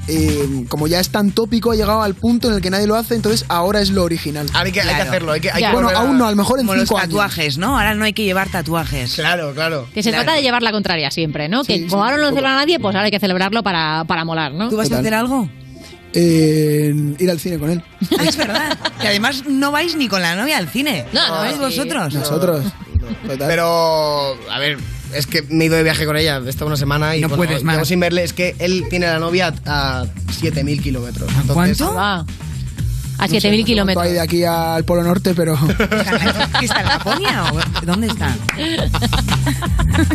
eh, 0.07 0.65
como 0.69 0.87
ya 0.87 0.99
es 0.99 1.09
tan 1.09 1.31
tópico, 1.31 1.71
ha 1.71 1.75
llegado 1.75 2.01
al 2.01 2.15
punto 2.15 2.47
en 2.49 2.55
el 2.55 2.61
que 2.61 2.69
nadie 2.69 2.87
lo 2.87 2.95
hace, 2.95 3.15
entonces 3.15 3.45
ahora 3.49 3.81
es 3.81 3.91
lo 3.91 4.03
original. 4.03 4.47
Ahora 4.53 4.65
hay 4.65 4.71
que, 4.71 4.81
hay 4.81 4.87
que 4.87 4.93
Claro. 4.95 5.09
hacerlo, 5.11 5.31
hay 5.33 5.41
que, 5.41 5.51
hay 5.51 5.61
Ya. 5.61 5.67
que 5.69 5.73
Bueno, 5.75 5.89
aún 5.95 6.17
no, 6.17 6.25
a 6.25 6.31
lo 6.31 6.35
mejor 6.35 6.59
en 6.59 6.65
Como 6.65 6.75
los 6.75 6.87
cinco 6.87 6.97
años. 6.97 7.09
tatuajes, 7.09 7.57
¿no? 7.57 7.77
Ahora 7.77 7.93
no 7.93 8.05
hay 8.05 8.13
que 8.13 8.23
llevar 8.23 8.49
tatuajes. 8.49 9.13
Claro, 9.15 9.53
claro. 9.53 9.87
Que 9.93 10.01
se 10.01 10.09
Claro. 10.09 10.23
trata 10.23 10.37
de 10.37 10.41
llevar 10.43 10.63
la 10.63 10.71
contraria 10.71 11.11
siempre, 11.11 11.47
¿no? 11.49 11.63
Sí, 11.63 11.73
que 11.73 11.79
sí, 11.81 11.87
como 11.87 12.03
ahora 12.03 12.17
no 12.17 12.23
lo 12.23 12.29
celebra 12.29 12.55
nadie, 12.55 12.79
pues 12.79 12.95
ahora 12.95 13.05
hay 13.05 13.11
que 13.11 13.19
celebrarlo 13.19 13.61
para, 13.61 14.03
para 14.05 14.25
molar, 14.25 14.53
¿no? 14.53 14.69
¿Tú 14.69 14.77
vas 14.77 14.91
a 14.91 14.99
hacer 14.99 15.13
algo? 15.13 15.47
Eh, 16.13 16.91
ir 17.19 17.29
al 17.29 17.39
cine 17.39 17.59
con 17.59 17.69
él. 17.69 17.83
Ah, 18.17 18.23
es 18.23 18.35
verdad. 18.35 18.77
Que 18.99 19.09
además 19.09 19.43
no 19.47 19.71
vais 19.71 19.95
ni 19.95 20.07
con 20.07 20.21
la 20.23 20.35
novia 20.35 20.57
al 20.57 20.67
cine. 20.67 21.05
No, 21.13 21.27
no, 21.27 21.33
vais 21.35 21.53
sí. 21.53 21.59
vosotros. 21.59 22.13
Nosotros. 22.15 22.65
Total. 23.27 23.47
Pero, 23.47 24.35
a 24.51 24.57
ver, 24.59 24.79
es 25.13 25.27
que 25.27 25.41
me 25.43 25.63
he 25.63 25.67
ido 25.67 25.75
de 25.77 25.83
viaje 25.83 26.05
con 26.05 26.15
ella, 26.17 26.41
he 26.45 26.49
estado 26.49 26.67
una 26.67 26.77
semana 26.77 27.15
y 27.15 27.21
No 27.21 27.29
bueno, 27.29 27.43
puedes 27.45 27.63
más. 27.63 27.87
sin 27.87 27.99
verle. 27.99 28.23
Es 28.23 28.33
que 28.33 28.55
él 28.59 28.85
tiene 28.89 29.05
a 29.07 29.13
la 29.13 29.19
novia 29.19 29.53
a 29.65 30.05
7.000 30.41 30.81
kilómetros. 30.81 31.31
Cuánto? 31.53 31.93
Va. 31.93 32.25
A 33.19 33.27
No 33.27 33.27
sé, 33.27 33.37
7.000 33.37 33.51
no 33.51 33.57
sé 33.57 33.63
kilómetros. 33.65 34.05
hay 34.05 34.13
de 34.13 34.19
aquí 34.21 34.43
al 34.45 34.83
Polo 34.85 35.03
Norte, 35.03 35.33
pero. 35.35 35.57
¿Qué 36.59 36.65
está 36.65 36.81
en 36.81 36.87
Laponia 36.87 37.43
o 37.51 37.85
dónde 37.85 38.07
está? 38.07 38.35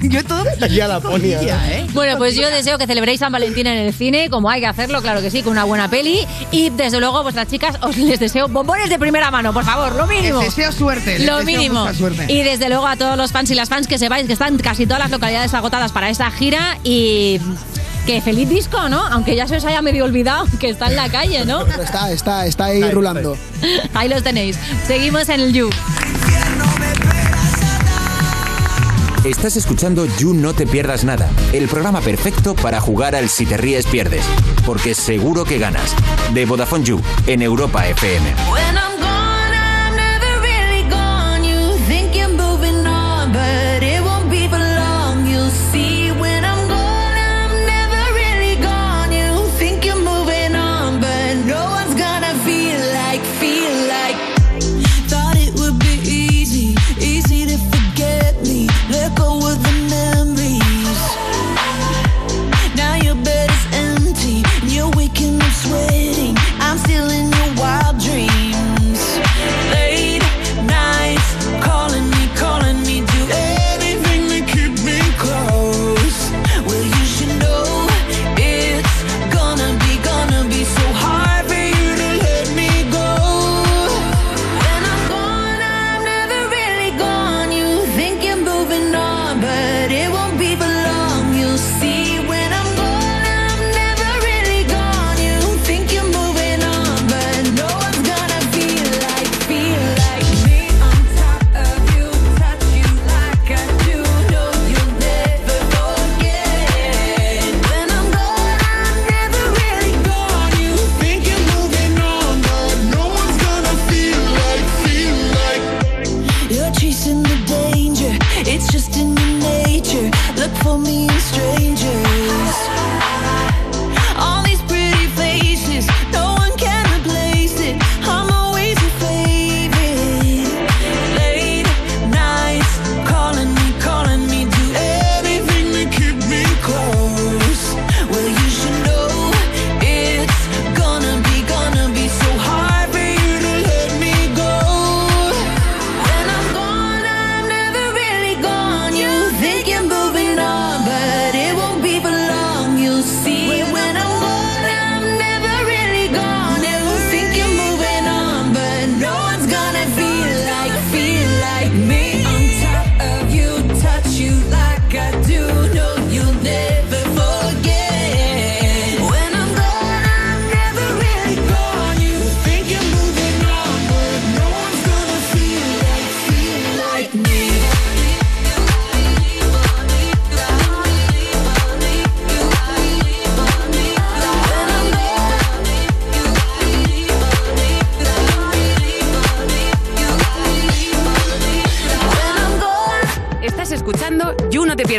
Yo 0.02 0.24
todo 0.24 0.44
Aquí 0.62 0.80
a 0.80 0.88
Laponia. 0.88 1.40
¿eh? 1.70 1.86
Bueno, 1.92 2.16
pues 2.18 2.34
yo 2.36 2.48
deseo 2.50 2.78
que 2.78 2.86
celebréis 2.86 3.20
San 3.20 3.30
Valentín 3.32 3.66
en 3.66 3.78
el 3.78 3.92
cine, 3.92 4.30
como 4.30 4.48
hay 4.50 4.60
que 4.60 4.66
hacerlo, 4.66 5.02
claro 5.02 5.20
que 5.20 5.30
sí, 5.30 5.42
con 5.42 5.52
una 5.52 5.64
buena 5.64 5.88
peli. 5.88 6.20
Y 6.50 6.70
desde 6.70 7.00
luego, 7.00 7.22
vuestras 7.22 7.48
chicas, 7.48 7.76
os 7.82 7.96
les 7.96 8.18
deseo 8.18 8.48
bombones 8.48 8.88
de 8.88 8.98
primera 8.98 9.30
mano, 9.30 9.52
por 9.52 9.64
favor, 9.64 9.94
lo 9.94 10.06
mínimo. 10.06 10.40
Les 10.40 10.54
deseo 10.54 10.72
suerte. 10.72 11.18
les 11.18 11.26
Lo 11.26 11.36
deseo 11.38 11.46
mínimo. 11.46 11.80
mucha 11.80 11.94
suerte. 11.94 12.32
Y 12.32 12.42
desde 12.42 12.68
luego 12.68 12.86
a 12.86 12.96
todos 12.96 13.16
los 13.16 13.32
fans 13.32 13.50
y 13.50 13.54
las 13.54 13.68
fans 13.68 13.86
que 13.86 13.98
sepáis 13.98 14.26
que 14.26 14.32
están 14.32 14.56
casi 14.58 14.86
todas 14.86 15.00
las 15.00 15.10
localidades 15.10 15.52
agotadas 15.54 15.92
para 15.92 16.08
esta 16.08 16.30
gira 16.30 16.78
y 16.84 17.40
que 18.06 18.20
feliz 18.20 18.48
disco, 18.48 18.88
¿no? 18.88 19.00
Aunque 19.06 19.34
ya 19.34 19.46
se 19.48 19.56
os 19.56 19.64
haya 19.64 19.82
medio 19.82 20.04
olvidado 20.04 20.46
que 20.58 20.68
está 20.68 20.86
en 20.88 20.96
la 20.96 21.08
calle, 21.08 21.44
¿no? 21.44 21.64
Pero 21.64 21.82
está, 21.84 22.10
está, 22.10 22.46
está 22.46 22.66
ahí 22.66 22.82
rulando. 22.90 23.36
Ahí 23.94 24.08
los 24.08 24.22
tenéis. 24.22 24.58
Seguimos 24.86 25.28
en 25.28 25.40
el 25.40 25.52
You. 25.52 25.70
Estás 29.24 29.56
escuchando 29.56 30.06
You 30.18 30.34
No 30.34 30.52
Te 30.52 30.66
Pierdas 30.66 31.02
Nada, 31.02 31.30
el 31.54 31.66
programa 31.66 32.02
perfecto 32.02 32.54
para 32.54 32.78
jugar 32.82 33.14
al 33.14 33.30
Si 33.30 33.46
Te 33.46 33.56
Ríes 33.56 33.86
Pierdes, 33.86 34.22
porque 34.66 34.94
seguro 34.94 35.44
que 35.44 35.58
ganas. 35.58 35.94
De 36.34 36.44
Vodafone 36.44 36.84
You, 36.84 37.00
en 37.26 37.40
Europa 37.40 37.88
FM. 37.88 38.34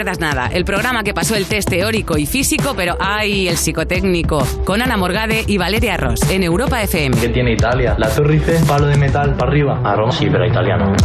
Pierdas 0.05 0.19
Nada, 0.19 0.49
el 0.53 0.65
programa 0.65 1.03
que 1.03 1.15
pasó 1.15 1.33
el 1.33 1.47
test 1.47 1.67
teórico 1.67 2.15
y 2.15 2.27
físico, 2.27 2.75
pero 2.77 2.95
¡ay! 2.99 3.47
el 3.47 3.57
psicotécnico, 3.57 4.45
con 4.63 4.83
Ana 4.83 4.97
Morgade 4.97 5.43
y 5.47 5.57
Valeria 5.57 5.97
Ross, 5.97 6.21
en 6.29 6.43
Europa 6.43 6.83
FM. 6.83 7.17
¿Qué 7.19 7.29
tiene 7.29 7.53
Italia? 7.53 7.95
La 7.97 8.07
Torre 8.09 8.35
Eiffel, 8.35 8.63
palo 8.67 8.85
de 8.85 8.97
metal 8.97 9.33
para 9.33 9.49
arriba. 9.49 9.81
A 9.83 9.95
Roma 9.95 10.11
sí, 10.11 10.27
pero 10.31 10.45
italiano. 10.45 10.95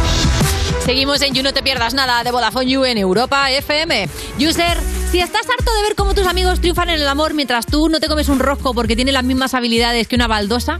Seguimos 0.85 1.19
en 1.23 1.33
You 1.33 1.41
No 1.41 1.51
Te 1.51 1.63
Pierdas 1.63 1.95
Nada 1.95 2.23
de 2.23 2.29
Vodafone 2.29 2.67
You 2.67 2.85
en 2.85 2.99
Europa 2.99 3.49
FM. 3.49 4.07
User, 4.37 4.77
si 5.11 5.19
estás 5.19 5.41
harto 5.41 5.75
de 5.75 5.81
ver 5.81 5.95
cómo 5.95 6.13
tus 6.13 6.25
amigos 6.25 6.61
triunfan 6.61 6.89
en 6.89 7.01
el 7.01 7.07
amor 7.07 7.33
mientras 7.33 7.65
tú 7.65 7.89
no 7.89 7.99
te 7.99 8.07
comes 8.07 8.29
un 8.29 8.39
rosco 8.39 8.73
porque 8.73 8.95
tiene 8.95 9.11
las 9.11 9.25
mismas 9.25 9.53
habilidades 9.53 10.07
que 10.07 10.15
una 10.15 10.27
baldosa, 10.27 10.79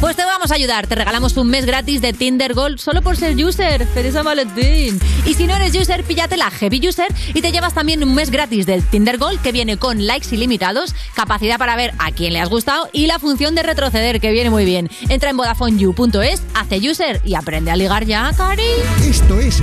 pues 0.00 0.16
te 0.16 0.24
vamos 0.24 0.50
a 0.50 0.56
ayudar. 0.56 0.88
Te 0.88 0.96
regalamos 0.96 1.36
un 1.36 1.48
mes 1.48 1.66
gratis 1.66 2.00
de 2.00 2.12
Tinder 2.12 2.54
Gold 2.54 2.78
solo 2.78 3.00
por 3.00 3.16
ser 3.16 3.36
user. 3.36 3.86
¡Feliz 3.86 4.14
Valentín! 4.14 4.98
Y 5.24 5.34
si 5.34 5.46
no 5.46 5.54
eres 5.54 5.72
user, 5.76 6.02
píllate 6.02 6.36
la 6.36 6.50
Heavy 6.50 6.88
User 6.88 7.06
y 7.32 7.40
te 7.42 7.52
llevas 7.52 7.72
también 7.72 8.02
un 8.02 8.12
mes 8.12 8.30
gratis 8.30 8.66
del 8.66 8.82
Tinder 8.82 9.18
Gold 9.18 9.40
que 9.40 9.52
viene 9.52 9.76
con 9.76 10.04
likes 10.04 10.34
ilimitados, 10.34 10.92
capacidad 11.14 11.56
para 11.56 11.76
ver 11.76 11.94
a 11.98 12.10
quién 12.10 12.32
le 12.32 12.40
has 12.40 12.48
gustado 12.48 12.88
y 12.92 13.06
la 13.06 13.20
función 13.20 13.54
de 13.54 13.62
retroceder 13.62 14.20
que 14.20 14.32
viene 14.32 14.50
muy 14.50 14.64
bien. 14.64 14.90
Entra 15.08 15.30
en 15.30 15.36
VodafoneYou.es, 15.36 16.42
hace 16.54 16.90
user 16.90 17.20
y 17.24 17.34
aprende 17.34 17.70
a 17.70 17.76
ligar 17.76 18.04
ya, 18.04 18.32
Cari. 18.36 18.62
Esto 19.08 19.38
es 19.38 19.62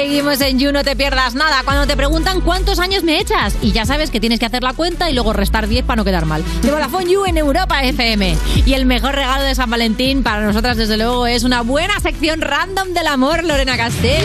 Seguimos 0.00 0.38
en 0.42 0.58
You, 0.58 0.72
no 0.72 0.84
te 0.84 0.94
pierdas 0.94 1.34
nada. 1.34 1.62
Cuando 1.64 1.86
te 1.86 1.96
preguntan 1.96 2.42
cuántos 2.42 2.80
años 2.80 3.02
me 3.02 3.18
echas, 3.18 3.54
y 3.62 3.72
ya 3.72 3.86
sabes 3.86 4.10
que 4.10 4.20
tienes 4.20 4.38
que 4.38 4.44
hacer 4.44 4.62
la 4.62 4.74
cuenta 4.74 5.08
y 5.08 5.14
luego 5.14 5.32
restar 5.32 5.66
10 5.68 5.86
para 5.86 5.96
no 5.96 6.04
quedar 6.04 6.26
mal. 6.26 6.44
De 6.60 6.70
Vodafone 6.70 7.10
You 7.10 7.24
en 7.24 7.38
Europa 7.38 7.82
FM. 7.82 8.36
Y 8.66 8.74
el 8.74 8.84
mejor 8.84 9.14
regalo 9.14 9.42
de 9.44 9.54
San 9.54 9.70
Valentín 9.70 10.22
para 10.22 10.42
nosotras, 10.42 10.76
desde 10.76 10.98
luego, 10.98 11.26
es 11.26 11.44
una 11.44 11.62
buena 11.62 11.98
sección 12.00 12.42
random 12.42 12.92
del 12.92 13.06
amor, 13.06 13.42
Lorena 13.42 13.78
Castell. 13.78 14.22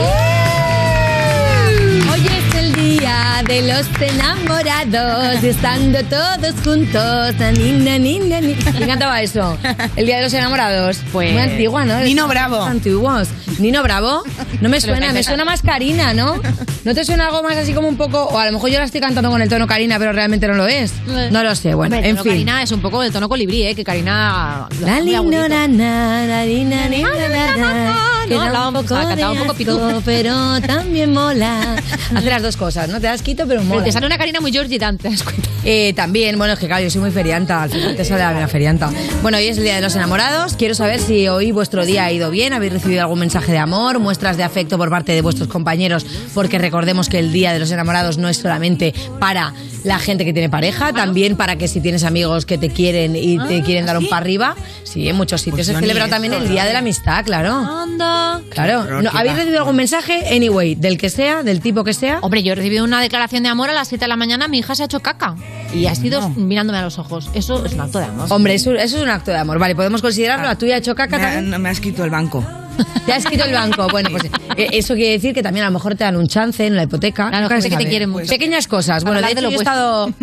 Hoy 2.11 2.27
es 2.27 2.55
el 2.55 2.73
día 2.73 3.41
de 3.47 3.61
los 3.61 3.87
enamorados, 4.01 5.41
estando 5.43 6.03
todos 6.03 6.53
juntos. 6.65 7.35
Na, 7.39 7.51
ni, 7.53 7.71
na, 7.71 7.97
ni, 7.97 8.19
na, 8.19 8.41
ni. 8.41 8.55
¿Quién 8.55 8.89
cantaba 8.89 9.21
eso? 9.21 9.57
El 9.95 10.05
día 10.05 10.17
de 10.17 10.23
los 10.23 10.33
enamorados. 10.33 10.99
Pues- 11.13 11.31
Muy 11.31 11.41
antigua, 11.41 11.85
¿no? 11.85 11.97
Nino 12.01 12.27
Bravo. 12.27 12.61
Antiguos. 12.61 13.29
Nino 13.61 13.83
Bravo. 13.83 14.23
No 14.59 14.69
me 14.69 14.81
suena, 14.81 15.13
me 15.13 15.23
suena 15.23 15.45
más 15.45 15.61
Karina, 15.61 16.13
¿no? 16.13 16.39
¿No 16.83 16.95
te 16.95 17.05
suena 17.05 17.27
algo 17.27 17.43
más 17.43 17.57
así 17.57 17.73
como 17.73 17.87
un 17.87 17.97
poco.? 17.97 18.25
O 18.25 18.37
a 18.37 18.45
lo 18.45 18.51
mejor 18.51 18.69
yo 18.69 18.79
la 18.79 18.85
estoy 18.85 19.01
cantando 19.01 19.29
con 19.29 19.41
el 19.41 19.49
tono 19.49 19.67
Karina, 19.67 19.97
pero 19.99 20.11
realmente 20.11 20.47
no 20.47 20.53
lo 20.53 20.67
es. 20.67 20.93
No 21.31 21.43
lo 21.43 21.55
sé, 21.55 21.73
bueno, 21.73 21.95
Hombre, 21.95 22.09
en 22.09 22.17
fin. 22.17 22.31
Karina 22.31 22.63
es 22.63 22.71
un 22.71 22.81
poco 22.81 23.01
del 23.01 23.11
tono 23.11 23.29
colibrí, 23.29 23.63
¿eh? 23.63 23.75
Que 23.75 23.83
Karina... 23.83 24.67
La 24.81 24.99
na, 25.01 25.67
na, 25.67 25.67
la 25.67 25.67
na, 25.67 28.10
No, 28.35 28.41
hablaba 28.41 28.67
un 28.69 28.73
poco 28.75 28.87
poco- 28.87 29.01
cantaba 29.07 29.31
un 29.31 29.37
de 29.37 29.43
poco 29.45 29.57
pitú. 29.57 29.79
asco, 29.83 30.01
pero 30.05 30.61
también 30.61 31.13
mola. 31.13 31.75
Hace 32.15 32.29
las 32.29 32.41
dos 32.41 32.57
cosas, 32.57 32.89
¿no? 32.89 32.99
Te 32.99 33.07
das 33.07 33.21
quito, 33.21 33.45
pero 33.47 33.61
mola. 33.61 33.75
Pero 33.75 33.85
te 33.85 33.91
sale 33.91 34.05
una 34.05 34.17
Karina 34.17 34.39
muy 34.41 34.51
Georgie 34.51 34.77
Dan, 34.79 34.97
¿te 34.97 35.09
das 35.09 35.23
cuenta? 35.23 35.49
Eh, 35.63 35.93
también, 35.95 36.37
bueno, 36.37 36.53
es 36.53 36.59
que 36.59 36.65
claro, 36.67 36.83
yo 36.83 36.89
soy 36.89 37.01
muy 37.01 37.11
ferianta, 37.11 37.61
al 37.63 37.69
final 37.69 37.95
te 37.95 38.03
sale 38.03 38.21
la 38.23 38.31
mera 38.31 38.47
ferianta. 38.47 38.89
Bueno, 39.21 39.37
hoy 39.37 39.45
es 39.45 39.57
el 39.57 39.63
Día 39.63 39.75
de 39.75 39.81
los 39.81 39.95
Enamorados. 39.95 40.55
Quiero 40.55 40.73
saber 40.73 40.99
si 40.99 41.27
hoy 41.27 41.51
vuestro 41.51 41.85
día 41.85 42.05
ha 42.05 42.11
ido 42.11 42.31
bien, 42.31 42.53
habéis 42.53 42.73
recibido 42.73 43.01
algún 43.01 43.19
mensaje 43.19 43.51
de 43.51 43.59
amor, 43.59 43.99
muestras 43.99 44.37
de 44.37 44.43
afecto 44.43 44.77
por 44.77 44.89
parte 44.89 45.11
de 45.11 45.21
vuestros 45.21 45.47
compañeros, 45.49 46.05
porque 46.33 46.57
recordemos 46.57 47.09
que 47.09 47.19
el 47.19 47.31
Día 47.31 47.53
de 47.53 47.59
los 47.59 47.69
Enamorados 47.71 48.17
no 48.17 48.27
es 48.27 48.37
solamente 48.37 48.93
para 49.19 49.53
la 49.83 49.99
gente 49.99 50.25
que 50.25 50.33
tiene 50.33 50.49
pareja, 50.49 50.93
también 50.93 51.35
para 51.37 51.55
que 51.57 51.67
si 51.67 51.79
tienes 51.79 52.03
amigos 52.03 52.45
que 52.45 52.57
te 52.57 52.69
quieren 52.69 53.15
y 53.15 53.37
te 53.47 53.61
quieren 53.61 53.85
dar 53.85 53.97
un 53.97 54.07
para 54.09 54.21
arriba. 54.21 54.55
Sí, 54.83 55.07
en 55.07 55.15
muchos 55.15 55.41
sitios 55.41 55.67
Pues 55.67 55.67
se 55.67 55.75
celebra 55.79 56.07
también 56.09 56.33
el. 56.33 56.49
Día 56.49 56.65
de 56.65 56.73
la 56.73 56.79
Amistad, 56.79 57.23
claro. 57.23 57.61
Claro, 58.49 59.01
No, 59.01 59.09
¿habéis 59.13 59.35
recibido 59.35 59.59
algún 59.59 59.75
mensaje? 59.75 60.23
Anyway, 60.35 60.75
del 60.75 60.97
que 60.97 61.09
sea, 61.09 61.43
del 61.43 61.61
tipo 61.61 61.83
que 61.83 61.93
sea. 61.93 62.19
Hombre, 62.21 62.43
yo 62.43 62.51
he 62.53 62.55
recibido 62.55 62.83
una 62.83 63.01
declaración 63.01 63.43
de 63.43 63.49
amor 63.49 63.69
a 63.69 63.73
las 63.73 63.87
7 63.87 64.05
de 64.05 64.09
la 64.09 64.17
mañana, 64.17 64.47
mi 64.47 64.59
hija 64.59 64.75
se 64.75 64.83
ha 64.83 64.85
hecho 64.85 64.99
caca. 65.01 65.35
Y 65.73 65.85
ha 65.85 65.95
sido 65.95 66.27
mirándome 66.31 66.79
a 66.79 66.81
los 66.81 66.99
ojos. 66.99 67.29
Eso 67.33 67.63
es 67.65 67.73
un 67.73 67.81
acto 67.81 67.99
de 67.99 68.05
amor. 68.05 68.27
Hombre, 68.29 68.53
eso, 68.55 68.71
eso 68.73 68.97
es 68.97 69.03
un 69.03 69.09
acto 69.09 69.31
de 69.31 69.37
amor. 69.37 69.57
Vale, 69.59 69.75
podemos 69.75 70.01
considerarlo. 70.01 70.45
La 70.45 70.57
tuya 70.57 70.75
ha 70.75 70.77
hecho 70.79 70.95
caca 70.95 71.17
Me, 71.17 71.23
ha- 71.23 71.27
también. 71.31 71.49
no 71.49 71.59
me 71.59 71.69
ha 71.69 71.71
escrito 71.71 72.03
el 72.03 72.09
banco. 72.09 72.43
Te 73.05 73.13
ha 73.13 73.17
escrito 73.17 73.43
el 73.45 73.53
banco. 73.53 73.87
Bueno, 73.89 74.09
pues 74.11 74.23
eh, 74.57 74.67
eso 74.73 74.95
quiere 74.95 75.11
decir 75.13 75.33
que 75.33 75.43
también 75.43 75.65
a 75.65 75.69
lo 75.69 75.73
mejor 75.73 75.95
te 75.95 76.03
dan 76.03 76.15
un 76.15 76.27
chance 76.27 76.65
en 76.65 76.75
la 76.75 76.83
hipoteca. 76.83 77.29
Claro, 77.29 77.47
gente 77.49 77.63
se 77.63 77.69
que 77.69 77.75
te 77.75 77.81
sabe. 77.83 77.89
quiere 77.89 78.07
mucho. 78.07 78.27
Pequeñas 78.27 78.67
cosas. 78.67 79.03
Bueno, 79.03 79.21
de 79.21 79.31
hecho, 79.31 79.41
yo 79.41 79.49
he 79.49 79.55
estado, 79.55 80.13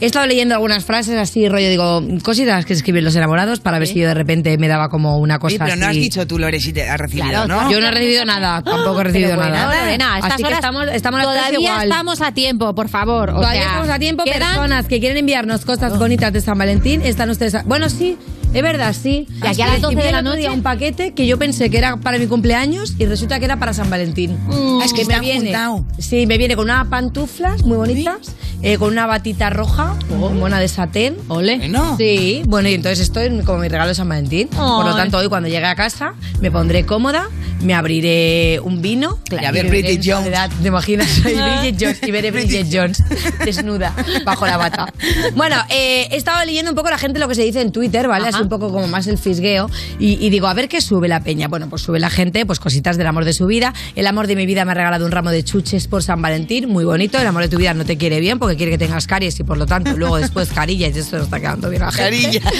he 0.00 0.06
estado 0.06 0.26
leyendo 0.26 0.54
algunas 0.54 0.84
frases 0.84 1.16
así, 1.16 1.48
rollo, 1.48 1.68
digo, 1.68 2.02
cositas 2.22 2.64
que 2.64 2.72
escriben 2.72 3.04
los 3.04 3.16
enamorados 3.16 3.60
para 3.60 3.78
ver 3.78 3.88
si 3.88 3.98
yo 3.98 4.06
de 4.08 4.14
repente 4.14 4.56
me 4.58 4.68
daba 4.68 4.88
como 4.88 5.18
una 5.18 5.38
cosa 5.38 5.54
Oye, 5.56 5.58
pero 5.64 5.76
no 5.76 5.86
has 5.86 5.90
así. 5.90 6.00
dicho 6.00 6.26
tú, 6.26 6.38
Lore, 6.38 6.60
si 6.60 6.72
te 6.72 6.88
has 6.88 6.98
recibido, 6.98 7.28
Claro, 7.28 7.46
¿no? 7.48 7.70
Yo 7.70 7.80
no 7.80 7.88
he 7.88 7.90
recibido 7.90 8.24
nada, 8.24 8.62
tampoco 8.62 9.00
he 9.00 9.04
recibido 9.04 9.30
Pero 9.30 9.42
bueno, 9.42 9.54
nada. 9.56 9.80
Lorena, 9.82 10.14
a 10.14 10.18
estas 10.18 10.32
Así 10.34 10.42
que 10.44 10.52
estamos, 10.52 10.86
estamos 10.92 11.22
todavía 11.22 11.58
igual. 11.60 11.82
estamos 11.88 12.20
a 12.20 12.32
tiempo, 12.32 12.74
por 12.74 12.88
favor. 12.88 13.30
O 13.30 13.34
Todavía 13.36 13.60
sea, 13.62 13.70
estamos 13.70 13.88
a 13.90 13.98
tiempo, 13.98 14.24
quedan- 14.24 14.38
personas 14.54 14.86
que 14.86 15.00
quieren 15.00 15.18
enviarnos 15.18 15.64
cosas 15.64 15.98
bonitas 15.98 16.32
de 16.32 16.40
San 16.40 16.56
Valentín, 16.58 17.02
están 17.02 17.30
ustedes... 17.30 17.54
a- 17.56 17.62
Bueno, 17.64 17.88
sí, 17.88 18.16
es 18.52 18.62
verdad, 18.62 18.94
sí. 19.00 19.26
De 19.40 19.48
aquí 19.48 19.62
a 19.62 19.66
las 19.66 19.80
12 19.80 19.96
de 19.96 20.12
la 20.12 20.22
noche. 20.22 20.48
un 20.48 20.62
paquete 20.62 21.12
que 21.12 21.26
yo 21.26 21.38
pensé 21.38 21.70
que 21.70 21.78
era 21.78 21.98
para 21.98 22.18
mi 22.18 22.26
cumpleaños 22.26 22.94
y 22.98 23.06
resulta 23.06 23.38
que 23.38 23.44
era 23.44 23.58
para 23.58 23.72
San 23.74 23.90
Valentín. 23.90 24.38
Ah, 24.50 24.80
es 24.84 24.92
que 24.92 25.04
me 25.04 25.20
viene, 25.20 25.46
juntado. 25.46 25.84
Sí, 25.98 26.26
me 26.26 26.38
viene 26.38 26.56
con 26.56 26.64
unas 26.64 26.86
pantuflas 26.88 27.62
muy 27.64 27.76
bonitas, 27.76 28.34
eh, 28.62 28.78
con 28.78 28.92
una 28.92 29.06
batita 29.06 29.50
roja, 29.50 29.94
buena 30.08 30.58
de 30.60 30.68
satén. 30.68 31.16
Ole. 31.28 31.58
Bueno. 31.58 31.96
Sí, 31.98 32.42
bueno, 32.46 32.68
y 32.68 32.74
entonces 32.74 33.00
esto 33.00 33.20
es 33.20 33.44
como 33.44 33.58
mi 33.58 33.68
regalo 33.68 33.88
de 33.88 33.94
San 33.94 34.08
Valentín. 34.08 34.48
Por 34.48 34.84
lo 34.84 34.96
tanto, 34.96 35.18
hoy 35.18 35.28
cuando 35.28 35.48
llegue 35.48 35.66
a 35.66 35.74
casa 35.74 36.14
me 36.40 36.50
pondré 36.50 36.86
cómoda, 36.86 37.28
me 37.62 37.74
abriré 37.74 38.60
un 38.62 38.82
vino. 38.82 39.18
Y 39.30 39.44
a 39.44 39.50
ver 39.50 39.66
beberé 39.66 39.82
Bridget 39.82 40.02
Jones. 40.04 40.24
soledad. 40.24 40.50
¿Te 40.62 40.68
imaginas? 40.68 41.22
Bridget 41.22 41.76
Jones 41.78 41.98
y 42.02 42.10
veré 42.10 42.30
Bridget 42.30 42.68
Jones 42.72 43.02
desnuda 43.44 43.94
bajo 44.24 44.46
la 44.46 44.56
bata. 44.56 44.92
Bueno, 45.34 45.56
eh, 45.68 46.08
he 46.10 46.16
estado 46.16 46.44
leyendo 46.44 46.70
un 46.70 46.76
poco 46.76 46.90
la 46.90 46.98
gente 46.98 47.18
lo 47.18 47.28
que 47.28 47.34
se 47.34 47.42
dice 47.42 47.60
en 47.60 47.72
Twitter, 47.72 48.08
¿vale? 48.08 48.30
Un 48.42 48.48
poco 48.48 48.70
como 48.72 48.86
más 48.88 49.06
el 49.06 49.18
fisgueo. 49.18 49.70
Y, 49.98 50.24
y 50.24 50.30
digo, 50.30 50.46
a 50.46 50.54
ver 50.54 50.68
qué 50.68 50.80
sube 50.80 51.08
la 51.08 51.20
peña. 51.22 51.48
Bueno, 51.48 51.68
pues 51.68 51.82
sube 51.82 51.98
la 51.98 52.10
gente, 52.10 52.46
pues 52.46 52.60
cositas 52.60 52.96
del 52.96 53.06
amor 53.06 53.24
de 53.24 53.32
su 53.32 53.46
vida. 53.46 53.72
El 53.94 54.06
amor 54.06 54.26
de 54.26 54.36
mi 54.36 54.46
vida 54.46 54.64
me 54.64 54.72
ha 54.72 54.74
regalado 54.74 55.04
un 55.06 55.12
ramo 55.12 55.30
de 55.30 55.42
chuches 55.42 55.88
por 55.88 56.02
San 56.02 56.22
Valentín, 56.22 56.68
muy 56.68 56.84
bonito. 56.84 57.18
El 57.18 57.26
amor 57.26 57.42
de 57.42 57.48
tu 57.48 57.58
vida 57.58 57.74
no 57.74 57.84
te 57.84 57.96
quiere 57.96 58.20
bien 58.20 58.38
porque 58.38 58.56
quiere 58.56 58.72
que 58.72 58.78
tengas 58.78 59.06
caries 59.06 59.38
y 59.40 59.44
por 59.44 59.58
lo 59.58 59.66
tanto 59.66 59.96
luego 59.96 60.16
después 60.18 60.50
carillas 60.50 60.94
y 60.96 61.00
esto 61.00 61.18
no 61.18 61.24
está 61.24 61.40
quedando 61.40 61.70
bien 61.70 61.82
a 61.82 61.86
la 61.86 61.92
gente. 61.92 62.40
Carilla. 62.40 62.52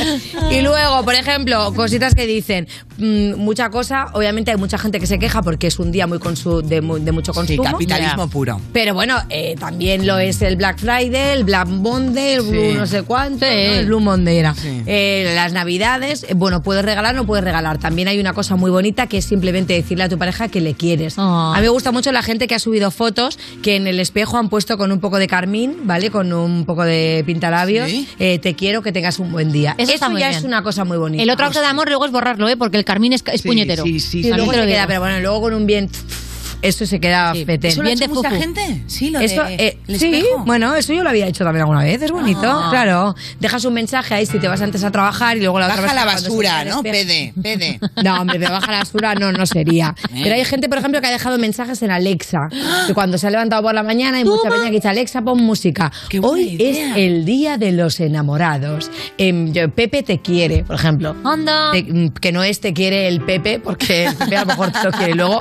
Y 0.50 0.62
luego, 0.62 1.04
por 1.04 1.14
ejemplo, 1.14 1.72
cositas 1.74 2.14
que 2.14 2.26
dicen, 2.26 2.68
mm, 2.98 3.34
mucha 3.36 3.70
cosa, 3.70 4.06
obviamente 4.12 4.50
hay 4.50 4.56
mucha 4.56 4.76
gente 4.78 5.00
que 5.00 5.06
se 5.06 5.18
queja 5.18 5.42
porque 5.42 5.66
es 5.68 5.78
un 5.78 5.90
día 5.92 6.06
muy 6.06 6.18
consu- 6.18 6.62
de, 6.62 6.80
mu- 6.80 6.98
de 6.98 7.12
mucho 7.12 7.32
Sí, 7.32 7.38
consumo. 7.38 7.62
capitalismo 7.64 8.28
puro. 8.28 8.60
Pero 8.72 8.94
bueno, 8.94 9.16
eh, 9.30 9.54
también 9.58 10.06
lo 10.06 10.18
es 10.18 10.42
el 10.42 10.56
Black 10.56 10.78
Friday, 10.78 11.32
el 11.38 11.44
Black 11.44 11.68
Monday, 11.68 12.34
el 12.34 12.42
Blue 12.42 12.70
Sí. 12.72 12.76
no 12.76 12.86
sé 12.86 13.02
cuánto, 13.02 13.46
Sí. 13.46 13.52
¿no? 13.52 13.74
el 13.74 13.86
Blue 13.86 14.00
Monday 14.00 14.36
era. 14.38 14.54
Sí. 14.54 14.82
Eh, 14.86 15.32
las 15.34 15.52
Navidades, 15.52 16.24
eh, 16.28 16.34
bueno, 16.34 16.62
puedes 16.62 16.84
regalar, 16.84 17.14
no 17.14 17.24
puedes 17.26 17.44
regalar. 17.44 17.78
También 17.78 18.08
hay 18.08 18.18
una 18.18 18.32
cosa 18.32 18.56
muy 18.56 18.70
bonita 18.70 19.06
que 19.06 19.18
es 19.18 19.24
simplemente 19.24 19.74
decirle 19.74 20.04
a 20.04 20.08
tu 20.08 20.18
pareja 20.18 20.48
que 20.48 20.60
le 20.60 20.74
quieres. 20.74 21.14
Ah. 21.18 21.52
A 21.54 21.58
mí 21.58 21.62
me 21.62 21.68
gusta 21.68 21.92
mucho 21.92 22.12
la 22.12 22.22
gente 22.22 22.46
que 22.48 22.54
ha 22.54 22.58
subido 22.58 22.90
fotos 22.90 23.38
que 23.62 23.76
en 23.76 23.86
el 23.86 24.00
espejo 24.00 24.36
han 24.38 24.48
puesto 24.48 24.76
con 24.78 24.92
un 24.92 25.00
poco 25.00 25.18
de 25.18 25.26
carmín, 25.26 25.76
¿vale? 25.84 26.10
Con 26.10 26.32
un 26.32 26.64
poco 26.64 26.84
de 26.84 27.22
pintalabios. 27.26 27.88
Sí. 27.90 28.08
eh, 28.18 28.38
te 28.38 28.54
quiero, 28.54 28.82
que 28.82 28.92
tengas 28.92 29.18
un 29.18 29.30
buen 29.32 29.52
día. 29.52 29.74
Eso 29.78 30.10
muy 30.10 30.20
ya 30.20 30.28
bien. 30.28 30.38
es 30.38 30.44
una 30.44 30.62
cosa 30.62 30.84
muy 30.84 30.96
bonita. 30.98 31.22
El 31.22 31.30
otro 31.30 31.46
acto 31.46 31.60
de 31.60 31.66
amor 31.66 31.88
luego 31.88 32.04
es 32.04 32.12
borrarlo, 32.12 32.48
¿eh? 32.48 32.56
Porque 32.56 32.76
el 32.76 32.84
carmín 32.88 33.12
es, 33.12 33.22
puñetero. 33.22 33.84
sí, 33.84 34.00
sí, 34.00 34.22
sí. 34.22 34.30
También 34.30 34.48
te 34.48 34.56
se 34.56 34.62
lo 34.62 34.66
queda, 34.66 34.86
pero 34.86 35.00
bueno, 35.00 35.20
luego 35.20 35.42
con 35.42 35.52
un 35.52 35.66
bien... 35.66 35.90
Eso 36.62 36.86
se 36.86 36.98
queda 37.00 37.32
Sí. 37.34 37.44
fetén. 37.44 37.70
¿Eso 37.70 37.82
lo 37.82 37.88
ha 37.88 37.90
Bien 37.92 37.98
hecho 38.02 38.08
de 38.08 38.14
mucha 38.14 38.30
fufu. 38.30 38.40
gente? 38.40 38.82
Sí, 38.86 39.10
lo 39.10 39.18
de 39.20 39.26
eh, 39.26 39.78
el 39.86 39.98
sí, 40.00 40.12
espejo. 40.14 40.44
bueno, 40.44 40.74
eso 40.74 40.92
yo 40.92 41.02
lo 41.04 41.08
había 41.10 41.26
hecho 41.26 41.44
también 41.44 41.62
alguna 41.62 41.82
vez, 41.84 42.02
es 42.02 42.10
bonito, 42.10 42.40
Ah. 42.44 42.68
claro. 42.70 43.14
Dejas 43.38 43.64
un 43.64 43.74
mensaje 43.74 44.14
ahí 44.14 44.26
si 44.26 44.38
te 44.38 44.48
vas 44.48 44.60
antes 44.60 44.82
a 44.84 44.90
trabajar 44.90 45.36
y 45.36 45.40
luego 45.40 45.58
la 45.60 45.66
otra 45.66 45.82
Baja 45.82 45.94
la 45.94 46.02
persona 46.04 46.12
cuando 46.12 46.20
se 46.22 46.28
basura, 46.48 46.64
¿no? 46.64 46.82
Pede, 46.82 47.32
pede. 47.40 47.80
No, 48.04 48.20
hombre, 48.20 48.38
pero 48.40 48.52
baja 48.52 48.72
la 48.72 48.78
basura 48.78 49.14
no, 49.14 49.30
no 49.32 49.46
sería. 49.46 49.94
Eh. 50.12 50.20
Pero 50.22 50.34
hay 50.34 50.44
gente, 50.44 50.68
por 50.68 50.78
ejemplo, 50.78 51.00
que 51.00 51.06
ha 51.06 51.10
dejado 51.12 51.38
mensajes 51.38 51.80
en 51.82 51.90
Alexa. 51.90 52.48
Que 52.86 52.94
cuando 52.94 53.18
se 53.18 53.26
ha 53.26 53.30
levantado 53.30 53.62
por 53.62 53.74
la 53.74 53.82
mañana 53.82 54.18
hay 54.18 54.24
mucha 54.24 54.48
peña 54.48 54.64
que 54.66 54.72
dice, 54.76 54.88
Alexa, 54.88 55.22
pon 55.22 55.40
música. 55.42 55.92
Qué 56.08 56.18
buena 56.20 56.34
Hoy 56.36 56.48
idea. 56.54 56.90
es 56.92 56.96
el 56.96 57.24
día 57.24 57.56
de 57.58 57.72
los 57.72 58.00
enamorados. 58.00 58.90
Em, 59.16 59.52
yo- 59.52 59.68
Pepe 59.70 60.02
te 60.02 60.20
quiere, 60.20 60.64
por 60.64 60.76
ejemplo. 60.76 61.14
Te- 61.72 61.82
mm, 61.84 62.08
que 62.20 62.32
no 62.32 62.42
es 62.42 62.60
te 62.60 62.72
quiere 62.72 63.06
el 63.08 63.20
Pepe, 63.20 63.60
porque 63.60 64.06
el 64.06 64.14
Pepe 64.16 64.36
a 64.36 64.40
lo 64.40 64.46
mejor 64.46 64.72
te 64.72 64.82
lo 64.84 64.90
quiere. 64.90 65.14
Luego 65.14 65.38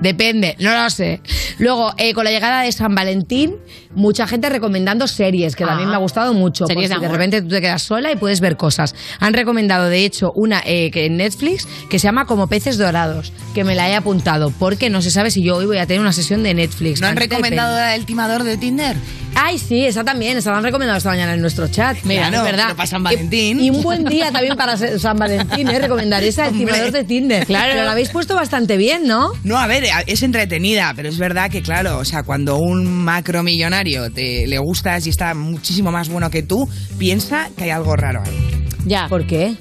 Depende, 0.00 0.54
no 0.60 0.82
lo 0.82 0.90
sé. 0.90 1.20
Luego, 1.58 1.92
eh, 1.98 2.14
con 2.14 2.24
la 2.24 2.30
llegada 2.30 2.62
de 2.62 2.72
San 2.72 2.94
Valentín, 2.94 3.54
mucha 3.94 4.26
gente 4.26 4.48
recomendando 4.48 5.06
series, 5.06 5.56
que 5.56 5.64
también 5.64 5.88
Ah. 5.88 5.92
me 5.92 5.96
ha 5.96 6.00
gustado 6.00 6.34
mucho. 6.34 6.66
Series 6.66 6.90
porque 6.90 7.06
de 7.06 7.12
repente 7.12 7.42
tú 7.42 7.48
te 7.48 7.60
quedas 7.60 7.82
sola 7.82 8.12
y 8.12 8.16
puedes 8.16 8.40
ver 8.40 8.56
cosas. 8.56 8.94
Han 9.20 9.34
recomendado, 9.34 9.88
de 9.88 10.04
hecho, 10.04 10.30
una 10.34 10.62
eh, 10.64 10.90
que 10.90 11.06
en 11.06 11.16
Netflix 11.16 11.66
que 11.88 11.98
se 11.98 12.04
llama 12.06 12.26
Como 12.26 12.46
peces 12.48 12.78
dorados, 12.78 13.32
que 13.54 13.64
me 13.64 13.74
la 13.74 13.88
he 13.88 13.94
apuntado, 13.96 14.50
porque 14.58 14.90
no 14.90 15.02
se 15.02 15.10
sabe 15.10 15.30
si 15.30 15.42
yo 15.42 15.56
hoy 15.56 15.66
voy 15.66 15.78
a 15.78 15.86
tener 15.86 16.00
una 16.00 16.12
sesión 16.12 16.42
de 16.42 16.54
Netflix. 16.54 17.00
¿No 17.00 17.08
han 17.08 17.14
de 17.14 17.20
recomendado 17.22 17.76
la 17.76 17.88
del 17.90 18.06
timador 18.06 18.44
de 18.44 18.56
Tinder? 18.56 18.96
Ay, 19.40 19.58
sí, 19.58 19.84
esa 19.84 20.02
también, 20.02 20.36
esa 20.36 20.50
la 20.50 20.58
han 20.58 20.64
recomendado 20.64 20.98
esta 20.98 21.10
mañana 21.10 21.34
en 21.34 21.40
nuestro 21.40 21.68
chat. 21.68 21.96
Mira, 22.04 22.26
es 22.28 22.42
verdad. 22.42 22.74
para 22.74 22.86
San 22.88 23.04
Valentín. 23.04 23.60
Y, 23.60 23.66
y 23.66 23.70
un 23.70 23.82
buen 23.82 24.04
día 24.04 24.32
también 24.32 24.56
para 24.56 24.76
San 24.76 25.16
Valentín, 25.16 25.68
¿eh? 25.68 25.78
Recomendar 25.78 26.24
esa, 26.24 26.48
el 26.48 26.54
timador 26.58 26.90
de 26.90 27.04
Tinder. 27.04 27.46
Claro. 27.46 27.70
Pero 27.72 27.84
lo 27.84 27.90
habéis 27.90 28.08
puesto 28.08 28.34
bastante 28.34 28.76
bien, 28.76 29.06
¿no? 29.06 29.30
No, 29.44 29.56
a 29.58 29.66
ver, 29.68 29.84
es 30.06 30.22
entretenida, 30.48 30.94
pero 30.96 31.10
es 31.10 31.18
verdad 31.18 31.50
que, 31.50 31.60
claro, 31.60 31.98
o 31.98 32.04
sea, 32.06 32.22
cuando 32.22 32.56
un 32.56 32.86
macromillonario 32.86 34.10
te 34.10 34.46
le 34.46 34.58
gustas 34.58 35.06
y 35.06 35.10
está 35.10 35.34
muchísimo 35.34 35.92
más 35.92 36.08
bueno 36.08 36.30
que 36.30 36.42
tú, 36.42 36.66
piensa 36.96 37.50
que 37.54 37.64
hay 37.64 37.70
algo 37.70 37.94
raro 37.96 38.22
ahí. 38.24 38.64
Ya. 38.86 39.08
¿Por 39.08 39.26
qué? 39.26 39.54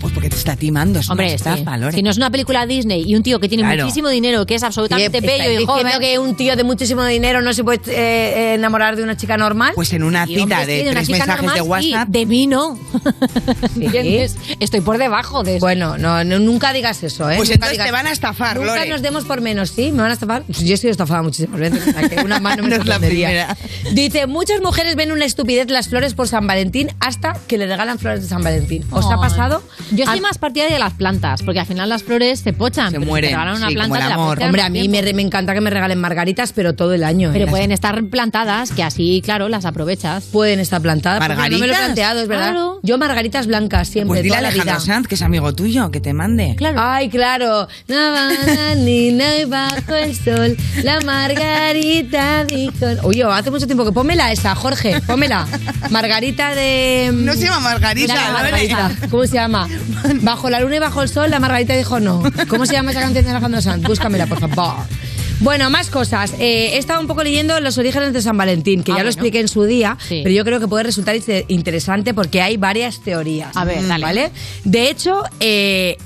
Pues 0.00 0.12
porque 0.12 0.30
te 0.30 0.36
está 0.36 0.54
timando, 0.56 1.00
es 1.00 1.10
Hombre, 1.10 1.34
estafa, 1.34 1.74
sí. 1.74 1.80
Lore. 1.80 1.92
si 1.96 2.02
no 2.02 2.10
es 2.10 2.16
una 2.16 2.30
película 2.30 2.66
Disney 2.66 3.04
y 3.06 3.14
un 3.16 3.22
tío 3.22 3.40
que 3.40 3.48
tiene 3.48 3.64
Claro. 3.64 3.84
muchísimo 3.84 4.08
dinero, 4.08 4.46
que 4.46 4.54
es 4.54 4.62
absolutamente 4.62 5.20
bello 5.20 5.32
¿estáis 5.42 5.60
y 5.60 5.66
joven. 5.66 5.86
que 6.00 6.18
un 6.18 6.36
tío 6.36 6.54
de 6.56 6.64
muchísimo 6.64 7.04
dinero 7.04 7.42
no 7.42 7.52
se 7.52 7.64
puede 7.64 7.80
eh, 7.88 8.54
enamorar 8.54 8.96
de 8.96 9.02
una 9.02 9.16
chica 9.16 9.36
normal? 9.36 9.72
Pues 9.74 9.92
en 9.92 10.02
una 10.04 10.26
cita 10.26 10.42
hombre, 10.42 10.66
de 10.66 10.82
sí, 10.84 10.88
tres 10.90 11.08
mensajes 11.10 11.36
de 11.52 11.58
normal, 11.58 11.62
WhatsApp. 11.68 12.08
de 12.08 12.26
mí 12.26 12.46
no. 12.46 12.78
¿Entiendes? 13.80 14.36
Estoy 14.60 14.80
por 14.80 14.98
debajo 14.98 15.42
de 15.42 15.56
eso. 15.56 15.60
Bueno, 15.66 15.98
no, 15.98 16.24
no, 16.24 16.38
nunca 16.38 16.72
digas 16.72 17.02
eso, 17.02 17.28
¿eh? 17.30 17.36
Pues 17.36 17.48
Nunca 17.48 17.54
entonces 17.54 17.72
digas- 17.78 17.86
te 17.86 17.92
van 17.92 18.06
a 18.06 18.12
estafar, 18.12 18.56
Nunca 18.56 18.76
Lore. 18.76 18.88
nos 18.88 19.02
demos 19.02 19.24
por 19.24 19.40
menos, 19.40 19.70
¿sí? 19.70 19.90
¿Me 19.92 20.02
van 20.02 20.10
a 20.10 20.14
estafar? 20.14 20.42
Pues 20.44 20.60
Yo 20.60 20.74
he 20.74 20.76
sido 20.76 20.90
estafada 20.90 21.22
muchísimas 21.22 21.58
veces, 21.60 21.86
o 21.88 21.92
sea 21.98 22.08
que 22.08 22.20
una 22.22 22.40
mano 22.40 22.62
me 22.62 22.68
No 22.70 22.76
es 22.76 22.86
la 22.86 22.94
sorprendería. 22.94 23.56
Dice, 23.92 24.26
muchas 24.26 24.60
mujeres 24.60 24.94
ven 24.96 25.12
una 25.12 25.24
estupidez 25.24 25.68
las 25.70 25.88
flores 25.88 26.14
por 26.14 26.28
San 26.28 26.46
Valentín 26.46 26.90
hasta 27.00 27.34
que 27.46 27.58
le 27.58 27.66
regalan 27.66 27.98
flores 27.98 28.22
de 28.22 28.28
San 28.28 28.42
Valentín. 28.42 28.84
¿Os 28.90 29.06
ha 29.10 29.16
pasado? 29.16 29.62
Yo 29.90 30.04
soy 30.06 30.20
más 30.20 30.38
partidaria 30.38 30.74
de 30.74 30.80
las 30.80 30.94
plantas, 30.94 31.42
porque 31.42 31.60
al 31.60 31.66
final 31.66 31.88
las 31.88 32.02
flores 32.02 32.40
se 32.40 32.52
pochan. 32.52 32.90
pero 32.92 33.02
si 33.02 33.06
mueren, 33.08 33.30
te 33.30 33.36
regalan 33.36 33.56
una 33.56 33.68
sí, 33.68 33.74
como 33.74 33.86
planta, 33.88 33.96
el 33.98 34.02
te 34.02 34.08
la 34.08 34.14
amor. 34.22 34.42
Hombre, 34.42 34.62
a 34.62 34.68
mí 34.68 34.88
me, 34.88 35.12
me 35.12 35.22
encanta 35.22 35.54
que 35.54 35.60
me 35.60 35.70
regalen 35.70 35.98
margaritas, 36.00 36.52
pero 36.52 36.74
todo 36.74 36.94
el 36.94 37.04
año. 37.04 37.28
¿eh? 37.30 37.32
Pero 37.32 37.46
Las- 37.46 37.50
pueden 37.52 37.72
estar 37.72 38.04
plantadas, 38.04 38.70
que 38.72 38.82
así, 38.82 39.22
claro, 39.24 39.48
las 39.48 39.64
aprovechas. 39.64 40.24
pueden 40.32 40.60
estar 40.60 40.80
plantadas. 40.82 41.18
porque 41.20 41.34
No 41.34 41.42
me 41.42 41.48
lo 41.48 41.54
he 41.56 41.58
¿Margaritas? 41.58 41.78
planteado, 41.86 42.20
es 42.20 42.28
verdad. 42.28 42.50
Claro. 42.52 42.80
Yo 42.82 42.98
margaritas 42.98 43.46
blancas 43.46 43.88
siempre, 43.88 44.08
Pues 44.08 44.22
dile 44.22 44.34
a 44.36 44.38
toda 44.38 44.42
la 44.42 44.48
Alejandro 44.54 44.74
vida. 44.84 44.94
Sanz, 44.94 45.08
que 45.08 45.14
es 45.14 45.22
amigo 45.22 45.54
tuyo, 45.54 45.90
que 45.90 46.00
te 46.00 46.12
mande. 46.12 46.54
Claro. 46.56 46.76
Ay, 46.80 47.08
claro. 47.08 47.68
Navana, 47.88 48.74
ni 48.76 49.10
no 49.12 49.24
y 49.40 49.44
bajo 49.44 49.94
el 49.94 50.14
sol, 50.14 50.56
la 50.82 51.00
margarita 51.00 52.44
dijo... 52.44 52.86
Oye, 53.02 53.22
hace 53.24 53.50
mucho 53.50 53.66
tiempo 53.66 53.84
que 53.84 53.92
pómela 53.92 54.30
esa, 54.32 54.54
Jorge, 54.54 55.00
pómela. 55.06 55.46
Margarita 55.90 56.54
de... 56.54 57.10
No 57.12 57.32
se 57.34 57.44
llama 57.46 57.60
Margarita, 57.60 58.14
La 58.14 58.30
Lore. 58.30 58.42
Margarita. 58.42 58.90
¿Cómo 59.10 59.24
se 59.26 59.34
llama? 59.34 59.68
Bajo 60.22 60.50
la 60.50 60.60
luna 60.60 60.76
y 60.76 60.78
bajo 60.78 61.02
el 61.02 61.08
sol, 61.08 61.30
la 61.30 61.40
Margarita 61.40 61.74
dijo 61.76 62.00
no. 62.00 62.22
¿Cómo 62.48 62.66
se 62.66 62.72
llama 62.74 62.90
esa 62.90 63.00
canción 63.00 63.24
de 63.24 63.30
Alejandro 63.30 63.60
Sanz? 63.60 63.82
Búscamela, 63.84 64.26
por 64.26 64.40
favor. 64.40 64.74
Bueno, 65.40 65.70
más 65.70 65.88
cosas. 65.88 66.32
Eh, 66.40 66.70
he 66.74 66.78
estado 66.78 67.00
un 67.00 67.06
poco 67.06 67.22
leyendo 67.22 67.60
los 67.60 67.78
orígenes 67.78 68.12
de 68.12 68.20
San 68.22 68.36
Valentín, 68.36 68.82
que 68.82 68.90
Ah, 68.92 68.96
ya 68.98 69.02
lo 69.04 69.08
expliqué 69.08 69.38
en 69.38 69.46
su 69.48 69.62
día, 69.64 69.96
Sí. 70.08 70.20
pero 70.24 70.34
yo 70.34 70.44
creo 70.44 70.58
que 70.58 70.66
puede 70.66 70.82
resultar 70.82 71.14
inter- 71.14 71.44
interesante 71.46 72.12
porque 72.12 72.42
hay 72.42 72.56
varias 72.56 73.00
teorías. 73.00 73.56
A 73.56 73.64
ver, 73.64 73.86
dale. 73.86 74.02
¿Vale? 74.04 74.30
De 74.64 74.90
hecho, 74.90 75.22
eh, 75.38 75.96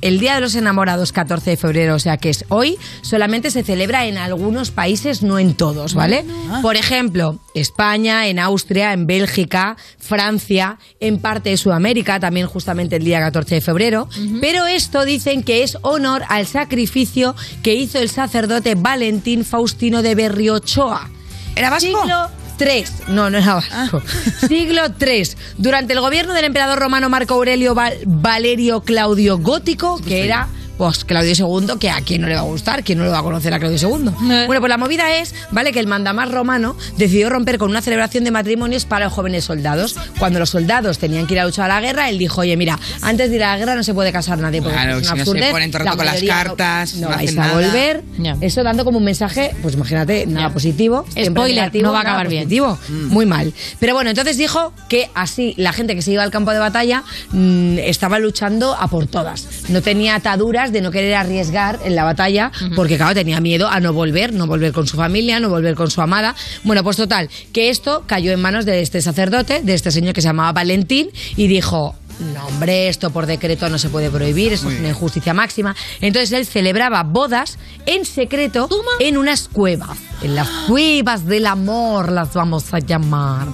el 0.00 0.18
Día 0.18 0.34
de 0.34 0.40
los 0.40 0.54
Enamorados, 0.54 1.12
14 1.12 1.50
de 1.50 1.56
febrero, 1.56 1.94
o 1.94 1.98
sea 1.98 2.16
que 2.16 2.30
es 2.30 2.44
hoy, 2.48 2.78
solamente 3.02 3.50
se 3.50 3.62
celebra 3.62 4.06
en 4.06 4.18
algunos 4.18 4.70
países, 4.70 5.22
no 5.22 5.38
en 5.38 5.54
todos, 5.54 5.94
¿vale? 5.94 6.24
Por 6.62 6.76
ejemplo, 6.76 7.38
España, 7.54 8.26
en 8.26 8.38
Austria, 8.38 8.92
en 8.92 9.06
Bélgica, 9.06 9.76
Francia, 9.98 10.78
en 11.00 11.18
parte 11.18 11.50
de 11.50 11.56
Sudamérica, 11.56 12.20
también 12.20 12.46
justamente 12.46 12.96
el 12.96 13.04
día 13.04 13.20
14 13.20 13.56
de 13.56 13.60
febrero. 13.60 14.08
Pero 14.40 14.66
esto 14.66 15.04
dicen 15.04 15.42
que 15.42 15.62
es 15.62 15.78
honor 15.82 16.22
al 16.28 16.46
sacrificio 16.46 17.34
que 17.62 17.74
hizo 17.74 17.98
el 17.98 18.08
sacerdote 18.08 18.74
Valentín 18.74 19.44
Faustino 19.44 20.02
de 20.02 20.14
Berriochoa. 20.14 21.10
¿Era 21.56 21.70
vasco? 21.70 22.00
Siglo 22.00 22.40
3. 22.60 23.08
No, 23.08 23.30
no 23.30 23.38
era 23.38 23.54
vasco. 23.54 24.02
Siglo 24.48 24.92
3. 24.92 25.36
Durante 25.56 25.94
el 25.94 26.00
gobierno 26.00 26.34
del 26.34 26.44
emperador 26.44 26.78
romano 26.78 27.08
Marco 27.08 27.32
Aurelio 27.34 27.74
Val- 27.74 27.96
Valerio 28.04 28.82
Claudio 28.82 29.38
Gótico, 29.38 29.98
que 30.06 30.24
era 30.26 30.46
pues 30.80 31.04
Claudio 31.04 31.34
II, 31.60 31.74
que 31.78 31.90
a 31.90 32.00
quién 32.00 32.22
no 32.22 32.26
le 32.26 32.32
va 32.32 32.40
a 32.40 32.44
gustar, 32.44 32.82
quién 32.82 32.96
no 32.96 33.04
le 33.04 33.10
va 33.10 33.18
a 33.18 33.22
conocer 33.22 33.52
a 33.52 33.58
Claudio 33.58 33.76
II. 33.76 34.08
Eh. 34.08 34.44
Bueno, 34.46 34.60
pues 34.62 34.70
la 34.70 34.78
movida 34.78 35.14
es, 35.16 35.34
¿vale? 35.50 35.72
Que 35.72 35.80
el 35.80 35.86
mandamás 35.86 36.30
romano 36.30 36.74
decidió 36.96 37.28
romper 37.28 37.58
con 37.58 37.68
una 37.68 37.82
celebración 37.82 38.24
de 38.24 38.30
matrimonios 38.30 38.86
para 38.86 39.04
los 39.04 39.12
jóvenes 39.12 39.44
soldados. 39.44 39.94
Cuando 40.18 40.38
los 40.38 40.48
soldados 40.48 40.96
tenían 40.96 41.26
que 41.26 41.34
ir 41.34 41.40
a 41.40 41.44
luchar 41.44 41.70
a 41.70 41.74
la 41.74 41.80
guerra, 41.82 42.08
él 42.08 42.16
dijo, 42.16 42.40
oye, 42.40 42.56
mira, 42.56 42.78
antes 43.02 43.28
de 43.28 43.36
ir 43.36 43.44
a 43.44 43.52
la 43.52 43.58
guerra 43.58 43.74
no 43.74 43.82
se 43.82 43.92
puede 43.92 44.10
casar 44.10 44.38
nadie 44.38 44.62
porque 44.62 44.74
Claro, 44.78 44.96
es 44.96 45.06
si 45.06 45.12
una 45.12 45.18
no 45.18 45.24
se 45.34 45.50
ponen 45.50 45.70
La 45.70 45.96
con 45.96 46.06
las 46.06 46.22
cartas, 46.22 46.94
no, 46.94 47.10
no 47.10 47.14
vais 47.14 47.36
a 47.36 47.52
volver. 47.52 48.02
Eso 48.40 48.62
dando 48.62 48.86
como 48.86 48.96
un 48.96 49.04
mensaje, 49.04 49.54
pues 49.60 49.74
imagínate, 49.74 50.26
nada 50.26 50.48
positivo. 50.48 51.04
Spoiler, 51.10 51.56
negativo, 51.56 51.88
no 51.88 51.92
va 51.92 52.00
a 52.00 52.04
nada 52.04 52.14
acabar 52.14 52.28
bien. 52.28 52.44
positivo. 52.44 52.78
Muy 52.88 53.26
mal. 53.26 53.52
Pero 53.78 53.92
bueno, 53.92 54.08
entonces 54.08 54.38
dijo 54.38 54.72
que 54.88 55.10
así 55.14 55.52
la 55.58 55.74
gente 55.74 55.94
que 55.94 56.00
se 56.00 56.12
iba 56.12 56.22
al 56.22 56.30
campo 56.30 56.52
de 56.52 56.58
batalla 56.58 57.04
mm, 57.32 57.80
estaba 57.80 58.18
luchando 58.18 58.74
a 58.74 58.88
por 58.88 59.06
todas. 59.06 59.46
No 59.68 59.82
tenía 59.82 60.14
ataduras 60.14 60.69
de 60.72 60.80
no 60.80 60.90
querer 60.90 61.14
arriesgar 61.14 61.78
en 61.84 61.94
la 61.94 62.04
batalla 62.04 62.50
porque, 62.76 62.96
claro, 62.96 63.14
tenía 63.14 63.40
miedo 63.40 63.68
a 63.68 63.80
no 63.80 63.92
volver, 63.92 64.32
no 64.32 64.46
volver 64.46 64.72
con 64.72 64.86
su 64.86 64.96
familia, 64.96 65.40
no 65.40 65.48
volver 65.48 65.74
con 65.74 65.90
su 65.90 66.00
amada. 66.00 66.34
Bueno, 66.64 66.82
pues 66.82 66.96
total, 66.96 67.28
que 67.52 67.68
esto 67.70 68.04
cayó 68.06 68.32
en 68.32 68.40
manos 68.40 68.64
de 68.64 68.80
este 68.80 69.00
sacerdote, 69.00 69.62
de 69.62 69.74
este 69.74 69.90
señor 69.90 70.14
que 70.14 70.20
se 70.20 70.28
llamaba 70.28 70.52
Valentín, 70.52 71.10
y 71.36 71.46
dijo. 71.48 71.94
No, 72.34 72.46
hombre, 72.48 72.88
esto 72.88 73.08
por 73.10 73.24
decreto 73.24 73.70
no 73.70 73.78
se 73.78 73.88
puede 73.88 74.10
prohibir, 74.10 74.52
eso 74.52 74.68
es 74.68 74.78
una 74.78 74.90
injusticia 74.90 75.32
máxima. 75.32 75.74
Entonces 76.02 76.32
él 76.32 76.44
celebraba 76.44 77.02
bodas 77.02 77.58
en 77.86 78.04
secreto 78.04 78.68
en 78.98 79.16
unas 79.16 79.48
cuevas. 79.48 79.96
En 80.22 80.34
las 80.34 80.46
cuevas 80.68 81.24
del 81.24 81.46
amor 81.46 82.12
las 82.12 82.34
vamos 82.34 82.74
a 82.74 82.78
llamar. 82.80 83.48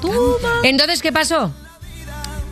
Entonces, 0.65 1.01
¿qué 1.01 1.13
pasó? 1.13 1.53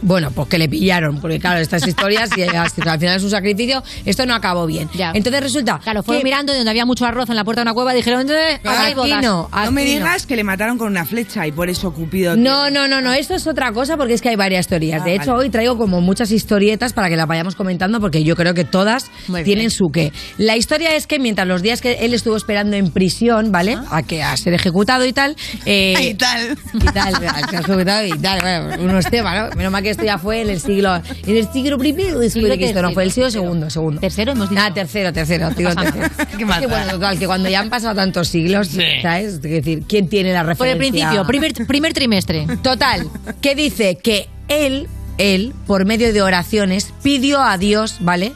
Bueno, 0.06 0.30
pues 0.30 0.48
que 0.48 0.58
le 0.58 0.68
pillaron, 0.68 1.18
porque 1.20 1.38
claro, 1.40 1.58
estas 1.60 1.86
historias, 1.88 2.30
y 2.36 2.42
al 2.42 2.68
final 2.70 3.16
es 3.16 3.22
un 3.24 3.30
sacrificio, 3.30 3.82
esto 4.04 4.26
no 4.26 4.34
acabó 4.34 4.66
bien. 4.66 4.88
Entonces 5.14 5.42
resulta 5.42 5.78
Claro, 5.82 6.02
fueron 6.02 6.20
que- 6.20 6.24
mirando 6.24 6.52
y 6.52 6.56
donde 6.56 6.70
había 6.70 6.84
mucho 6.84 7.06
arroz 7.06 7.28
en 7.30 7.36
la 7.36 7.44
puerta 7.44 7.60
de 7.62 7.64
una 7.64 7.74
cueva 7.74 7.92
dijeron, 7.94 8.26
eh, 8.30 8.60
aquí 8.62 8.94
bodas. 8.94 9.22
no, 9.22 9.48
No 9.52 9.70
me 9.72 9.82
no. 9.84 9.90
digas 9.90 10.26
que 10.26 10.36
le 10.36 10.44
mataron 10.44 10.76
con 10.78 10.88
una 10.88 11.04
flecha 11.04 11.46
y 11.46 11.52
por 11.52 11.68
eso 11.70 11.92
Cupido... 11.92 12.36
No, 12.36 12.70
no, 12.70 12.86
no, 12.86 13.00
no, 13.00 13.12
esto 13.12 13.34
es 13.34 13.46
otra 13.46 13.72
cosa 13.72 13.96
porque 13.96 14.14
es 14.14 14.20
que 14.20 14.28
hay 14.28 14.36
varias 14.36 14.66
teorías. 14.68 15.00
Ah, 15.02 15.04
de 15.04 15.14
hecho, 15.14 15.32
vale. 15.32 15.44
hoy 15.44 15.50
traigo 15.50 15.76
como 15.78 16.00
muchas 16.00 16.30
historietas 16.30 16.92
para 16.92 17.08
que 17.08 17.16
las 17.16 17.26
vayamos 17.26 17.54
comentando 17.56 17.98
porque 18.00 18.22
yo 18.24 18.36
creo 18.36 18.52
que 18.54 18.64
todas 18.64 19.10
Muy 19.28 19.38
bien. 19.42 19.44
tienen 19.44 19.70
su 19.70 19.86
qué. 19.90 20.12
La 20.38 20.56
historia 20.56 20.94
es 20.96 21.06
que 21.06 21.18
mientras 21.18 21.48
los 21.48 21.62
días 21.62 21.80
que 21.80 21.92
él 22.04 22.12
estuvo 22.14 22.36
esperando 22.36 22.76
en 22.76 22.90
prisión, 22.90 23.52
¿vale? 23.52 23.78
A 23.90 24.02
que 24.02 24.22
a 24.22 24.36
ser 24.36 24.52
ejecutado 24.54 25.04
y 25.06 25.12
tal. 25.12 25.34
eh, 25.64 25.94
Y 26.10 26.14
tal. 26.14 26.58
y 26.74 26.78
tal, 26.86 27.14
a 27.14 27.48
ser 27.48 27.60
ejecutado 27.60 28.06
y 28.06 28.18
tal. 28.18 28.40
Bueno, 28.40 28.82
unos 28.84 29.06
temas, 29.06 29.50
¿no? 29.50 29.56
Menos 29.56 29.72
mal 29.72 29.82
que 29.82 29.93
esto 29.94 30.04
ya 30.04 30.18
fue 30.18 30.40
en 30.42 30.50
el 30.50 30.60
siglo. 30.60 30.94
En 31.26 31.36
el 31.36 31.50
siglo 31.52 31.78
primero 31.78 32.18
después 32.18 32.48
de 32.48 32.56
Cristo, 32.56 32.82
no, 32.82 32.92
fue 32.92 33.04
el 33.04 33.12
siglo 33.12 33.30
segundo, 33.30 33.70
segundo. 33.70 34.00
Tercero 34.00 34.32
hemos 34.32 34.50
dicho. 34.50 34.62
Ah, 34.64 34.72
tercero, 34.72 35.12
tercero, 35.12 35.50
digo 35.50 35.70
tercero. 35.74 36.08
Qué 36.38 36.44
Es 36.44 36.58
que 36.58 36.66
bueno, 36.66 36.92
total, 36.92 37.18
que 37.18 37.26
cuando 37.26 37.48
ya 37.48 37.60
han 37.60 37.70
pasado 37.70 37.94
tantos 37.94 38.28
siglos, 38.28 38.68
¿sabes? 39.02 39.34
Es 39.34 39.42
decir, 39.42 39.84
¿quién 39.88 40.08
tiene 40.08 40.32
la 40.32 40.42
referencia? 40.42 40.58
Por 40.58 40.68
el 40.68 40.78
principio, 40.78 41.26
primer, 41.26 41.66
primer 41.66 41.92
trimestre. 41.92 42.46
Total, 42.62 43.08
que 43.40 43.54
dice 43.54 43.96
que 43.96 44.28
él, 44.48 44.88
él, 45.18 45.54
por 45.66 45.84
medio 45.84 46.12
de 46.12 46.22
oraciones, 46.22 46.92
pidió 47.02 47.40
a 47.40 47.58
Dios, 47.58 47.96
¿vale? 48.00 48.32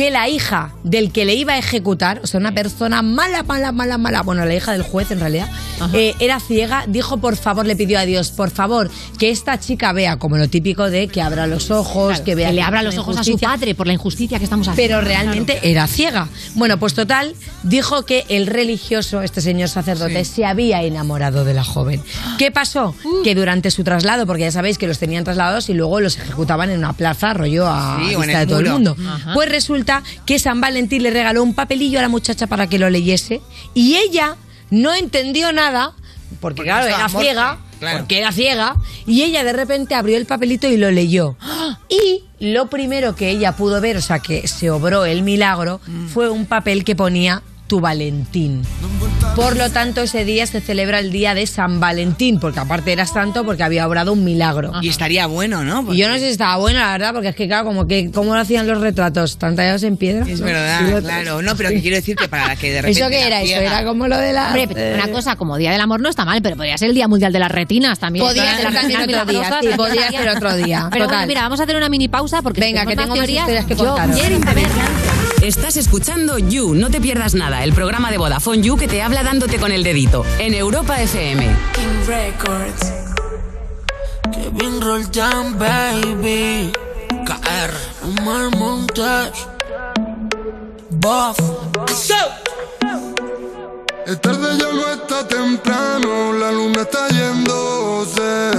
Que 0.00 0.10
la 0.10 0.30
hija 0.30 0.72
del 0.82 1.12
que 1.12 1.26
le 1.26 1.34
iba 1.34 1.52
a 1.52 1.58
ejecutar, 1.58 2.22
o 2.24 2.26
sea, 2.26 2.40
una 2.40 2.52
persona 2.52 3.02
mala, 3.02 3.42
mala, 3.42 3.70
mala, 3.70 3.98
mala, 3.98 4.22
bueno, 4.22 4.46
la 4.46 4.54
hija 4.54 4.72
del 4.72 4.80
juez 4.80 5.10
en 5.10 5.20
realidad, 5.20 5.46
eh, 5.92 6.14
era 6.20 6.40
ciega, 6.40 6.84
dijo 6.88 7.18
por 7.18 7.36
favor, 7.36 7.66
le 7.66 7.76
pidió 7.76 7.98
a 7.98 8.06
Dios, 8.06 8.30
por 8.30 8.50
favor, 8.50 8.90
que 9.18 9.28
esta 9.28 9.60
chica 9.60 9.92
vea, 9.92 10.16
como 10.16 10.38
lo 10.38 10.48
típico 10.48 10.88
de 10.88 11.08
que 11.08 11.20
abra 11.20 11.46
los 11.46 11.70
ojos, 11.70 12.12
Claro, 12.12 12.24
que 12.24 12.34
vea 12.34 12.48
que 12.48 12.54
le 12.54 12.62
abra 12.62 12.82
los 12.82 12.96
ojos 12.96 13.18
a 13.18 13.24
su 13.24 13.38
padre 13.38 13.74
por 13.74 13.86
la 13.86 13.92
injusticia 13.92 14.38
que 14.38 14.44
estamos 14.44 14.68
haciendo. 14.68 14.96
Pero 14.96 15.06
realmente 15.06 15.60
era 15.70 15.86
ciega. 15.86 16.28
Bueno, 16.54 16.78
pues 16.78 16.94
total, 16.94 17.34
dijo 17.62 18.06
que 18.06 18.24
el 18.30 18.46
religioso, 18.46 19.20
este 19.20 19.42
señor 19.42 19.68
sacerdote, 19.68 20.24
se 20.24 20.46
había 20.46 20.82
enamorado 20.82 21.44
de 21.44 21.52
la 21.52 21.62
joven. 21.62 22.02
¿Qué 22.38 22.50
pasó? 22.50 22.94
Que 23.22 23.34
durante 23.34 23.70
su 23.70 23.84
traslado, 23.84 24.26
porque 24.26 24.44
ya 24.44 24.52
sabéis 24.52 24.78
que 24.78 24.86
los 24.86 24.98
tenían 24.98 25.24
trasladados 25.24 25.68
y 25.68 25.74
luego 25.74 26.00
los 26.00 26.16
ejecutaban 26.16 26.70
en 26.70 26.78
una 26.78 26.94
plaza, 26.94 27.34
rollo 27.34 27.66
a 27.66 27.98
Sí, 28.00 28.16
vista 28.16 28.38
de 28.38 28.46
todo 28.46 28.60
el 28.60 28.70
mundo. 28.70 28.96
Ajá. 28.98 29.34
Pues 29.34 29.50
resulta 29.50 29.89
que 30.26 30.38
San 30.38 30.60
Valentín 30.60 31.02
le 31.02 31.10
regaló 31.10 31.42
un 31.42 31.54
papelillo 31.54 31.98
a 31.98 32.02
la 32.02 32.08
muchacha 32.08 32.46
para 32.46 32.66
que 32.68 32.78
lo 32.78 32.88
leyese 32.90 33.40
y 33.74 33.96
ella 33.96 34.36
no 34.70 34.94
entendió 34.94 35.52
nada, 35.52 35.92
porque, 36.40 36.62
claro, 36.62 36.86
era 36.86 37.08
ciega, 37.08 37.58
Claro. 37.80 37.98
porque 38.00 38.18
era 38.18 38.30
ciega, 38.32 38.76
y 39.06 39.22
ella 39.22 39.42
de 39.42 39.52
repente 39.52 39.94
abrió 39.94 40.16
el 40.16 40.26
papelito 40.26 40.68
y 40.68 40.76
lo 40.76 40.90
leyó. 40.90 41.36
Y 41.88 42.24
lo 42.38 42.66
primero 42.68 43.16
que 43.16 43.30
ella 43.30 43.52
pudo 43.56 43.80
ver, 43.80 43.96
o 43.96 44.00
sea, 44.02 44.18
que 44.20 44.46
se 44.46 44.70
obró 44.70 45.04
el 45.06 45.22
milagro, 45.22 45.80
Mm. 45.86 46.06
fue 46.08 46.28
un 46.30 46.46
papel 46.46 46.84
que 46.84 46.94
ponía 46.94 47.42
tu 47.70 47.78
Valentín. 47.80 48.62
Por 49.36 49.56
lo 49.56 49.70
tanto, 49.70 50.02
ese 50.02 50.24
día 50.24 50.44
se 50.44 50.60
celebra 50.60 50.98
el 50.98 51.12
día 51.12 51.34
de 51.34 51.46
San 51.46 51.78
Valentín, 51.78 52.40
porque 52.40 52.58
aparte 52.58 52.90
era 52.90 53.06
santo 53.06 53.44
porque 53.44 53.62
había 53.62 53.86
obrado 53.86 54.12
un 54.12 54.24
milagro. 54.24 54.72
Y 54.82 54.88
estaría 54.88 55.26
bueno, 55.26 55.62
¿no? 55.62 55.94
Y 55.94 55.98
yo 55.98 56.08
no 56.08 56.14
sé 56.14 56.20
si 56.22 56.26
estaba 56.32 56.56
bueno, 56.56 56.80
la 56.80 56.90
verdad, 56.90 57.12
porque 57.12 57.28
es 57.28 57.36
que, 57.36 57.46
claro, 57.46 57.64
como 57.64 57.86
que, 57.86 58.10
¿cómo 58.10 58.34
lo 58.34 58.40
hacían 58.40 58.66
los 58.66 58.80
retratos? 58.80 59.38
¿Tan 59.38 59.54
tallados 59.54 59.84
en 59.84 59.96
piedra? 59.96 60.26
Es 60.28 60.40
¿no? 60.40 60.46
verdad, 60.46 61.00
claro. 61.00 61.42
No, 61.42 61.54
pero 61.54 61.68
que 61.68 61.80
quiero 61.80 61.94
decir 61.94 62.16
que 62.16 62.26
para 62.28 62.56
que 62.56 62.72
de 62.72 62.82
repente. 62.82 63.00
¿Eso 63.00 63.08
qué 63.08 63.20
la 63.20 63.26
era? 63.28 63.42
Eso 63.42 63.60
era 63.60 63.84
como 63.84 64.08
lo 64.08 64.18
de 64.18 64.32
la... 64.32 64.48
Hombre, 64.48 64.66
pero 64.66 64.96
una 64.96 65.12
cosa, 65.12 65.36
como 65.36 65.56
Día 65.56 65.70
del 65.70 65.80
Amor 65.80 66.00
no 66.00 66.08
está 66.08 66.24
mal, 66.24 66.42
pero 66.42 66.56
podría 66.56 66.76
ser 66.76 66.88
el 66.88 66.96
Día 66.96 67.06
Mundial 67.06 67.32
de 67.32 67.38
las 67.38 67.52
Retinas 67.52 68.00
también. 68.00 68.26
Podía 68.26 68.42
Todas 68.42 68.56
ser 68.62 68.74
también 68.74 69.00
otro 69.00 69.26
día, 69.26 70.08
sí, 70.10 70.16
ser 70.16 70.28
otro 70.28 70.56
día, 70.56 70.88
Pero 70.90 71.06
bueno, 71.06 71.26
mira, 71.28 71.42
vamos 71.42 71.60
a 71.60 71.62
hacer 71.62 71.76
una 71.76 71.88
mini 71.88 72.08
pausa 72.08 72.42
porque 72.42 72.60
Venga, 72.60 72.84
que 72.84 72.96
tengo 72.96 73.14
historias 73.14 73.64
que 73.64 73.76
yo 73.76 73.86
contaros. 73.86 74.16
quiero 74.18 74.40
saber. 74.42 74.66
Estás 75.42 75.78
escuchando 75.78 76.38
You, 76.38 76.74
no 76.74 76.90
te 76.90 77.00
pierdas 77.00 77.32
nada, 77.32 77.64
el 77.64 77.72
programa 77.72 78.10
de 78.10 78.18
Vodafone 78.18 78.60
You 78.60 78.76
que 78.76 78.88
te 78.88 79.00
habla 79.00 79.22
dándote 79.22 79.58
con 79.58 79.72
el 79.72 79.82
dedito 79.82 80.22
en 80.38 80.52
Europa 80.52 81.00
FM. 81.00 81.46
King 81.72 82.06
Records. 82.06 82.92
Kevin 84.32 84.82
Roll 84.82 85.06
Jam, 85.10 85.58
baby. 85.58 86.70
KR. 87.24 87.72
Omar 88.04 88.54
Montage. 88.54 89.46
Buff. 90.90 91.38
Es 94.06 94.20
tarde 94.20 94.58
ya 94.58 94.72
no 94.74 94.92
está 94.92 95.26
temprano, 95.26 96.34
la 96.34 96.52
luna 96.52 96.82
está 96.82 97.08
yéndose. 97.08 98.50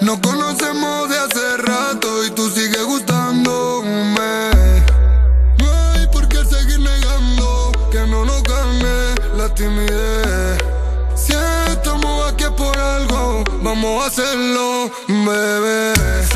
Nos 0.00 0.18
conocemos 0.20 1.10
de 1.10 1.17
timidez. 9.58 10.58
Si 11.16 11.32
estamos 11.72 12.32
aquí 12.32 12.44
por 12.56 12.78
algo, 12.78 13.42
vamos 13.60 14.04
a 14.04 14.06
hacerlo, 14.06 14.88
bebé. 15.08 16.27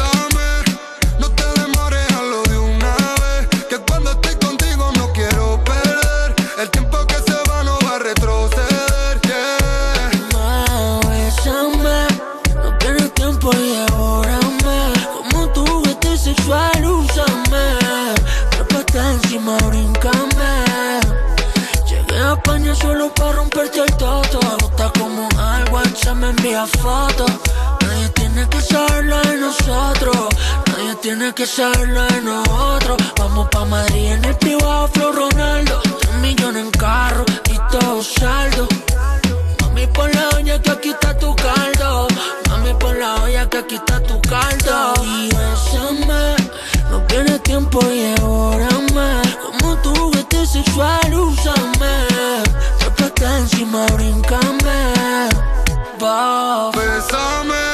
Solo 22.83 23.15
para 23.15 23.33
romperte 23.33 23.81
el 23.81 23.97
toto. 23.97 24.41
Me 24.41 24.57
gusta 24.63 24.93
como 24.99 25.29
al 25.39 25.69
WhatsApp 25.73 26.17
me 26.17 26.31
envía 26.31 26.67
fotos. 26.67 27.31
Nadie 27.81 28.09
tiene 28.11 28.49
que 28.49 28.61
saberlo 28.61 29.19
de 29.23 29.37
nosotros. 29.39 30.17
Nadie 30.67 30.95
tiene 30.97 31.33
que 31.33 31.47
saberlo 31.47 32.03
de 32.03 32.21
nosotros. 32.23 32.97
Vamos 33.19 33.49
pa' 33.51 33.65
Madrid 33.65 34.13
en 34.13 34.25
el 34.25 34.37
privado, 34.37 34.89
Flow 34.89 35.13
Ronaldo. 35.13 35.81
Tres 36.01 36.15
millones 36.17 36.65
en 36.65 36.71
carro 36.73 37.25
y 37.47 37.57
todo 37.71 38.03
saldo. 38.03 38.69
Mami, 39.61 39.87
pon 39.87 40.11
la 40.13 40.29
olla 40.37 40.61
que 40.61 40.71
aquí 40.71 40.91
está 40.91 41.17
tu 41.17 41.35
caldo. 41.37 42.09
Mami, 42.49 42.75
pon 42.75 42.99
la 42.99 43.15
olla 43.23 43.49
que 43.49 43.59
aquí 43.59 43.77
está 43.77 44.01
tu 44.03 44.21
caldo. 44.23 44.95
Y 45.05 45.31
bésame, 45.35 46.42
no 46.93 47.07
pierdes 47.09 47.43
tiempo 47.43 47.81
y 47.91 48.01
devórame. 48.13 49.23
Como 49.43 49.77
tu 49.79 49.95
juguete 49.95 50.47
sexual, 50.47 51.15
úsame. 51.15 52.07
Trépate 52.79 53.25
encima, 53.25 53.87
brincame. 53.95 54.81
Bésame, 56.77 57.65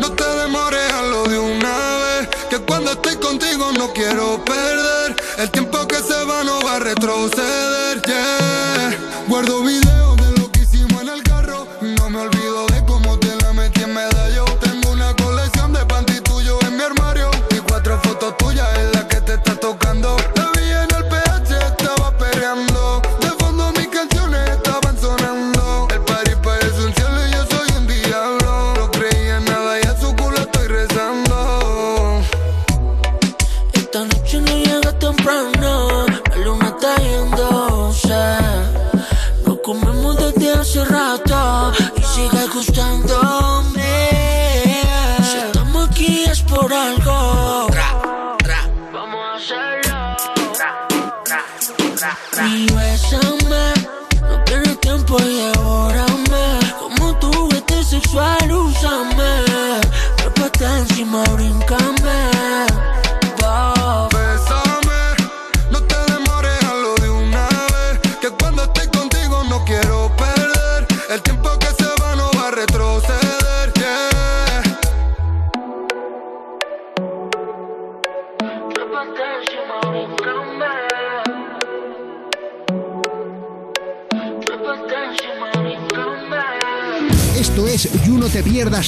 no 0.00 0.12
te 0.12 0.24
demores, 0.24 0.92
hazlo 0.92 1.24
de 1.24 1.38
una 1.38 1.76
vez. 2.02 2.28
Que 2.50 2.58
cuando 2.58 2.92
estoy 2.92 3.16
contigo 3.16 3.70
no 3.72 3.92
quiero 3.92 4.42
perder. 4.44 5.16
El 5.38 5.50
tiempo 5.50 5.86
que 5.86 5.96
se 5.96 6.24
va 6.24 6.42
no 6.44 6.60
va 6.62 6.76
a 6.76 6.78
retroceder. 6.80 8.02
Yeah. 8.02 8.98
Guardo 9.28 9.62
videos 9.62 10.07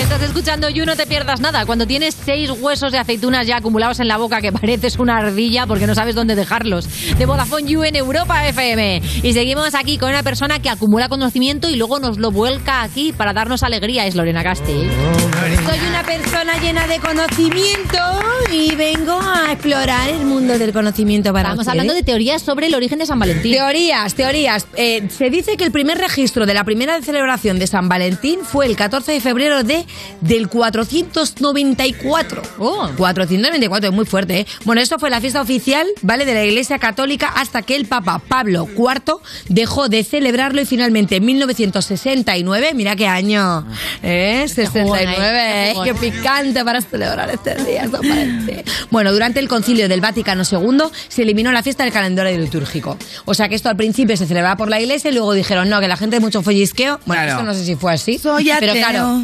Estás 0.00 0.22
escuchando 0.22 0.68
You, 0.70 0.86
no 0.86 0.96
te 0.96 1.06
pierdas 1.06 1.40
nada. 1.40 1.66
Cuando 1.66 1.86
tienes 1.86 2.14
seis 2.24 2.50
huesos 2.50 2.90
de 2.90 2.98
aceitunas 2.98 3.46
ya 3.46 3.58
acumulados 3.58 4.00
en 4.00 4.08
la 4.08 4.16
boca 4.16 4.40
que 4.40 4.50
pareces 4.50 4.98
una 4.98 5.18
ardilla 5.18 5.66
porque 5.66 5.86
no 5.86 5.94
sabes 5.94 6.14
dónde 6.14 6.34
dejarlos. 6.34 6.88
De 7.18 7.26
Vodafone 7.26 7.70
You 7.70 7.84
en 7.84 7.96
Europa 7.96 8.48
FM. 8.48 9.02
Y 9.22 9.32
seguimos 9.34 9.74
aquí 9.74 9.98
con 9.98 10.08
una 10.08 10.22
persona 10.22 10.58
que 10.58 10.70
acumula 10.70 11.08
conocimiento 11.08 11.68
y 11.68 11.76
luego 11.76 12.00
nos 12.00 12.18
lo 12.18 12.30
vuelca 12.30 12.82
aquí 12.82 13.12
para 13.12 13.32
darnos 13.32 13.62
alegría. 13.62 14.06
Es 14.06 14.14
Lorena 14.16 14.42
Castell. 14.42 14.90
Soy 15.66 15.78
una 15.88 16.02
persona 16.02 16.58
llena 16.58 16.86
de 16.86 16.98
conocimiento 16.98 17.98
y 18.52 18.74
vengo 18.74 19.20
a 19.20 19.52
explorar 19.52 20.08
el 20.08 20.24
mundo 20.24 20.58
del 20.58 20.72
conocimiento 20.72 21.32
para 21.32 21.50
Estamos 21.50 21.60
ustedes. 21.66 21.72
hablando 21.72 21.94
de 21.94 22.02
teorías 22.02 22.42
sobre 22.42 22.66
el 22.66 22.74
origen 22.74 22.98
de 22.98 23.06
San 23.06 23.18
Valentín. 23.18 23.52
Teorías, 23.52 24.14
teorías. 24.14 24.66
Eh, 24.76 25.06
se 25.10 25.30
dice 25.30 25.56
que 25.56 25.64
el 25.64 25.70
primer 25.72 25.98
registro 25.98 26.46
de 26.46 26.54
la 26.54 26.64
primera 26.64 27.00
celebración 27.02 27.58
de 27.58 27.66
San 27.66 27.88
Valentín 27.88 28.40
fue 28.42 28.66
el 28.66 28.76
14 28.76 29.12
de 29.12 29.20
febrero 29.20 29.62
de 29.62 29.84
del 30.20 30.48
494. 30.48 32.42
Oh. 32.58 32.88
494, 32.96 33.88
es 33.90 33.94
muy 33.94 34.04
fuerte, 34.04 34.40
¿eh? 34.40 34.46
Bueno, 34.64 34.80
esto 34.80 34.98
fue 34.98 35.10
la 35.10 35.20
fiesta 35.20 35.40
oficial, 35.40 35.86
¿vale? 36.02 36.24
De 36.24 36.34
la 36.34 36.44
Iglesia 36.44 36.78
Católica 36.78 37.28
hasta 37.28 37.62
que 37.62 37.76
el 37.76 37.86
Papa 37.86 38.20
Pablo 38.26 38.68
IV 38.76 39.20
dejó 39.48 39.88
de 39.88 40.04
celebrarlo 40.04 40.60
y 40.60 40.66
finalmente 40.66 41.16
en 41.16 41.24
1969, 41.24 42.72
mira 42.74 42.96
qué 42.96 43.06
año, 43.06 43.66
¿eh? 44.02 44.44
69, 44.46 44.82
jugón 44.82 44.98
ahí, 45.34 45.70
¿eh? 45.70 45.74
qué 45.84 45.94
picante 45.94 46.64
para 46.64 46.80
celebrar 46.80 47.30
este 47.30 47.54
día, 47.64 47.82
San 47.90 48.00
Valentín. 48.02 48.62
Bueno, 48.90 49.12
durante 49.12 49.40
el 49.40 49.48
concilio 49.48 49.88
del 49.88 50.00
Vaticano 50.00 50.42
II 50.50 50.82
se 51.08 51.22
eliminó 51.22 51.52
la 51.52 51.62
fiesta 51.62 51.84
del 51.84 51.92
calendario 51.92 52.38
litúrgico. 52.38 52.96
O 53.24 53.34
sea 53.34 53.48
que 53.48 53.54
esto 53.54 53.68
al 53.68 53.76
principio 53.76 54.16
se 54.16 54.26
celebraba 54.26 54.56
por 54.56 54.68
la 54.68 54.80
iglesia 54.80 55.10
y 55.10 55.14
luego 55.14 55.32
dijeron, 55.32 55.68
no, 55.68 55.80
que 55.80 55.88
la 55.88 55.96
gente 55.96 56.16
de 56.16 56.20
mucho 56.20 56.42
follisqueo. 56.42 57.00
Bueno, 57.06 57.20
Claro. 57.22 57.32
esto 57.32 57.42
no 57.44 57.54
sé 57.54 57.64
si 57.64 57.76
fue 57.76 57.92
así. 57.92 58.18
Soy 58.18 58.50
pero 58.58 58.72
ateo, 58.72 58.82
claro. 58.88 59.22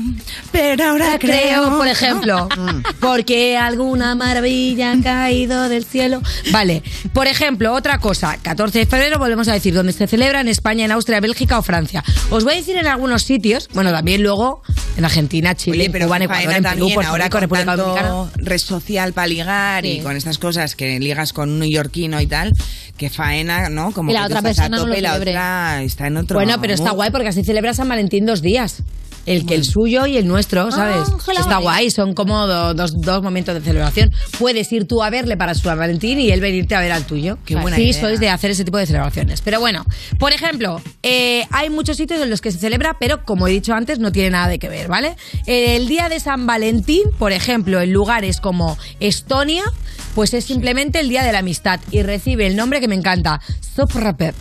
Pero 0.57 0.85
ahora 0.91 1.19
creo. 1.19 1.77
por 1.77 1.87
ejemplo. 1.87 2.49
Porque 3.01 3.57
alguna 3.57 4.15
maravilla 4.15 4.93
ha 4.93 5.03
caído 5.03 5.69
del 5.69 5.85
cielo. 5.85 6.23
Vale, 6.51 6.83
por 7.13 7.27
ejemplo, 7.27 7.73
otra 7.75 7.99
cosa. 7.99 8.37
14 8.41 8.79
de 8.81 8.87
febrero 8.87 9.19
volvemos 9.19 9.49
a 9.49 9.53
decir 9.53 9.75
dónde 9.75 9.93
se 9.93 10.07
celebra 10.07 10.41
en 10.41 10.49
España, 10.49 10.85
en 10.85 10.93
Austria, 10.93 11.21
Bélgica 11.21 11.59
o 11.59 11.63
Francia. 11.63 12.03
Os 12.31 12.45
voy 12.45 12.55
a 12.55 12.57
decir 12.57 12.77
en 12.77 12.87
algunos 12.87 13.23
sitios, 13.23 13.69
bueno, 13.75 13.91
también 13.93 14.23
luego 14.23 14.63
en 14.97 15.05
Argentina, 15.05 15.55
Chile, 15.55 15.85
Oye, 15.85 15.91
pero 15.91 16.07
Cuba, 16.07 16.17
en 16.17 16.23
Ecuador, 16.23 16.53
en 16.55 16.63
Perú, 16.63 16.89
Puerto 16.95 17.11
ahora 17.11 17.25
Rico, 17.25 17.33
con 17.35 17.41
República 17.43 17.77
Dominicana. 17.77 18.09
tanto 18.09 18.31
red 18.37 18.59
social 18.59 19.13
para 19.13 19.27
ligar 19.27 19.85
Sí. 19.85 19.91
y 19.91 20.01
con 20.01 20.17
estas 20.17 20.39
cosas 20.39 20.75
que 20.75 20.99
ligas 20.99 21.33
con 21.33 21.51
un 21.51 21.59
neoyorquino 21.59 22.21
y 22.21 22.27
tal, 22.27 22.53
que 22.97 23.11
faena, 23.11 23.69
¿no? 23.69 23.93
Como 23.93 24.11
Y 24.11 24.15
la 24.15 24.21
que 24.21 24.27
otra 24.27 24.43
persona 24.43 24.69
no 24.79 24.87
lo 24.87 24.97
y 24.97 25.01
la 25.01 25.13
celebre. 25.13 25.33
otra 25.33 25.83
está 25.83 26.07
en 26.07 26.17
otro 26.17 26.39
Bueno, 26.39 26.61
pero 26.61 26.73
está 26.75 26.91
guay 26.93 27.11
porque 27.11 27.29
así 27.29 27.45
celebra 27.45 27.75
San 27.75 27.89
Valentín 27.89 28.25
dos 28.27 28.41
días. 28.43 28.83
El 29.27 29.45
que 29.45 29.55
el 29.57 29.65
suyo 29.65 30.07
y 30.07 30.17
el 30.17 30.27
nuestro, 30.27 30.71
¿sabes? 30.71 31.09
Ángela, 31.13 31.41
está 31.41 31.57
guay, 31.59 31.91
son 31.91 32.15
como 32.15 32.47
do- 32.47 32.75
dos, 32.75 33.01
dos 33.01 33.23
momentos 33.23 33.55
de 33.55 33.61
celebración. 33.61 34.13
Puedes 34.39 34.73
ir 34.73 34.87
tú 34.87 35.03
a 35.03 35.11
verle 35.11 35.37
para 35.37 35.55
su 35.55 35.63
San 35.63 35.79
Valentín 35.79 36.19
y 36.21 36.31
él 36.31 36.41
venirte 36.41 36.75
a 36.77 36.81
ver 36.81 36.93
al 36.93 37.05
tuyo. 37.07 37.37
Qué 37.45 37.57
buena 37.57 37.77
sí, 37.77 37.89
idea. 37.91 38.01
sois 38.01 38.21
de 38.21 38.29
hacer 38.31 38.53
ese 38.53 38.65
tipo 38.65 38.79
de 38.79 38.87
celebraciones. 38.87 39.41
Pero 39.43 39.59
bueno, 39.61 39.85
por 40.19 40.33
ejemplo, 40.33 40.81
eh, 41.03 41.45
hay 41.51 41.71
muchos 41.71 41.97
sitios 41.97 42.21
en 42.21 42.31
los 42.31 42.41
que 42.41 42.53
se 42.53 42.59
celebra, 42.59 42.97
pero 43.01 43.25
como 43.25 43.49
he 43.49 43.51
dicho 43.51 43.75
antes, 43.75 43.99
no 43.99 44.13
tiene 44.13 44.31
nada 44.31 44.49
de 44.49 44.59
que 44.59 44.69
ver, 44.69 44.89
¿vale? 44.89 45.17
El 45.47 45.89
día 45.89 46.09
de 46.09 46.21
San 46.21 46.47
Valentín, 46.47 47.03
por 47.19 47.33
ejemplo, 47.33 47.81
en 47.81 47.93
lugares 47.93 48.41
como 48.41 48.79
Estonia, 49.01 49.65
pues 50.17 50.35
es 50.35 50.45
simplemente 50.47 50.99
el 50.99 51.09
día 51.11 51.23
de 51.23 51.31
la 51.31 51.39
amistad 51.41 51.79
y 51.93 52.03
recibe 52.03 52.47
el 52.47 52.57
nombre 52.57 52.81
que 52.81 52.89
me 52.89 52.95
encanta, 52.97 53.39
Soprapep. 53.77 54.35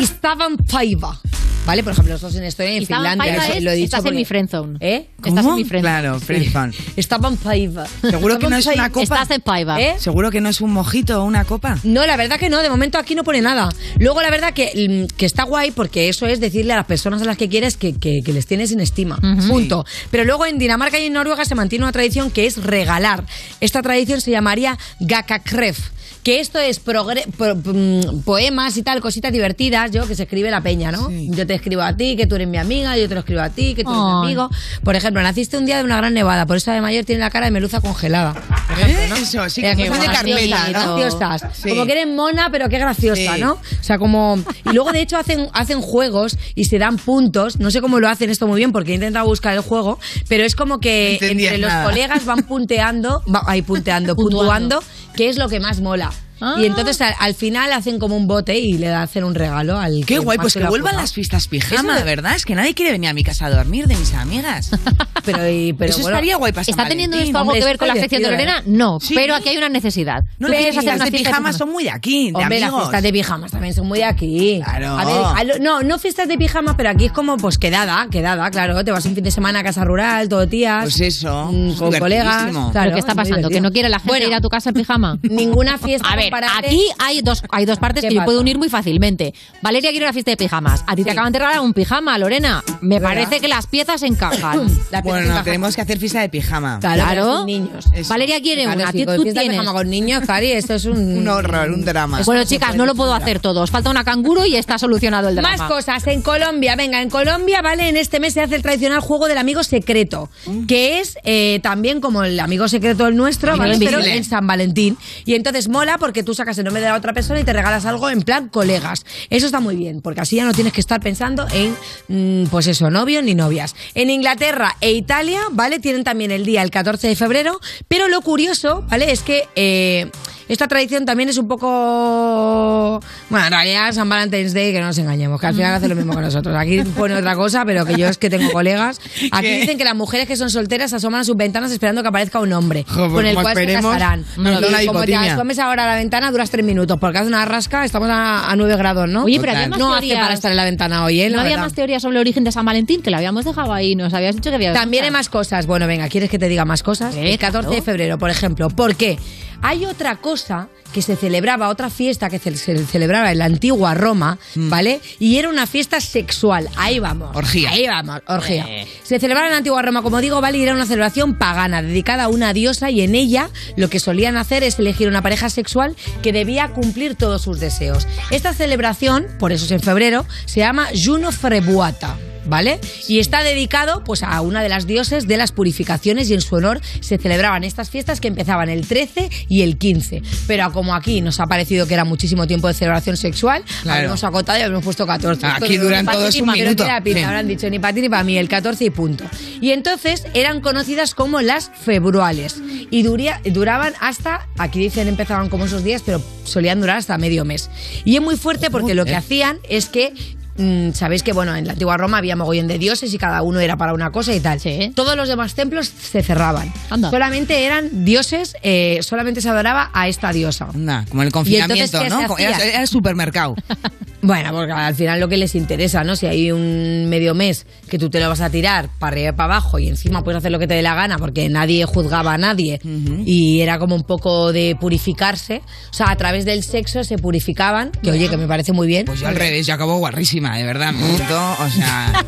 Y 0.00 0.06
Stavan 0.06 0.56
Paiva. 0.58 1.18
¿Vale? 1.66 1.82
Por 1.82 1.92
ejemplo, 1.92 2.14
nosotros 2.14 2.34
en 2.36 2.44
Estonia 2.44 2.72
y 2.72 2.76
en 2.78 2.82
Estaban 2.84 3.02
Finlandia. 3.12 3.26
Paiva 3.36 3.44
eso 3.48 3.58
es, 3.58 3.62
lo 3.64 3.70
he 3.70 3.74
dicho 3.74 3.84
estás 3.84 3.98
en 3.98 4.04
porque- 4.04 4.16
mi 4.16 4.24
friendzone. 4.24 4.78
¿Eh? 4.80 5.06
Estás 5.22 5.44
en 5.44 5.54
mi 5.54 5.64
friendzone. 5.64 5.80
Claro, 5.82 6.18
friendzone. 6.20 6.72
Estaban 6.96 7.36
Paiva. 7.36 7.86
Seguro 8.00 8.38
que 8.38 8.48
no 8.48 8.56
es 8.56 8.66
una 8.66 8.88
copa. 8.88 9.02
Estás 9.02 9.30
en 9.32 9.40
Paiva. 9.42 9.78
¿Eh? 9.78 9.96
Seguro 9.98 10.30
que 10.30 10.40
no 10.40 10.48
es 10.48 10.62
un 10.62 10.72
mojito 10.72 11.20
o 11.20 11.26
una 11.26 11.44
copa. 11.44 11.76
No, 11.84 12.06
la 12.06 12.16
verdad 12.16 12.38
que 12.38 12.48
no, 12.48 12.62
de 12.62 12.70
momento 12.70 12.96
aquí 12.96 13.14
no 13.14 13.22
pone 13.22 13.42
nada. 13.42 13.68
Luego, 13.98 14.22
la 14.22 14.30
verdad 14.30 14.54
que, 14.54 15.08
mm, 15.10 15.14
que 15.14 15.26
está 15.26 15.42
guay 15.42 15.70
porque 15.72 16.08
eso 16.08 16.24
es 16.26 16.40
decirle 16.40 16.72
a 16.72 16.76
las 16.76 16.86
personas 16.86 17.20
a 17.20 17.26
las 17.26 17.36
que 17.36 17.50
quieres 17.50 17.76
que, 17.76 17.92
que- 17.98 18.22
que 18.24 18.32
les 18.32 18.46
tienes 18.46 18.70
sin 18.70 18.80
estima. 18.80 19.18
Punto. 19.46 19.84
Pero 20.10 20.24
luego 20.24 20.46
en 20.46 20.58
Dinamarca 20.58 20.98
y 20.98 21.04
en 21.06 21.12
Noruega 21.12 21.44
se 21.44 21.54
mantiene 21.54 21.84
una 21.84 21.92
tradición 21.92 22.30
que 22.30 22.46
es 22.46 22.56
regalar. 22.64 23.24
Esta 23.60 23.82
tradición 23.82 24.22
se 24.22 24.30
llamaría 24.30 24.78
Gakakrev. 25.00 25.78
Que 26.22 26.40
esto 26.40 26.58
es 26.58 26.84
progre- 26.84 27.24
pro- 27.38 27.54
mm, 27.56 28.22
poemas 28.22 28.76
y 28.76 28.82
tal, 28.82 29.00
cositas 29.00 29.32
divertidas, 29.32 29.90
yo 29.92 30.06
que 30.06 30.14
se 30.14 30.24
escribe 30.24 30.50
la 30.50 30.60
peña, 30.60 30.92
¿no? 30.92 31.10
Yo 31.10 31.46
te 31.46 31.54
escribo 31.54 31.80
a 31.82 31.96
ti, 31.96 32.16
que 32.16 32.26
tú 32.26 32.34
eres 32.34 32.48
mi 32.48 32.58
amiga, 32.58 32.96
yo 32.98 33.08
te 33.08 33.14
lo 33.14 33.20
escribo 33.20 33.40
a 33.40 33.48
ti, 33.50 33.74
que 33.74 33.82
tú 33.84 33.90
eres 33.90 34.02
mi 34.02 34.10
amigo. 34.26 34.50
Por 34.84 34.94
ejemplo, 34.96 35.22
naciste 35.22 35.56
un 35.56 35.64
día 35.64 35.78
de 35.78 35.84
una 35.84 35.96
gran 35.96 36.12
nevada, 36.12 36.44
por 36.44 36.56
eso 36.58 36.70
de 36.70 36.80
mayor 36.82 37.04
tiene 37.06 37.20
la 37.20 37.30
cara 37.30 37.46
de 37.46 37.52
meluza 37.52 37.80
congelada. 37.80 38.34
Por 38.34 38.78
ejemplo, 38.78 39.06
¿no? 39.08 39.16
Eso, 39.16 39.48
sí, 39.48 39.64
Eh, 39.64 39.74
qué 39.76 39.86
son 39.86 40.00
de 40.00 40.06
graciosas, 40.06 40.16
Carmela, 40.16 40.68
¿no? 40.86 40.96
graciosas. 40.96 41.44
Sí. 41.56 41.68
Como 41.70 41.86
que 41.86 41.92
eres 41.92 42.06
mona, 42.08 42.50
pero 42.50 42.68
qué 42.68 42.78
graciosa, 42.78 43.34
Sí. 43.36 43.40
¿no? 43.40 43.52
O 43.52 43.82
sea, 43.82 43.98
como. 43.98 44.38
Y 44.70 44.74
luego, 44.74 44.92
de 44.92 45.00
hecho, 45.00 45.16
hacen, 45.16 45.48
hacen 45.54 45.80
juegos 45.80 46.36
y 46.54 46.64
se 46.64 46.78
dan 46.78 46.98
puntos. 46.98 47.58
No 47.58 47.70
sé 47.70 47.80
cómo 47.80 48.00
lo 48.00 48.08
hacen 48.08 48.28
esto 48.28 48.46
muy 48.46 48.58
bien 48.58 48.72
porque 48.72 48.90
he 48.92 48.94
intentado 48.96 49.24
buscar 49.26 49.54
el 49.54 49.60
juego, 49.60 49.98
pero 50.28 50.44
es 50.44 50.54
como 50.54 50.78
que 50.80 51.14
entendías 51.14 51.54
entre 51.54 51.66
los 51.70 51.84
colegas 51.84 52.24
van 52.26 52.42
punteando, 52.42 53.22
va, 53.32 53.42
ahí 53.46 53.62
punteando, 53.62 54.14
puntuando, 54.14 54.82
qué 55.18 55.28
es 55.28 55.36
lo 55.36 55.48
que 55.48 55.58
más 55.58 55.80
mola. 55.80 56.12
Ah. 56.40 56.56
Y 56.58 56.66
entonces 56.66 57.00
al, 57.00 57.14
al 57.18 57.34
final 57.34 57.72
hacen 57.72 57.98
como 57.98 58.16
un 58.16 58.26
bote 58.26 58.58
y 58.58 58.78
le 58.78 58.88
hacen 58.88 59.24
un 59.24 59.34
regalo 59.34 59.78
al 59.78 60.00
Qué 60.06 60.14
que 60.14 60.18
guay, 60.18 60.38
pues 60.38 60.54
que 60.54 60.64
vuelvan 60.64 60.96
las 60.96 61.12
fiestas 61.12 61.48
pijama, 61.48 61.96
de- 61.98 62.04
¿verdad? 62.04 62.34
Es 62.36 62.44
que 62.44 62.54
nadie 62.54 62.74
quiere 62.74 62.92
venir 62.92 63.10
a 63.10 63.12
mi 63.12 63.24
casa 63.24 63.46
a 63.46 63.50
dormir 63.50 63.86
de 63.86 63.96
mis 63.96 64.14
amigas. 64.14 64.70
Pero, 65.24 65.46
y- 65.46 65.74
pero 65.74 65.90
Eso 65.90 66.00
bueno, 66.00 66.16
estaría 66.16 66.36
guay 66.36 66.52
para 66.52 66.64
San 66.64 66.72
¿Está 66.72 66.88
teniendo 66.88 67.16
Valentín. 67.16 67.28
esto 67.34 67.38
algo 67.38 67.50
Hombre, 67.50 67.60
que 67.60 67.66
ver 67.66 67.76
con 67.78 67.88
la 67.88 67.94
es 67.94 68.00
sección 68.00 68.22
de 68.22 68.30
Lorena? 68.30 68.62
No, 68.64 68.98
Sí. 68.98 69.14
pero 69.14 69.34
aquí 69.34 69.50
hay 69.50 69.58
una 69.58 69.68
necesidad. 69.68 70.22
No, 70.38 70.46
Tú 70.46 70.52
las 70.52 70.60
quieres 70.60 70.78
hacer 70.78 70.82
fiestas 70.84 70.96
una 70.96 71.04
de 71.04 71.10
fiesta 71.10 71.28
pijama 71.30 71.52
son 71.52 71.70
muy 71.70 71.84
de 71.84 71.90
aquí, 71.90 72.30
de 72.30 72.36
Hombre, 72.38 72.60
las 72.60 72.68
amigos. 72.68 72.82
fiestas 72.84 73.02
de 73.02 73.12
pijamas 73.12 73.50
también 73.50 73.74
son 73.74 73.86
muy 73.88 73.98
de 73.98 74.04
aquí. 74.06 74.60
Claro. 74.64 74.96
A 74.98 75.04
ver, 75.04 75.16
a 75.36 75.44
lo- 75.44 75.58
no, 75.62 75.82
no 75.82 75.98
fiestas 75.98 76.28
de 76.28 76.38
pijama, 76.38 76.78
pero 76.78 76.88
aquí 76.88 77.06
es 77.06 77.12
como 77.12 77.36
pues 77.36 77.58
quedada, 77.58 78.06
quedada, 78.10 78.50
claro. 78.50 78.82
Te 78.84 78.90
vas 78.90 79.04
un 79.04 79.14
fin 79.16 79.24
de 79.24 79.30
semana 79.30 79.58
a 79.58 79.62
casa 79.64 79.84
rural, 79.84 80.30
todo 80.30 80.48
tías. 80.48 80.84
Pues 80.84 81.00
eso, 81.00 81.50
mm, 81.52 81.72
con 81.74 81.92
colegas. 81.98 82.44
Claro, 82.50 82.70
¿Pero 82.72 82.92
qué 82.94 83.00
está 83.00 83.14
pasando? 83.14 83.50
¿Que 83.50 83.60
no 83.60 83.70
quiere 83.70 83.90
la 83.90 83.98
gente 84.00 84.28
ir 84.28 84.34
a 84.34 84.40
tu 84.40 84.48
casa 84.48 84.70
en 84.70 84.76
pijama? 84.76 85.18
Ninguna 85.22 85.76
fiesta 85.76 86.08
A 86.08 86.16
ver, 86.16 86.27
comparable. 86.30 86.68
aquí 86.68 86.80
hay 86.98 87.22
dos, 87.22 87.42
hay 87.50 87.64
dos 87.64 87.78
partes 87.78 88.02
¿Qué 88.02 88.08
que 88.08 88.14
yo 88.14 88.20
pasa? 88.20 88.26
puedo 88.26 88.40
unir 88.40 88.58
muy 88.58 88.68
fácilmente. 88.68 89.34
Valeria 89.62 89.90
quiere 89.90 90.04
una 90.06 90.12
fiesta 90.12 90.30
de 90.30 90.36
pijamas. 90.36 90.84
A 90.86 90.94
ti 90.96 91.04
te 91.04 91.10
acaban 91.10 91.32
de 91.32 91.38
regalar 91.38 91.60
un 91.60 91.72
pijama, 91.72 92.16
Lorena. 92.18 92.62
Me 92.80 92.96
¿Verdad? 92.98 93.08
parece 93.14 93.40
que 93.40 93.48
las 93.48 93.66
piezas 93.66 94.02
encajan. 94.02 94.68
La 94.90 95.02
Bueno, 95.02 95.42
tenemos 95.44 95.74
que 95.74 95.82
hacer 95.82 95.98
fiesta 95.98 96.20
de 96.20 96.28
pijama. 96.28 96.78
Claro, 96.80 97.44
niños. 97.44 97.86
Eso. 97.94 98.08
Valeria 98.10 98.40
quiere 98.40 98.64
Claro, 98.64 98.80
una. 98.80 98.92
sí, 98.92 99.04
Tú 99.06 99.22
fiesta 99.22 99.40
de 99.40 99.46
tienes. 99.46 99.50
pijama 99.60 99.72
con 99.72 99.90
niños, 99.90 100.22
Cari, 100.26 100.52
esto 100.52 100.74
es 100.74 100.84
un... 100.84 101.18
Un 101.18 101.28
horror, 101.28 101.70
un 101.70 101.84
drama. 101.84 102.20
Bueno, 102.24 102.44
chicas, 102.44 102.74
no 102.76 102.86
lo 102.86 102.94
puedo 102.94 103.14
hacer 103.14 103.40
todo. 103.40 103.62
Os 103.62 103.70
falta 103.70 103.90
una 103.90 104.04
canguro 104.04 104.44
y 104.44 104.56
está 104.56 104.78
solucionado 104.78 105.28
el 105.28 105.36
drama. 105.36 105.56
Más 105.56 105.68
cosas 105.68 106.06
en 106.06 106.22
Colombia. 106.22 106.76
Venga, 106.76 107.00
en 107.02 107.10
Colombia, 107.10 107.62
¿vale? 107.62 107.88
En 107.88 107.96
este 107.96 108.20
mes 108.20 108.34
se 108.34 108.40
hace 108.42 108.56
el 108.56 108.62
tradicional 108.62 109.00
juego 109.00 109.28
del 109.28 109.38
amigo 109.38 109.62
secreto, 109.64 110.30
que 110.66 111.00
es 111.00 111.18
eh, 111.24 111.60
también 111.62 112.00
como 112.00 112.24
el 112.24 112.38
amigo 112.40 112.68
secreto 112.68 113.06
el 113.06 113.16
nuestro, 113.16 113.54
en 113.64 114.24
San 114.24 114.46
Valentín. 114.46 114.96
Y 115.24 115.34
entonces 115.34 115.68
mola 115.68 115.98
porque 115.98 116.17
tú 116.22 116.34
sacas 116.34 116.58
el 116.58 116.64
nombre 116.64 116.82
de 116.82 116.88
la 116.88 116.96
otra 116.96 117.12
persona 117.12 117.40
y 117.40 117.44
te 117.44 117.52
regalas 117.52 117.86
algo 117.86 118.10
en 118.10 118.22
plan 118.22 118.48
colegas. 118.48 119.04
Eso 119.30 119.46
está 119.46 119.60
muy 119.60 119.76
bien, 119.76 120.00
porque 120.00 120.20
así 120.20 120.36
ya 120.36 120.44
no 120.44 120.52
tienes 120.52 120.72
que 120.72 120.80
estar 120.80 121.00
pensando 121.00 121.46
en, 121.52 121.76
mm, 122.08 122.48
pues 122.48 122.66
eso, 122.66 122.90
novios 122.90 123.22
ni 123.24 123.34
novias. 123.34 123.74
En 123.94 124.10
Inglaterra 124.10 124.76
e 124.80 124.92
Italia, 124.92 125.40
¿vale? 125.52 125.78
Tienen 125.78 126.04
también 126.04 126.30
el 126.30 126.44
día 126.44 126.62
el 126.62 126.70
14 126.70 127.08
de 127.08 127.16
febrero, 127.16 127.60
pero 127.88 128.08
lo 128.08 128.20
curioso, 128.20 128.84
¿vale? 128.88 129.12
Es 129.12 129.20
que 129.20 129.48
eh, 129.54 130.10
esta 130.48 130.66
tradición 130.68 131.04
también 131.04 131.28
es 131.28 131.38
un 131.38 131.46
poco... 131.48 133.00
Bueno, 133.28 133.46
en 133.46 133.52
realidad 133.52 133.92
San 133.92 134.08
Valentine's 134.08 134.54
Day, 134.54 134.72
que 134.72 134.80
no 134.80 134.86
nos 134.86 134.98
engañemos, 134.98 135.40
que 135.40 135.46
al 135.46 135.54
final 135.54 135.74
hace 135.74 135.88
lo 135.88 135.94
mismo 135.94 136.14
que 136.14 136.20
nosotros. 136.22 136.56
Aquí 136.56 136.80
pone 136.96 137.14
otra 137.14 137.34
cosa, 137.36 137.64
pero 137.64 137.84
que 137.84 137.96
yo 137.96 138.08
es 138.08 138.18
que 138.18 138.30
tengo 138.30 138.50
colegas. 138.50 139.00
Aquí 139.32 139.46
¿Qué? 139.46 139.60
dicen 139.60 139.78
que 139.78 139.84
las 139.84 139.94
mujeres 139.94 140.26
que 140.26 140.36
son 140.36 140.50
solteras 140.50 140.92
asoman 140.92 141.20
a 141.20 141.24
sus 141.24 141.36
ventanas 141.36 141.70
esperando 141.72 142.02
que 142.02 142.08
aparezca 142.08 142.40
un 142.40 142.52
hombre 142.52 142.84
Jo, 142.88 142.94
pues 143.08 143.12
con 143.12 143.26
el 143.26 143.34
cual 143.34 143.54
se 143.56 143.66
casarán. 143.74 144.24
una 144.36 144.82
Y 144.82 144.86
como 144.86 145.02
te 145.04 145.14
asomes 145.16 145.58
ahora 145.58 145.84
a 145.84 145.86
la 145.88 145.96
ventana, 145.96 146.30
duras 146.30 146.50
tres 146.50 146.64
minutos, 146.64 146.98
porque 146.98 147.18
hace 147.18 147.28
una 147.28 147.44
rasca, 147.44 147.84
estamos 147.84 148.08
a, 148.10 148.50
a 148.50 148.56
9 148.56 148.76
grados, 148.76 149.08
¿no? 149.08 149.24
Oye, 149.24 149.38
pero 149.40 149.52
había 149.52 149.68
más 149.68 149.78
No 149.78 149.94
hace 149.94 150.14
para 150.14 150.34
estar 150.34 150.50
en 150.50 150.56
la 150.56 150.64
ventana 150.64 151.04
hoy, 151.04 151.20
¿eh? 151.20 151.28
¿No 151.30 151.36
La 151.36 151.42
había 151.42 151.52
verdad. 151.56 151.66
más 151.66 151.74
teorías 151.74 152.02
sobre 152.02 152.16
el 152.16 152.20
origen 152.20 152.44
de 152.44 152.52
San 152.52 152.64
Valentín? 152.64 153.02
Que 153.02 153.10
lo 153.10 153.16
habíamos 153.16 153.44
dejado 153.44 153.72
ahí. 153.72 153.94
Nos 153.94 154.14
habías 154.14 154.34
dicho 154.34 154.50
que 154.50 154.56
había. 154.56 154.72
También 154.72 155.04
hay 155.04 155.10
más 155.10 155.28
cosas. 155.28 155.66
Bueno, 155.66 155.86
venga, 155.86 156.08
¿quieres 156.08 156.30
que 156.30 156.38
te 156.38 156.48
diga 156.48 156.64
más 156.64 156.82
cosas? 156.82 157.14
Eh, 157.16 157.32
el 157.32 157.38
14 157.38 157.68
de 157.74 157.82
febrero, 157.82 158.18
por 158.18 158.30
ejemplo. 158.30 158.68
¿Por 158.70 158.96
qué? 158.96 159.18
Hay 159.62 159.84
otra 159.86 160.16
cosa 160.16 160.68
que 160.92 161.02
se 161.02 161.16
celebraba, 161.16 161.68
otra 161.68 161.90
fiesta 161.90 162.30
que 162.30 162.38
se, 162.38 162.56
celebraba 162.86 163.30
en 163.32 163.38
la 163.38 163.44
antigua 163.44 163.94
Roma, 163.94 164.38
¿vale? 164.54 165.00
Y 165.18 165.36
era 165.36 165.48
una 165.48 165.66
fiesta 165.66 166.00
sexual. 166.00 166.68
Ahí 166.76 166.98
vamos. 166.98 167.36
Orgía. 167.36 167.70
Ahí 167.70 167.86
vamos, 167.86 168.22
orgía. 168.26 168.66
Se 169.02 169.18
celebraba 169.18 169.48
en 169.48 169.52
la 169.52 169.58
antigua 169.58 169.82
Roma, 169.82 170.02
como 170.02 170.20
digo, 170.20 170.40
¿vale? 170.40 170.58
Y 170.58 170.62
era 170.62 170.74
una 170.74 170.86
celebración 170.86 171.36
pagana, 171.36 171.82
dedicada 171.82 172.24
a 172.24 172.28
una 172.28 172.52
diosa, 172.52 172.90
y 172.90 173.02
en 173.02 173.14
ella 173.14 173.50
lo 173.76 173.90
que 173.90 174.00
solían 174.00 174.36
hacer 174.36 174.62
es 174.62 174.78
elegir 174.78 175.08
una 175.08 175.22
pareja 175.22 175.50
sexual 175.50 175.96
que 176.22 176.32
debía 176.32 176.68
cumplir 176.68 177.16
todos 177.16 177.42
sus 177.42 177.60
deseos. 177.60 178.06
Esta 178.30 178.54
celebración, 178.54 179.26
por 179.38 179.52
eso 179.52 179.64
es 179.66 179.70
en 179.72 179.80
febrero, 179.80 180.24
se 180.46 180.60
llama 180.60 180.88
Juno 180.94 181.32
Frebuata. 181.32 182.16
¿Vale? 182.48 182.80
Y 183.08 183.18
está 183.18 183.42
dedicado 183.42 184.02
pues 184.04 184.22
a 184.22 184.40
una 184.40 184.62
de 184.62 184.68
las 184.68 184.86
dioses 184.86 185.28
de 185.28 185.36
las 185.36 185.52
purificaciones 185.52 186.30
y 186.30 186.34
en 186.34 186.40
su 186.40 186.54
honor 186.56 186.80
se 187.00 187.18
celebraban 187.18 187.62
estas 187.64 187.90
fiestas 187.90 188.20
que 188.20 188.28
empezaban 188.28 188.68
el 188.68 188.86
13 188.86 189.28
y 189.48 189.62
el 189.62 189.76
15. 189.76 190.22
Pero 190.46 190.72
como 190.72 190.94
aquí 190.94 191.20
nos 191.20 191.40
ha 191.40 191.46
parecido 191.46 191.86
que 191.86 191.94
era 191.94 192.04
muchísimo 192.04 192.46
tiempo 192.46 192.68
de 192.68 192.74
celebración 192.74 193.16
sexual, 193.16 193.62
Claro. 193.82 193.98
habíamos 193.98 194.24
acotado 194.24 194.58
y 194.58 194.62
habíamos 194.62 194.84
puesto 194.84 195.06
14. 195.06 195.46
Aquí 195.46 195.74
Esto 195.74 195.84
duran 195.84 196.06
ti 196.06 196.12
todos 196.12 196.34
un 196.36 196.46
pa' 196.46 196.52
no 196.56 196.58
minuto. 196.62 196.84
Sí. 197.04 197.18
habrán 197.24 197.48
dicho 197.48 197.68
ni 197.70 197.78
para 197.78 197.94
ti 197.94 198.00
ni 198.00 198.08
para 198.08 198.24
mí, 198.24 198.36
el 198.38 198.48
14 198.48 198.84
y 198.86 198.90
punto. 198.90 199.24
Y 199.60 199.70
entonces 199.72 200.24
eran 200.34 200.60
conocidas 200.60 201.14
como 201.14 201.40
las 201.42 201.70
februales 201.84 202.56
y 202.90 203.02
duría- 203.02 203.40
duraban 203.44 203.92
hasta, 204.00 204.46
aquí 204.56 204.78
dicen 204.78 205.08
empezaban 205.08 205.48
como 205.48 205.66
esos 205.66 205.84
días, 205.84 206.02
pero 206.04 206.22
solían 206.44 206.80
durar 206.80 206.96
hasta 206.96 207.18
medio 207.18 207.44
mes. 207.44 207.68
Y 208.04 208.16
es 208.16 208.22
muy 208.22 208.36
fuerte 208.36 208.70
porque 208.70 208.94
lo 208.94 209.04
que 209.04 209.14
hacían 209.16 209.58
es 209.68 209.86
que 209.88 210.12
mm, 210.58 210.92
Sabéis 210.92 211.22
que, 211.22 211.32
bueno, 211.32 211.56
en 211.56 211.66
la 211.66 211.72
antigua 211.72 211.96
Roma 211.96 212.18
había 212.18 212.36
mogollón 212.36 212.68
de 212.68 212.78
dioses 212.78 213.12
y 213.12 213.18
cada 213.18 213.42
uno 213.42 213.60
era 213.60 213.76
para 213.76 213.94
una 213.94 214.10
cosa 214.10 214.34
y 214.34 214.40
tal. 214.40 214.60
Todos 214.94 215.16
los 215.16 215.28
demás 215.28 215.54
templos 215.54 215.88
se 215.88 216.22
cerraban. 216.22 216.72
Solamente 217.10 217.64
eran 217.64 218.04
dioses, 218.04 218.56
eh, 218.62 218.98
solamente 219.02 219.40
se 219.40 219.48
adoraba 219.48 219.90
a 219.92 220.08
esta 220.08 220.32
diosa. 220.32 220.68
Anda, 220.74 221.04
como 221.08 221.22
el 221.22 221.28
Y 221.28 221.56
entonces, 221.56 221.90
confinamiento, 221.90 222.00
¿qué 222.00 222.08
¿no? 222.08 222.38
Era, 222.38 222.80
el 222.82 222.88
supermercado. 222.88 223.54
Bueno, 224.20 224.50
porque 224.52 224.72
al 224.72 224.96
final 224.96 225.20
lo 225.20 225.28
que 225.28 225.36
les 225.36 225.54
interesa, 225.54 226.02
¿no? 226.02 226.16
Si 226.16 226.26
hay 226.26 226.50
un 226.50 227.08
medio 227.08 227.34
mes 227.34 227.66
que 227.88 227.98
tú 227.98 228.10
te 228.10 228.18
lo 228.18 228.28
vas 228.28 228.40
a 228.40 228.50
tirar 228.50 228.88
para 228.98 229.12
arriba 229.12 229.28
y 229.28 229.32
para 229.32 229.54
abajo 229.54 229.78
y 229.78 229.86
encima 229.86 230.24
puedes 230.24 230.38
hacer 230.38 230.50
lo 230.50 230.58
que 230.58 230.66
te 230.66 230.74
dé 230.74 230.82
la 230.82 230.94
gana 230.96 231.18
porque 231.18 231.48
nadie 231.48 231.84
juzgaba 231.84 232.32
a 232.34 232.38
nadie 232.38 232.80
y 233.24 233.60
era 233.60 233.78
como 233.78 233.94
un 233.94 234.02
poco 234.02 234.52
de 234.52 234.76
purificarse. 234.78 235.62
O 235.90 235.94
sea, 235.94 236.10
a 236.10 236.16
través 236.16 236.44
del 236.44 236.64
sexo 236.64 237.04
se 237.04 237.16
purificaban, 237.16 237.92
que 238.02 238.10
oye, 238.10 238.28
que 238.28 238.36
me 238.36 238.48
parece 238.48 238.72
muy 238.72 238.88
bien. 238.88 239.06
Pues 239.06 239.20
yo 239.20 239.28
al 239.28 239.36
revés, 239.36 239.66
yo 239.66 239.74
acabo 239.74 239.98
guarrísima, 239.98 240.47
de 240.54 240.64
verdad. 240.64 240.94
Gustó, 240.94 241.56
o 241.62 241.68
sea... 241.70 242.24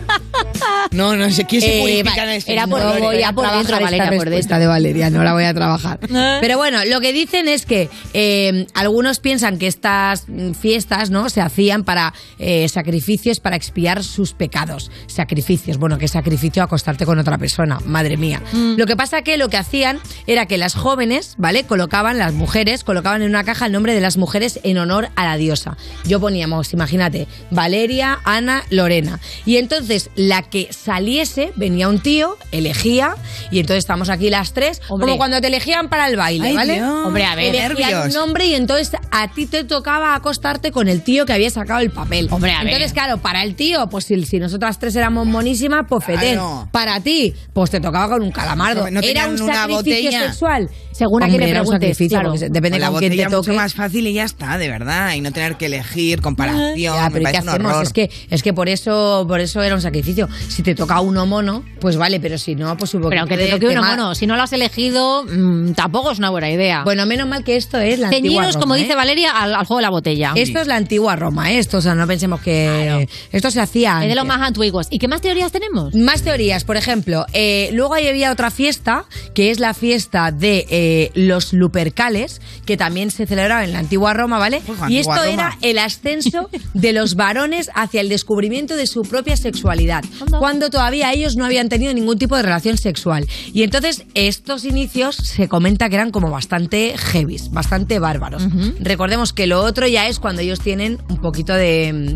No, 0.93 1.17
no 1.17 1.31
sé, 1.31 1.45
¿quién 1.45 1.61
se 1.63 1.83
Eh, 1.83 2.01
en 2.01 2.29
este 2.31 2.53
era 2.53 2.67
por, 2.67 2.83
mundo? 2.83 3.01
voy 3.01 3.23
a 3.23 3.33
por 3.33 3.45
trabajar 3.45 3.59
dentro, 3.59 3.77
esta 3.77 3.85
Valeria, 3.85 4.07
por 4.07 4.27
respuesta 4.27 4.55
dentro. 4.55 4.59
de 4.59 4.67
Valeria, 4.67 5.11
no 5.11 5.23
la 5.23 5.33
voy 5.33 5.45
a 5.45 5.55
trabajar. 5.55 6.01
Pero 6.41 6.57
bueno, 6.57 6.85
lo 6.85 7.01
que 7.01 7.13
dicen 7.13 7.49
es 7.49 7.65
que 7.65 7.89
eh, 8.13 8.67
algunos 8.75 9.21
piensan 9.21 9.59
que 9.59 9.67
estas 9.67 10.25
mm, 10.29 10.53
fiestas 10.53 11.11
no 11.11 11.29
se 11.29 11.41
hacían 11.41 11.85
para 11.85 12.13
eh, 12.39 12.69
sacrificios 12.69 13.41
para 13.41 13.57
expiar 13.57 14.03
sus 14.03 14.33
pecados. 14.33 14.91
Sacrificios, 15.07 15.79
bueno, 15.79 15.99
¿qué 15.99 16.09
sacrificio 16.09 16.63
acostarte 16.63 17.07
con 17.07 17.19
otra 17.19 17.39
persona? 17.39 17.79
Madre 17.85 18.17
mía. 18.17 18.43
Lo 18.53 18.87
que 18.87 18.97
pasa 18.97 19.23
que 19.23 19.37
lo 19.37 19.49
que 19.49 19.57
hacían 19.57 20.01
era 20.27 20.47
que 20.47 20.59
las 20.59 20.75
jóvenes, 20.75 21.35
¿vale? 21.39 21.65
Colocaban, 21.65 22.19
las 22.19 22.33
mujeres, 22.33 22.85
colocaban 22.85 23.23
en 23.23 23.29
una 23.29 23.45
caja 23.45 23.67
el 23.67 23.73
nombre 23.73 23.95
de 23.95 24.01
las 24.01 24.17
mujeres 24.17 24.61
en 24.65 24.79
honor 24.79 25.11
a 25.17 25.25
la 25.25 25.37
diosa. 25.37 25.77
Yo 26.05 26.21
poníamos, 26.21 26.73
imagínate, 26.73 27.29
Valeria, 27.51 28.10
Ana, 28.25 28.65
Lorena. 28.71 29.21
Y 29.47 29.57
entonces 29.57 30.11
la 30.17 30.43
que 30.43 30.69
saliese, 30.73 31.53
venía 31.57 31.89
un 31.89 32.01
tío, 32.01 32.37
elegía, 32.53 33.15
y 33.51 33.61
entonces 33.61 33.79
estamos 33.85 34.09
aquí 34.09 34.31
las 34.31 34.53
tres, 34.53 34.81
Hombre. 34.89 35.07
como 35.07 35.19
cuando 35.19 35.41
te 35.41 35.47
elegían 35.47 35.89
para 35.89 36.09
el 36.09 36.17
baile, 36.17 36.49
Ay, 36.49 36.57
¿vale? 36.57 36.75
Dios. 36.75 37.07
Hombre, 37.07 37.25
a 37.25 37.35
ver. 37.35 37.55
Elegían 37.55 38.07
un 38.09 38.13
nombre 38.13 38.47
y 38.47 38.55
entonces 38.55 38.93
a 39.11 39.29
ti 39.33 39.47
te 39.47 39.65
tocaba 39.65 40.15
acostarte 40.15 40.73
con 40.73 40.89
el 40.89 41.03
tío 41.03 41.27
que 41.27 41.33
había 41.33 41.51
sacado 41.51 41.81
el 41.81 41.91
papel. 41.91 42.29
Hombre, 42.31 42.53
a 42.53 42.59
ver. 42.65 42.69
entonces, 42.73 42.93
claro, 42.93 43.19
para 43.19 43.43
el 43.43 43.55
tío, 43.55 43.89
pues 43.89 44.05
si, 44.05 44.25
si 44.25 44.39
nosotras 44.39 44.79
tres 44.79 44.95
éramos 44.97 45.27
monísimas, 45.27 45.87
pues. 45.89 46.05
Claro. 46.05 46.69
Para 46.73 47.01
ti, 47.01 47.35
pues 47.53 47.71
te 47.71 47.81
tocaba 47.81 48.09
con 48.15 48.23
un 48.23 48.31
calamardo. 48.33 48.91
No 48.91 49.01
Era 49.01 49.27
un 49.27 49.41
una 49.41 49.55
sacrificio 49.55 49.77
botella. 49.77 50.27
sexual. 50.29 50.71
Según 51.01 51.23
a 51.23 51.27
quién 51.27 51.35
Hombre, 51.37 51.47
le 51.47 51.51
era 51.53 51.61
un 51.63 51.67
preguntes, 51.67 51.89
sacrificio, 51.89 52.17
claro. 52.19 52.29
porque 52.29 52.39
se- 52.39 52.49
depende 52.51 52.71
Con 52.79 52.81
la 52.81 52.91
con 52.91 52.99
quién 52.99 53.11
te 53.13 53.17
botella 53.17 53.29
mucho 53.37 53.51
toque. 53.51 53.57
más 53.57 53.75
fácil 53.75 54.07
y 54.07 54.13
ya 54.13 54.25
está, 54.25 54.59
de 54.59 54.69
verdad. 54.69 55.15
Y 55.15 55.21
no 55.23 55.33
tener 55.33 55.57
que 55.57 55.67
elegir 55.67 56.21
comparación. 56.21 56.77
Ya, 56.77 57.05
me 57.05 57.11
pero 57.11 57.23
¿y 57.23 57.25
¿qué 57.27 57.33
parece 57.33 57.43
un 57.43 57.49
hacemos? 57.49 57.73
horror. 57.73 57.83
Es 57.85 57.93
que, 57.93 58.11
es 58.31 58.43
que 58.43 58.53
por 58.53 58.69
eso, 58.69 59.25
por 59.27 59.41
eso 59.41 59.63
era 59.63 59.75
un 59.75 59.81
sacrificio. 59.81 60.29
Si 60.49 60.63
te 60.63 60.75
toca 60.75 61.01
uno 61.01 61.25
mono, 61.27 61.65
pues 61.81 61.97
vale, 61.97 62.21
pero 62.21 62.37
si 62.39 62.55
no, 62.55 62.77
pues 62.77 62.91
supongo 62.91 63.09
Pero 63.11 63.23
aunque 63.23 63.37
que 63.37 63.45
te 63.47 63.51
toque 63.51 63.69
uno 63.69 63.83
mono, 63.83 64.15
si 64.15 64.27
no 64.27 64.37
lo 64.37 64.43
has 64.43 64.53
elegido, 64.53 65.25
mm, 65.25 65.73
tampoco 65.73 66.11
es 66.13 66.19
una 66.19 66.31
buena 66.31 66.51
idea. 66.51 66.85
Bueno, 66.85 67.07
menos 67.07 67.27
mal 67.27 67.43
que 67.45 67.57
esto 67.57 67.79
es 67.79 67.99
la 67.99 68.09
antigua 68.09 68.45
Roma, 68.47 68.61
como 68.61 68.75
¿eh? 68.77 68.81
dice 68.81 68.95
Valeria, 68.95 69.31
al, 69.33 69.55
al 69.55 69.65
juego 69.67 69.79
de 69.79 69.83
la 69.83 69.91
botella. 69.91 70.33
Esto 70.37 70.59
es 70.61 70.67
la 70.67 70.77
antigua 70.77 71.17
Roma, 71.17 71.51
¿eh? 71.53 71.59
Esto, 71.59 71.79
o 71.79 71.81
sea, 71.81 71.95
no 71.95 72.07
pensemos 72.07 72.41
que 72.41 73.09
esto 73.33 73.51
se 73.51 73.61
hacía 73.61 74.03
Es 74.03 74.09
de 74.09 74.15
los 74.15 74.27
más 74.27 74.41
antiguos. 74.41 74.87
¿Y 74.91 74.99
qué 74.99 75.09
más 75.09 75.21
teorías 75.23 75.51
tenemos? 75.51 75.95
Más 75.95 76.23
teorías, 76.23 76.65
por 76.65 76.77
ejemplo, 76.77 77.25
eh, 77.33 77.71
luego 77.73 77.95
ahí 77.95 78.07
había 78.09 78.33
otra 78.33 78.51
fiesta, 78.51 79.05
que 79.35 79.51
es 79.51 79.61
la 79.61 79.73
fiesta 79.75 80.31
de 80.33 80.67
eh, 80.93 81.13
los 81.15 81.53
Lupercales, 81.53 82.41
que 82.67 82.77
también 82.77 83.13
se 83.13 83.25
celebraba 83.25 83.63
en 83.63 83.73
la 83.73 83.79
antigua 83.79 84.13
Roma, 84.13 84.41
¿vale? 84.41 84.61
Uy, 84.67 84.95
y 84.95 84.99
esto 84.99 85.23
era 85.23 85.57
el 85.63 85.79
ascenso 85.79 86.51
de 86.75 86.93
los 86.93 87.15
varones 87.15 87.71
hacia 87.77 88.01
el 88.01 88.09
descubrimiento 88.09 88.75
de 88.75 88.89
su 88.89 89.03
propia 89.03 89.37
sexualidad, 89.37 90.05
cuando 90.41 90.69
todavía 90.69 91.13
ellos 91.13 91.37
no 91.37 91.45
habían 91.45 91.69
tenido 91.69 91.95
ningún 91.95 92.19
tipo 92.19 92.37
de 92.37 92.43
relación 92.43 92.77
sexual. 92.77 93.29
Y 93.53 93.63
entonces 93.63 94.05
estos 94.15 94.65
inicios 94.65 95.15
se 95.15 95.49
comenta 95.49 95.89
que 95.89 95.95
eran 95.95 96.11
como 96.11 96.29
bastante 96.29 96.95
heavies, 96.99 97.53
bastante 97.53 98.01
bárbaros. 98.01 98.43
Recordemos 98.81 99.33
que 99.33 99.47
lo 99.47 99.63
otro 99.63 99.87
ya 99.87 100.09
es 100.09 100.19
cuando 100.19 100.43
ellos 100.43 100.59
tienen 100.59 100.99
un 101.09 101.21
poquito 101.21 101.55
de, 101.55 101.93
mm, 101.93 102.07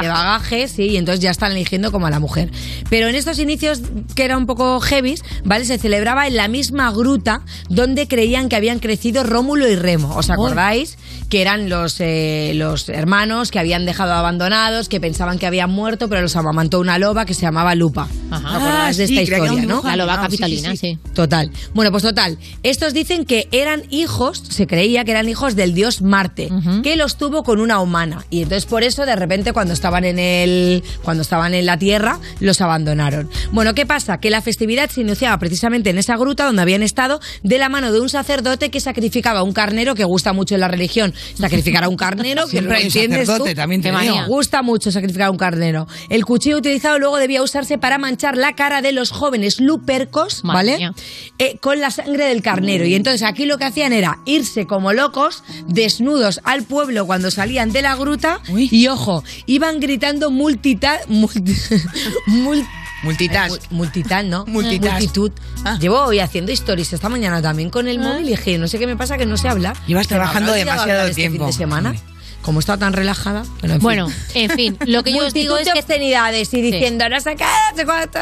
de 0.00 0.08
bagaje, 0.08 0.68
sí, 0.68 0.84
y 0.84 0.96
entonces 0.96 1.20
ya 1.20 1.30
están 1.30 1.52
eligiendo 1.52 1.92
como 1.92 2.06
a 2.06 2.10
la 2.10 2.20
mujer. 2.20 2.50
Pero 2.88 3.08
en 3.08 3.16
estos 3.16 3.38
inicios, 3.38 3.82
que 4.14 4.24
era 4.24 4.38
un 4.38 4.46
poco 4.46 4.80
heavies, 4.80 5.22
¿vale? 5.44 5.66
Se 5.66 5.76
celebraba 5.76 6.26
en 6.26 6.36
la 6.36 6.48
misma 6.48 6.90
gruta 6.90 7.42
donde 7.68 8.06
creían 8.14 8.48
que 8.48 8.54
habían 8.54 8.78
crecido 8.78 9.24
Rómulo 9.24 9.68
y 9.68 9.74
Remo. 9.74 10.14
¿Os 10.14 10.30
acordáis? 10.30 10.96
Que 11.28 11.40
eran 11.42 11.68
los, 11.68 11.96
eh, 11.98 12.52
los 12.54 12.88
hermanos 12.88 13.50
que 13.50 13.58
habían 13.58 13.86
dejado 13.86 14.12
abandonados, 14.12 14.88
que 14.88 15.00
pensaban 15.00 15.40
que 15.40 15.46
habían 15.48 15.68
muerto, 15.70 16.08
pero 16.08 16.22
los 16.22 16.36
amamantó 16.36 16.78
una 16.78 16.96
loba 16.98 17.24
que 17.24 17.34
se 17.34 17.42
llamaba 17.42 17.74
Lupa. 17.74 18.06
¿Os 18.30 18.38
acordáis 18.38 18.96
de 18.98 19.04
Ah, 19.04 19.06
sí, 19.08 19.18
historia, 19.20 19.52
no? 19.66 19.82
La 19.84 19.96
loba 19.96 20.28
sí, 20.30 20.36
sí, 20.36 20.76
sí. 20.76 20.98
Total. 21.12 21.50
Bueno, 21.74 21.90
pues 21.90 22.04
total. 22.04 22.38
Estos 22.62 22.94
dicen 22.94 23.24
que 23.24 23.48
eran 23.50 23.82
hijos, 23.90 24.44
se 24.48 24.68
creía 24.68 25.04
que 25.04 25.10
eran 25.10 25.28
hijos 25.28 25.56
del 25.56 25.74
dios 25.74 26.02
Marte, 26.02 26.50
que 26.84 26.94
los 26.94 27.16
tuvo 27.16 27.42
con 27.42 27.58
una 27.58 27.80
humana. 27.80 28.24
Y 28.30 28.42
entonces 28.42 28.66
por 28.66 28.84
eso, 28.84 29.04
de 29.06 29.16
repente, 29.16 29.52
cuando 29.52 29.74
estaban 29.74 30.04
en 30.04 30.20
el. 30.20 30.84
cuando 31.02 31.22
estaban 31.22 31.52
en 31.54 31.66
la 31.66 31.78
tierra, 31.78 32.20
los 32.38 32.60
abandonaron. 32.60 33.28
Bueno, 33.50 33.74
¿qué 33.74 33.86
pasa? 33.86 34.18
Que 34.18 34.30
la 34.30 34.40
festividad 34.40 34.88
se 34.88 35.00
iniciaba 35.00 35.36
precisamente 35.38 35.90
en 35.90 35.98
esa 35.98 36.16
gruta 36.16 36.44
donde 36.46 36.62
habían 36.62 36.82
estado 36.84 37.20
de 37.42 37.58
la 37.58 37.68
mano 37.68 37.92
de 37.92 37.98
un 38.00 38.03
sacerdote 38.08 38.70
que 38.70 38.80
sacrificaba 38.80 39.42
un 39.42 39.52
carnero 39.52 39.94
que 39.94 40.04
gusta 40.04 40.32
mucho 40.32 40.54
en 40.54 40.60
la 40.60 40.68
religión. 40.68 41.14
Sacrificar 41.34 41.84
a 41.84 41.88
un 41.88 41.96
carnero, 41.96 42.46
que 42.46 42.58
hay 42.58 42.84
entiendes 42.84 43.26
sacerdote, 43.26 43.50
tú? 43.50 43.56
también 43.56 43.82
te 43.82 43.92
manía. 43.92 44.24
Gusta 44.26 44.62
mucho 44.62 44.90
sacrificar 44.90 45.30
un 45.30 45.36
carnero. 45.36 45.86
El 46.08 46.24
cuchillo 46.24 46.58
utilizado 46.58 46.98
luego 46.98 47.16
debía 47.18 47.42
usarse 47.42 47.78
para 47.78 47.98
manchar 47.98 48.36
la 48.36 48.54
cara 48.54 48.82
de 48.82 48.92
los 48.92 49.10
jóvenes 49.10 49.60
lupercos, 49.60 50.42
¿vale? 50.42 50.90
Eh, 51.38 51.58
con 51.60 51.80
la 51.80 51.90
sangre 51.90 52.24
del 52.26 52.42
carnero. 52.42 52.84
Y 52.86 52.94
entonces 52.94 53.22
aquí 53.22 53.44
lo 53.46 53.58
que 53.58 53.64
hacían 53.64 53.92
era 53.92 54.18
irse 54.26 54.66
como 54.66 54.92
locos, 54.92 55.42
desnudos 55.68 56.40
al 56.44 56.62
pueblo 56.64 57.06
cuando 57.06 57.30
salían 57.30 57.72
de 57.72 57.82
la 57.82 57.94
gruta. 57.96 58.40
Y 58.56 58.86
ojo, 58.88 59.22
iban 59.46 59.80
gritando 59.80 60.30
multita, 60.30 61.00
multi- 61.08 61.54
mul- 62.26 62.66
Multitask. 63.04 63.54
eh, 63.56 63.58
mul- 63.70 63.76
multitask, 63.76 64.26
¿no? 64.26 64.44
Multitask. 64.46 64.92
Multitud. 64.92 65.32
Llevo 65.80 66.00
hoy 66.02 66.18
haciendo 66.20 66.52
stories 66.52 66.92
esta 66.92 67.08
mañana 67.08 67.40
también 67.42 67.70
con 67.70 67.86
el 67.88 67.98
móvil 67.98 68.26
y 68.26 68.30
dije, 68.30 68.58
no 68.58 68.66
sé 68.68 68.78
qué 68.78 68.86
me 68.86 68.96
pasa 68.96 69.16
que 69.18 69.26
no 69.26 69.36
sé 69.36 69.48
hablar. 69.48 69.76
Llevas 69.86 70.06
Se 70.06 70.14
trabajando 70.14 70.52
demasiado 70.52 71.02
este 71.02 71.14
tiempo. 71.14 71.38
fin 71.38 71.46
de 71.46 71.52
semana. 71.52 71.94
Como 72.42 72.60
está 72.60 72.76
tan 72.76 72.92
relajada. 72.92 73.44
Bueno, 73.62 73.64
en 73.64 73.70
fin. 73.70 73.80
Bueno, 73.80 74.08
en 74.34 74.50
fin, 74.50 74.76
lo 74.86 75.02
que 75.02 75.12
yo 75.14 75.26
os 75.26 75.32
digo 75.32 75.56
es 75.56 75.66
que 75.66 75.78
obscenidades 75.78 76.52
y 76.52 76.60
diciendo, 76.60 77.08
no 77.08 77.18
sé 77.18 77.36
qué, 77.36 77.44
no 77.72 77.76
sé 77.78 77.84
cuánto". 77.86 78.18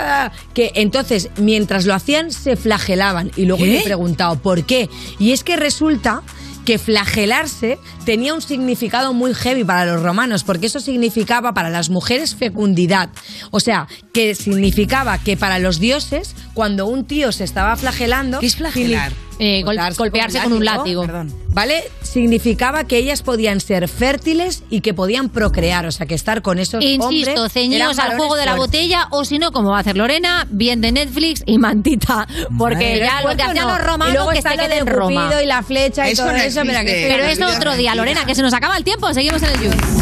Que 0.55 0.71
entonces, 0.77 1.31
mientras 1.39 1.87
lo 1.87 1.95
hacían, 1.95 2.31
se 2.31 2.55
flagelaban. 2.57 3.33
Y 3.37 3.47
luego 3.47 3.65
¿Qué? 3.65 3.71
me 3.71 3.79
he 3.81 3.83
preguntado, 3.83 4.37
¿por 4.39 4.65
qué? 4.65 4.89
Y 5.19 5.33
es 5.33 5.43
que 5.43 5.57
resulta 5.57 6.23
que 6.65 6.79
flagelarse 6.79 7.79
tenía 8.05 8.35
un 8.35 8.43
significado 8.43 9.13
muy 9.13 9.35
heavy 9.35 9.65
para 9.65 9.87
los 9.87 10.03
romanos, 10.03 10.45
porque 10.45 10.67
eso 10.67 10.81
significaba 10.81 11.55
para 11.55 11.71
las 11.71 11.91
mujeres 11.91 12.35
fecundidad. 12.35 13.11
O 13.51 13.61
sea, 13.61 13.89
que 14.13 14.35
significaba 14.35 15.19
que 15.19 15.37
para 15.37 15.59
los 15.59 15.79
dioses, 15.79 16.35
cuando 16.55 16.87
un 16.87 17.05
tío 17.05 17.33
se 17.33 17.45
estaba 17.45 17.77
flagelando... 17.77 18.41
¿Qué 18.41 18.47
es 18.47 18.57
flagelar? 18.57 19.13
Eh, 19.45 19.63
gol- 19.65 19.77
golpearse 19.99 20.39
con 20.41 20.53
un 20.53 20.65
látigo. 20.65 21.05
¿Vale? 21.49 21.83
Significaba 22.01 22.85
que 22.85 22.97
ellas 22.97 23.23
podían 23.23 23.61
ser 23.61 23.89
fértiles 23.89 24.63
y 24.71 24.81
que 24.83 24.95
podían 24.95 25.31
procrear, 25.31 25.85
o 25.85 25.91
sea, 25.91 26.07
que 26.07 26.15
estar 26.15 26.43
con 26.43 26.61
esos 26.61 26.83
Insisto, 26.83 27.33
hombres... 27.33 27.53
ceñidos 27.53 27.99
al 27.99 28.17
juego 28.17 28.37
de 28.37 28.47
la 28.47 28.55
fuertes. 28.57 28.79
botella 28.81 29.09
o 29.11 29.25
si 29.25 29.39
no, 29.41 29.51
como 29.51 29.71
va 29.71 29.79
a 29.79 29.81
hacer 29.81 29.97
Lorena, 29.97 30.47
bien 30.49 30.81
de 30.81 30.93
Netflix 30.93 31.43
y 31.45 31.59
mantita. 31.59 32.29
Porque 32.57 33.01
ya 33.01 33.21
lo 33.23 33.37
que 33.37 33.43
hacían 33.43 33.67
no. 33.67 33.77
los 33.77 33.85
romanos 33.85 34.09
Y 34.11 34.17
luego 34.17 34.31
que 34.31 34.39
está 34.39 34.51
se 34.53 34.57
quede 34.59 34.79
en 34.79 34.87
Roma. 34.87 35.31
y 35.43 35.47
la 35.47 35.63
flecha 35.65 36.09
y 36.09 36.13
Eso 36.13 36.23
todo 36.23 36.33
no 36.33 36.39
eso, 36.39 36.61
pero 36.65 36.81
que 36.81 36.93
existe. 36.93 37.09
Pero 37.13 37.25
eso 37.25 37.57
otro 37.57 37.75
día, 37.77 37.95
Lorena, 37.97 38.25
que 38.25 38.35
se 38.37 38.43
nos 38.43 38.55
acaba 38.55 38.77
el 38.77 38.85
tiempo. 38.85 39.13
Seguimos 39.13 39.43
en 39.43 39.49
el 39.51 39.61
You. 39.61 40.02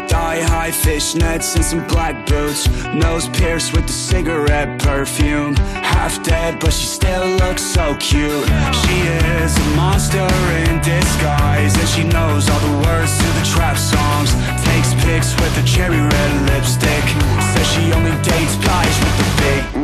Thigh 0.31 0.43
high 0.43 0.71
fishnets 0.71 1.57
and 1.57 1.65
some 1.65 1.85
black 1.87 2.25
boots. 2.25 2.65
Nose 2.93 3.27
pierced 3.27 3.73
with 3.73 3.85
the 3.85 3.91
cigarette 3.91 4.79
perfume. 4.79 5.55
Half 5.83 6.23
dead, 6.23 6.57
but 6.61 6.71
she 6.71 6.85
still 6.85 7.27
looks 7.43 7.61
so 7.61 7.97
cute. 7.99 8.47
She 8.81 8.97
is 9.35 9.57
a 9.57 9.67
monster 9.75 10.29
in 10.63 10.79
disguise, 10.79 11.75
and 11.77 11.89
she 11.89 12.05
knows 12.05 12.49
all 12.49 12.61
the 12.61 12.87
words 12.87 13.11
to 13.17 13.27
the 13.39 13.45
trap 13.53 13.75
songs. 13.75 14.31
Takes 14.63 14.93
pics 15.03 15.35
with 15.35 15.51
a 15.61 15.67
cherry 15.67 15.99
red 15.99 16.31
lipstick. 16.47 17.03
Says 17.51 17.67
she 17.73 17.91
only 17.91 18.15
dates 18.23 18.55
guys 18.63 18.95
with 19.03 19.17
the 19.17 19.41
big. 19.41 19.80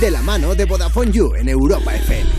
De 0.00 0.10
la 0.10 0.20
mano 0.22 0.54
de 0.54 0.64
Vodafone 0.66 1.10
You 1.12 1.34
en 1.36 1.48
Europa 1.48 1.94
FM. 1.94 2.30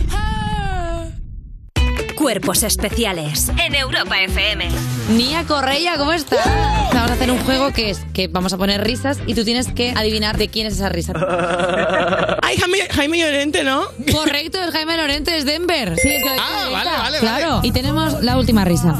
Cuerpos 2.16 2.64
especiales 2.64 3.50
en 3.64 3.76
Europa 3.76 4.20
FM. 4.22 4.68
Nia 5.16 5.44
Correia, 5.46 5.98
¿cómo 5.98 6.14
estás? 6.14 6.46
Vamos 6.94 7.12
a 7.12 7.14
hacer 7.14 7.32
un 7.32 7.40
juego 7.40 7.72
que 7.72 7.92
es 7.92 8.00
que 8.14 8.28
vamos 8.28 8.54
a 8.54 8.58
poner 8.58 8.84
risas 8.84 9.20
y 9.28 9.34
tú 9.36 9.44
tienes 9.46 9.68
que 9.72 9.92
adivinar 9.96 10.38
de 10.38 10.48
quién 10.50 10.68
es 10.68 10.74
esa 10.74 10.90
risa. 10.90 11.14
Ay, 12.42 12.58
Jaime, 12.58 12.78
Jaime 12.90 13.20
Llorente, 13.20 13.64
¿no? 13.64 13.84
Correcto, 14.12 14.60
es 14.62 14.72
Jaime 14.72 14.98
Lorente, 14.98 15.38
es 15.38 15.46
Denver. 15.46 15.96
Sí, 16.00 16.10
es 16.10 16.24
que- 16.24 16.30
Ah, 16.40 16.70
vale, 16.72 16.90
vale, 16.90 17.20
Claro, 17.20 17.60
y 17.64 17.72
tenemos 17.72 18.22
la 18.24 18.38
última 18.38 18.66
risa. 18.66 18.96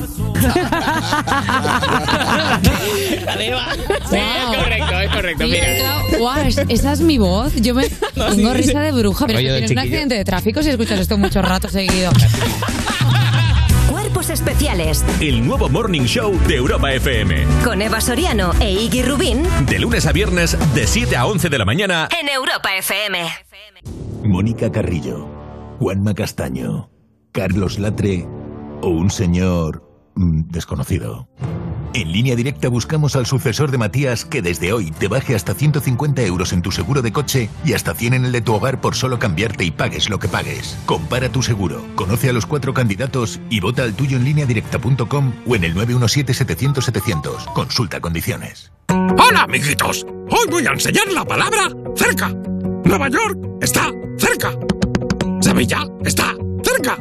Sí, 4.10 4.16
es 4.16 4.58
correcto, 4.58 5.00
es 5.02 5.10
correcto. 5.12 5.44
Mira. 5.44 6.48
Es- 6.48 6.58
esa 6.70 6.94
es 6.94 7.02
mi 7.02 7.18
voz. 7.18 7.54
Yo 7.56 7.74
me 7.76 7.90
tengo 8.16 8.32
sí, 8.32 8.42
sí. 8.46 8.54
risa 8.54 8.82
de 8.82 8.92
bruja. 8.92 9.26
Pero 9.28 9.40
tienes 9.40 9.72
un 9.72 9.80
accidente 9.80 10.16
de 10.16 10.24
tráfico 10.26 10.62
si 10.64 10.70
escuchas 10.70 11.00
esto 11.00 11.18
mucho 11.18 11.42
rato 11.42 11.68
seguido. 11.70 12.12
Cuerpos 13.90 14.30
especiales 14.30 15.04
El 15.20 15.46
nuevo 15.46 15.70
Morning 15.70 16.04
Show 16.04 16.38
de 16.48 16.56
Europa 16.56 16.92
FM. 16.94 17.46
con 17.64 17.82
Eva 17.82 18.00
Soriano 18.02 18.52
e 18.60 18.72
Iggy 18.72 19.02
Rubín 19.04 19.44
De 19.66 19.80
lunes 19.80 20.06
a 20.06 20.12
viernes, 20.12 20.58
de 20.74 20.88
7 20.88 21.16
a 21.18 21.26
11 21.26 21.50
de 21.50 21.58
la 21.58 21.66
mañana. 21.66 22.08
en 22.20 22.30
Europa 22.30 22.70
FM. 22.78 23.20
Mónica 24.24 24.72
Carrillo, 24.72 25.28
Juanma 25.80 26.14
Castaño, 26.14 26.90
Carlos 27.32 27.80
Latre 27.80 28.26
o 28.82 28.90
un 28.90 29.10
señor 29.10 29.87
desconocido. 30.18 31.28
En 31.94 32.12
línea 32.12 32.36
directa 32.36 32.68
buscamos 32.70 33.16
al 33.16 33.26
sucesor 33.26 33.72
de 33.72 33.78
Matías 33.78 34.26
que 34.26 34.42
desde 34.42 34.72
hoy 34.74 34.92
te 34.92 35.08
baje 35.08 35.36
hasta 35.36 35.54
150 35.54 36.22
euros 36.24 36.54
en 36.54 36.62
tu 36.62 36.72
seguro 36.72 37.02
de 37.02 37.12
coche 37.12 37.50
y 37.66 37.74
hasta 37.74 37.94
100 37.96 38.14
en 38.14 38.26
el 38.26 38.32
de 38.32 38.42
tu 38.42 38.54
hogar 38.54 38.82
por 38.82 38.96
solo 38.96 39.20
cambiarte 39.20 39.64
y 39.64 39.72
pagues 39.72 40.10
lo 40.10 40.20
que 40.20 40.28
pagues. 40.28 40.78
Compara 40.86 41.30
tu 41.30 41.42
seguro, 41.42 41.84
conoce 41.96 42.30
a 42.30 42.34
los 42.34 42.46
cuatro 42.46 42.74
candidatos 42.74 43.40
y 43.50 43.62
vota 43.62 43.84
al 43.84 43.94
tuyo 43.94 44.18
en 44.18 44.26
línea 44.26 44.46
directa.com 44.46 45.34
o 45.48 45.56
en 45.56 45.64
el 45.64 45.76
917-700-700. 45.76 47.54
Consulta 47.54 48.00
condiciones. 48.00 48.72
Hola, 48.90 49.44
amiguitos. 49.44 50.06
Hoy 50.30 50.48
voy 50.52 50.68
a 50.68 50.72
enseñar 50.72 51.12
la 51.12 51.26
palabra 51.26 51.70
cerca. 51.96 52.30
Nueva 52.84 53.10
York 53.10 53.40
está 53.62 53.92
cerca. 54.20 54.52
Sevilla 55.42 55.84
está 56.06 56.36
cerca. 56.64 56.98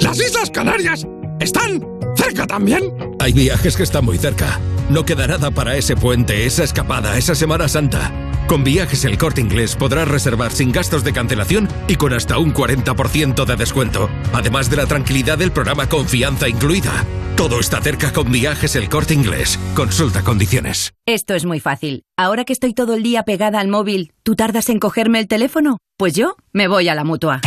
Las 0.00 0.18
Islas 0.18 0.50
Canarias 0.50 1.06
están 1.40 1.93
cerca 2.24 2.46
también. 2.46 2.92
Hay 3.20 3.32
viajes 3.32 3.76
que 3.76 3.82
están 3.82 4.04
muy 4.04 4.18
cerca. 4.18 4.60
No 4.90 5.04
queda 5.04 5.26
nada 5.26 5.50
para 5.50 5.76
ese 5.76 5.96
puente, 5.96 6.46
esa 6.46 6.64
escapada, 6.64 7.16
esa 7.16 7.34
Semana 7.34 7.68
Santa. 7.68 8.12
Con 8.46 8.62
viajes 8.62 9.04
el 9.04 9.16
corte 9.16 9.40
inglés 9.40 9.74
podrás 9.74 10.06
reservar 10.06 10.52
sin 10.52 10.70
gastos 10.70 11.02
de 11.02 11.12
cancelación 11.12 11.68
y 11.88 11.96
con 11.96 12.12
hasta 12.12 12.38
un 12.38 12.52
40% 12.52 13.44
de 13.44 13.56
descuento. 13.56 14.10
Además 14.32 14.68
de 14.68 14.76
la 14.76 14.86
tranquilidad 14.86 15.38
del 15.38 15.52
programa 15.52 15.88
Confianza 15.88 16.48
incluida. 16.48 17.04
Todo 17.36 17.58
está 17.58 17.80
cerca 17.80 18.12
con 18.12 18.30
viajes 18.30 18.76
el 18.76 18.88
corte 18.88 19.14
inglés. 19.14 19.58
Consulta 19.74 20.22
condiciones. 20.22 20.92
Esto 21.06 21.34
es 21.34 21.44
muy 21.44 21.58
fácil. 21.58 22.02
Ahora 22.16 22.44
que 22.44 22.52
estoy 22.52 22.74
todo 22.74 22.94
el 22.94 23.02
día 23.02 23.24
pegada 23.24 23.60
al 23.60 23.68
móvil, 23.68 24.12
¿tú 24.22 24.36
tardas 24.36 24.68
en 24.68 24.78
cogerme 24.78 25.18
el 25.18 25.26
teléfono? 25.26 25.78
Pues 25.96 26.14
yo 26.14 26.36
me 26.52 26.68
voy 26.68 26.88
a 26.88 26.94
la 26.94 27.04
mutua. 27.04 27.40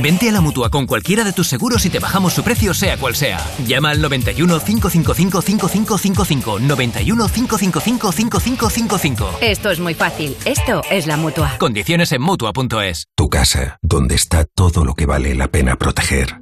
Vente 0.00 0.28
a 0.28 0.32
la 0.32 0.40
mutua 0.40 0.70
con 0.70 0.86
cualquiera 0.86 1.24
de 1.24 1.32
tus 1.32 1.46
seguros 1.46 1.86
y 1.86 1.90
te 1.90 2.00
bajamos 2.00 2.32
su 2.32 2.42
precio, 2.42 2.74
sea 2.74 2.96
cual 2.96 3.14
sea. 3.14 3.38
Llama 3.66 3.90
al 3.90 4.00
91 4.00 4.60
555 4.60 5.42
5555. 5.42 6.58
91 6.60 7.28
555 7.28 8.12
5555. 8.12 9.38
Esto 9.40 9.70
es 9.70 9.80
muy 9.80 9.94
fácil. 9.94 10.36
Esto 10.44 10.82
es 10.90 11.06
la 11.06 11.16
mutua. 11.16 11.56
Condiciones 11.58 12.12
en 12.12 12.22
mutua.es. 12.22 13.08
Tu 13.14 13.28
casa, 13.28 13.78
donde 13.82 14.16
está 14.16 14.44
todo 14.44 14.84
lo 14.84 14.94
que 14.94 15.06
vale 15.06 15.34
la 15.34 15.48
pena 15.48 15.76
proteger. 15.76 16.40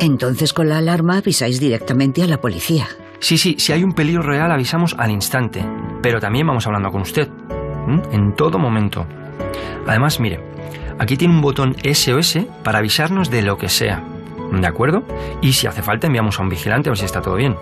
Entonces 0.00 0.52
con 0.52 0.68
la 0.68 0.78
alarma 0.78 1.18
avisáis 1.18 1.60
directamente 1.60 2.22
a 2.22 2.26
la 2.26 2.40
policía. 2.40 2.88
Sí, 3.20 3.36
sí, 3.36 3.56
si 3.58 3.72
hay 3.72 3.84
un 3.84 3.92
peligro 3.92 4.22
real 4.22 4.50
avisamos 4.50 4.96
al 4.98 5.10
instante, 5.10 5.64
pero 6.02 6.20
también 6.20 6.46
vamos 6.46 6.66
hablando 6.66 6.90
con 6.90 7.02
usted, 7.02 7.28
¿m? 7.86 8.02
en 8.12 8.34
todo 8.34 8.58
momento. 8.58 9.06
Además, 9.86 10.20
mire, 10.20 10.40
aquí 11.00 11.16
tiene 11.16 11.34
un 11.34 11.40
botón 11.40 11.74
SOS 11.82 12.40
para 12.62 12.78
avisarnos 12.78 13.30
de 13.30 13.40
lo 13.40 13.56
que 13.56 13.70
sea, 13.70 14.04
¿de 14.52 14.66
acuerdo? 14.66 15.02
Y 15.40 15.54
si 15.54 15.66
hace 15.66 15.82
falta 15.82 16.06
enviamos 16.06 16.38
a 16.38 16.42
un 16.42 16.50
vigilante 16.50 16.90
a 16.90 16.92
ver 16.92 16.98
si 16.98 17.06
está 17.06 17.22
todo 17.22 17.36
bien. 17.36 17.56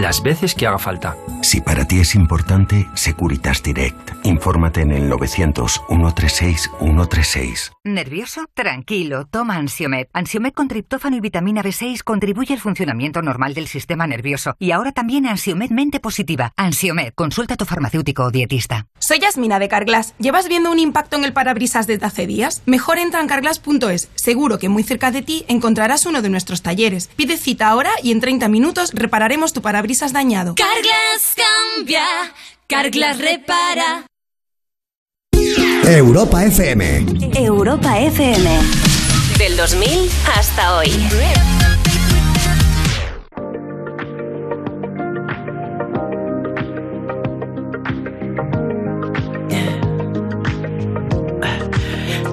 Las 0.00 0.22
veces 0.22 0.54
que 0.54 0.64
haga 0.64 0.78
falta. 0.78 1.16
Si 1.42 1.60
para 1.60 1.84
ti 1.84 1.98
es 1.98 2.14
importante, 2.14 2.88
Securitas 2.94 3.64
Direct. 3.64 4.24
Infórmate 4.24 4.82
en 4.82 4.92
el 4.92 5.10
900-136-136. 5.10 7.72
¿Nervioso? 7.82 8.46
Tranquilo, 8.54 9.26
toma 9.26 9.56
Ansiomed. 9.56 10.06
Ansiomed 10.12 10.52
con 10.52 10.68
triptófano 10.68 11.16
y 11.16 11.20
vitamina 11.20 11.64
B6 11.64 12.04
contribuye 12.04 12.54
al 12.54 12.60
funcionamiento 12.60 13.22
normal 13.22 13.54
del 13.54 13.66
sistema 13.66 14.06
nervioso. 14.06 14.54
Y 14.60 14.70
ahora 14.70 14.92
también 14.92 15.26
Ansiomed 15.26 15.70
mente 15.70 15.98
positiva. 15.98 16.52
Ansiomed, 16.56 17.12
consulta 17.14 17.54
a 17.54 17.56
tu 17.56 17.64
farmacéutico 17.64 18.22
o 18.22 18.30
dietista. 18.30 18.86
Soy 19.00 19.18
Yasmina 19.18 19.58
de 19.58 19.66
Carglass. 19.66 20.14
¿Llevas 20.20 20.46
viendo 20.46 20.70
un 20.70 20.78
impacto 20.78 21.16
en 21.16 21.24
el 21.24 21.32
parabrisas 21.32 21.88
desde 21.88 22.06
hace 22.06 22.28
días? 22.28 22.62
Mejor 22.66 22.98
entra 22.98 23.20
en 23.20 23.26
carglass.es. 23.26 24.10
Seguro 24.14 24.60
que 24.60 24.68
muy 24.68 24.84
cerca 24.84 25.10
de 25.10 25.22
ti 25.22 25.44
encontrarás 25.48 26.06
uno 26.06 26.22
de 26.22 26.30
nuestros 26.30 26.62
talleres. 26.62 27.10
Pide 27.16 27.36
cita 27.36 27.66
ahora 27.66 27.90
y 28.00 28.12
en 28.12 28.20
30 28.20 28.48
minutos 28.48 28.92
repararemos 28.94 29.52
tu 29.52 29.60
parabrisas 29.60 29.87
dañado. 30.12 30.54
Carglass 30.54 31.34
cambia, 31.34 32.04
Carglass 32.66 33.18
repara. 33.18 34.04
Europa 35.84 36.44
FM. 36.44 37.06
Europa 37.34 37.98
FM. 37.98 38.60
Del 39.38 39.56
2000 39.56 40.10
hasta 40.36 40.76
hoy. 40.76 40.90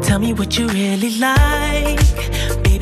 Tell 0.03 0.19
me 0.19 0.33
what 0.33 0.57
you 0.57 0.67
really 0.67 1.17
like. 1.19 2.34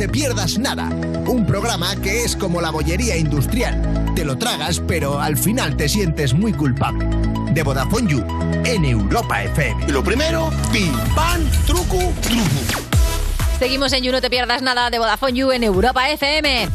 Te 0.00 0.08
Pierdas 0.08 0.58
Nada, 0.58 0.88
un 1.26 1.44
programa 1.44 1.94
que 1.96 2.24
es 2.24 2.34
como 2.34 2.62
la 2.62 2.70
bollería 2.70 3.18
industrial. 3.18 4.14
Te 4.16 4.24
lo 4.24 4.38
tragas, 4.38 4.80
pero 4.80 5.20
al 5.20 5.36
final 5.36 5.76
te 5.76 5.90
sientes 5.90 6.32
muy 6.32 6.54
culpable. 6.54 7.04
De 7.52 7.62
Vodafone 7.62 8.10
You, 8.10 8.24
en 8.64 8.86
Europa 8.86 9.44
FM. 9.44 9.92
Lo 9.92 10.02
primero, 10.02 10.48
pim, 10.72 10.90
pam, 11.14 11.44
truco, 11.66 11.98
truco. 12.22 12.80
Seguimos 13.58 13.92
en 13.92 14.02
You, 14.02 14.12
no 14.12 14.22
te 14.22 14.30
pierdas 14.30 14.62
nada 14.62 14.88
de 14.88 14.98
Vodafone 14.98 15.34
You 15.34 15.50
en 15.50 15.64
Europa 15.64 16.08
FM. 16.08 16.70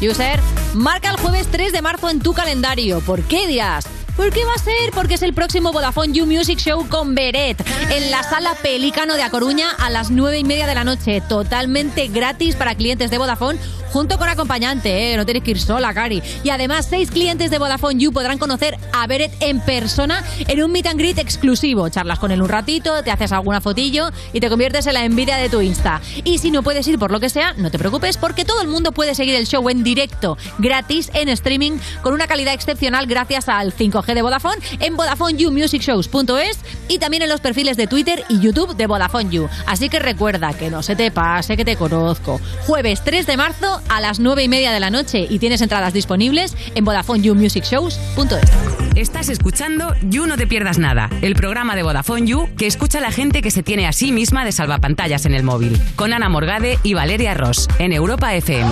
User, 0.00 0.40
Marca 0.72 1.10
el 1.10 1.18
jueves 1.18 1.48
3 1.50 1.74
de 1.74 1.82
marzo 1.82 2.08
en 2.08 2.20
tu 2.20 2.32
calendario. 2.32 3.02
¿Por 3.02 3.20
qué 3.24 3.46
dirás? 3.46 3.84
¿Por 4.16 4.30
qué 4.30 4.44
va 4.44 4.52
a 4.54 4.58
ser? 4.58 4.92
Porque 4.94 5.14
es 5.14 5.22
el 5.22 5.32
próximo 5.32 5.72
Vodafone 5.72 6.12
You 6.12 6.26
Music 6.26 6.58
Show 6.58 6.86
con 6.88 7.14
Beret 7.14 7.64
en 7.90 8.10
la 8.10 8.22
sala 8.22 8.54
Pelícano 8.62 9.14
de 9.14 9.22
A 9.22 9.30
Coruña 9.30 9.70
a 9.78 9.88
las 9.88 10.10
9 10.10 10.38
y 10.38 10.44
media 10.44 10.66
de 10.66 10.74
la 10.74 10.84
noche. 10.84 11.22
Totalmente 11.28 12.08
gratis 12.08 12.54
para 12.54 12.74
clientes 12.74 13.10
de 13.10 13.16
Vodafone 13.16 13.58
junto 13.92 14.18
con 14.18 14.28
acompañante, 14.28 15.12
¿eh? 15.12 15.16
no 15.18 15.26
tienes 15.26 15.42
que 15.42 15.50
ir 15.50 15.60
sola, 15.60 15.92
Cari. 15.92 16.22
Y 16.42 16.48
además, 16.48 16.86
seis 16.88 17.10
clientes 17.10 17.50
de 17.50 17.58
Vodafone 17.58 18.00
You 18.00 18.10
podrán 18.10 18.38
conocer 18.38 18.78
a 18.92 19.06
Beret 19.06 19.32
en 19.40 19.60
persona 19.60 20.24
en 20.48 20.62
un 20.62 20.72
meet 20.72 20.86
and 20.86 20.98
greet 20.98 21.18
exclusivo. 21.18 21.88
Charlas 21.90 22.18
con 22.18 22.30
él 22.30 22.40
un 22.40 22.48
ratito, 22.48 23.02
te 23.02 23.10
haces 23.10 23.32
alguna 23.32 23.60
fotillo 23.60 24.10
y 24.32 24.40
te 24.40 24.48
conviertes 24.48 24.86
en 24.86 24.94
la 24.94 25.04
envidia 25.04 25.36
de 25.36 25.50
tu 25.50 25.60
Insta. 25.60 26.00
Y 26.24 26.38
si 26.38 26.50
no 26.50 26.62
puedes 26.62 26.88
ir 26.88 26.98
por 26.98 27.10
lo 27.10 27.20
que 27.20 27.28
sea, 27.28 27.52
no 27.54 27.70
te 27.70 27.78
preocupes 27.78 28.16
porque 28.16 28.46
todo 28.46 28.62
el 28.62 28.68
mundo 28.68 28.92
puede 28.92 29.14
seguir 29.14 29.34
el 29.34 29.46
show 29.46 29.68
en 29.68 29.84
directo, 29.84 30.38
gratis, 30.58 31.10
en 31.12 31.28
streaming, 31.28 31.72
con 32.00 32.14
una 32.14 32.26
calidad 32.26 32.54
excepcional 32.54 33.06
gracias 33.06 33.50
al 33.50 33.72
5G 34.02 34.14
de 34.14 34.22
Vodafone 34.22 34.56
en 34.80 34.96
VodafoneYouMusicShows.es 34.96 36.58
y 36.88 36.98
también 36.98 37.22
en 37.22 37.28
los 37.28 37.40
perfiles 37.40 37.76
de 37.76 37.86
Twitter 37.86 38.24
y 38.28 38.40
YouTube 38.40 38.76
de 38.76 38.86
Vodafone 38.86 39.30
You. 39.30 39.48
Así 39.66 39.88
que 39.88 39.98
recuerda 39.98 40.52
que 40.54 40.70
no 40.70 40.82
se 40.82 40.96
te 40.96 41.10
pase 41.10 41.56
que 41.56 41.64
te 41.64 41.76
conozco. 41.76 42.40
Jueves 42.66 43.02
3 43.04 43.26
de 43.26 43.36
marzo 43.36 43.80
a 43.88 44.00
las 44.00 44.20
9 44.20 44.42
y 44.42 44.48
media 44.48 44.72
de 44.72 44.80
la 44.80 44.90
noche 44.90 45.26
y 45.28 45.38
tienes 45.38 45.60
entradas 45.60 45.92
disponibles 45.92 46.56
en 46.74 46.84
VodafoneYouMusicShows.es. 46.84 48.50
Estás 48.94 49.28
escuchando 49.30 49.94
You 50.02 50.26
No 50.26 50.36
Te 50.36 50.46
Pierdas 50.46 50.78
Nada, 50.78 51.08
el 51.22 51.34
programa 51.34 51.74
de 51.76 51.82
Vodafone 51.82 52.26
You 52.26 52.48
que 52.56 52.66
escucha 52.66 52.98
a 52.98 53.00
la 53.02 53.10
gente 53.10 53.42
que 53.42 53.50
se 53.50 53.62
tiene 53.62 53.86
a 53.86 53.92
sí 53.92 54.12
misma 54.12 54.44
de 54.44 54.52
salvapantallas 54.52 55.24
en 55.24 55.34
el 55.34 55.42
móvil, 55.42 55.80
con 55.96 56.12
Ana 56.12 56.28
Morgade 56.28 56.78
y 56.82 56.94
Valeria 56.94 57.34
Ross, 57.34 57.68
en 57.78 57.92
Europa 57.92 58.34
FM. 58.34 58.70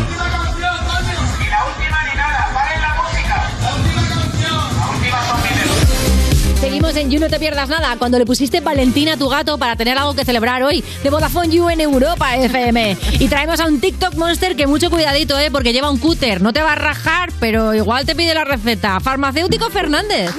Seguimos 6.71 6.95
en 6.95 7.11
You 7.11 7.19
No 7.19 7.29
Te 7.29 7.41
Pierdas 7.41 7.69
Nada, 7.69 7.97
cuando 7.99 8.17
le 8.17 8.25
pusiste 8.25 8.61
Valentina 8.61 9.15
a 9.15 9.17
tu 9.17 9.29
gato 9.29 9.59
para 9.59 9.75
tener 9.75 9.99
algo 9.99 10.15
que 10.15 10.25
celebrar 10.25 10.63
hoy, 10.63 10.85
de 11.03 11.11
Vodafone 11.11 11.49
You 11.49 11.69
en 11.69 11.81
Europa 11.81 12.37
FM. 12.37 12.97
Y 13.19 13.27
traemos 13.27 13.59
a 13.59 13.67
un 13.67 13.81
TikTok 13.81 14.15
Monster 14.15 14.55
que 14.55 14.69
mucho 14.69 14.89
cuidadito, 14.89 15.37
¿eh? 15.37 15.51
porque 15.51 15.73
lleva 15.73 15.91
un 15.91 15.99
cúter. 15.99 16.41
No 16.41 16.53
te 16.53 16.63
va 16.63 16.75
a 16.75 16.77
rajar, 16.77 17.33
pero 17.41 17.75
igual 17.75 18.07
te 18.07 18.15
pide 18.15 18.35
la 18.35 18.45
receta. 18.45 19.01
Farmacéutico 19.01 19.69
Fernández. 19.69 20.31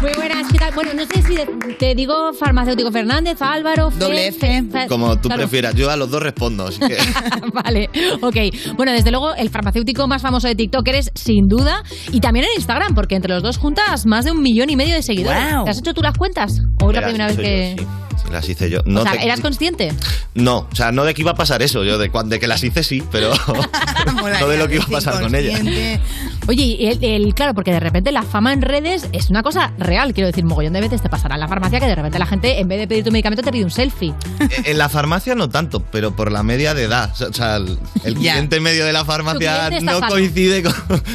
Muy 0.00 0.12
buenas. 0.16 0.43
Bueno, 0.74 0.90
no 0.94 1.04
sé 1.06 1.22
si 1.22 1.36
de- 1.36 1.46
te 1.78 1.94
digo 1.94 2.32
farmacéutico 2.32 2.90
Fernández, 2.90 3.40
Álvaro, 3.40 3.90
Fe- 3.90 3.98
Doble 3.98 4.26
F. 4.28 4.62
Fe- 4.70 4.86
Como 4.88 5.16
tú 5.16 5.28
claro. 5.28 5.42
prefieras, 5.42 5.74
yo 5.74 5.90
a 5.90 5.96
los 5.96 6.10
dos 6.10 6.22
respondo. 6.22 6.66
así 6.66 6.80
que- 6.80 6.96
vale, 7.52 7.88
ok. 8.20 8.36
Bueno, 8.76 8.92
desde 8.92 9.10
luego, 9.10 9.34
el 9.34 9.50
farmacéutico 9.50 10.06
más 10.08 10.22
famoso 10.22 10.48
de 10.48 10.54
TikTok 10.54 10.86
eres 10.88 11.10
sin 11.14 11.46
duda. 11.46 11.82
Y 12.12 12.20
también 12.20 12.46
en 12.46 12.52
Instagram, 12.56 12.94
porque 12.94 13.14
entre 13.14 13.32
los 13.34 13.42
dos 13.42 13.58
juntas 13.58 14.04
más 14.06 14.24
de 14.24 14.32
un 14.32 14.42
millón 14.42 14.70
y 14.70 14.76
medio 14.76 14.94
de 14.94 15.02
seguidores. 15.02 15.42
Guau. 15.52 15.64
¿Te 15.64 15.70
has 15.70 15.78
hecho 15.78 15.94
tú 15.94 16.02
las 16.02 16.16
cuentas? 16.16 16.60
¿O 16.82 16.90
es 16.90 16.96
la 16.96 17.00
Verás, 17.00 17.04
primera 17.10 17.26
vez 17.26 17.36
soy 17.36 17.44
que.? 17.44 17.76
yo, 17.76 17.82
sí. 17.82 17.88
Sí, 18.13 18.13
las 18.30 18.48
hice 18.48 18.70
yo. 18.70 18.80
No, 18.84 19.00
o 19.00 19.02
sea, 19.02 19.12
te- 19.12 19.24
¿eras 19.24 19.40
consciente? 19.40 19.92
no, 20.34 20.66
o 20.70 20.74
sea, 20.74 20.92
no 20.92 21.04
de 21.04 21.14
que 21.14 21.22
iba 21.22 21.32
a 21.32 21.34
pasar 21.34 21.62
eso, 21.62 21.84
yo 21.84 21.98
de, 21.98 22.10
cuan- 22.10 22.28
de 22.28 22.38
que 22.40 22.46
las 22.46 22.62
hice 22.64 22.82
sí, 22.82 23.02
pero 23.12 23.32
no 24.40 24.48
de 24.48 24.58
lo 24.58 24.68
que 24.68 24.76
iba 24.76 24.84
a 24.84 24.88
pasar 24.88 25.20
con 25.20 25.34
ellas. 25.34 25.60
Oye, 26.46 26.62
y 26.64 26.86
el, 26.86 27.02
el- 27.04 27.34
claro, 27.34 27.54
porque 27.54 27.72
de 27.72 27.80
repente 27.80 28.12
la 28.12 28.22
fama 28.22 28.52
en 28.52 28.62
redes 28.62 29.08
es 29.12 29.30
una 29.30 29.42
cosa 29.42 29.72
real. 29.78 30.12
Quiero 30.14 30.26
decir, 30.26 30.44
mogollón 30.44 30.72
de 30.74 30.80
veces 30.80 31.00
te 31.02 31.08
pasará 31.08 31.34
en 31.36 31.40
la 31.40 31.48
farmacia 31.48 31.80
que 31.80 31.86
de 31.86 31.94
repente 31.94 32.18
la 32.18 32.26
gente, 32.26 32.60
en 32.60 32.68
vez 32.68 32.78
de 32.78 32.86
pedir 32.88 33.04
tu 33.04 33.10
medicamento, 33.10 33.42
te 33.42 33.50
pide 33.50 33.64
un 33.64 33.70
selfie. 33.70 34.14
E, 34.64 34.70
En 34.72 34.78
la 34.78 34.88
farmacia 34.88 35.34
no 35.34 35.48
tanto, 35.48 35.80
pero 35.80 36.14
por 36.14 36.30
la 36.32 36.42
media 36.42 36.74
de 36.74 36.84
edad. 36.84 37.10
O 37.22 37.32
sea, 37.32 37.56
el, 37.56 37.78
el 38.04 38.14
cliente 38.14 38.60
medio 38.60 38.84
de 38.84 38.92
la 38.92 39.04
farmacia 39.04 39.70
no 39.80 40.00
coincide 40.08 40.62
con, 40.62 40.74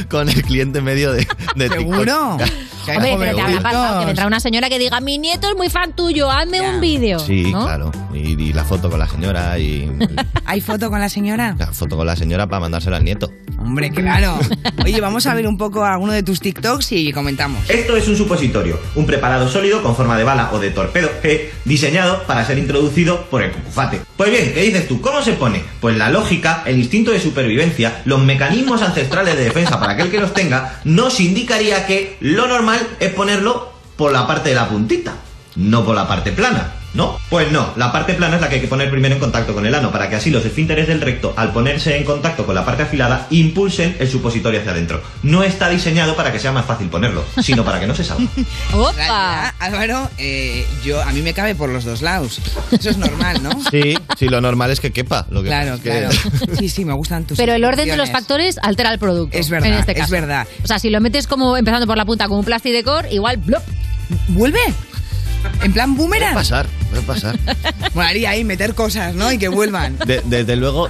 con 0.09 0.30
el 0.30 0.41
cliente 0.43 0.81
medio 0.81 1.11
de, 1.13 1.27
de 1.55 1.69
¿Seguro? 1.69 2.38
TikTok. 2.39 2.57
Hombre, 2.95 3.15
pero 3.19 3.35
te 3.35 3.41
habrá 3.41 3.61
pasado 3.61 3.99
que 3.99 4.05
vendrá 4.07 4.26
una 4.27 4.39
señora 4.39 4.67
que 4.69 4.80
diga, 4.80 4.99
mi 4.99 5.19
nieto 5.19 5.47
es 5.47 5.55
muy 5.55 5.69
fan 5.69 5.93
tuyo, 5.95 6.31
hazme 6.31 6.61
un 6.61 6.81
vídeo. 6.98 7.20
Sí, 7.20 7.52
¿no? 7.52 7.66
claro. 7.66 7.91
Y, 8.14 8.41
y 8.41 8.53
la 8.53 8.64
foto 8.66 8.90
con 8.90 8.99
la 8.99 9.07
señora 9.07 9.57
y 9.60 9.90
¿Hay 10.45 10.61
foto 10.61 10.90
con 10.90 10.99
la 10.99 11.10
señora? 11.10 11.56
la 11.57 11.72
foto 11.74 11.95
con 11.98 12.07
la 12.07 12.16
señora 12.16 12.48
para 12.48 12.61
mandársela 12.61 12.98
al 12.98 13.03
nieto. 13.03 13.32
Hombre, 13.60 13.91
claro. 13.91 14.40
Oye, 14.84 14.99
vamos 15.02 15.28
a 15.28 15.34
ver 15.34 15.45
un 15.48 15.57
poco 15.57 15.84
alguno 15.84 16.14
de 16.14 16.24
tus 16.24 16.40
TikToks 16.40 16.94
y 16.94 17.11
comentamos. 17.11 17.70
Esto 17.70 17.95
es 17.98 18.07
un 18.07 18.16
supositorio, 18.16 18.80
un 18.95 19.06
preparado 19.06 19.49
sólido 19.49 19.84
con 19.84 19.95
forma 19.95 20.18
de 20.18 20.24
bala 20.24 20.49
o 20.53 20.60
de 20.60 20.72
torpedo 20.72 21.10
G, 21.22 21.49
diseñado 21.66 22.24
para 22.24 22.45
ser 22.45 22.57
introducido 22.57 23.26
por 23.30 23.44
el 23.44 23.52
cucufate. 23.52 24.02
Pues 24.18 24.32
bien, 24.32 24.53
¿qué 24.53 24.61
dices 24.64 24.88
tú? 24.88 25.02
¿Cómo 25.02 25.22
se 25.22 25.34
pone? 25.34 25.61
Pues 25.82 25.98
la 25.98 26.10
lógica, 26.10 26.64
el 26.66 26.80
instinto 26.80 27.11
de 27.11 27.20
supervivencia, 27.20 28.02
los 28.06 28.24
mecanismos 28.24 28.82
ancestrales 28.82 29.38
de 29.38 29.44
defensa 29.44 29.80
para 29.80 29.94
aquel 29.94 30.10
que 30.10 30.20
los 30.20 30.34
tenga, 30.34 30.80
nos 30.86 31.20
indicaría 31.20 31.86
que 31.86 32.18
lo 32.22 32.48
normal 32.48 32.80
es 32.99 33.14
ponerlo 33.14 33.72
por 33.98 34.11
la 34.14 34.26
parte 34.26 34.49
de 34.49 34.56
la 34.56 34.70
puntita, 34.70 35.16
no 35.57 35.84
por 35.84 35.95
la 35.95 36.07
parte 36.07 36.32
plana. 36.32 36.76
¿No? 36.94 37.20
Pues 37.30 37.52
no, 37.52 37.72
la 37.76 37.91
parte 37.91 38.14
plana 38.16 38.36
es 38.36 38.41
la 38.41 38.49
que 38.49 38.56
hay 38.56 38.61
que 38.61 38.68
poner 38.68 38.90
primero 38.90 39.14
en 39.14 39.20
contacto 39.20 39.53
con 39.53 39.66
el 39.66 39.76
ano, 39.76 39.91
para 39.91 40.10
que 40.10 40.16
así 40.16 40.32
los 40.32 40.44
esfínteres 40.44 40.88
del 40.88 41.02
recto, 41.02 41.34
al 41.38 41.52
ponerse 41.53 41.95
en 41.98 42.03
contacto 42.03 42.45
con 42.45 42.56
la 42.56 42.66
parte 42.66 42.84
afilada, 42.84 43.28
impulsen 43.30 43.95
el 43.99 44.10
supositorio 44.10 44.60
hacia 44.60 44.72
adentro. 44.72 45.02
No 45.22 45.44
está 45.44 45.70
diseñado 45.70 46.16
para 46.16 46.32
que 46.32 46.40
sea 46.40 46.52
más 46.52 46.66
fácil 46.66 46.90
ponerlo, 46.90 47.24
sino 47.44 47.64
para 47.64 47.80
que 47.80 47.86
no 47.88 47.94
se 47.94 48.03
salga. 48.03 48.28
¡Opa! 48.74 49.49
Álvaro, 49.60 50.10
eh, 50.18 50.66
yo, 50.84 51.02
a 51.02 51.11
mí 51.11 51.22
me 51.22 51.34
cabe 51.34 51.53
por 51.56 51.70
los 51.70 51.86
dos 51.86 52.02
lados. 52.02 52.40
Eso 52.72 52.90
es 52.90 52.98
normal, 52.98 53.44
¿no? 53.44 53.49
Sí, 53.70 53.95
sí, 54.18 54.28
lo 54.28 54.41
normal 54.41 54.72
es 54.72 54.80
que 54.80 54.91
quepa. 54.91 55.28
Lo 55.30 55.44
que 55.44 55.49
Claro, 55.49 55.76
es 55.76 55.82
que- 55.82 55.90
claro. 55.90 56.10
Sí, 56.57 56.70
sí, 56.70 56.86
me 56.86 56.94
gustan 56.94 57.26
tus 57.26 57.38
Pero 57.38 57.53
el 57.53 57.64
orden 57.64 57.88
de 57.88 57.98
los 57.98 58.10
factores 58.10 58.57
altera 58.64 58.91
el 58.91 58.99
producto. 58.99 59.38
Es 59.38 59.49
verdad, 59.49 59.70
en 59.70 59.76
este 59.76 59.91
es 59.91 59.98
caso. 59.99 60.11
verdad. 60.11 60.48
O 60.64 60.68
sea, 60.68 60.80
si 60.80 60.90
lo 60.90 60.99
metes 61.02 61.28
como 61.28 61.56
empezando 61.56 61.86
por 61.86 61.98
la 61.98 62.06
punta 62.06 62.26
como 62.28 62.40
un 62.40 62.45
plastidecor, 62.45 63.06
igual 63.11 63.38
¡blop! 63.38 63.61
¿Vuelve? 64.30 64.60
¿En 65.64 65.74
plan 65.74 65.95
boomerang? 65.95 66.34
Puede 66.34 66.44
pasar, 66.45 66.68
puede 66.90 67.02
pasar. 67.03 67.38
Molaría 67.94 68.32
ahí 68.32 68.44
meter 68.44 68.76
cosas, 68.76 69.14
¿no? 69.16 69.32
Y 69.32 69.38
que 69.38 69.48
vuelvan. 69.49 69.98
De- 70.06 70.22
desde 70.26 70.56
luego, 70.56 70.90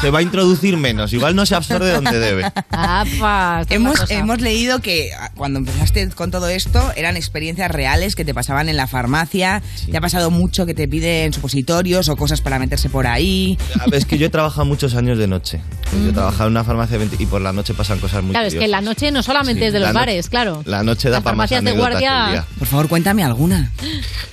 se 0.00 0.10
va 0.10 0.18
a 0.20 0.22
introducir 0.22 0.76
menos. 0.76 1.12
Igual 1.12 1.34
no 1.34 1.46
se 1.46 1.54
absorbe 1.54 1.90
donde 1.90 2.18
debe. 2.18 2.44
¡Apa! 2.70 3.64
Hemos, 3.70 4.10
hemos 4.10 4.40
leído 4.40 4.80
que 4.80 5.10
ah, 5.18 5.30
cuando 5.34 5.58
empezaste 5.60 6.08
con 6.10 6.30
todo 6.30 6.48
esto 6.48 6.92
eran 6.96 7.16
experiencias 7.16 7.70
reales 7.70 8.14
que 8.16 8.24
te 8.24 8.34
pasaban 8.34 8.68
en 8.68 8.76
la 8.76 8.86
farmacia. 8.86 9.62
Te 9.90 9.96
ha 9.96 10.00
pasado 10.00 10.30
mucho 10.30 10.66
que 10.66 10.74
te 10.74 10.88
piden 10.88 11.32
supositorios 11.32 12.08
o 12.08 12.16
cosas 12.16 12.40
para 12.40 12.58
meterse 12.58 12.88
por 12.88 13.06
ahí. 13.06 13.58
Es 13.92 14.04
que 14.04 14.18
yo 14.18 14.26
he 14.26 14.30
trabajado 14.30 14.64
muchos 14.66 14.94
años 14.94 15.18
de 15.18 15.26
noche. 15.26 15.60
Yo 16.04 16.10
he 16.10 16.12
trabajado 16.12 16.44
en 16.46 16.52
una 16.52 16.64
farmacia 16.64 16.98
de 16.98 17.04
20 17.06 17.22
y 17.22 17.26
por 17.26 17.40
la 17.40 17.52
noche 17.52 17.74
pasan 17.74 17.98
cosas 17.98 18.22
muy 18.22 18.32
Claro, 18.32 18.46
es 18.48 18.54
que 18.54 18.60
curiosas. 18.60 18.82
la 18.82 18.90
noche 18.90 19.10
no 19.10 19.22
solamente 19.22 19.60
Sí, 19.62 19.66
es 19.66 19.72
de 19.72 19.80
los 19.80 19.88
no- 19.88 19.94
bares, 19.94 20.28
claro. 20.28 20.62
La 20.64 20.82
noche 20.82 21.08
da 21.10 21.16
Las 21.16 21.22
para 21.24 21.36
más 21.36 21.50
farmacias 21.50 21.64
de 21.64 21.70
que 21.70 21.74
el 21.74 21.80
guardia- 21.80 22.28
día. 22.30 22.44
Por 22.58 22.68
favor, 22.68 22.88
cuéntame 22.88 23.22
alguna. 23.24 23.70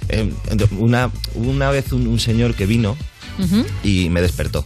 Eh, 0.10 0.34
una, 0.78 1.10
una 1.36 1.70
vez 1.72 1.92
un, 1.92 2.08
un 2.08 2.20
señor 2.20 2.56
que 2.56 2.66
vino 2.66 2.98
y 3.84 4.10
me 4.10 4.22
despertó. 4.22 4.66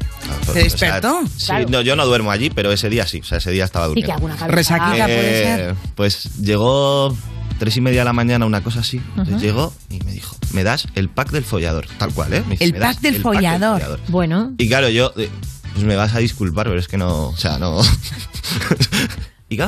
¿Te 0.51 0.63
despertó? 0.63 1.21
sí, 1.37 1.45
Claro. 1.45 1.67
no, 1.69 1.81
yo 1.81 1.95
no 1.95 2.05
duermo 2.07 2.31
allí, 2.31 2.49
pero 2.49 2.71
ese 2.71 2.89
día 2.89 3.05
sí. 3.05 3.19
O 3.19 3.23
sea, 3.23 3.37
ese 3.37 3.51
día 3.51 3.65
estaba 3.65 3.85
durmiendo. 3.87 4.07
que 4.07 4.13
alguna 4.13 4.35
cabeza- 4.35 4.55
Resaquita 4.55 5.05
puede 5.05 5.41
Eh, 5.41 5.43
ser. 5.57 5.75
Pues 5.95 6.23
llegó 6.41 7.15
tres 7.59 7.77
y 7.77 7.81
media 7.81 7.99
de 8.01 8.05
la 8.05 8.13
mañana, 8.13 8.45
una 8.47 8.61
cosa 8.63 8.79
así. 8.79 8.99
Ajá. 9.15 9.37
llegó 9.37 9.73
y 9.91 9.99
me 9.99 10.11
dijo, 10.11 10.35
me 10.53 10.63
das 10.63 10.87
el 10.95 11.07
pack 11.09 11.29
del 11.31 11.43
follador. 11.43 11.85
Tal 11.99 12.11
cual, 12.13 12.33
¿eh? 12.33 12.43
Me 12.47 12.51
dice, 12.53 12.63
El 12.63 12.73
"Me 12.73 12.79
das 12.79 12.95
pack 12.95 13.03
del 13.03 13.21
follador. 13.21 13.99
Bueno. 14.07 14.53
Y 14.57 14.67
claro, 14.67 14.89
yo, 14.89 15.13
eh, 15.17 15.29
pues 15.73 15.85
me 15.85 15.95
vas 15.95 16.15
a 16.15 16.19
disculpar, 16.19 16.65
pero 16.67 16.79
es 16.79 16.87
que 16.87 16.97
no, 16.97 17.27
o 17.27 17.37
sea, 17.37 17.59
no... 17.59 17.79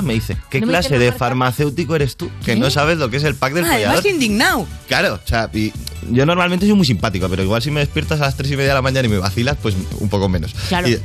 Me 0.03 0.13
dice, 0.13 0.37
¿qué 0.49 0.59
¿No 0.61 0.67
me 0.67 0.73
clase 0.73 0.97
de 0.97 1.05
marca? 1.05 1.19
farmacéutico 1.19 1.95
eres 1.95 2.15
tú? 2.17 2.29
Que 2.43 2.55
no 2.55 2.69
sabes 2.69 2.97
lo 2.97 3.09
que 3.09 3.17
es 3.17 3.23
el 3.23 3.35
pack 3.35 3.53
del 3.53 3.65
Ah, 3.65 3.69
follador. 3.73 3.87
además 3.99 4.05
indignado. 4.05 4.67
Claro, 4.87 5.19
o 5.23 5.27
sea, 5.27 5.49
y 5.53 5.71
yo 6.11 6.25
normalmente 6.25 6.65
soy 6.65 6.75
muy 6.75 6.85
simpático, 6.85 7.27
pero 7.29 7.43
igual 7.43 7.61
si 7.61 7.71
me 7.71 7.79
despiertas 7.79 8.19
a 8.21 8.25
las 8.25 8.37
3 8.37 8.51
y 8.51 8.55
media 8.57 8.69
de 8.69 8.75
la 8.75 8.81
mañana 8.81 9.07
y 9.07 9.11
me 9.11 9.17
vacilas, 9.17 9.57
pues 9.61 9.75
un 9.99 10.09
poco 10.09 10.27
menos. 10.29 10.53
Claro. 10.67 10.87
Y, 10.89 10.99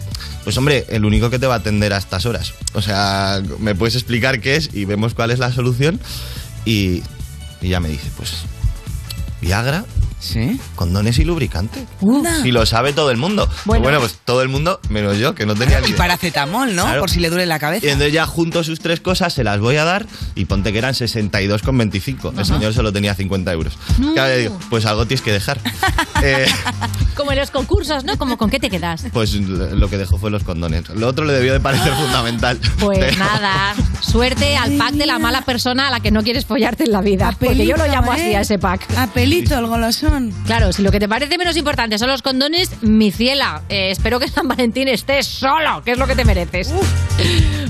pues 0.45 0.57
hombre, 0.59 0.87
el 0.89 1.05
único 1.05 1.29
que 1.31 1.39
te 1.39 1.47
va 1.47 1.55
a 1.55 1.59
atender 1.59 1.93
a 1.93 1.99
estas 1.99 2.27
horas. 2.27 2.55
O 2.75 2.83
sea, 2.83 3.43
me 3.59 3.75
puedes 3.75 3.95
explicar 3.95 4.41
qué 4.41 4.57
es 4.57 4.71
y 4.73 4.85
vemos 4.87 5.15
cuál 5.15 5.31
es 5.31 5.39
la 5.39 5.53
solución. 5.53 6.01
Y, 6.65 7.03
y 7.63 7.69
ya 7.69 7.81
me 7.81 7.89
dice, 7.89 8.09
pues, 8.17 8.43
Viagra, 9.41 9.85
¿Sí? 10.21 10.61
condones 10.77 11.19
y 11.19 11.25
lubricante. 11.25 11.85
Anda. 12.03 12.43
Si 12.43 12.53
lo 12.53 12.65
sabe 12.67 12.93
todo 12.93 13.11
el 13.11 13.17
mundo. 13.17 13.49
Bueno. 13.65 13.83
Bueno, 13.83 13.99
pues 14.01 14.19
todo 14.25 14.43
el 14.43 14.49
mundo, 14.49 14.79
menos 14.91 15.17
yo, 15.19 15.35
que 15.35 15.47
no 15.47 15.55
tenía 15.55 15.81
ni 15.81 15.87
Y 15.87 15.89
idea. 15.91 15.99
paracetamol, 15.99 16.75
¿no? 16.77 16.85
Claro. 16.85 17.01
Por 17.01 17.11
si 17.11 17.21
le 17.21 17.31
duele 17.31 17.47
la 17.47 17.59
cabeza. 17.59 17.87
Y 17.87 17.89
entonces 17.91 18.13
ya 18.13 18.27
junto 18.27 18.63
sus 18.63 18.81
tres 18.81 19.01
cosas 19.01 19.33
se 19.33 19.43
las 19.45 19.59
voy 19.61 19.77
a 19.77 19.85
dar 19.85 20.07
y 20.35 20.45
ponte 20.45 20.73
que 20.73 20.79
eran 20.79 20.95
62,25. 20.95 22.39
El 22.39 22.45
señor 22.45 22.75
solo 22.75 22.93
tenía 22.93 23.15
50 23.15 23.53
euros. 23.53 23.79
No. 23.99 24.13
Claro, 24.15 24.29
le 24.29 24.39
digo, 24.39 24.59
pues 24.69 24.87
algo 24.87 25.07
tienes 25.07 25.23
que 25.23 25.33
dejar. 25.33 25.59
Eh, 26.23 26.45
Como 27.17 27.33
en 27.33 27.39
los 27.39 27.51
concursos, 27.51 28.05
¿no? 28.05 28.19
Como 28.19 28.37
con 28.37 28.51
qué 28.51 28.59
te 28.59 28.69
quedas. 28.69 29.07
pues 29.11 29.33
lo 29.33 29.89
que 29.89 29.97
dejó 29.97 30.19
fue 30.19 30.31
los 30.31 30.45
condones. 30.45 30.87
Lo 30.91 31.09
otro 31.09 31.25
le 31.25 31.33
debió 31.33 31.55
de 31.55 31.61
parecer 31.61 31.95
fundamental. 31.95 32.61
Pues 32.79 32.99
Pero- 32.99 33.17
nada, 33.17 33.75
suerte 34.01 34.55
al 34.59 34.73
pack 34.77 34.93
de 34.97 35.07
la 35.07 35.19
mala 35.19 35.41
persona 35.47 35.89
a 35.89 35.91
la 35.91 36.01
que 36.01 36.11
no 36.11 36.23
quieres 36.23 36.45
follarte 36.45 36.85
en 36.85 36.93
la 36.93 37.01
vida. 37.01 37.35
Porque 37.41 37.65
yo 37.67 37.75
lo 37.79 37.87
llamo 37.87 38.13
¿eh? 38.13 38.17
así 38.17 38.35
a 38.35 38.41
ese 38.43 38.59
pack. 38.59 38.87
Apelito, 38.99 39.59
el 39.59 39.65
golosón. 39.67 40.10
Claro, 40.47 40.73
si 40.73 40.83
lo 40.83 40.91
que 40.91 40.99
te 40.99 41.09
parece 41.09 41.39
menos 41.39 41.57
importante 41.57 41.99
son 41.99 42.09
los 42.09 42.23
condones, 42.23 42.83
mi 42.83 43.13
ciela, 43.13 43.63
eh, 43.69 43.91
espero 43.91 44.19
que 44.19 44.29
San 44.29 44.49
Valentín 44.49 44.89
estés 44.89 45.27
solo, 45.27 45.83
que 45.85 45.93
es 45.93 45.99
lo 45.99 46.07
que 46.07 46.17
te 46.17 46.25
mereces. 46.25 46.73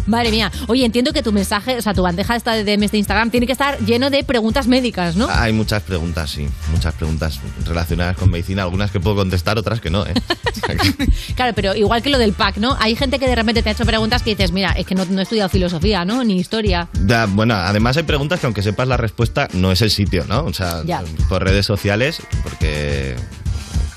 Madre 0.06 0.30
mía. 0.30 0.50
Oye, 0.68 0.84
entiendo 0.84 1.12
que 1.12 1.22
tu 1.22 1.32
mensaje, 1.32 1.76
o 1.78 1.82
sea, 1.82 1.94
tu 1.94 2.02
bandeja 2.02 2.36
esta 2.36 2.52
de 2.54 2.64
DMs 2.64 2.90
de 2.92 2.98
Instagram 2.98 3.30
tiene 3.30 3.46
que 3.46 3.52
estar 3.52 3.78
lleno 3.80 4.10
de 4.10 4.24
preguntas 4.24 4.66
médicas, 4.66 5.16
¿no? 5.16 5.28
Hay 5.30 5.52
muchas 5.52 5.82
preguntas, 5.82 6.30
sí. 6.30 6.48
Muchas 6.72 6.94
preguntas 6.94 7.40
relacionadas 7.64 8.16
con 8.16 8.30
medicina. 8.30 8.62
Algunas 8.62 8.90
que 8.90 9.00
puedo 9.00 9.16
contestar, 9.16 9.58
otras 9.58 9.80
que 9.80 9.90
no, 9.90 10.06
¿eh? 10.06 10.14
Claro, 11.36 11.52
pero 11.54 11.74
igual 11.74 12.02
que 12.02 12.10
lo 12.10 12.18
del 12.18 12.32
pack, 12.32 12.56
¿no? 12.58 12.76
Hay 12.80 12.96
gente 12.96 13.18
que 13.18 13.26
de 13.28 13.34
repente 13.34 13.62
te 13.62 13.68
ha 13.68 13.72
hecho 13.72 13.84
preguntas 13.84 14.22
que 14.22 14.30
dices, 14.30 14.52
mira, 14.52 14.72
es 14.72 14.86
que 14.86 14.94
no, 14.94 15.04
no 15.04 15.20
he 15.20 15.22
estudiado 15.22 15.48
filosofía, 15.48 16.04
¿no? 16.04 16.22
Ni 16.24 16.38
historia. 16.38 16.88
Ya, 17.06 17.26
bueno, 17.26 17.54
además 17.54 17.96
hay 17.96 18.02
preguntas 18.02 18.40
que 18.40 18.46
aunque 18.46 18.62
sepas 18.62 18.86
la 18.88 18.96
respuesta, 18.96 19.48
no 19.52 19.72
es 19.72 19.82
el 19.82 19.90
sitio, 19.90 20.24
¿no? 20.28 20.44
O 20.44 20.52
sea, 20.52 20.82
Ya. 20.84 21.02
por 21.28 21.42
redes 21.44 21.66
sociales, 21.66 22.20
porque 22.42 23.16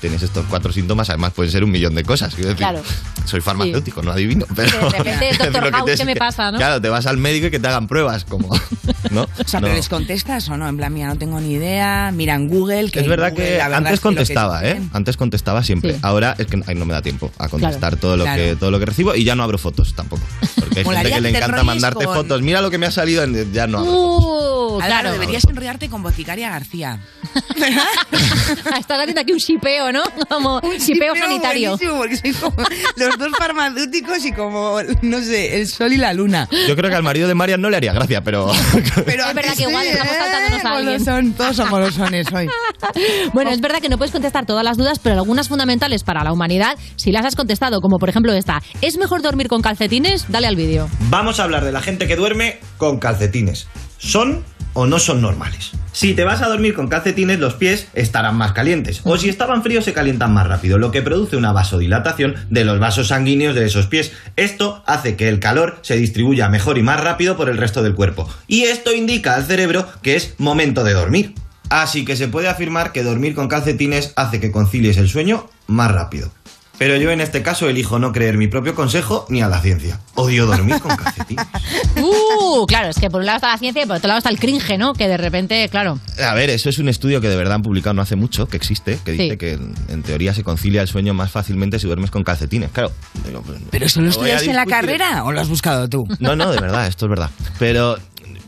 tienes 0.04 0.22
estos 0.22 0.44
cuatro 0.50 0.70
síntomas, 0.70 1.08
además 1.08 1.32
pueden 1.32 1.50
ser 1.50 1.64
un 1.64 1.70
millón 1.70 1.94
de 1.94 2.02
cosas. 2.04 2.34
Quiero 2.34 2.50
decir, 2.50 2.58
Claro. 2.66 2.82
soy 3.24 3.40
farmacéutico, 3.40 4.02
no 4.02 4.12
adivino, 4.12 4.44
pero... 4.54 4.90
Que 4.90 4.98
de 5.02 5.02
repente, 5.14 5.36
doctor 5.44 5.64
que 5.64 5.70
House, 5.72 5.90
¿qué 5.96 6.04
me 6.04 6.14
pasa, 6.16 6.52
no? 6.52 6.58
Claro, 6.58 6.78
te 6.82 6.90
vas 6.90 7.06
al 7.06 7.16
médico 7.16 7.46
y 7.46 7.50
que 7.50 7.58
te 7.58 7.66
hagan 7.68 7.88
pruebas, 7.88 8.26
como... 8.26 8.50
¿no? 9.10 9.22
O 9.22 9.28
sea, 9.48 9.60
No. 9.60 9.66
pero 9.66 9.76
les 9.76 9.88
contestas 9.88 10.46
o 10.50 10.56
no, 10.58 10.68
en 10.68 10.76
plan, 10.76 10.92
mira, 10.92 11.08
no 11.08 11.16
tengo 11.16 11.40
ni 11.40 11.52
idea, 11.54 12.10
mira 12.12 12.34
en 12.34 12.48
Google. 12.48 12.90
Que 12.90 13.00
Es 13.00 13.08
verdad 13.08 13.30
Google, 13.30 13.44
que 13.46 13.50
verdad 13.52 13.74
antes 13.74 13.92
que 13.94 14.02
contestaba, 14.02 14.64
¿eh? 14.68 14.82
Antes 14.92 15.16
contestaba 15.16 15.62
siempre. 15.64 15.94
Sí. 15.94 15.98
Ahora 16.02 16.34
es 16.38 16.46
que 16.46 16.60
ay, 16.66 16.74
no 16.74 16.84
me 16.84 16.92
da 16.92 17.00
tiempo 17.00 17.32
a 17.38 17.48
contestar 17.48 17.78
Claro. 17.80 17.96
todo 17.96 18.16
lo 18.18 18.24
Claro. 18.24 18.42
que 18.42 18.56
todo 18.56 18.70
lo 18.70 18.78
que 18.78 18.86
recibo 18.86 19.14
y 19.14 19.24
ya 19.24 19.34
no 19.34 19.42
abro 19.42 19.56
fotos 19.58 19.94
tampoco. 19.94 20.22
Porque 20.58 20.80
hay 20.80 20.84
gente 20.84 21.10
que 21.12 21.20
le 21.20 21.28
encanta 21.30 21.62
mandarte 21.64 22.04
con- 22.04 22.14
fotos. 22.14 22.42
Mira 22.42 22.60
lo 22.60 22.70
que 22.70 22.78
me 22.78 22.86
ha 22.86 22.90
salido, 22.90 23.22
en- 23.22 23.52
ya 23.52 23.66
no. 23.66 23.78
abro. 23.78 23.92
Uh, 23.92 24.80
Álvaro, 24.80 24.86
claro. 25.02 25.12
deberías 25.12 25.44
enrollarte 25.44 25.88
con 25.88 26.02
Boticaria 26.02 26.50
García. 26.50 27.00
Estás 28.78 29.00
haciendo 29.00 29.20
aquí 29.20 29.32
un 29.32 29.38
shipeo, 29.38 29.92
¿no? 29.94 30.02
Como 30.28 30.60
shipeo 30.60 31.14
sanitario. 31.14 31.76
buenísimo, 31.78 31.96
porque 31.98 32.32
como 32.34 32.56
los 32.96 33.18
dos 33.18 33.28
farmacéuticos 33.38 34.24
y 34.24 34.32
como, 34.32 34.78
no 35.02 35.20
sé, 35.20 35.60
el 35.60 35.68
sol 35.68 35.92
y 35.92 35.96
la 35.96 36.12
luna. 36.12 36.48
Yo 36.68 36.74
creo 36.74 36.90
que 36.90 36.96
al 36.96 37.02
marido 37.02 37.28
de 37.28 37.34
Marian 37.34 37.60
no 37.60 37.70
le 37.70 37.76
haría 37.76 37.92
gracia, 37.92 38.20
pero 38.22 38.50
Pero 39.06 39.24
es 39.28 39.34
verdad 39.34 39.54
que 39.56 39.62
igual 39.62 39.86
estamos 39.86 40.16
saltándonos 40.16 40.64
a 40.64 40.70
alguien. 40.70 40.98
Golosón, 40.98 41.32
todos 41.34 41.56
son 41.56 41.70
golosones 41.70 42.26
hoy. 42.32 42.48
Bueno, 43.32 43.50
es 43.50 43.60
verdad 43.60 43.78
que 43.80 43.88
no 43.88 43.96
puedes 43.96 44.12
contestar 44.12 44.46
todas 44.46 44.64
las 44.64 44.76
dudas, 44.76 44.98
pero 44.98 45.14
algunas 45.14 45.48
fundamentales 45.48 46.02
para 46.02 46.24
la 46.24 46.32
humanidad 46.32 46.76
sí 46.96 47.12
las 47.12 47.24
has 47.24 47.36
contestado, 47.36 47.80
como 47.80 47.98
por 47.98 48.08
ejemplo 48.08 48.32
esta. 48.32 48.60
¿Es 48.82 48.98
mejor 48.98 49.22
dormir 49.22 49.48
con 49.48 49.62
calcetines? 49.62 50.26
Dale 50.28 50.48
al 50.48 50.56
vídeo. 50.56 50.88
Vamos 51.08 51.38
a 51.38 51.44
hablar 51.44 51.64
de 51.64 51.72
la 51.72 51.80
gente 51.80 52.08
que 52.08 52.16
duerme 52.16 52.58
con 52.76 52.98
calcetines. 52.98 53.68
¿Son 53.98 54.44
o 54.74 54.86
no 54.86 54.98
son 54.98 55.22
normales? 55.22 55.72
Si 55.92 56.12
te 56.12 56.24
vas 56.24 56.42
a 56.42 56.48
dormir 56.48 56.74
con 56.74 56.88
calcetines, 56.88 57.38
los 57.38 57.54
pies 57.54 57.86
estarán 57.94 58.36
más 58.36 58.52
calientes. 58.52 59.00
O 59.04 59.16
si 59.16 59.28
estaban 59.28 59.62
fríos, 59.62 59.84
se 59.84 59.92
calientan 59.92 60.34
más 60.34 60.46
rápido, 60.46 60.76
lo 60.76 60.90
que 60.90 61.02
produce 61.02 61.36
una 61.36 61.52
vasodilatación 61.52 62.34
de 62.50 62.64
los 62.64 62.80
vasos 62.80 63.08
sanguíneos 63.08 63.54
de 63.54 63.64
esos 63.64 63.86
pies. 63.86 64.12
Esto 64.36 64.82
hace 64.86 65.14
que 65.16 65.28
el 65.28 65.38
calor 65.38 65.78
se 65.82 65.96
distribuya 65.96 66.48
mejor 66.48 66.78
y 66.78 66.82
más 66.82 67.00
rápido 67.00 67.36
por 67.36 67.48
el 67.48 67.58
resto 67.58 67.82
del 67.82 67.94
cuerpo. 67.94 68.28
Y 68.48 68.64
esto 68.64 68.92
indica 68.92 69.36
al 69.36 69.46
cerebro 69.46 69.86
que 70.02 70.16
es 70.16 70.34
momento 70.38 70.82
de 70.82 70.94
dormir. 70.94 71.34
Así 71.70 72.04
que 72.04 72.16
se 72.16 72.28
puede 72.28 72.48
afirmar 72.48 72.92
que 72.92 73.02
dormir 73.02 73.34
con 73.34 73.48
calcetines 73.48 74.12
hace 74.16 74.40
que 74.40 74.52
concilies 74.52 74.96
el 74.96 75.08
sueño 75.08 75.48
más 75.66 75.90
rápido. 75.90 76.32
Pero 76.78 76.96
yo 76.96 77.10
en 77.10 77.20
este 77.20 77.42
caso 77.42 77.68
elijo 77.68 77.98
no 77.98 78.12
creer 78.12 78.36
mi 78.36 78.48
propio 78.48 78.74
consejo 78.74 79.26
ni 79.28 79.42
a 79.42 79.48
la 79.48 79.60
ciencia. 79.60 80.00
Odio 80.14 80.46
dormir 80.46 80.80
con 80.80 80.96
calcetines. 80.96 81.46
Uh, 81.96 82.66
claro, 82.66 82.88
es 82.88 82.96
que 82.96 83.08
por 83.08 83.20
un 83.20 83.26
lado 83.26 83.36
está 83.36 83.48
la 83.48 83.58
ciencia 83.58 83.82
y 83.82 83.86
por 83.86 83.96
otro 83.96 84.08
lado 84.08 84.18
está 84.18 84.28
el 84.28 84.38
cringe, 84.38 84.76
¿no? 84.76 84.94
Que 84.94 85.08
de 85.08 85.16
repente, 85.16 85.68
claro. 85.68 85.98
A 86.22 86.34
ver, 86.34 86.50
eso 86.50 86.68
es 86.68 86.78
un 86.78 86.88
estudio 86.88 87.20
que 87.20 87.28
de 87.28 87.36
verdad 87.36 87.54
han 87.54 87.62
publicado 87.62 87.94
no 87.94 88.02
hace 88.02 88.16
mucho, 88.16 88.46
que 88.46 88.56
existe, 88.56 88.98
que 89.04 89.12
dice 89.12 89.38
que 89.38 89.52
en, 89.52 90.02
teoría 90.02 90.34
se 90.34 90.42
concilia 90.42 90.82
el 90.82 90.88
sueño 90.88 91.14
más 91.14 91.30
fácilmente 91.30 91.78
si 91.78 91.86
duermes 91.86 92.10
con 92.10 92.24
calcetines. 92.24 92.70
Claro. 92.72 92.92
digo, 93.26 93.42
pues, 93.42 93.60
¿Pero 93.70 93.86
eso 93.86 94.00
lo 94.00 94.10
estudiaste 94.10 94.50
en 94.50 94.56
la 94.56 94.66
carrera 94.66 95.24
o 95.24 95.32
lo 95.32 95.40
has 95.40 95.48
buscado 95.48 95.88
tú? 95.88 96.04
No, 96.18 96.34
no, 96.36 96.50
de 96.50 96.60
verdad, 96.60 96.86
esto 96.86 97.06
es 97.06 97.10
verdad. 97.10 97.30
Pero, 97.58 97.96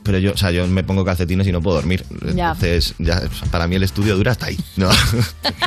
pero 0.06 0.18
yo, 0.18 0.32
o 0.32 0.36
sea, 0.36 0.50
yo 0.52 0.66
me 0.66 0.84
pongo 0.84 1.04
calcetines 1.04 1.46
y 1.46 1.52
no 1.52 1.60
puedo 1.60 1.76
dormir. 1.76 2.04
Ya. 2.34 2.52
Entonces, 2.52 2.94
ya, 2.98 3.20
para 3.50 3.66
mí 3.66 3.76
el 3.76 3.82
estudio 3.82 4.16
dura 4.16 4.32
hasta 4.32 4.46
ahí. 4.46 4.56
No, 4.76 4.88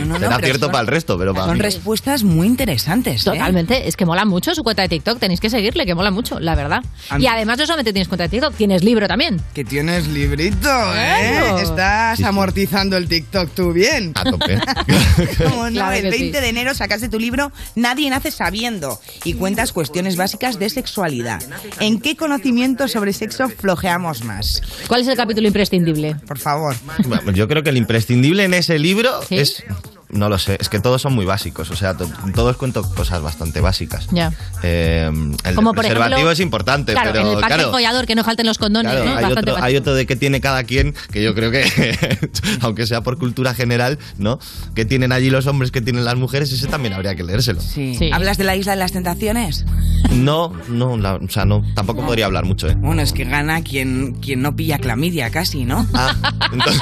no, 0.05 0.17
será 0.19 0.35
pero 0.37 0.45
cierto 0.45 0.65
son- 0.65 0.71
para 0.71 0.81
el 0.81 0.87
resto, 0.87 1.17
pero 1.17 1.33
para 1.33 1.45
Son 1.47 1.57
mí. 1.57 1.61
respuestas 1.61 2.23
muy 2.23 2.47
interesantes. 2.47 3.21
¿eh? 3.21 3.25
Totalmente, 3.25 3.87
es 3.87 3.95
que 3.97 4.05
mola 4.05 4.25
mucho 4.25 4.55
su 4.55 4.63
cuenta 4.63 4.81
de 4.81 4.89
TikTok, 4.89 5.19
tenéis 5.19 5.39
que 5.39 5.49
seguirle, 5.49 5.85
que 5.85 5.93
mola 5.95 6.11
mucho, 6.11 6.39
la 6.39 6.55
verdad. 6.55 6.81
Y 7.19 7.27
además 7.27 7.57
no 7.57 7.65
solamente 7.65 7.93
tienes 7.93 8.07
cuenta 8.07 8.23
de 8.23 8.29
TikTok, 8.29 8.55
tienes 8.55 8.83
libro 8.83 9.07
también. 9.07 9.41
Que 9.53 9.63
tienes 9.65 10.07
librito, 10.07 10.69
¿eh? 10.95 11.37
Claro. 11.39 11.59
Estás 11.59 12.17
Sí, 12.17 12.23
sí. 12.23 12.27
amortizando 12.29 12.97
el 12.97 13.07
TikTok 13.07 13.49
tú 13.53 13.73
bien. 13.73 14.11
A 14.15 14.23
tope. 14.23 14.57
Como 15.37 15.65
no, 15.65 15.71
Claro 15.71 15.95
el 15.95 16.01
que 16.03 16.09
20 16.09 16.37
sí. 16.37 16.41
de 16.43 16.49
enero 16.49 16.73
sacaste 16.73 17.09
tu 17.09 17.19
libro 17.19 17.51
Nadie 17.75 18.09
nace 18.09 18.31
sabiendo 18.31 18.99
y 19.23 19.33
cuentas 19.33 19.71
cuestiones 19.73 20.15
básicas 20.15 20.59
de 20.59 20.69
sexualidad. 20.69 21.41
¿En 21.79 21.99
qué 21.99 22.15
conocimiento 22.15 22.87
sobre 22.87 23.13
sexo 23.13 23.49
flojeamos 23.49 24.23
más? 24.23 24.28
¿Cuál 24.87 25.01
es 25.01 25.07
el 25.07 25.15
capítulo 25.15 25.47
imprescindible? 25.47 26.15
Por 26.27 26.37
favor. 26.37 26.75
Bueno, 27.05 27.31
yo 27.31 27.47
creo 27.47 27.63
que 27.63 27.69
el 27.69 27.77
imprescindible 27.77 28.43
en 28.43 28.53
ese 28.53 28.79
libro 28.79 29.19
es. 29.29 29.63
No 30.11 30.27
lo 30.27 30.39
sé, 30.39 30.57
es 30.59 30.69
que 30.69 30.79
todos 30.79 31.01
son 31.01 31.13
muy 31.13 31.25
básicos. 31.25 31.69
O 31.69 31.75
sea, 31.75 31.95
to- 31.95 32.09
todos 32.33 32.57
cuento 32.57 32.81
cosas 32.95 33.21
bastante 33.21 33.61
básicas. 33.61 34.07
Ya. 34.11 34.31
Eh, 34.63 35.09
el 35.43 35.55
Como 35.55 35.73
preservativo 35.73 36.15
ejemplo, 36.15 36.31
es 36.31 36.39
importante, 36.39 36.93
Claro, 36.93 37.11
pero 37.13 37.25
en 37.25 37.33
el 37.35 37.39
pack 37.39 37.47
claro, 37.47 37.71
follador, 37.71 38.05
que 38.07 38.15
no 38.15 38.23
falten 38.23 38.47
los 38.47 38.57
condones, 38.57 38.91
Claro, 38.91 39.05
¿no? 39.05 39.17
hay, 39.17 39.25
otro, 39.25 39.35
básico. 39.53 39.63
hay 39.65 39.75
otro 39.77 39.93
de 39.93 40.05
que 40.07 40.15
tiene 40.15 40.41
cada 40.41 40.63
quien, 40.63 40.95
que 41.11 41.21
yo 41.21 41.35
creo 41.35 41.51
que, 41.51 41.63
aunque 42.61 42.87
sea 42.87 43.01
por 43.01 43.19
cultura 43.19 43.53
general, 43.53 43.99
¿no? 44.17 44.39
Que 44.73 44.83
tienen 44.85 45.11
allí 45.11 45.29
los 45.29 45.45
hombres, 45.45 45.71
que 45.71 45.81
tienen 45.81 46.03
las 46.05 46.15
mujeres, 46.15 46.51
ese 46.51 46.65
también 46.67 46.93
habría 46.95 47.13
que 47.15 47.23
leérselo. 47.23 47.61
Sí. 47.61 48.09
¿Hablas 48.11 48.37
de 48.39 48.45
la 48.45 48.55
isla 48.55 48.71
de 48.71 48.79
las 48.79 48.91
tentaciones? 48.91 49.65
No, 50.11 50.53
no, 50.69 50.97
la- 50.97 51.15
o 51.15 51.29
sea, 51.29 51.45
no, 51.45 51.63
tampoco 51.75 52.03
podría 52.03 52.25
hablar 52.25 52.45
mucho, 52.45 52.67
¿eh? 52.67 52.73
Bueno, 52.75 53.03
es 53.03 53.13
que 53.13 53.25
gana 53.25 53.61
quien, 53.61 54.13
quien 54.13 54.41
no 54.41 54.55
pilla 54.55 54.79
clamidia 54.79 55.29
casi, 55.29 55.65
¿no? 55.65 55.85
Ah, 55.93 56.15
entonces, 56.51 56.81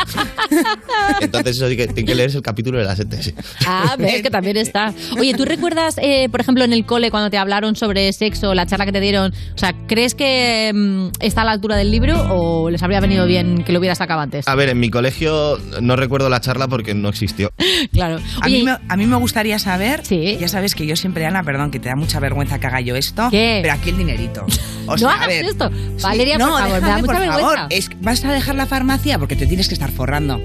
entonces 1.22 1.58
eso 1.58 1.68
sí 1.68 1.76
que 1.76 1.88
tiene 1.88 2.06
que 2.06 2.16
leerse 2.16 2.38
el 2.38 2.44
capítulo 2.44 2.78
de 2.80 2.86
las 2.86 3.00
ETS. 3.28 3.34
Ah, 3.66 3.96
ves 3.98 4.22
que 4.22 4.30
también 4.30 4.58
está. 4.58 4.94
Oye, 5.18 5.34
¿tú 5.34 5.46
recuerdas, 5.46 5.96
eh, 6.02 6.28
por 6.30 6.42
ejemplo, 6.42 6.64
en 6.64 6.74
el 6.74 6.86
cole 6.86 7.12
cuando 7.12 7.30
te 7.30 7.38
hablaron 7.38 7.76
sobre 7.76 8.12
sexo, 8.14 8.54
la 8.54 8.66
charla 8.66 8.86
que 8.86 8.92
te 8.92 9.00
dieron? 9.00 9.34
O 9.56 9.58
sea, 9.58 9.74
¿crees 9.88 10.16
que 10.16 10.72
mm, 10.74 11.08
está 11.20 11.42
a 11.42 11.46
la 11.46 11.52
altura 11.52 11.76
del 11.76 11.92
libro 11.92 12.16
o 12.34 12.70
les 12.70 12.82
habría 12.84 13.00
venido 13.00 13.26
bien 13.26 13.64
que 13.64 13.72
lo 13.74 13.80
hubieras 13.80 13.98
sacado 13.98 14.20
antes? 14.22 14.48
A 14.48 14.56
ver, 14.56 14.70
en 14.70 14.80
mi 14.80 14.90
colegio 14.90 15.58
no 15.82 15.96
recuerdo 15.96 16.30
la 16.30 16.42
charla 16.42 16.68
porque 16.68 16.94
no 16.94 17.10
existió. 17.10 17.52
Claro. 17.92 18.20
A 18.42 18.48
mí, 18.48 18.64
me, 18.64 18.72
a 18.88 18.96
mí 18.98 19.06
me 19.08 19.16
gustaría 19.18 19.58
saber, 19.60 20.04
ya 20.04 20.48
sabes 20.48 20.76
que 20.76 20.86
yo 20.86 20.96
siempre, 20.96 21.26
Ana, 21.26 21.44
perdón, 21.44 21.72
que 21.72 21.80
te 21.80 21.90
da 21.90 21.96
mucha 21.96 22.20
vergüenza 22.20 22.60
que 22.60 22.68
haga 22.68 22.82
yo 22.82 22.96
esto, 22.96 23.28
¿Qué? 23.32 23.60
pero 23.64 23.74
aquí 23.74 23.90
el 23.90 23.98
dinerito. 23.98 24.46
O 24.90 24.92
No 24.92 24.98
sea, 25.00 25.10
a 25.10 25.14
hagas 25.16 25.28
ver, 25.28 25.46
esto. 25.46 25.70
Sí, 25.70 26.02
Valeria, 26.04 26.38
no, 26.38 26.48
por 26.48 26.60
favor, 26.60 26.68
me 26.76 26.80
da 26.80 26.80
déjame, 26.80 27.02
mucha 27.02 27.14
por 27.14 27.22
vergüenza. 27.22 27.56
favor. 27.56 27.68
Es, 27.74 27.90
¿Vas 28.02 28.24
a 28.24 28.32
dejar 28.32 28.56
la 28.56 28.66
farmacia? 28.68 29.20
Porque 29.20 29.36
te 29.36 29.46
tienes 29.46 29.68
que 29.68 29.74
estar 29.74 29.92
forrando. 29.92 30.40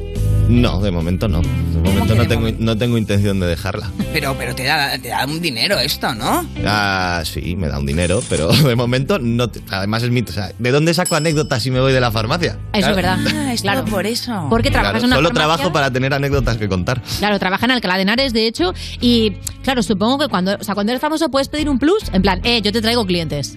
No, 0.49 0.81
de 0.81 0.91
momento 0.91 1.29
no. 1.29 1.41
De 1.41 1.81
momento 1.81 2.15
no 2.15 2.27
tengo, 2.29 2.49
no 2.59 2.77
tengo 2.77 2.99
intención 2.99 3.41
de 3.41 3.47
dejarla. 3.47 3.91
Pero, 4.13 4.35
pero 4.37 4.55
te, 4.55 4.65
da, 4.65 4.99
te 4.99 5.09
da 5.09 5.25
un 5.25 5.41
dinero 5.41 5.79
esto, 5.79 6.15
¿no? 6.15 6.47
Ah, 6.67 7.23
sí, 7.25 7.57
me 7.57 7.69
da 7.69 7.79
un 7.79 7.87
dinero, 7.87 8.23
pero 8.29 8.49
de 8.53 8.77
momento 8.77 9.19
no. 9.19 9.49
te- 9.49 9.63
además 9.71 10.03
es 10.03 10.11
mi. 10.11 10.21
O 10.21 10.27
sea, 10.27 10.53
¿de 10.59 10.71
dónde 10.71 10.93
saco 10.93 11.15
anécdotas 11.17 11.63
si 11.63 11.71
me 11.71 11.81
voy 11.81 11.93
de 11.93 12.01
la 12.01 12.11
farmacia? 12.11 12.59
Eso 12.75 12.91
es 12.91 12.97
verdad. 12.97 13.19
Ah, 13.35 13.53
es 13.55 13.63
todo 13.63 13.85
por 13.87 14.07
eso. 14.07 14.47
Porque 14.51 14.71
trabajas 14.71 14.93
Claro, 15.01 15.05
en 15.05 15.07
una 15.07 15.17
solo 15.17 15.29
farmacia. 15.31 15.55
trabajo 15.57 15.73
para 15.73 15.91
tener 15.91 16.13
anécdotas 16.13 16.57
que 16.59 16.69
contar. 16.69 17.01
Claro, 17.19 17.39
trabaja 17.39 17.65
en 17.65 17.71
Alcalá 17.73 17.97
de 17.97 18.03
Henares, 18.03 18.33
de 18.35 18.47
hecho, 18.47 18.75
y 19.01 19.33
claro, 19.63 19.83
supongo 19.83 20.19
que 20.19 20.29
cuando, 20.29 20.57
o 20.61 20.65
sea, 20.65 20.75
cuando 20.75 20.93
eres 20.93 21.01
famoso 21.01 21.31
puedes 21.31 21.49
pedir 21.49 21.69
un 21.71 21.79
plus, 21.79 22.03
en 22.13 22.21
plan, 22.21 22.41
eh, 22.45 22.61
yo 22.63 22.73
te 22.73 22.83
traigo 22.83 23.07
clientes. 23.07 23.57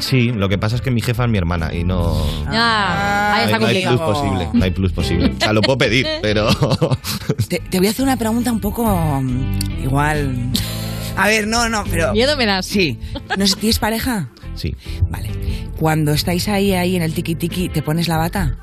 Sí, 0.00 0.32
lo 0.32 0.48
que 0.48 0.58
pasa 0.58 0.76
es 0.76 0.82
que 0.82 0.90
mi 0.90 1.00
jefa 1.00 1.24
es 1.24 1.30
mi 1.30 1.38
hermana 1.38 1.72
y 1.72 1.84
no. 1.84 2.16
Ah, 2.48 3.34
ahí 3.36 3.46
no, 3.46 3.52
está 3.52 3.56
hay, 3.56 3.60
no 3.60 3.66
hay 3.66 3.82
plus 3.82 4.00
complicado. 4.00 4.12
posible. 4.12 4.48
No 4.52 4.64
hay 4.64 4.70
plus 4.70 4.92
posible. 4.92 5.32
O 5.36 5.40
sea, 5.40 5.52
lo 5.52 5.60
puedo 5.62 5.78
pedir, 5.78 6.06
pero. 6.22 6.48
Te, 7.48 7.60
te 7.60 7.78
voy 7.78 7.86
a 7.86 7.90
hacer 7.90 8.02
una 8.04 8.16
pregunta 8.16 8.50
un 8.50 8.60
poco 8.60 8.84
mm, 9.22 9.82
igual. 9.84 10.50
A 11.16 11.28
ver, 11.28 11.46
no, 11.46 11.68
no, 11.68 11.84
pero. 11.88 12.12
Miedo 12.12 12.36
me 12.36 12.46
das. 12.46 12.66
Sí. 12.66 12.98
No 13.38 13.46
sé, 13.46 13.56
¿tienes 13.56 13.78
pareja? 13.78 14.28
Sí. 14.54 14.74
Vale. 15.08 15.30
Cuando 15.78 16.12
estáis 16.12 16.48
ahí, 16.48 16.72
ahí 16.74 16.96
en 16.96 17.02
el 17.02 17.14
tiki 17.14 17.34
tiki, 17.34 17.68
¿te 17.68 17.82
pones 17.82 18.08
la 18.08 18.16
bata? 18.16 18.56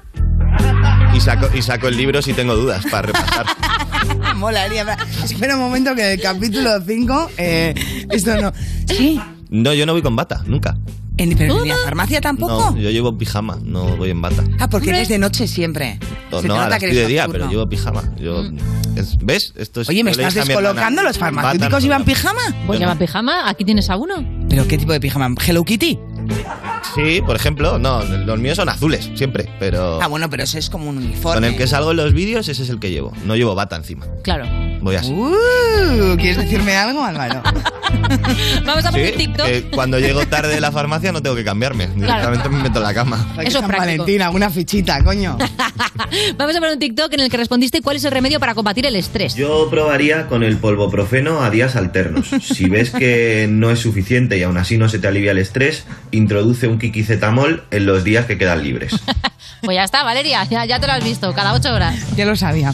Y 1.13 1.19
saco, 1.21 1.47
y 1.53 1.61
saco 1.61 1.87
el 1.87 1.97
libro 1.97 2.21
si 2.21 2.33
tengo 2.33 2.55
dudas 2.55 2.85
para 2.91 3.07
repasar. 3.07 3.45
Molaría. 4.35 4.97
Espera 5.23 5.55
un 5.55 5.61
momento 5.61 5.95
que 5.95 6.05
en 6.05 6.11
el 6.19 6.21
capítulo 6.21 6.81
5, 6.85 7.31
eh, 7.37 7.73
esto 8.11 8.39
no. 8.39 8.53
Sí. 8.87 9.19
No, 9.49 9.73
yo 9.73 9.85
no 9.85 9.93
voy 9.93 10.01
con 10.01 10.15
bata, 10.15 10.43
nunca. 10.45 10.77
¿En, 11.19 11.37
pero 11.37 11.61
en 11.61 11.67
la 11.69 11.75
farmacia 11.83 12.21
tampoco? 12.21 12.71
No, 12.71 12.77
yo 12.77 12.89
llevo 12.89 13.17
pijama, 13.17 13.57
no 13.63 13.97
voy 13.97 14.09
en 14.09 14.21
bata. 14.21 14.43
Ah, 14.59 14.69
porque 14.69 14.89
eres 14.89 15.09
de 15.09 15.17
noche 15.19 15.47
siempre. 15.47 15.99
No, 16.31 16.41
Se 16.41 16.47
no, 16.47 16.53
nota 16.55 16.63
ahora 16.65 16.79
que 16.79 16.87
de 16.93 17.07
día, 17.07 17.27
pero 17.27 17.49
llevo 17.49 17.67
pijama. 17.67 18.03
Yo, 18.19 18.43
es- 18.95 19.17
¿Ves? 19.21 19.53
Esto 19.57 19.81
es, 19.81 19.89
Oye, 19.89 20.03
¿me 20.03 20.11
estás 20.11 20.35
a 20.37 20.45
descolocando? 20.45 21.03
¿Los 21.03 21.19
"Bata 21.19 21.33
farmacéuticos 21.33 21.81
no". 21.81 21.85
iban 21.87 22.05
pijama? 22.05 22.41
Pues 22.65 22.79
lleva 22.79 22.95
pijama, 22.95 23.49
aquí 23.49 23.65
tienes 23.65 23.89
a 23.89 23.97
uno. 23.97 24.15
¿Pero 24.49 24.67
qué 24.67 24.77
tipo 24.77 24.91
de 24.93 24.99
pijama? 24.99 25.33
¿Hello 25.45 25.63
Kitty? 25.63 25.99
Sí, 26.95 27.21
por 27.25 27.35
ejemplo, 27.35 27.77
no, 27.77 28.03
los 28.03 28.39
míos 28.39 28.55
son 28.57 28.69
azules, 28.69 29.09
siempre, 29.15 29.47
pero 29.59 30.01
Ah, 30.01 30.07
bueno, 30.07 30.29
pero 30.29 30.43
ese 30.43 30.59
es 30.59 30.69
como 30.69 30.89
un 30.89 30.97
uniforme. 30.97 31.35
con 31.35 31.43
el 31.43 31.57
que 31.57 31.67
salgo 31.67 31.91
en 31.91 31.97
los 31.97 32.13
vídeos 32.13 32.47
ese 32.47 32.63
es 32.63 32.69
el 32.69 32.79
que 32.79 32.89
llevo. 32.91 33.11
No 33.25 33.35
llevo 33.35 33.53
bata 33.55 33.75
encima. 33.75 34.05
Claro. 34.23 34.45
Voy 34.81 34.95
así. 34.95 35.11
Uh, 35.11 36.15
¿Quieres 36.17 36.37
decirme 36.37 36.75
algo, 36.75 37.03
Álvaro? 37.03 37.41
Vamos 38.65 38.85
a 38.85 38.91
poner 38.91 39.11
Sí, 39.11 39.17
TikTok. 39.17 39.45
que 39.45 39.61
cuando 39.71 39.99
llego 39.99 40.25
tarde 40.27 40.53
de 40.53 40.61
la 40.61 40.71
farmacia 40.71 41.11
no 41.11 41.21
tengo 41.21 41.35
que 41.35 41.43
cambiarme. 41.43 41.87
Directamente 41.87 42.49
me 42.49 42.63
meto 42.63 42.79
en 42.79 42.83
la 42.83 42.93
cama. 42.93 43.27
Eso 43.33 43.41
es 43.47 43.53
San 43.53 43.67
práctico. 43.67 43.79
Valentín, 44.03 44.21
alguna 44.21 44.49
fichita, 44.49 45.03
coño. 45.03 45.37
Vamos 46.37 46.55
a 46.55 46.59
poner 46.59 46.73
un 46.73 46.79
TikTok 46.79 47.13
en 47.13 47.19
el 47.21 47.29
que 47.29 47.37
respondiste 47.37 47.81
cuál 47.81 47.97
es 47.97 48.03
el 48.05 48.11
remedio 48.11 48.39
para 48.39 48.55
combatir 48.55 48.85
el 48.85 48.95
estrés. 48.95 49.35
Yo 49.35 49.67
probaría 49.69 50.27
con 50.27 50.43
el 50.43 50.57
polvoprofeno 50.57 51.41
a 51.43 51.49
días 51.49 51.75
alternos. 51.75 52.27
Si 52.41 52.69
ves 52.69 52.91
que 52.91 53.47
no 53.49 53.69
es 53.71 53.79
suficiente 53.79 54.37
y 54.37 54.43
aún 54.43 54.57
así 54.57 54.77
no 54.77 54.87
se 54.89 54.99
te 54.99 55.07
alivia 55.07 55.31
el 55.31 55.37
estrés, 55.37 55.85
introduce 56.19 56.67
un 56.67 56.77
quiquicetamol 56.77 57.63
en 57.71 57.85
los 57.85 58.03
días 58.03 58.25
que 58.25 58.37
quedan 58.37 58.63
libres. 58.63 58.93
Pues 59.61 59.75
ya 59.75 59.83
está, 59.83 60.03
Valeria, 60.03 60.43
ya, 60.45 60.65
ya 60.65 60.79
te 60.79 60.87
lo 60.87 60.93
has 60.93 61.03
visto, 61.03 61.33
cada 61.33 61.53
ocho 61.53 61.73
horas. 61.73 61.95
Ya 62.15 62.25
lo 62.25 62.35
sabía. 62.35 62.73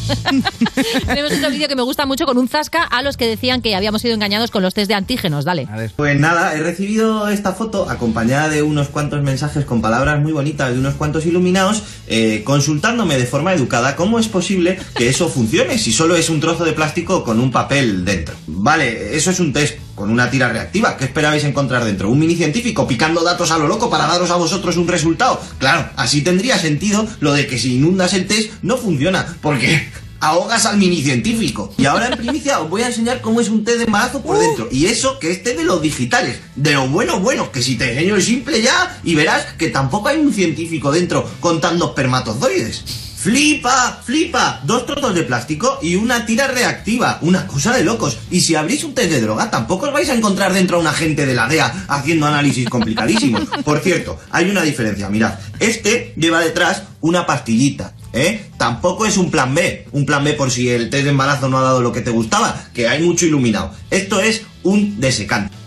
Tenemos 1.05 1.33
otro 1.33 1.49
vídeo 1.49 1.67
que 1.67 1.75
me 1.75 1.81
gusta 1.81 2.05
mucho 2.05 2.25
con 2.25 2.37
un 2.37 2.47
zasca 2.47 2.83
a 2.83 3.01
los 3.01 3.17
que 3.17 3.27
decían 3.27 3.61
que 3.61 3.75
habíamos 3.75 4.01
sido 4.01 4.13
engañados 4.13 4.51
con 4.51 4.61
los 4.61 4.73
test 4.73 4.87
de 4.87 4.93
antígenos. 4.93 5.45
Dale. 5.45 5.67
Pues 5.95 6.19
nada, 6.19 6.55
he 6.55 6.59
recibido 6.59 7.27
esta 7.29 7.53
foto 7.53 7.89
acompañada 7.89 8.49
de 8.49 8.61
unos 8.61 8.89
cuantos 8.89 9.21
mensajes 9.23 9.65
con 9.65 9.81
palabras 9.81 10.21
muy 10.21 10.31
bonitas 10.31 10.71
de 10.71 10.79
unos 10.79 10.95
cuantos 10.95 11.25
iluminados, 11.25 11.83
eh, 12.07 12.43
consultándome 12.43 13.17
de 13.17 13.25
forma 13.25 13.53
educada 13.53 13.95
cómo 13.95 14.19
es 14.19 14.27
posible 14.27 14.79
que 14.95 15.09
eso 15.09 15.27
funcione 15.29 15.77
si 15.77 15.91
solo 15.91 16.15
es 16.15 16.29
un 16.29 16.39
trozo 16.39 16.65
de 16.65 16.73
plástico 16.73 17.23
con 17.23 17.39
un 17.39 17.51
papel 17.51 18.05
dentro. 18.05 18.35
Vale, 18.47 19.15
eso 19.15 19.31
es 19.31 19.39
un 19.39 19.53
test 19.53 19.79
con 19.95 20.11
una 20.11 20.29
tira 20.29 20.49
reactiva. 20.49 20.97
¿Qué 20.97 21.05
esperabais 21.05 21.43
encontrar 21.45 21.83
dentro? 21.85 22.09
¿Un 22.09 22.19
mini 22.19 22.35
científico 22.35 22.85
picando 22.85 23.23
datos 23.23 23.51
a 23.51 23.57
lo 23.57 23.67
loco 23.67 23.89
para 23.89 24.05
daros 24.05 24.29
a 24.29 24.35
vosotros 24.35 24.77
un 24.77 24.87
resultado? 24.87 25.41
Claro, 25.57 25.89
así 25.95 26.21
tendría 26.21 26.57
sentido 26.57 26.74
lo 27.19 27.33
de 27.33 27.47
que 27.47 27.57
si 27.57 27.75
inundas 27.75 28.13
el 28.13 28.27
test 28.27 28.51
no 28.61 28.77
funciona, 28.77 29.37
porque 29.41 29.87
ahogas 30.19 30.65
al 30.65 30.77
mini 30.77 31.01
científico. 31.01 31.73
Y 31.77 31.85
ahora 31.85 32.07
en 32.07 32.17
primicia 32.17 32.59
os 32.59 32.69
voy 32.69 32.81
a 32.81 32.87
enseñar 32.87 33.21
cómo 33.21 33.41
es 33.41 33.49
un 33.49 33.63
test 33.63 33.77
de 33.79 33.83
embarazo 33.85 34.21
por 34.21 34.39
dentro. 34.39 34.67
Y 34.71 34.87
eso 34.87 35.19
que 35.19 35.31
es 35.31 35.43
test 35.43 35.57
de 35.57 35.63
los 35.63 35.81
digitales, 35.81 36.37
de 36.55 36.73
lo 36.73 36.87
bueno 36.87 37.19
bueno, 37.19 37.51
que 37.51 37.61
si 37.61 37.75
te 37.75 37.91
enseño 37.91 38.15
el 38.15 38.23
simple 38.23 38.61
ya 38.61 38.99
y 39.03 39.15
verás 39.15 39.53
que 39.57 39.69
tampoco 39.69 40.09
hay 40.09 40.19
un 40.19 40.33
científico 40.33 40.91
dentro 40.91 41.29
contando 41.39 41.87
espermatozoides. 41.87 43.04
Flipa, 43.25 44.01
flipa, 44.03 44.61
dos 44.65 44.85
trozos 44.85 45.15
de 45.15 45.23
plástico 45.23 45.79
y 45.81 45.95
una 45.95 46.27
tira 46.27 46.45
reactiva, 46.45 47.17
una 47.23 47.47
cosa 47.47 47.75
de 47.75 47.83
locos. 47.83 48.19
Y 48.29 48.41
si 48.41 48.53
abrís 48.53 48.83
un 48.83 48.93
test 48.93 49.09
de 49.09 49.19
droga, 49.19 49.49
tampoco 49.49 49.87
os 49.87 49.93
vais 49.93 50.07
a 50.11 50.13
encontrar 50.13 50.53
dentro 50.53 50.77
a 50.77 50.79
un 50.79 50.85
agente 50.85 51.25
de 51.25 51.33
la 51.33 51.47
DEA 51.47 51.85
haciendo 51.87 52.27
análisis 52.27 52.69
complicadísimos. 52.69 53.49
Por 53.65 53.79
cierto, 53.79 54.19
hay 54.29 54.47
una 54.47 54.61
diferencia, 54.61 55.09
mirad, 55.09 55.39
este 55.59 56.13
lleva 56.17 56.39
detrás 56.39 56.83
una 57.01 57.25
pastillita. 57.25 57.95
¿Eh? 58.13 58.45
Tampoco 58.59 59.07
es 59.07 59.17
un 59.17 59.31
plan 59.31 59.55
B, 59.55 59.87
un 59.91 60.05
plan 60.05 60.23
B 60.23 60.33
por 60.33 60.51
si 60.51 60.69
el 60.69 60.91
test 60.91 61.05
de 61.05 61.09
embarazo 61.09 61.49
no 61.49 61.57
ha 61.57 61.63
dado 61.63 61.81
lo 61.81 61.91
que 61.91 62.01
te 62.01 62.11
gustaba, 62.11 62.67
que 62.75 62.87
hay 62.87 63.01
mucho 63.01 63.25
iluminado. 63.25 63.71
Esto 63.89 64.21
es 64.21 64.43
un 64.61 64.99
desecante. 64.99 65.64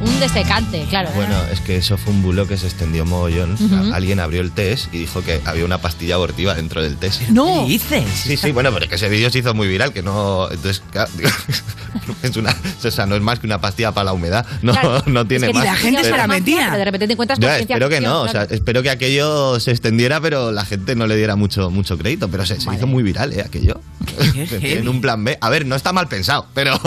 Un 0.00 0.20
desecante, 0.20 0.84
claro. 0.90 1.08
Bueno, 1.14 1.34
es 1.52 1.60
que 1.60 1.76
eso 1.76 1.96
fue 1.96 2.12
un 2.12 2.22
bulo 2.22 2.46
que 2.46 2.56
se 2.58 2.66
extendió 2.66 3.04
mogollón. 3.04 3.54
Ujú. 3.54 3.94
Alguien 3.94 4.20
abrió 4.20 4.40
el 4.40 4.50
test 4.50 4.92
y 4.92 4.98
dijo 4.98 5.22
que 5.22 5.40
había 5.44 5.64
una 5.64 5.78
pastilla 5.78 6.16
abortiva 6.16 6.54
dentro 6.54 6.82
del 6.82 6.96
test. 6.96 7.22
No. 7.28 7.64
dices? 7.66 8.04
Sí, 8.12 8.36
sí, 8.36 8.52
bueno, 8.52 8.70
pero 8.72 8.84
es 8.84 8.88
que 8.90 8.96
ese 8.96 9.08
vídeo 9.08 9.30
se 9.30 9.38
hizo 9.38 9.54
muy 9.54 9.68
viral, 9.68 9.92
que 9.92 10.02
no... 10.02 10.48
Entonces, 10.50 10.82
claro, 10.90 11.10
digo, 11.16 11.30
es 12.22 12.36
una... 12.36 12.54
O 12.84 12.90
sea, 12.90 13.06
no 13.06 13.14
es 13.14 13.22
más 13.22 13.38
que 13.38 13.46
una 13.46 13.60
pastilla 13.60 13.92
para 13.92 14.06
la 14.06 14.12
humedad. 14.12 14.44
No, 14.62 14.72
Claro. 14.72 15.02
no 15.06 15.26
tiene 15.26 15.46
Es 15.46 15.52
que 15.52 15.58
más. 15.58 15.64
la 15.64 15.74
gente 15.76 16.02
se 16.04 16.10
la 16.10 16.16
Pero- 16.16 16.28
metía. 16.28 16.64
Pero 16.66 16.78
de 16.78 16.84
repente 16.84 17.06
te 17.06 17.12
encuentras 17.12 17.38
con 17.38 17.48
espero 17.48 17.88
que 17.88 18.00
no, 18.00 18.22
o 18.22 18.26
claro. 18.26 18.48
sea, 18.48 18.56
espero 18.56 18.82
que 18.82 18.90
aquello 18.90 19.58
se 19.60 19.70
extendiera, 19.70 20.20
pero 20.20 20.50
la 20.52 20.64
gente 20.64 20.96
no 20.96 21.06
le 21.06 21.16
diera 21.16 21.36
mucho, 21.36 21.70
mucho 21.70 21.96
crédito. 21.96 22.28
Pero 22.28 22.44
se, 22.44 22.60
se 22.60 22.74
hizo 22.74 22.86
muy 22.86 23.02
viral, 23.02 23.32
¿eh? 23.32 23.42
Aquello. 23.46 23.80
en 24.60 24.88
un 24.88 25.00
plan 25.00 25.22
B. 25.24 25.38
A 25.40 25.48
ver, 25.50 25.64
no 25.66 25.76
está 25.76 25.92
mal 25.92 26.08
pensado, 26.08 26.46
pero. 26.52 26.78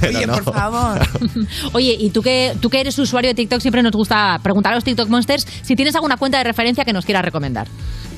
pero 0.00 0.18
Oye, 0.18 0.26
no. 0.26 0.32
por 0.38 0.54
favor. 0.54 1.00
Oye, 1.72 1.81
y 1.82 2.10
tú 2.10 2.22
que, 2.22 2.54
tú 2.60 2.70
que 2.70 2.80
eres 2.80 2.98
usuario 2.98 3.30
de 3.30 3.34
TikTok, 3.34 3.60
siempre 3.60 3.82
nos 3.82 3.92
gusta 3.92 4.40
preguntar 4.42 4.72
a 4.72 4.76
los 4.76 4.84
TikTok 4.84 5.08
Monsters 5.08 5.46
si 5.62 5.76
tienes 5.76 5.94
alguna 5.94 6.16
cuenta 6.16 6.38
de 6.38 6.44
referencia 6.44 6.84
que 6.84 6.92
nos 6.92 7.04
quieras 7.04 7.24
recomendar. 7.24 7.66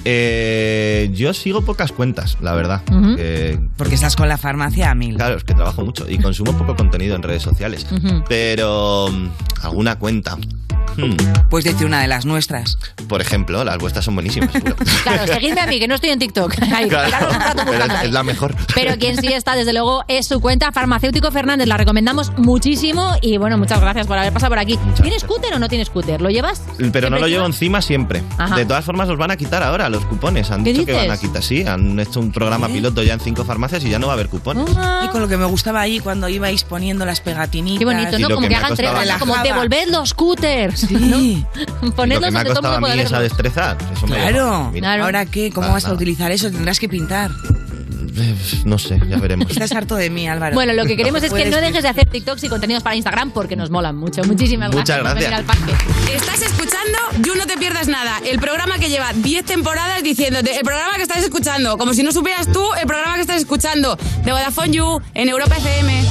Eh, 0.05 1.11
yo 1.15 1.33
sigo 1.35 1.63
pocas 1.63 1.93
cuentas, 1.93 2.37
la 2.41 2.53
verdad. 2.55 2.83
Eh, 3.19 3.59
Porque 3.77 3.95
estás 3.95 4.17
con 4.17 4.29
la 4.29 4.37
farmacia 4.39 4.91
a 4.91 4.95
mil. 4.95 5.17
Claro, 5.17 5.37
es 5.37 5.45
que 5.45 5.55
trabajo 5.55 5.85
mucho 5.85 6.07
y 6.09 6.19
consumo 6.19 6.57
poco 6.57 6.77
contenido 6.77 7.17
en 7.17 7.23
redes 7.23 7.43
sociales. 7.43 7.87
Pero. 8.29 9.09
mm, 9.11 9.29
¿Alguna 9.63 9.99
cuenta? 9.99 10.37
Hmm, 10.97 11.17
Puedes 11.51 11.65
decir 11.65 11.87
una 11.87 12.01
de 12.03 12.07
las 12.07 12.25
nuestras. 12.25 12.79
Por 13.09 13.21
ejemplo, 13.21 13.65
las 13.65 13.79
vuestras 13.79 14.05
son 14.05 14.15
buenísimas. 14.15 14.51
Claro, 15.03 15.27
seguidme 15.27 15.61
a 15.61 15.67
mí, 15.67 15.79
que 15.81 15.89
no 15.89 15.97
estoy 15.97 16.11
en 16.11 16.19
TikTok. 16.21 16.55
Ahí, 16.73 16.89
Claro, 16.89 17.27
pero 17.67 17.85
es, 18.03 18.11
la 18.13 18.23
mejor. 18.23 18.55
Pero 18.75 18.97
quien 18.99 19.17
sí 19.19 19.27
está, 19.33 19.57
desde 19.57 19.73
luego, 19.73 20.05
es 20.09 20.27
su 20.29 20.41
cuenta 20.41 20.71
Farmacéutico 20.71 21.31
Fernández. 21.33 21.67
La 21.67 21.77
recomendamos 21.77 22.33
muchísimo 22.39 23.13
y 23.23 23.39
bueno, 23.39 23.59
muchas 23.59 23.81
gracias 23.81 24.07
por 24.07 24.19
haber 24.19 24.33
pasado 24.33 24.51
por 24.51 24.59
aquí. 24.59 24.79
¿Tienes 25.03 25.23
scooter 25.23 25.53
o 25.55 25.59
no 25.59 25.69
tienes 25.69 25.89
scooter? 25.89 26.21
¿Lo 26.23 26.31
llevas? 26.31 26.63
Pero 26.93 27.11
no 27.11 27.17
lo 27.17 27.27
¿Siempre 27.27 27.31
llevo 27.31 27.47
encima? 27.47 27.79
encima 27.79 27.83
siempre. 27.83 28.23
Ajá. 28.39 28.55
De 28.57 28.65
todas 28.65 28.85
formas, 28.85 29.09
los 29.09 29.19
van 29.19 29.31
a 29.33 29.37
quitar 29.37 29.63
ahora 29.65 29.89
los 29.95 30.05
cupones. 30.05 30.51
Han 30.51 30.65
¿Qué 30.65 30.73
dicho 30.73 30.87
que 30.87 30.93
van 30.93 31.11
a 31.11 31.17
quitar, 31.17 31.43
sí. 31.43 31.67
Han 31.67 31.99
hecho 31.99 32.21
un 32.21 32.33
programa 32.33 32.69
piloto 32.69 33.03
ya 33.03 33.15
en 33.15 33.21
cinco 33.21 33.45
farmacias 33.45 33.85
y 33.85 33.91
ya 33.91 33.99
no 33.99 34.07
va 34.09 34.13
a 34.13 34.15
haber 34.15 34.29
cupones. 34.29 34.65
Y 35.05 35.09
con 35.09 35.21
lo 35.21 35.29
que 35.29 35.37
me 35.37 35.47
gustaba 35.47 35.81
ahí 35.81 36.01
cuando 36.01 36.29
ibais 36.29 36.65
poniendo 36.65 37.05
las 37.05 37.21
pegatinitas. 37.21 37.79
Qué 37.79 37.85
bonito, 37.85 38.19
Y 38.19 38.23
¿no? 38.23 38.29
lo 38.29 38.35
Como 38.37 38.49
que 38.49 38.55
hagan 38.57 38.77
¿no? 38.77 39.19
como 39.19 39.37
devolved 39.43 39.89
los 39.91 40.11
scooters. 40.11 40.81
Sí. 40.81 41.45
Me 42.07 42.17
ha 42.17 42.21
donde 42.21 42.45
todo 42.45 42.75
el 42.75 42.81
mundo 42.81 42.95
esa 42.95 43.21
destreza, 43.21 43.77
eso 43.93 44.07
me 44.07 44.17
Claro. 44.17 45.05
¿Ahora 45.05 45.27
qué? 45.27 45.51
¿Cómo 45.51 45.73
vas 45.73 45.87
a 45.87 45.93
utilizar 45.93 46.31
eso? 46.33 46.51
Tendrás 46.51 46.79
que 46.79 46.89
pintar. 46.89 47.31
Eh, 48.17 48.35
No 48.65 48.79
sé, 48.79 49.01
ya 49.09 49.19
veremos. 49.19 49.51
Estás 49.51 49.73
harto 49.73 49.97
de 49.97 50.11
mí, 50.11 50.29
Álvaro. 50.29 50.55
Bueno, 50.55 50.73
lo 50.73 50.85
que 50.85 50.97
queremos 50.97 51.23
es 51.23 51.33
que 51.33 51.47
no 51.47 51.57
dejes 51.59 51.83
de 51.83 51.89
hacer 51.89 52.09
TikToks 52.09 52.45
y 52.45 52.49
contenidos 52.49 52.83
para 52.83 52.97
Instagram 52.97 53.31
porque 53.33 53.57
nos 53.57 53.71
molan 53.71 53.97
mucho. 53.97 54.23
Muchísimas 54.25 54.73
Muchas 54.73 54.99
gracias. 55.01 55.03
por 55.03 55.15
venir 55.15 55.31
gracias. 55.31 55.67
al 55.69 55.75
parque. 55.77 56.15
Estás 56.15 56.43
escuchando 56.43 56.99
You 57.23 57.35
No 57.37 57.47
Te 57.47 57.57
Pierdas 57.57 57.89
Nada, 57.89 58.21
el 58.25 58.39
programa 58.39 58.79
que 58.79 58.89
lleva 58.89 59.13
10 59.13 59.45
temporadas 59.45 60.03
diciéndote 60.03 60.57
el 60.57 60.63
programa 60.63 60.95
que 60.97 61.03
estás 61.03 61.23
escuchando, 61.25 61.77
como 61.79 61.95
si 61.95 62.03
no 62.03 62.13
supieras 62.13 62.51
tú 62.53 62.63
el 62.81 62.87
programa 62.87 63.15
que 63.17 63.23
estás 63.23 63.39
escuchando, 63.41 63.97
de 64.25 64.33
Vodafone 64.33 64.71
You, 64.73 65.01
en 65.15 65.29
Europa 65.29 65.57
FM. 65.57 66.05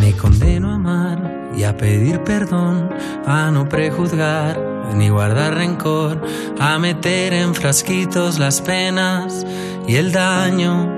Me 0.00 0.12
condeno 0.12 0.70
a 0.70 0.74
amar 0.76 1.50
y 1.56 1.64
a 1.64 1.76
pedir 1.76 2.20
perdón, 2.22 2.90
a 3.26 3.50
no 3.50 3.68
prejuzgar 3.68 4.58
ni 4.94 5.08
guardar 5.10 5.54
rencor, 5.54 6.24
a 6.58 6.78
meter 6.78 7.32
en 7.34 7.54
frasquitos 7.54 8.38
las 8.38 8.60
penas 8.60 9.44
y 9.86 9.96
el 9.96 10.12
daño. 10.12 10.97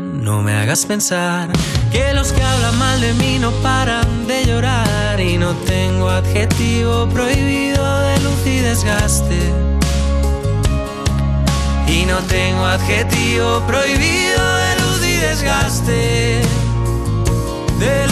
no 0.21 0.43
me 0.43 0.53
hagas 0.53 0.85
pensar 0.85 1.49
que 1.91 2.13
los 2.13 2.31
que 2.31 2.41
hablan 2.43 2.77
mal 2.77 3.01
de 3.01 3.13
mí 3.15 3.39
no 3.39 3.51
paran 3.63 4.27
de 4.27 4.45
llorar. 4.45 5.19
Y 5.19 5.37
no 5.37 5.53
tengo 5.65 6.09
adjetivo 6.09 7.07
prohibido 7.09 7.83
de 8.01 8.19
luz 8.21 8.45
y 8.45 8.59
desgaste. 8.59 9.39
Y 11.87 12.05
no 12.05 12.19
tengo 12.19 12.65
adjetivo 12.65 13.61
prohibido 13.67 14.55
de 14.63 14.75
luz 14.81 15.05
y 15.05 15.17
desgaste. 15.17 16.41
De 17.79 18.10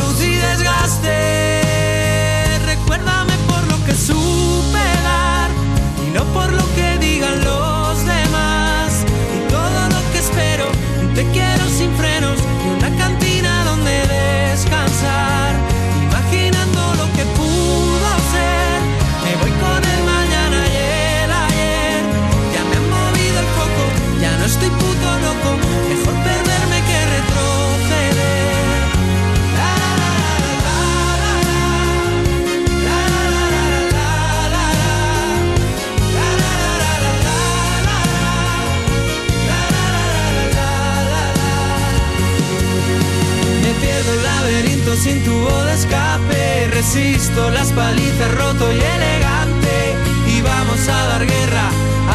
sin 44.99 45.23
tubo 45.23 45.63
de 45.63 45.73
escape. 45.73 46.67
Resisto 46.71 47.49
las 47.51 47.71
palizas 47.71 48.35
roto 48.35 48.71
y 48.71 48.79
elegante. 48.79 49.95
Y 50.27 50.41
vamos 50.41 50.87
a 50.87 51.07
dar 51.07 51.25
guerra 51.25 51.69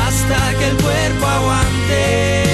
hasta 0.06 0.58
que 0.58 0.68
el 0.68 0.76
cuerpo 0.76 1.26
aguante. 1.26 2.53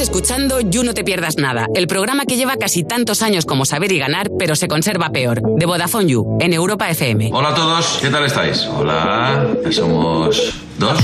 Estás 0.00 0.16
escuchando 0.16 0.60
You 0.62 0.82
No 0.82 0.94
Te 0.94 1.04
Pierdas 1.04 1.36
Nada, 1.36 1.66
el 1.74 1.86
programa 1.86 2.24
que 2.24 2.38
lleva 2.38 2.56
casi 2.56 2.84
tantos 2.84 3.20
años 3.20 3.44
como 3.44 3.66
Saber 3.66 3.92
y 3.92 3.98
Ganar, 3.98 4.30
pero 4.38 4.56
se 4.56 4.66
conserva 4.66 5.10
peor, 5.10 5.42
de 5.42 5.66
Vodafone 5.66 6.06
You, 6.06 6.38
en 6.40 6.54
Europa 6.54 6.88
FM. 6.88 7.28
Hola 7.34 7.50
a 7.50 7.54
todos, 7.54 7.98
¿qué 8.00 8.08
tal 8.08 8.24
estáis? 8.24 8.64
Hola, 8.64 9.46
somos 9.70 10.54
dos. 10.78 10.98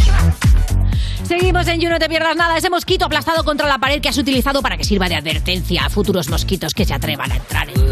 Seguimos 1.24 1.68
en 1.68 1.78
You, 1.82 1.90
no 1.90 1.98
te 1.98 2.09
pierdas 2.09 2.36
nada. 2.36 2.56
Ese 2.56 2.70
mosquito 2.70 3.05
aplastado 3.05 3.44
contra 3.44 3.68
la 3.68 3.77
pared 3.77 4.01
que 4.01 4.09
has 4.09 4.16
utilizado 4.16 4.62
para 4.62 4.78
que 4.78 4.85
sirva 4.85 5.10
de 5.10 5.16
advertencia 5.16 5.85
a 5.85 5.90
futuros 5.90 6.31
mosquitos 6.31 6.73
que 6.73 6.86
se 6.86 6.94
atrevan 6.94 7.31
a 7.32 7.36
entrar 7.36 7.68
en. 7.68 7.85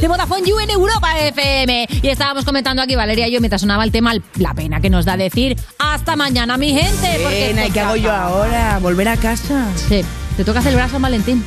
De 0.00 0.08
Vodafone 0.08 0.48
You 0.48 0.58
en 0.60 0.70
Europa 0.70 1.18
FM. 1.18 1.88
Y 2.02 2.08
estábamos 2.08 2.44
comentando 2.44 2.82
aquí, 2.82 2.94
Valeria 2.94 3.28
y 3.28 3.32
yo, 3.32 3.40
mientras 3.40 3.60
sonaba 3.60 3.84
el 3.84 3.92
tema, 3.92 4.12
la 4.36 4.54
pena 4.54 4.80
que 4.80 4.90
nos 4.90 5.04
da 5.04 5.16
decir 5.16 5.56
hasta 5.78 6.16
mañana, 6.16 6.56
mi 6.56 6.72
gente. 6.72 7.20
porque 7.22 7.46
Pena, 7.48 7.66
¿y 7.66 7.70
qué 7.70 7.80
hago 7.80 7.96
yo 7.96 8.12
ahora? 8.12 8.78
¿Volver 8.80 9.08
a 9.08 9.16
casa? 9.16 9.66
Sí, 9.88 10.04
te 10.36 10.44
toca 10.44 10.62
celebrar 10.62 10.90
San 10.90 11.02
Valentín. 11.02 11.44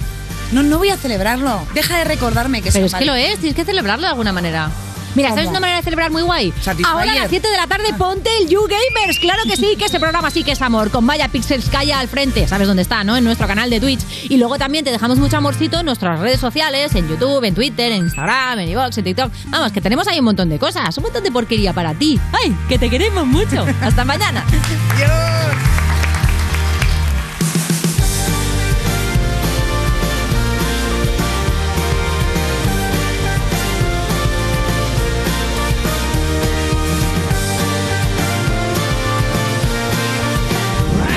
No, 0.52 0.62
no 0.62 0.78
voy 0.78 0.90
a 0.90 0.98
celebrarlo. 0.98 1.66
Deja 1.74 1.98
de 1.98 2.04
recordarme 2.04 2.62
que 2.62 2.72
Pero 2.72 2.88
San 2.88 3.02
es 3.02 3.06
que 3.06 3.12
lo 3.12 3.16
es, 3.16 3.40
tienes 3.40 3.56
que 3.56 3.66
celebrarlo 3.66 4.04
de 4.04 4.10
alguna 4.10 4.32
manera. 4.32 4.70
Mira, 5.16 5.30
¿sabes 5.30 5.48
una 5.48 5.60
manera 5.60 5.78
de 5.78 5.84
celebrar 5.84 6.12
muy 6.12 6.22
guay? 6.24 6.54
Ahora 6.86 7.12
a 7.12 7.16
las 7.16 7.30
7 7.30 7.48
de 7.48 7.58
la 7.58 7.68
tarde 7.68 7.94
ponte 7.98 8.30
el 8.42 8.50
You 8.50 8.62
Gamers. 8.64 9.20
Claro 9.20 9.44
que 9.44 9.56
sí, 9.56 9.76
que 9.78 9.86
ese 9.86 10.00
programa 10.00 10.32
sí 10.32 10.44
que 10.44 10.52
es 10.52 10.62
amor. 10.62 10.90
Con 10.90 11.06
Vaya 11.06 11.28
Pixels 11.28 11.70
Calla 11.70 12.00
al 12.00 12.08
frente. 12.08 12.48
¿Sabes 12.48 12.68
dónde 12.68 12.82
está, 12.82 13.04
no? 13.04 13.16
En 13.16 13.24
nuestro 13.24 13.48
canal 13.48 13.70
de 13.70 13.80
Twitch. 13.80 14.02
Y 14.30 14.38
luego 14.38 14.58
también 14.58 14.84
te 14.84 14.92
dejamos 14.92 15.18
mucho 15.20 15.38
amorcito 15.38 15.80
en 15.80 15.86
nuestras 15.86 16.20
redes 16.20 16.40
sociales, 16.40 16.96
en 16.96 17.08
YouTube, 17.08 17.44
en 17.44 17.54
Twitter, 17.54 17.92
en 17.92 18.04
Instagram, 18.04 18.60
en 18.60 18.70
iVoox, 18.70 18.98
en 18.98 19.04
TikTok. 19.04 19.32
Vamos, 19.48 19.72
que 19.72 19.82
tenemos 19.82 20.08
ahí 20.08 20.20
un 20.20 20.26
montón 20.26 20.50
de 20.50 20.60
cosas. 20.60 20.98
Un 20.98 21.04
montón 21.04 21.24
de 21.24 21.32
porquería 21.32 21.74
para 21.74 21.94
ti. 21.94 22.20
¡Ay, 22.32 22.56
que 22.68 22.80
te 22.80 22.90
queremos 22.90 23.26
mucho! 23.26 23.66
Hasta 23.82 24.06
mañana. 24.06 24.44